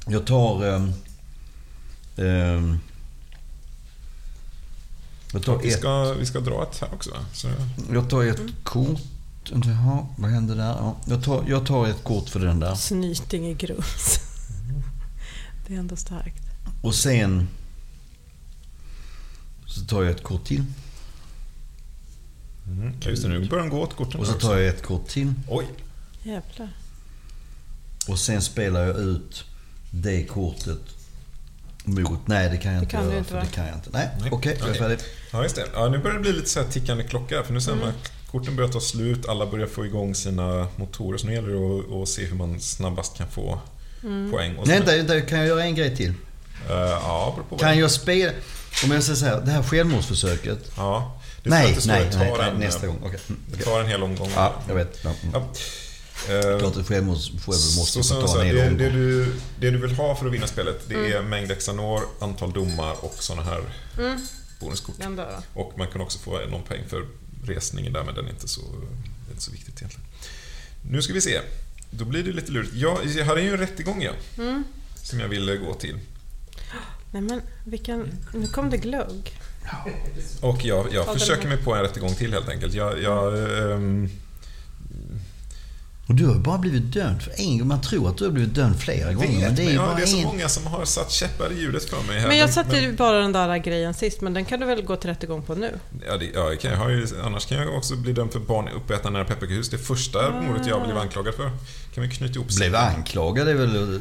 Jag 0.08 0.26
tar... 0.26 0.66
ehm, 0.66 0.94
ehm, 2.18 2.80
jag 5.34 5.44
tar 5.44 5.58
Vi 5.58 5.68
ett, 5.68 5.80
ska, 5.80 6.14
vi 6.20 6.26
ska 6.26 6.40
dra 6.40 6.64
ett 6.72 6.80
här 6.82 6.90
också. 6.94 7.10
Så, 7.34 7.48
jag 7.94 8.10
tar 8.10 8.24
ett 8.24 8.42
kort. 8.64 9.00
Jaha, 9.66 10.06
vad 10.18 10.32
hände 10.32 10.56
där? 10.56 10.64
Ja, 10.64 10.96
jag, 11.06 11.24
tar, 11.24 11.44
jag 11.48 11.66
tar 11.66 11.88
ett 11.88 12.04
kort 12.04 12.30
för 12.30 12.40
den 12.40 12.60
där. 12.60 12.76
Snyting 12.76 13.48
i 13.48 13.54
grus. 13.54 14.20
Det 15.70 15.76
är 15.76 15.80
ändå 15.80 15.96
starkt. 15.96 16.44
Och 16.82 16.96
sen 16.96 17.48
så 19.68 19.82
tar 19.86 20.04
jag 20.04 20.12
ett 20.12 20.24
kort 20.24 20.46
till. 20.46 20.64
mm. 22.68 22.94
ja, 23.04 23.10
Just 23.10 23.24
det, 23.24 23.30
nu 23.30 23.50
börjar 23.50 23.64
de 23.64 23.70
gå 23.70 23.82
åt 23.82 23.96
korten 23.96 24.20
Och 24.20 24.28
så 24.28 24.34
tar 24.34 24.58
jag 24.58 24.68
ett 24.68 24.84
kort 24.84 25.08
till. 25.08 25.34
Oj, 25.48 25.66
Jävlar. 26.24 26.70
Och 28.08 28.20
sen 28.20 28.42
spelar 28.42 28.88
jag 28.88 28.98
ut 28.98 29.46
det 29.92 30.24
kortet 30.24 30.80
mot... 31.84 32.28
Nej, 32.28 32.50
det 32.50 32.58
kan 32.58 32.74
jag 32.74 32.82
Det 32.82 32.84
inte 32.84 32.96
kan 32.96 33.06
göra. 33.06 33.18
inte, 33.18 33.30
för 33.30 33.40
det 33.42 33.46
kan 33.48 33.66
jag 33.66 33.76
inte. 33.76 33.90
Nej, 33.94 34.10
okej. 34.32 34.58
jag 34.60 34.70
är 34.70 34.74
färdig. 34.74 34.98
ja 35.32 35.44
just 35.44 35.56
det. 35.56 35.66
Ja, 35.74 35.90
nu 35.90 35.98
börjar 35.98 36.16
det 36.16 36.22
bli 36.22 36.34
lite 36.34 36.50
så 36.50 36.64
här 36.64 36.70
tickande 36.70 37.04
klocka. 37.04 37.44
För 37.44 37.54
nu 37.54 37.62
ser 37.62 37.72
man 37.72 37.82
Mm. 37.84 37.96
att 37.96 38.12
korten 38.32 38.56
börjar 38.56 38.70
ta 38.72 38.80
slut, 38.80 39.28
alla 39.30 39.46
börjar 39.46 39.68
få 39.68 39.86
igång 39.86 40.16
sina 40.16 40.68
motorer. 40.76 41.18
Så 41.18 41.28
nu 41.28 41.34
gäller 41.34 41.50
det 41.50 41.80
att, 41.96 42.02
att 42.04 42.10
se 42.10 42.26
hur 42.26 42.36
man 42.36 42.60
snabbast 42.60 43.18
kan 43.18 43.28
få 43.28 43.60
Mm. 44.04 44.32
poäng. 44.32 44.56
Och 44.58 44.68
Nej, 44.68 44.80
vänta, 44.80 45.22
kan 45.22 45.38
jag 45.40 45.48
göra 45.48 45.64
en 45.64 45.76
grej 45.76 45.96
till? 45.96 46.10
Eh, 46.70 46.76
ja, 46.76 47.38
på 47.50 47.58
Kan 47.58 47.80
jag 47.80 47.92
spela... 47.92 48.32
Om 48.84 48.92
jag 48.92 49.04
säger 49.04 49.16
så 49.20 49.26
här, 49.26 49.42
det 49.42 49.52
här 49.52 49.64
självmordsförsöket. 49.64 50.72
Ja. 50.78 51.22
Det 51.44 51.50
jag 51.50 51.60
Nej, 51.60 51.70
inte 51.70 51.88
nej, 51.88 52.08
Det 52.12 52.18
nej, 52.18 52.34
nej, 52.38 52.50
en, 52.50 52.56
nästa 52.58 52.86
eh, 52.86 52.94
gång. 52.94 52.98
Mm, 53.28 53.40
Det 53.52 53.64
tar 53.64 53.80
en 53.80 53.88
hel 53.88 54.04
omgång. 54.04 54.30
Ja, 54.36 54.54
jag 54.68 54.76
vet. 54.76 55.00
Ja. 55.04 55.10
mm. 55.24 55.34
Ja. 55.34 55.40
Eh, 56.34 56.60
Klart 56.60 56.78
att 56.78 56.88
självmords, 56.88 57.28
självmord 57.30 57.52
måste 57.78 58.04
så, 58.04 58.04
så, 58.04 58.28
så, 58.28 58.28
ta 58.28 58.42
en 58.42 58.48
det, 58.48 58.62
hel 58.62 58.78
det, 58.78 58.88
omgång. 58.88 59.00
du, 59.02 59.26
det 59.60 59.70
du 59.72 59.78
vill 59.78 59.92
ha 59.96 60.16
för 60.16 60.26
att 60.28 60.34
vinna 60.34 60.48
spelet, 60.48 60.82
det 60.88 60.96
Mm. 60.96 61.12
är 61.12 61.22
mängd 61.22 61.58
Xanor, 61.60 62.02
antal 62.20 62.54
domar 62.54 63.06
och 63.06 63.16
såna 63.20 63.44
här 63.44 63.62
Mm. 64.00 64.20
bonuskort. 64.60 64.96
Och 65.54 65.74
man 65.78 65.88
kan 65.88 66.02
också 66.02 66.20
få 66.20 66.40
någon 66.50 66.64
poäng 66.64 66.82
för 66.90 67.06
resningen 67.46 67.94
där, 67.94 68.04
men 68.04 68.16
den 68.16 68.26
är 68.26 68.30
inte 68.30 68.48
så, 68.48 68.62
det 68.62 69.30
är 69.30 69.32
inte 69.32 69.44
så 69.44 69.52
viktigt 69.52 69.78
egentligen. 69.78 70.06
Nu 70.82 71.02
ska 71.02 71.14
vi 71.14 71.22
se. 71.22 71.40
Då 71.92 72.06
blir 72.06 72.24
det 72.24 72.32
lite 72.32 72.52
lurigt. 72.52 72.74
Jag, 72.74 73.06
jag 73.06 73.26
hade 73.26 73.42
ju 73.42 73.52
en 73.52 73.58
rättegång 73.58 74.02
ja, 74.02 74.12
Mm. 74.38 74.64
som 74.96 75.20
jag 75.20 75.28
ville 75.28 75.56
gå 75.58 75.74
till. 75.74 76.00
Nej 77.12 77.22
men 77.22 77.42
vilken... 77.66 78.08
Nu 78.34 78.48
kom 78.48 78.70
det 78.70 78.78
glögg. 78.78 79.40
Och 80.42 80.66
jag, 80.66 80.94
jag 80.94 81.14
försöker 81.14 81.48
mig 81.48 81.58
på 81.58 81.76
en 81.76 81.82
rättegång 81.82 82.16
till 82.16 82.34
helt 82.34 82.50
enkelt. 82.50 82.74
Jag, 82.74 83.02
jag, 83.02 83.34
ehm, 83.74 84.10
Och 86.10 86.16
du 86.16 86.26
har 86.28 86.36
bara 86.36 86.58
blivit 86.58 86.94
dömd 86.94 87.22
för 87.22 87.32
en 87.38 87.58
gång. 87.58 87.68
Man 87.68 87.82
tror 87.82 88.10
att 88.10 88.18
du 88.18 88.24
har 88.24 88.32
blivit 88.32 88.56
dömd 88.56 88.80
flera 88.80 89.14
gånger. 89.14 89.30
Men 89.30 89.40
vet, 89.42 89.56
det 89.56 89.62
är 89.64 89.66
men 89.66 89.76
ja, 89.76 89.86
bara 89.86 89.96
det 89.96 90.02
är 90.02 90.06
så 90.06 90.18
en. 90.18 90.24
många 90.24 90.50
som 90.50 90.68
har 90.68 90.86
satt 90.86 91.12
käppar 91.12 91.52
i 91.52 91.60
hjulet 91.60 91.84
för 91.90 92.02
mig. 92.08 92.20
Här. 92.20 92.28
Men 92.28 92.38
jag 92.38 92.50
satte 92.50 92.78
ju 92.78 92.94
bara 92.94 93.18
den 93.22 93.32
där 93.32 93.58
grejen 93.58 93.94
sist, 93.94 94.22
men 94.22 94.34
den 94.34 94.46
kan 94.46 94.60
du 94.60 94.66
väl 94.66 94.82
gå 94.82 94.96
till 94.96 95.10
rättegång 95.10 95.42
på 95.42 95.56
nu? 95.56 95.72
Ja, 96.08 96.18
det, 96.18 96.26
ja, 96.34 96.50
jag 96.50 96.60
kan, 96.60 96.72
jag 96.72 96.78
har 96.78 96.90
ju, 96.90 97.08
annars 97.24 97.46
kan 97.46 97.58
jag 97.58 97.76
också 97.78 97.96
bli 97.96 98.14
dömd 98.14 98.32
för 98.32 98.40
barn 98.40 98.70
uppätande 98.76 99.20
nära 99.20 99.28
pepparkakshus. 99.28 99.70
Det 99.70 99.78
första 99.78 100.32
mordet 100.32 100.68
jag 100.68 100.84
blev 100.86 100.98
anklagad 100.98 101.34
för. 101.36 101.52
Kan 101.96 102.04
vi 102.04 102.10
knyta 102.10 102.34
ihop 102.34 102.48
Blev 102.58 102.76
anklagad 102.76 103.48
är 103.50 103.54
väl... 103.54 104.00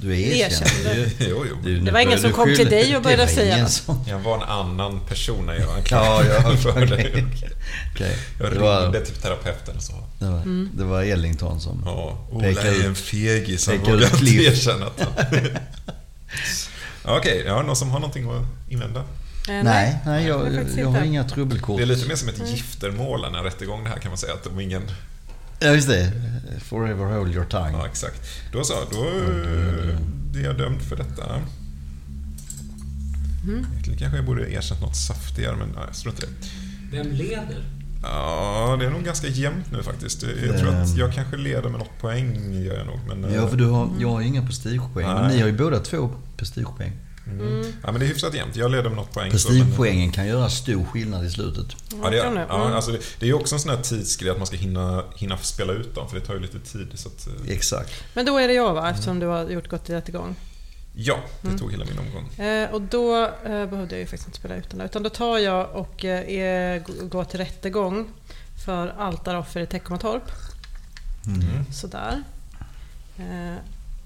Du 0.00 0.20
erkände. 0.20 1.10
Jo, 1.18 1.44
jo. 1.50 1.56
Du, 1.64 1.80
Det 1.80 1.90
var 1.90 2.00
ingen 2.00 2.18
som 2.18 2.32
kom 2.32 2.44
skyller- 2.44 2.56
till 2.56 2.66
dig 2.70 2.96
och 2.96 3.02
började 3.02 3.22
var 3.24 3.30
säga 3.32 3.62
något. 3.62 3.70
som- 3.70 4.04
Jag 4.08 4.18
var 4.18 4.36
en 4.36 4.42
annan 4.42 5.00
person 5.08 5.46
när 5.46 5.54
jag 5.54 5.62
Ja, 5.68 5.74
anklagade 5.76 6.34
ja, 6.50 6.56
för 6.56 6.70
okej. 6.70 6.86
det. 7.14 7.24
Okej. 7.94 8.18
Jag 8.40 8.52
Det 8.52 8.58
var, 8.58 8.82
ringde 8.82 9.04
till 9.06 9.14
terapeuten 9.14 9.76
och 9.76 9.82
sa 9.82 9.92
det 10.18 10.26
var, 10.26 10.68
det 10.76 10.84
var 10.84 11.02
Ellington 11.38 11.60
som... 11.60 11.82
Ja, 11.84 12.26
Ola 12.30 12.48
är 12.48 12.86
en 12.86 12.94
fegis. 12.94 13.66
Han 13.66 13.78
peka 13.78 13.90
vågar 13.92 14.14
inte 14.14 14.44
erkänna 14.44 14.86
att 14.86 15.00
han... 15.00 15.38
Okej, 17.18 17.42
ja, 17.46 17.62
någon 17.62 17.76
som 17.76 17.90
har 17.90 18.00
någonting 18.00 18.30
att 18.30 18.44
invända? 18.68 19.00
Eh, 19.00 19.62
Nej, 19.64 19.98
nej 20.06 20.26
jag, 20.26 20.54
jag 20.54 20.62
inte. 20.62 20.84
har 20.84 21.02
inga 21.02 21.24
trubbelkort. 21.24 21.76
Det 21.76 21.82
är 21.82 21.86
lite 21.86 22.08
mer 22.08 22.16
som 22.16 22.28
ett 22.28 22.50
giftermål 22.50 23.24
än 23.24 23.34
en 23.34 23.44
rättegång 23.44 23.84
det 23.84 23.90
här 23.90 23.98
kan 23.98 24.10
man 24.10 24.18
säga. 24.18 24.34
Att 24.34 24.44
de 24.44 24.60
ingen... 24.60 24.82
Ja, 25.60 25.68
just 25.68 25.88
det. 25.88 26.12
Forever 26.64 27.04
hold 27.04 27.34
your 27.34 27.44
tongue. 27.44 27.72
Ja, 27.72 27.86
exakt. 27.86 28.20
Då 28.52 28.64
så, 28.64 28.74
då 28.90 29.04
är 30.38 30.44
jag 30.44 30.58
dömd 30.58 30.82
för 30.82 30.96
detta. 30.96 31.42
Egentligen 33.48 33.98
kanske 33.98 34.16
jag 34.18 34.24
borde 34.26 34.52
erkänt 34.52 34.80
något 34.80 34.96
saftigare, 34.96 35.56
men 35.56 35.72
ja, 35.76 35.82
jag 35.86 35.96
strunt 35.96 36.22
i 36.22 36.26
det. 36.26 36.32
Vem 36.96 37.12
leder? 37.12 37.77
Ja, 38.02 38.76
det 38.80 38.86
är 38.86 38.90
nog 38.90 39.04
ganska 39.04 39.26
jämnt 39.28 39.72
nu 39.72 39.82
faktiskt. 39.82 40.22
Jag 40.46 40.58
tror 40.58 40.74
att 40.74 40.96
jag 40.96 41.12
kanske 41.14 41.36
leder 41.36 41.68
med 41.68 41.78
något 41.78 41.98
poäng, 42.00 42.54
gör 42.64 42.74
jag 42.76 42.86
nog. 42.86 42.98
Men, 43.08 43.24
eh, 43.24 43.34
Ja, 43.34 43.48
för 43.48 43.56
du 43.56 43.66
har, 43.66 43.90
jag 44.00 44.08
har 44.08 44.20
inga 44.20 44.46
prestigepoäng. 44.46 45.06
Men 45.06 45.22
Nej. 45.22 45.34
ni 45.34 45.40
har 45.40 45.48
ju 45.48 45.56
båda 45.56 45.78
två 45.80 46.10
prestigepoäng. 46.36 46.92
mm. 47.26 47.64
ja, 47.82 47.92
men 47.92 48.00
det 48.00 48.06
är 48.06 48.08
hyfsat 48.08 48.34
jämnt. 48.34 48.56
Jag 48.56 48.70
leder 48.70 48.88
med 48.88 48.96
något 48.96 49.12
poäng. 49.12 49.38
så, 49.38 49.48
men- 49.52 49.58
Prestigepoängen 49.60 50.12
kan 50.12 50.26
göra 50.26 50.48
stor 50.50 50.84
skillnad 50.84 51.24
i 51.24 51.30
slutet. 51.30 51.66
Ja, 52.02 52.10
det, 52.10 52.18
är, 52.18 52.34
det. 52.34 52.46
ja, 52.48 52.62
Mm. 52.62 52.76
alltså 52.76 52.90
det, 52.92 52.98
det 53.18 53.26
är 53.26 53.28
ju 53.28 53.34
också 53.34 53.54
en 53.54 53.60
sån 53.60 53.70
här 53.76 53.82
tidsgrej 53.82 54.30
att 54.30 54.38
man 54.38 54.46
ska 54.46 54.56
hinna, 54.56 55.04
hinna 55.16 55.36
spela 55.36 55.72
ut 55.72 55.94
dem, 55.94 56.08
för 56.08 56.20
det 56.20 56.26
tar 56.26 56.34
ju 56.34 56.40
lite 56.40 56.58
tid. 56.58 56.88
Så 56.94 57.08
att, 57.08 57.26
eh, 57.46 57.52
Exakt. 57.52 57.92
Men 58.14 58.26
då 58.26 58.38
är 58.38 58.48
det 58.48 58.54
jag 58.54 58.74
va, 58.74 58.90
eftersom 58.90 59.18
du 59.20 59.26
har 59.26 59.44
gjort 59.50 59.68
gått 59.68 59.84
till 59.84 59.94
rättegång. 59.94 60.34
Ja, 61.00 61.18
det 61.42 61.58
tog 61.58 61.72
hela 61.72 61.84
min 61.84 61.98
omgång. 61.98 62.46
Eh, 62.46 62.70
och 62.70 62.82
då 62.82 63.24
eh, 63.24 63.66
behövde 63.66 63.94
jag 63.94 64.00
ju 64.00 64.06
faktiskt 64.06 64.26
inte 64.28 64.38
spela 64.38 64.56
ut 64.56 64.70
den 64.70 64.78
där, 64.78 64.84
utan 64.86 65.02
då 65.02 65.10
tar 65.10 65.38
jag 65.38 65.70
och 65.74 66.04
eh, 66.04 66.82
går 67.02 67.24
till 67.24 67.38
rättegång 67.38 68.08
för 68.64 68.88
altaroffer 68.88 69.60
i 69.60 69.66
Teckomatorp. 69.66 70.30
Mm. 71.26 71.72
Sådär. 71.72 72.22
Eh, 73.18 73.54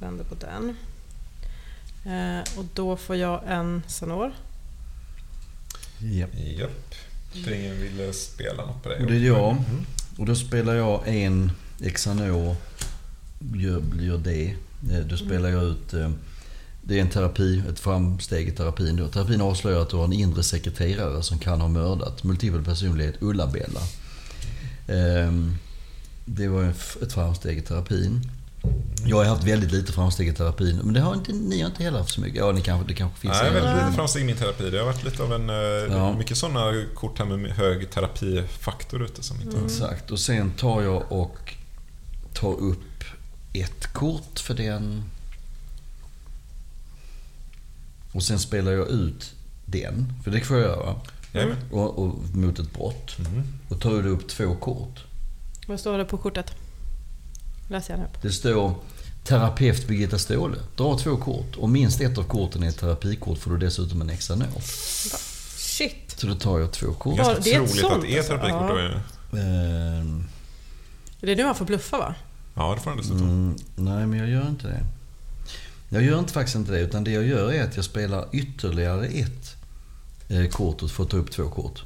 vänder 0.01 0.25
på 0.25 0.35
den. 0.35 0.77
Eh, 2.07 2.59
och 2.59 2.65
då 2.75 2.97
får 2.97 3.17
jag 3.17 3.41
en 3.47 3.83
Sanor. 3.87 4.33
Ja. 5.99 6.27
Japp. 6.59 6.95
För 7.45 7.53
ingen 7.53 7.81
ville 7.81 8.13
spela 8.13 8.67
något 8.67 8.83
på 8.83 8.89
det. 8.89 8.97
Och 8.97 9.07
det 9.07 9.17
är 9.17 9.27
jag. 9.27 9.51
Mm. 9.51 9.87
Och 10.19 10.27
då 10.27 10.35
spelar 10.35 10.75
jag 10.75 11.03
en 11.07 11.53
Xanor, 11.95 12.57
gör, 13.55 13.83
gör 14.01 14.19
det. 14.19 14.57
Eh, 14.93 15.01
Då 15.07 15.17
spelar 15.17 15.49
jag 15.49 15.63
ut... 15.63 15.95
Det 16.85 16.97
är 16.99 17.01
en 17.03 17.11
terapi, 17.11 17.63
ett 17.71 17.81
framsteg 17.81 18.49
i 18.49 18.51
terapin. 18.51 18.97
Då. 18.97 19.09
Terapin 19.09 19.41
avslöjar 19.41 19.81
att 19.83 19.91
du 19.91 19.97
har 19.97 20.05
en 20.05 20.13
inre 20.13 20.43
sekreterare 20.43 21.23
som 21.23 21.39
kan 21.39 21.61
ha 21.61 21.69
mördat. 21.69 22.25
Multipel 22.25 22.65
personlighet, 22.65 23.15
Ulla-Bella. 23.21 23.81
Ehm, 24.89 25.55
Det 26.25 26.49
var 26.49 26.65
ett 27.03 27.13
framsteg 27.13 27.59
i 27.59 27.63
terapin. 27.63 28.21
Jag 29.07 29.17
har 29.17 29.25
haft 29.25 29.45
väldigt 29.45 29.73
lite 29.73 29.93
framsteg 29.93 30.29
i 30.29 30.33
terapin. 30.33 30.81
Men 30.85 30.95
det 30.95 31.01
har 31.01 31.15
inte, 31.15 31.33
ni 31.33 31.61
har 31.61 31.71
inte 31.71 31.83
heller 31.83 31.99
haft 31.99 32.15
så 32.15 32.21
mycket. 32.21 32.39
Ja, 32.39 32.53
ni 32.53 32.61
kanske, 32.61 32.89
det 32.89 32.95
kanske 32.95 33.21
finns 33.21 33.35
Nej, 33.43 33.53
väldigt 33.53 33.83
lite 33.85 33.93
framsteg 33.97 34.23
i 34.23 34.25
min 34.25 34.37
terapi. 34.37 34.71
Det 34.71 34.79
har 34.79 34.87
varit 34.87 35.05
lite 35.05 35.23
av 35.23 35.33
en... 35.33 35.51
eh, 35.51 35.57
Ja. 35.97 36.19
Mycket 36.19 36.37
sådana 36.37 36.85
kort 36.95 37.19
här 37.19 37.25
med 37.27 37.51
hög 37.51 37.91
terapifaktor 37.91 39.05
ute 39.05 39.23
som 39.23 39.43
inte... 39.43 39.57
Exakt. 39.65 40.11
Och 40.11 40.19
sen 40.19 40.51
tar 40.51 40.83
jag 40.83 41.13
och 41.13 41.55
tar 42.35 42.55
upp 42.61 43.05
ett 43.53 43.93
kort 43.93 44.39
för 44.41 44.55
den. 44.55 45.05
Och 48.13 48.23
sen 48.23 48.39
spelar 48.39 48.73
jag 48.73 48.89
ut 48.89 49.33
den, 49.65 50.13
för 50.25 50.31
det 50.31 50.41
får 50.41 50.57
jag 50.59 50.67
göra. 50.69 50.95
Jajamän. 51.33 51.57
Och, 51.71 51.99
och 51.99 52.15
mot 52.35 52.59
ett 52.59 52.73
brott. 52.75 53.19
Mhm. 53.19 53.43
Och 53.69 53.81
tar 53.81 53.91
du 54.03 54.09
upp 54.09 54.29
två 54.29 54.55
kort. 54.57 55.05
Vad 55.67 55.81
står 55.81 55.99
det 55.99 56.05
på 56.05 56.19
kortet? 56.19 56.53
Läser 57.69 57.95
jag 57.95 58.01
nu. 58.01 58.07
Det 58.23 58.31
står 58.33 58.75
Terapeut 59.25 59.87
Birgitta 59.89 60.19
Ståhle. 60.19 60.57
Dra 60.77 60.99
två 60.99 61.17
kort. 61.17 61.57
Och 61.57 61.69
minst 61.69 62.01
ett 62.01 62.19
av 62.19 62.23
korten 62.23 62.63
är 62.63 62.69
ett 62.69 62.79
terapikort 62.79 63.39
får 63.39 63.51
du 63.51 63.59
dessutom 63.59 64.01
en 64.01 64.11
extra 64.11 64.37
nå. 64.37 64.47
Shit! 65.57 66.15
Så 66.17 66.27
då 66.27 66.35
tar 66.35 66.59
jag 66.59 66.73
två 66.73 66.93
kort. 66.93 67.17
Ganska 67.17 67.35
det 67.41 67.53
är 67.55 67.61
ett 67.63 67.69
troligt 67.71 67.85
att 67.85 68.03
det 68.03 68.13
är 68.15 68.19
alltså. 68.19 68.33
terapikort. 68.33 68.61
Ja. 68.63 68.69
då 68.69 68.77
är 68.77 68.83
det- 68.89 69.03
Ehm, 69.99 70.25
Det 71.21 71.33
är 71.33 71.37
nu 71.37 71.45
man 71.45 71.55
får 71.55 71.65
bluffa 71.65 71.99
va? 71.99 72.15
Ja, 72.55 72.75
det 72.75 72.81
får 72.81 72.91
han 72.91 72.99
dessutom. 72.99 73.23
Mm, 73.29 73.57
nej, 73.77 74.07
men 74.07 74.19
jag 74.19 74.29
gör 74.29 74.49
inte 74.49 74.67
det. 74.67 74.85
Jag 75.93 76.03
gör 76.03 76.19
inte 76.19 76.33
faktiskt 76.33 76.57
inte 76.57 76.73
det. 76.73 76.81
Utan 76.81 77.05
det 77.05 77.11
jag 77.11 77.27
gör 77.27 77.53
är 77.53 77.65
att 77.65 77.77
jag 77.77 77.85
spelar 77.85 78.29
ytterligare 78.33 79.07
ett 79.07 79.57
eh, 80.29 80.47
kort 80.47 80.83
och 80.83 80.91
får 80.91 81.05
ta 81.05 81.17
upp 81.17 81.31
två 81.31 81.49
kort. 81.49 81.83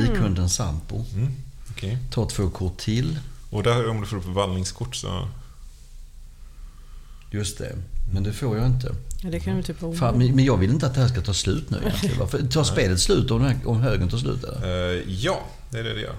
Likhunden 0.00 0.48
Sampo. 0.48 1.04
Mm. 1.14 1.28
Okej. 1.70 1.98
Tar 2.10 2.26
två 2.26 2.50
kort 2.50 2.78
till. 2.78 3.18
Och 3.50 3.62
där, 3.62 3.88
om 3.88 4.00
du 4.00 4.06
får 4.06 4.16
upp 4.16 4.24
vallningskort 4.26 4.96
så... 4.96 5.28
Just 7.30 7.58
det. 7.58 7.76
Men 8.14 8.22
det 8.22 8.32
får 8.32 8.56
jag 8.58 8.66
inte. 8.66 8.94
Ja, 9.22 9.30
det 9.30 9.40
kan 9.40 9.62
typ 9.62 9.82
vara 9.82 9.94
Fan, 9.96 10.18
men 10.18 10.44
jag 10.44 10.56
vill 10.56 10.70
inte 10.70 10.86
att 10.86 10.94
det 10.94 11.00
här 11.00 11.08
ska 11.08 11.20
ta 11.20 11.34
slut 11.34 11.70
nu 11.70 11.78
egentligen. 11.78 12.28
För 12.28 12.46
tar 12.46 12.64
spelet 12.64 13.00
slut 13.00 13.30
om, 13.30 13.42
här- 13.42 13.58
om 13.64 13.80
högen 13.80 14.08
tar 14.08 14.18
slut? 14.18 14.44
Eller? 14.44 14.92
Eh, 14.96 15.02
ja, 15.08 15.42
det 15.70 15.78
är 15.78 15.84
det 15.84 15.94
det 15.94 16.00
gör. 16.00 16.14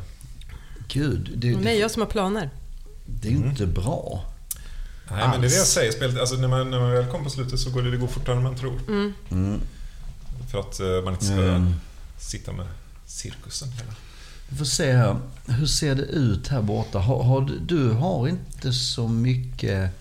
Gud, 0.88 1.30
det, 1.36 1.52
Nej, 1.52 1.64
det, 1.64 1.76
jag 1.76 1.92
som 1.92 2.02
har 2.02 2.10
planer. 2.10 2.50
det 3.06 3.28
är 3.28 3.32
ju 3.32 3.38
inte 3.38 3.66
bra. 3.66 4.26
Nej, 5.12 5.28
men 5.30 5.42
det 5.42 5.48
är 5.48 5.50
det 5.50 5.56
jag 5.58 5.68
säger. 5.68 5.92
Spelet, 5.92 6.20
alltså 6.20 6.36
när, 6.36 6.48
man, 6.48 6.72
när 6.72 6.80
man 6.80 6.92
väl 6.92 7.06
kommer 7.06 7.24
på 7.24 7.30
slutet 7.30 7.60
så 7.60 7.70
går 7.70 7.82
det, 7.82 7.92
det 7.92 7.98
går 7.98 8.08
fortare 8.08 8.36
än 8.36 8.44
man 8.44 8.56
tror. 8.56 8.80
Mm. 9.32 9.62
För 10.52 10.60
att 10.60 10.80
eh, 10.80 10.88
man 11.04 11.14
inte 11.14 11.26
ska 11.26 11.34
Mm. 11.36 11.74
sitta 12.18 12.52
med 12.52 12.66
cirkusen 13.06 13.70
hela. 13.72 13.94
Vi 14.50 14.58
får 14.58 14.66
se 14.66 14.92
här. 14.94 15.18
Hur 15.46 15.66
ser 15.66 15.96
det 15.96 16.02
ut 16.04 16.48
här 16.48 16.62
borta? 16.62 17.00
Har, 17.00 17.24
har, 17.24 17.42
du- 17.42 17.60
du 17.60 17.90
har 17.92 18.28
inte 18.28 18.74
så 18.74 19.08
mycket... 19.08 19.92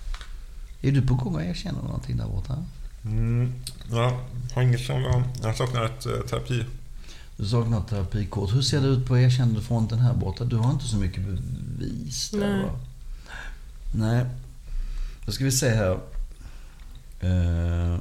Är 0.83 0.93
du 0.93 1.03
på 1.03 1.15
gång 1.15 1.37
att 1.37 1.43
erkänna 1.43 1.83
någonting 1.83 2.16
där 2.16 2.27
borta? 2.27 2.57
Mm. 3.05 3.53
Ja, 3.91 4.20
har 4.55 4.62
inget 4.62 4.81
som... 4.87 5.03
ja, 5.03 5.23
Jag 5.43 5.57
saknar 5.57 5.85
ett 5.85 6.07
eh, 6.07 6.12
terapi. 6.31 6.65
Du 7.37 7.47
saknar 7.47 7.79
ett 7.81 7.89
terapikort. 7.89 8.55
Hur 8.55 8.62
ser 8.62 8.81
det 8.81 8.87
ut 8.89 9.07
på 9.07 9.19
erkännandefronten 9.19 9.99
här 9.99 10.15
borta? 10.15 10.45
Du 10.45 10.57
har 10.57 10.70
inte 10.70 10.85
så 10.85 10.97
mycket 10.97 11.24
bevis 11.24 12.31
där 12.31 12.39
Nej. 12.41 12.62
va? 12.65 12.70
Nej. 13.95 14.24
Då 15.27 15.32
ska 15.32 15.44
vi 15.44 15.53
se 15.53 15.69
här. 15.69 16.01
Eh, 17.20 17.99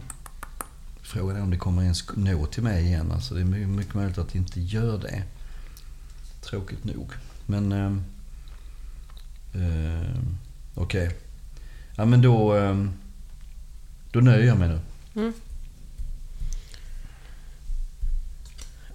frågan 1.02 1.35
är 1.35 1.41
om 1.41 1.49
det 1.52 1.57
kommer 1.57 1.81
ens 1.84 2.03
nå 2.15 2.45
till 2.45 2.64
mig 2.64 2.85
igen. 2.85 3.11
Alltså 3.11 3.34
det 3.34 3.41
är 3.41 3.45
my- 3.45 3.65
mycket 3.65 3.93
möjligt 3.93 4.18
att 4.18 4.30
det 4.31 4.38
inte 4.38 4.61
gör 4.61 4.98
det. 4.98 5.23
Tråkigt 6.41 6.84
nog. 6.84 7.11
Men... 7.45 7.72
Eh, 7.72 7.91
eh, 9.61 10.10
Okej. 10.76 11.15
Ja 11.95 12.06
men 12.06 12.22
då... 12.22 12.56
Eh, 12.57 12.85
då 14.11 14.19
nöjer 14.19 14.48
jag 14.48 14.57
mig 14.57 14.80
nu. 15.14 15.34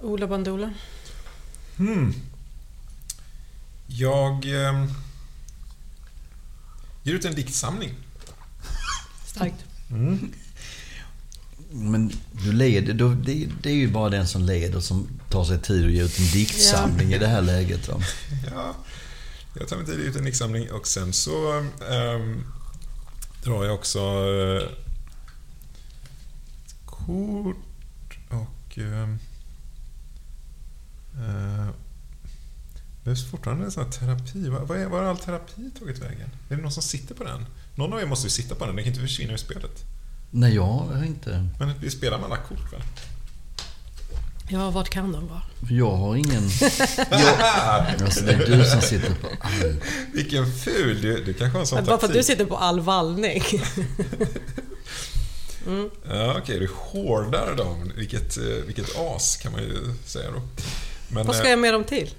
Ola 0.00 0.26
Bandoola. 0.26 0.72
Hmm. 1.76 2.14
Jag 3.86 4.32
eh, 4.44 4.86
ger 7.02 7.14
ut 7.14 7.24
en 7.24 7.34
diktsamling. 7.34 7.94
Starkt. 9.36 9.64
Men 11.70 12.12
du 12.32 12.52
leder, 12.52 12.94
då, 12.94 13.08
det, 13.08 13.48
det 13.62 13.70
är 13.70 13.74
ju 13.74 13.90
bara 13.90 14.10
den 14.10 14.28
som 14.28 14.42
leder 14.42 14.80
som 14.80 15.08
tar 15.30 15.44
sig 15.44 15.58
tid 15.62 15.86
att 15.86 15.92
ge 15.92 16.02
ut 16.02 16.18
en 16.18 16.24
diktsamling 16.32 17.12
i 17.12 17.18
det 17.18 17.26
här 17.26 17.42
läget. 17.42 17.88
Va? 17.88 18.00
Ja, 18.54 18.74
jag 19.58 19.68
tar 19.68 19.76
mig 19.76 19.86
tid 19.86 19.94
att 19.94 20.00
ge 20.00 20.06
ut 20.06 20.16
en 20.16 20.24
diktsamling 20.24 20.70
och 20.72 20.86
sen 20.86 21.12
så 21.12 21.52
ehm, 21.90 22.44
drar 23.44 23.64
jag 23.64 23.74
också 23.74 23.98
ett 26.66 26.74
kort 26.86 28.18
och... 28.30 28.78
ehm, 28.78 29.18
eh, 31.14 31.68
behövs 33.04 33.30
fortfarande 33.30 33.64
en 33.64 33.70
sån 33.70 33.84
här 33.84 33.90
terapi. 33.90 34.48
Var, 34.48 34.60
var 34.60 34.88
har 34.88 35.02
all 35.02 35.18
terapi 35.18 35.70
tagit 35.78 35.98
vägen? 35.98 36.30
Är 36.48 36.56
det 36.56 36.62
någon 36.62 36.72
som 36.72 36.82
sitter 36.82 37.14
på 37.14 37.24
den? 37.24 37.46
Någon 37.76 37.92
av 37.92 38.00
er 38.00 38.06
måste 38.06 38.26
ju 38.26 38.30
sitta 38.30 38.54
på 38.54 38.66
den, 38.66 38.76
den 38.76 38.84
kan 38.84 38.92
inte 38.92 39.06
försvinna 39.06 39.32
ur 39.32 39.36
spelet. 39.36 39.84
Nej, 40.30 40.54
jag 40.54 40.62
har 40.62 41.04
inte... 41.04 41.46
Men 41.58 41.72
vi 41.80 41.90
spelar 41.90 42.18
med 42.18 42.26
alla 42.26 42.36
kort 42.36 42.72
väl? 42.72 42.82
Ja, 44.48 44.70
vart 44.70 44.88
kan 44.88 45.12
de 45.12 45.26
vara? 45.28 45.42
Jag 45.70 45.96
har 45.96 46.16
ingen... 46.16 46.48
Jag, 47.10 48.00
alltså 48.02 48.24
det 48.24 48.32
är 48.32 48.46
du 48.46 48.64
som 48.64 48.80
sitter 48.80 49.14
på 49.14 49.28
all... 49.40 49.76
Vilken 50.12 50.52
ful! 50.52 51.02
Du, 51.02 51.24
du 51.24 51.34
kanske 51.34 51.56
har 51.56 51.60
en 51.60 51.66
sån 51.66 51.84
Bara 51.84 51.86
för 51.86 51.92
att 51.94 52.00
du 52.00 52.06
taktik. 52.06 52.24
sitter 52.26 52.44
på 52.44 52.56
all 52.56 52.80
vallning. 52.80 53.42
Ja, 56.08 56.36
okej, 56.38 56.58
du 56.58 56.70
hårdar 56.74 57.54
dem. 57.56 57.92
Vilket, 57.96 58.36
eh, 58.36 58.44
vilket 58.44 58.98
as 58.98 59.36
kan 59.36 59.52
man 59.52 59.62
ju 59.62 59.94
säga 60.04 60.30
då. 60.30 60.42
Men, 61.08 61.26
Vad 61.26 61.36
ska 61.36 61.44
eh, 61.44 61.50
jag 61.50 61.58
med 61.58 61.72
dem 61.72 61.84
till? 61.84 62.10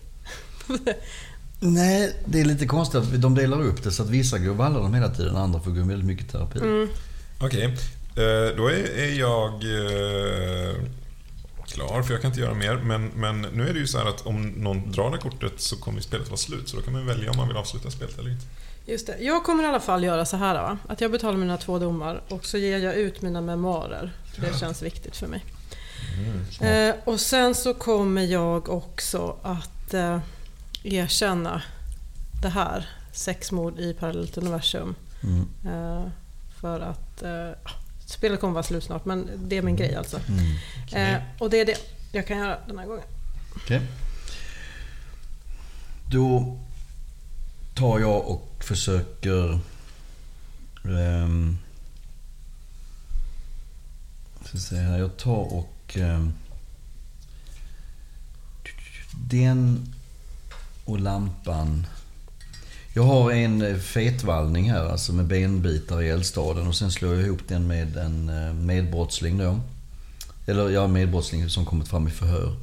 Nej, 1.59 2.15
det 2.25 2.39
är 2.39 2.45
lite 2.45 2.65
konstigt 2.65 2.95
att 3.01 3.21
de 3.21 3.35
delar 3.35 3.61
upp 3.61 3.83
det 3.83 3.91
så 3.91 4.03
att 4.03 4.09
vissa 4.09 4.37
går 4.37 4.49
och 4.49 4.57
vallar 4.57 4.79
dem 4.79 4.93
hela 4.93 5.09
tiden, 5.09 5.35
andra 5.35 5.59
får 5.59 5.71
gå 5.71 5.83
väldigt 5.83 6.05
mycket 6.05 6.31
terapi. 6.31 6.59
Okej, 7.39 7.63
eh, 8.15 8.55
då 8.57 8.67
är, 8.67 9.19
jag 9.19 9.53
eh, 9.53 10.75
klar 11.67 12.01
för 12.03 12.13
jag 12.13 12.21
kan 12.21 12.31
inte 12.31 12.41
göra 12.41 12.53
mer. 12.53 12.75
Men, 12.75 13.07
men 13.15 13.41
nu 13.41 13.69
är 13.69 13.73
det 13.73 13.79
ju 13.79 13.87
så 13.87 13.97
här 13.97 14.05
att 14.05 14.25
om 14.25 14.47
någon 14.47 14.91
drar 14.91 15.11
det 15.11 15.17
kortet 15.17 15.53
så 15.57 15.75
kommer 15.75 16.01
spelet 16.01 16.27
vara 16.27 16.37
slut. 16.37 16.69
Så 16.69 16.75
då 16.77 16.81
kan 16.83 16.93
man 16.93 17.05
välja 17.05 17.31
om 17.31 17.37
man 17.37 17.47
vill 17.47 17.57
avsluta 17.57 17.91
spelet 17.91 18.19
eller 18.19 18.29
inte. 18.31 18.45
Just 18.85 19.07
det. 19.07 19.17
Jag 19.19 19.43
kommer 19.43 19.63
i 19.63 19.67
alla 19.67 19.79
fall 19.79 20.03
göra 20.03 20.25
så 20.25 20.37
här 20.37 20.53
va? 20.53 20.77
Att 20.87 21.01
jag 21.01 21.11
betalar 21.11 21.37
mina 21.37 21.57
två 21.57 21.79
domar 21.79 22.21
och 22.29 22.45
så 22.45 22.57
ger 22.57 22.77
jag 22.77 22.95
ut 22.95 23.21
mina 23.21 23.41
memoarer. 23.41 24.11
Det 24.35 24.59
känns 24.59 24.81
viktigt 24.81 25.15
för 25.17 25.27
mig. 25.27 25.45
eh, 26.61 26.95
och 27.03 27.19
sen 27.19 27.55
så 27.55 27.73
kommer 27.73 28.21
jag 28.21 28.69
också 28.69 29.35
att 29.43 29.93
eh, 29.93 30.19
erkänna 30.87 31.61
det 32.41 32.49
här. 32.49 32.89
Sexmord 33.11 33.79
i 33.79 33.93
parallellt 33.93 34.37
universum. 34.37 34.95
Mm. 35.23 35.47
Eh, 35.65 36.09
för 36.61 36.79
att 36.79 37.23
eh, 37.23 37.49
spelet 38.05 38.39
kommer 38.39 38.53
vara 38.53 38.63
slut 38.63 38.83
snart 38.83 39.05
men 39.05 39.29
det 39.35 39.57
är 39.57 39.61
min 39.61 39.75
grej 39.75 39.95
alltså. 39.95 40.19
Mm. 40.27 41.15
Eh, 41.15 41.21
och 41.39 41.49
det 41.49 41.61
är 41.61 41.65
det 41.65 41.77
jag 42.11 42.27
kan 42.27 42.37
göra 42.37 42.57
den 42.67 42.77
här 42.77 42.85
gången. 42.85 43.03
Okej. 43.55 43.81
Då 46.11 46.57
tar 47.75 47.99
jag 47.99 48.27
och 48.27 48.63
försöker... 48.63 49.59
Um, 50.83 51.57
ska 54.45 54.57
se 54.57 54.75
här, 54.75 54.97
jag 54.97 55.17
tar 55.17 55.53
och... 55.53 55.97
ehm, 55.97 56.33
den 59.29 59.93
och 60.87 60.99
lampan. 60.99 61.85
Jag 62.93 63.03
har 63.03 63.31
en 63.31 63.61
eh, 63.61 63.77
fetvallning 63.77 64.71
här, 64.71 64.85
alltså 64.89 65.13
med 65.13 65.25
benbitar 65.25 66.01
i 66.01 66.09
eldstaden 66.09 66.67
och 66.67 66.75
sen 66.75 66.91
slår 66.91 67.15
jag 67.15 67.23
ihop 67.25 67.41
den 67.47 67.67
med 67.67 67.97
en 67.97 68.29
eh, 68.29 68.53
medbrottsling 68.53 69.37
då. 69.37 69.59
Eller 70.45 70.69
ja, 70.69 70.87
medbrottsling 70.87 71.49
som 71.49 71.65
kommit 71.65 71.87
fram 71.87 72.07
i 72.07 72.11
förhör. 72.11 72.55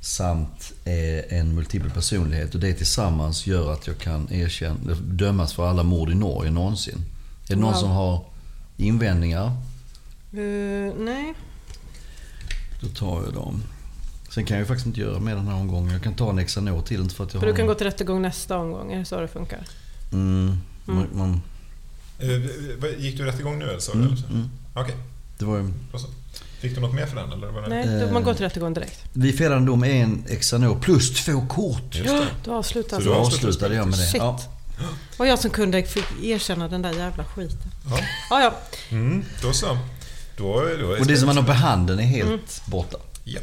Samt 0.00 0.72
eh, 0.84 1.38
en 1.38 1.54
multipel 1.54 1.90
personlighet 1.90 2.54
och 2.54 2.60
det 2.60 2.74
tillsammans 2.74 3.46
gör 3.46 3.72
att 3.72 3.86
jag 3.86 3.98
kan 3.98 4.32
erkänna, 4.32 4.94
dömas 4.94 5.52
för 5.52 5.66
alla 5.68 5.82
mord 5.82 6.10
i 6.10 6.14
Norge 6.14 6.50
någonsin. 6.50 6.98
Är 7.48 7.54
det 7.54 7.60
någon 7.60 7.72
Wow. 7.72 7.80
som 7.80 7.90
har 7.90 8.24
invändningar? 8.76 9.46
Eh, 10.32 10.94
nej. 10.98 11.34
Då 12.80 12.88
tar 12.88 13.22
jag 13.24 13.34
dem. 13.34 13.62
Sen 14.34 14.44
kan 14.44 14.56
jag 14.56 14.62
ju 14.62 14.66
faktiskt 14.66 14.86
inte 14.86 15.00
göra 15.00 15.20
mer 15.20 15.34
den 15.34 15.46
här 15.48 15.54
omgången. 15.54 15.92
Jag 15.92 16.02
kan 16.02 16.14
ta 16.14 16.30
en 16.30 16.46
Xanor 16.46 16.82
till, 16.82 17.00
inte 17.00 17.14
för 17.14 17.24
att 17.24 17.34
jag 17.34 17.40
För 17.40 17.46
har... 17.46 17.52
du 17.52 17.56
kan 17.56 17.66
gå 17.66 17.74
till 17.74 17.86
rättegång 17.86 18.22
nästa 18.22 18.58
omgång, 18.58 18.92
är 18.92 18.98
det 18.98 19.04
så 19.04 19.20
det 19.20 19.28
funkar? 19.28 19.64
Mm, 20.12 20.58
man, 20.84 21.06
man, 21.12 21.40
Eh, 22.18 22.28
vad- 22.78 22.90
gick 22.98 23.16
du 23.18 23.24
rätt 23.24 23.40
igång 23.40 23.58
nu 23.58 23.64
eller? 23.64 23.80
du, 23.92 23.98
mm, 23.98 24.06
eller? 24.06 24.28
mm. 24.30 24.50
Okej, 24.74 24.94
det 25.38 25.44
var 25.44 25.56
ju... 25.56 25.72
då 25.92 25.98
så. 25.98 26.06
Fick 26.60 26.74
du 26.74 26.80
något 26.80 26.94
mer 26.94 27.06
för 27.06 27.16
den? 27.16 27.32
Eller 27.32 27.46
var 27.46 27.62
det... 27.62 27.68
Nej, 27.68 27.86
du- 27.86 28.02
Eh. 28.02 28.12
man 28.12 28.22
går 28.22 28.34
till 28.34 28.44
rättegång 28.44 28.74
direkt. 28.74 29.04
Vi 29.12 29.32
fällande 29.32 29.66
dom 29.66 29.84
är 29.84 29.88
en 30.02 30.24
Xanor 30.40 30.78
plus 30.80 31.24
två 31.24 31.46
kort. 31.48 31.94
Just 31.94 32.08
det. 32.08 32.26
Du 32.44 32.50
avslutar 32.50 32.96
Så 32.96 33.02
Så 33.02 33.08
du 33.08 33.14
då 33.14 33.20
avslutar 33.20 33.48
avslutade 33.48 33.74
jag 33.74 33.88
med 33.88 33.98
det. 33.98 34.02
Shit. 34.02 34.20
Ja. 34.20 34.40
Och 35.16 35.26
jag 35.26 35.38
som 35.38 35.50
kunde 35.50 35.82
fick 35.82 36.04
erkänna 36.22 36.68
den 36.68 36.82
där 36.82 36.92
jävla 36.92 37.24
skiten. 37.24 37.70
Ja. 37.90 37.98
Ja, 38.30 38.42
ja. 38.42 38.54
Mm, 38.96 39.24
då 39.42 39.52
så. 39.52 39.78
Då, 40.36 40.60
är- 40.60 40.78
då 40.82 40.92
är 40.92 41.00
Och 41.00 41.06
det 41.06 41.16
som 41.16 41.26
man 41.26 41.36
har 41.36 41.44
på 41.44 41.52
handen 41.52 41.98
är 41.98 42.02
helt 42.04 42.28
Mm. 42.28 42.40
borta. 42.66 42.96
Ja. 43.24 43.40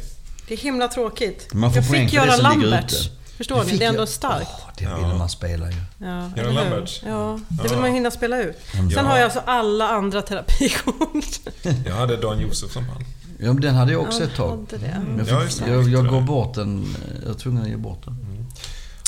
Det 0.52 0.56
är 0.56 0.60
himla 0.62 0.88
tråkigt. 0.88 1.54
Man 1.54 1.70
får 1.72 1.82
jag 1.82 1.88
poäng 1.90 2.04
fick 2.06 2.12
göra 2.14 2.32
som 2.32 2.42
Lamberts. 2.42 3.10
Förstår 3.36 3.64
ni? 3.64 3.76
Det 3.76 3.84
är 3.84 3.88
ändå 3.88 4.06
starkt. 4.06 4.50
Åh, 4.58 4.70
det 4.78 4.84
Ja. 4.84 4.96
vill 4.96 5.16
man 5.18 5.28
spela 5.28 5.70
ju. 5.70 5.76
Ja, 5.98 6.30
hur? 6.36 6.52
Lamberts? 6.52 7.02
Ja, 7.06 7.40
det 7.48 7.56
Ja. 7.64 7.70
vill 7.70 7.78
man 7.78 7.92
hinna 7.94 8.10
spela 8.10 8.42
ut. 8.42 8.56
Mm. 8.74 8.90
Sen 8.90 9.04
Ja. 9.04 9.10
har 9.10 9.16
jag 9.16 9.24
alltså 9.24 9.42
alla 9.46 9.88
andra 9.88 10.22
terapikort. 10.22 11.40
Jag 11.86 11.94
hade 11.94 12.16
Dan 12.16 12.40
Josefsson 12.40 12.86
på 12.86 12.92
han. 12.92 13.04
Ja, 13.38 13.52
men 13.52 13.60
den 13.62 13.74
hade 13.74 13.92
jag 13.92 14.00
också 14.02 14.24
ett 14.24 14.36
tag. 14.36 14.66
Men 14.70 15.18
jag, 15.18 15.28
Ja, 15.28 15.46
fick, 15.46 15.68
jag, 15.68 15.88
jag 15.88 16.06
går 16.06 16.20
bort 16.20 16.54
den. 16.54 16.94
Jag 17.22 17.30
är 17.30 17.34
tvungen 17.38 17.62
att 17.62 17.68
ge 17.68 17.76
bort 17.76 18.04
den. 18.04 18.46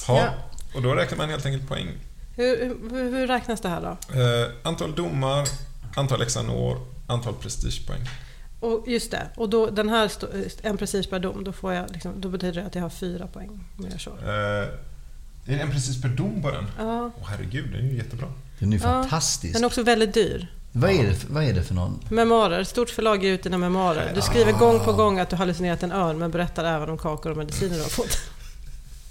Ha. 0.07 0.19
Ja. 0.21 0.29
Och 0.75 0.83
då 0.83 0.93
räknar 0.95 1.19
man 1.19 1.29
helt 1.31 1.47
enkelt 1.47 1.69
poäng. 1.69 1.89
Hur, 2.37 2.77
hur, 2.91 3.11
hur 3.11 3.27
räknas 3.27 3.61
det 3.61 3.69
här 3.69 3.81
då? 3.81 4.21
Eh, 4.21 4.49
antal 4.63 4.95
domar, 4.95 5.49
antal 5.97 6.23
exanor, 6.23 6.79
antal 7.07 7.35
prestigepoäng. 7.35 8.09
Och 8.65 8.89
just 8.89 9.11
det, 9.11 9.29
och 9.37 9.49
då, 9.49 9.71
den 9.71 9.89
här, 9.89 10.11
en 10.63 10.77
precis 10.77 11.07
per 11.07 11.19
dom, 11.19 11.45
då, 11.45 11.53
får 11.53 11.73
jag 11.73 11.91
liksom, 11.91 12.21
då 12.21 12.29
betyder 12.29 12.61
det 12.61 12.67
att 12.67 12.75
jag 12.75 12.83
har 12.83 12.91
fyra 12.91 13.27
poäng 13.27 13.61
om 13.79 13.87
jag 13.91 14.01
så. 14.01 14.11
Eh, 14.11 14.69
är 15.47 15.57
det 15.57 15.61
en 15.61 15.71
precis 15.71 16.03
per 16.03 16.09
dom 16.09 16.43
på 16.43 16.51
den? 16.51 16.67
Ja, 16.79 17.11
Åh 17.21 17.29
herregud, 17.29 17.73
den 17.73 17.85
är 17.85 17.91
ju 17.91 17.97
jättebra. 17.97 18.27
Den 18.59 18.73
är 18.73 18.77
ju 18.77 18.83
Ja, 18.83 18.89
fantastisk. 19.03 19.55
den 19.55 19.63
är 19.63 19.67
också 19.67 19.83
väldigt 19.83 20.15
dyr. 20.15 20.53
Vad, 20.73 20.91
är 20.91 21.05
det 21.05 21.15
för, 21.15 21.33
vad 21.33 21.45
är 21.45 21.53
det 21.53 21.63
för 21.63 21.75
någon? 21.75 22.01
Memoarer, 22.09 22.65
stort 22.65 22.91
förlag 22.91 23.25
ger 23.25 23.33
ut 23.33 23.43
dina 23.43 23.59
memoarer. 23.59 24.13
Du 24.15 24.21
skriver 24.21 24.53
gång 24.53 24.81
på 24.85 24.93
gång 24.93 25.19
att 25.19 25.31
du 25.31 25.37
hallucinerat 25.37 25.83
en 25.83 25.93
örn 25.93 26.19
men 26.19 26.31
berättar 26.31 26.65
även 26.65 26.91
om 26.91 26.99
kakor 26.99 27.31
och 27.31 27.37
mediciner 27.37 27.75
du 27.77 27.83
har 27.83 27.89
fått. 27.89 28.19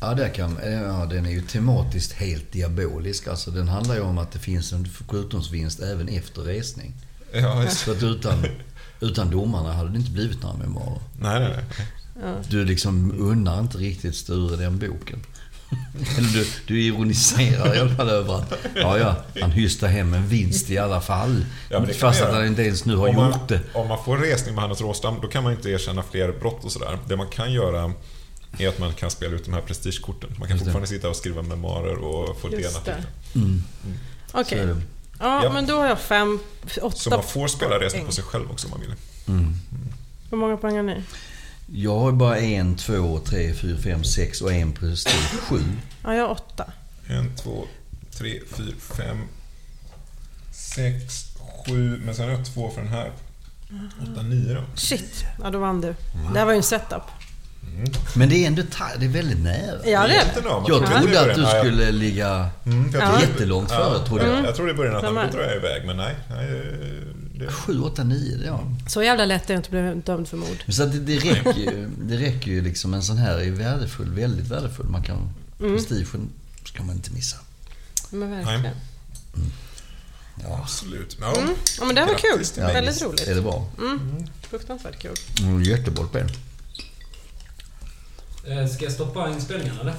Ja, 0.01 0.13
där 0.13 0.29
kan, 0.29 0.59
ja, 0.63 1.05
den 1.05 1.25
är 1.25 1.31
ju 1.31 1.41
tematiskt 1.41 2.13
helt 2.13 2.51
diabolisk. 2.51 3.27
Alltså, 3.27 3.51
den 3.51 3.67
handlar 3.67 3.95
ju 3.95 4.01
om 4.01 4.17
att 4.17 4.31
det 4.31 4.39
finns 4.39 4.73
en 4.73 4.87
sjukdomsvinst 5.07 5.79
även 5.79 6.07
efter 6.07 6.41
resning. 6.41 6.93
Ja, 7.33 7.63
just. 7.63 7.77
Så 7.77 7.91
att 7.91 8.03
utan, 8.03 8.45
utan 9.03 9.29
domarna 9.29 9.73
hade 9.73 9.89
det 9.89 9.97
inte 9.97 10.11
blivit 10.11 10.43
några 10.43 10.57
memoarer. 10.57 10.99
Nej, 11.19 11.39
nej, 11.39 11.63
nej. 12.21 12.35
Du 12.49 12.65
liksom 12.65 13.13
unnar 13.19 13.59
inte 13.59 13.77
riktigt 13.77 14.15
Sture 14.15 14.55
den 14.55 14.79
boken. 14.79 15.19
Eller 16.17 16.29
du, 16.29 16.47
du 16.67 16.81
ironiserar 16.81 17.75
i 17.75 17.79
alla 17.79 17.95
fall 17.95 18.09
över 18.09 18.35
att 18.35 18.53
ja, 18.75 18.97
ja, 18.97 19.15
han 19.41 19.51
hystar 19.51 19.87
hem 19.87 20.13
en 20.13 20.27
vinst 20.27 20.69
i 20.69 20.77
alla 20.77 21.01
fall. 21.01 21.45
Ja, 21.69 21.79
det 21.79 21.93
Fast 21.93 22.21
att 22.21 22.33
han 22.33 22.47
inte 22.47 22.61
ens 22.63 22.85
nu 22.85 22.95
har 22.95 23.07
Om 23.07 23.15
man, 23.15 23.31
gjort 23.31 23.47
det. 23.47 23.59
om 23.73 23.87
man 23.87 24.03
får 24.03 24.17
resning 24.17 24.55
med 24.55 24.61
Hannes 24.61 24.81
Råstam, 24.81 25.15
då 25.21 25.27
kan 25.27 25.43
man 25.43 25.53
inte 25.53 25.69
erkänna 25.69 26.03
fler 26.11 26.31
brott 26.39 26.65
och 26.65 26.71
sådär. 26.71 26.97
Det 27.07 27.15
man 27.15 27.27
kan 27.27 27.53
göra 27.53 27.93
är 28.57 28.67
att 28.67 28.79
man 28.79 28.93
kan 28.93 29.11
spela 29.11 29.35
ut 29.35 29.45
de 29.45 29.53
här 29.53 29.61
prestigekorten. 29.61 30.29
Man 30.39 30.47
kan 30.47 30.57
Just 30.57 30.59
det. 30.59 30.65
fortfarande 30.71 30.87
sitta 30.87 31.09
och 31.09 31.15
skriva 31.15 31.41
memoarer 31.41 31.95
och 31.97 32.37
få 32.41 32.49
Just 32.51 32.85
det. 32.85 33.03
Mm. 33.35 33.63
Okej, 34.31 34.45
Så 34.49 34.55
är 34.55 34.67
det. 34.67 34.81
Ja, 35.23 35.43
Ja. 35.43 35.53
men 35.53 35.65
då 35.65 35.77
har 35.79 35.87
jag 35.87 35.99
fem, 35.99 36.39
åtta 36.81 36.95
Så 36.97 37.09
man 37.09 37.23
får 37.23 37.47
spela 37.47 37.79
poäng. 37.89 38.05
på 38.05 38.11
sig 38.11 38.23
själv 38.23 38.51
också 38.51 38.67
om 38.67 38.71
man 38.71 38.79
vill. 38.79 38.93
Mm. 39.27 39.53
Hur 40.29 40.37
många 40.37 40.57
poäng 40.57 40.75
har 40.75 40.83
ni? 40.83 41.03
Jag 41.75 41.99
har 41.99 42.11
bara 42.11 42.37
en, 42.39 42.75
två, 42.75 43.19
tre, 43.19 43.53
fyra, 43.53 43.77
fem, 43.77 44.03
sex 44.03 44.41
och 44.41 44.53
en 44.53 44.73
prestige. 44.73 45.39
Sju. 45.41 45.59
Ja, 46.03 46.15
jag 46.15 46.23
har 46.23 46.31
åtta. 46.31 46.65
En, 47.07 47.35
två, 47.35 47.65
tre, 48.17 48.39
fyra, 48.57 48.73
fem, 48.97 49.17
sex, 50.51 51.25
sju. 51.67 52.01
Men 52.05 52.15
sen 52.15 52.25
har 52.29 52.31
jag 52.35 52.45
två 52.45 52.69
för 52.71 52.81
den 52.81 52.91
här. 52.91 53.11
Åtta, 54.03 54.21
nio 54.21 54.53
då. 54.53 54.63
Shit, 54.75 55.23
ja 55.43 55.49
då 55.49 55.59
vann 55.59 55.81
du. 55.81 55.95
Det 56.33 56.39
här 56.39 56.45
var 56.45 56.51
ju 56.51 56.57
en 56.57 56.63
setup. 56.63 57.01
Men 58.15 58.29
det 58.29 58.43
är 58.43 58.47
ändå 58.47 58.61
det 58.99 59.05
är 59.05 59.09
väldigt 59.09 59.39
nära. 59.39 59.77
Ja, 59.85 60.07
det 60.07 60.15
är 60.15 60.25
Jag 60.25 60.33
trodde 60.33 61.21
att 61.21 61.35
du 61.35 61.41
ja, 61.41 61.53
jag- 61.53 61.65
skulle 61.65 61.91
ligga 61.91 62.49
Mm, 62.65 62.91
för 62.91 62.99
jag 62.99 63.07
Ja. 63.13 63.21
jättelångt 63.21 63.69
före, 63.71 64.07
trodde 64.07 64.27
jag. 64.27 64.37
jag. 64.37 64.45
Jag 64.45 64.55
trodde 64.55 64.71
i 64.71 64.73
början 64.73 64.95
att 64.95 65.03
Mm. 65.03 65.15
han, 65.17 65.31
drar 65.31 65.41
jag 65.41 65.55
iväg, 65.55 65.85
men 65.85 65.97
nej. 65.97 66.15
nej 66.29 66.47
det, 67.39 67.47
7, 67.51 67.79
8, 67.81 68.03
9, 68.03 68.37
ja. 68.45 68.59
Så 68.87 69.03
jävla 69.03 69.25
lätt 69.25 69.43
är 69.43 69.47
det 69.47 69.53
inte 69.53 69.67
att 69.67 69.93
bli 69.95 70.01
dömd 70.13 70.27
för 70.27 70.37
mord. 70.37 70.63
Så 70.69 70.85
det, 70.85 70.99
det, 70.99 71.17
räcker 71.17 71.53
ju, 71.59 71.89
det 72.01 72.17
räcker 72.17 72.51
ju 72.51 72.61
liksom. 72.61 72.93
En 72.93 73.03
sån 73.03 73.17
här 73.17 73.37
är 73.39 73.51
värdefull, 73.51 74.09
väldigt 74.09 74.47
värdefull. 74.47 74.85
Man 74.85 75.03
kan, 75.03 75.29
Mm. 75.59 75.75
prestigen 75.75 76.29
ska 76.65 76.83
man 76.83 76.95
inte 76.95 77.11
missa. 77.11 77.37
Men 78.09 78.31
verkligen. 78.31 78.75
Ja, 80.43 80.59
absolut. 80.63 81.17
Ja. 81.21 81.35
Mm. 81.37 81.49
Ja 81.79 81.85
men 81.85 81.95
det 81.95 82.01
här 82.01 82.07
var 82.07 82.15
kul. 82.15 82.63
Mig. 82.63 82.73
Väldigt 82.73 83.01
roligt. 83.01 83.27
Är 83.27 83.35
det 83.35 83.41
bra? 83.41 83.67
Mm. 83.79 84.27
Fruktansvärt 84.49 84.99
kul. 85.01 85.15
Mm, 85.41 85.63
jättebra 85.63 86.07
spel. 86.07 86.31
Eh, 88.47 88.67
Ska 88.67 88.83
jag 88.83 88.93
stoppa 88.93 89.29
inspelningen 89.29 89.75
eller? 89.79 89.93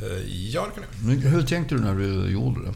Eh, 0.00 0.22
Ja, 0.28 0.66
det 0.66 0.80
kan 0.80 0.84
jag. 1.22 1.30
Hur 1.30 1.42
tänkte 1.42 1.74
du 1.74 1.80
när 1.80 1.94
du 1.94 2.30
gjorde 2.30 2.60
det? 2.64 2.74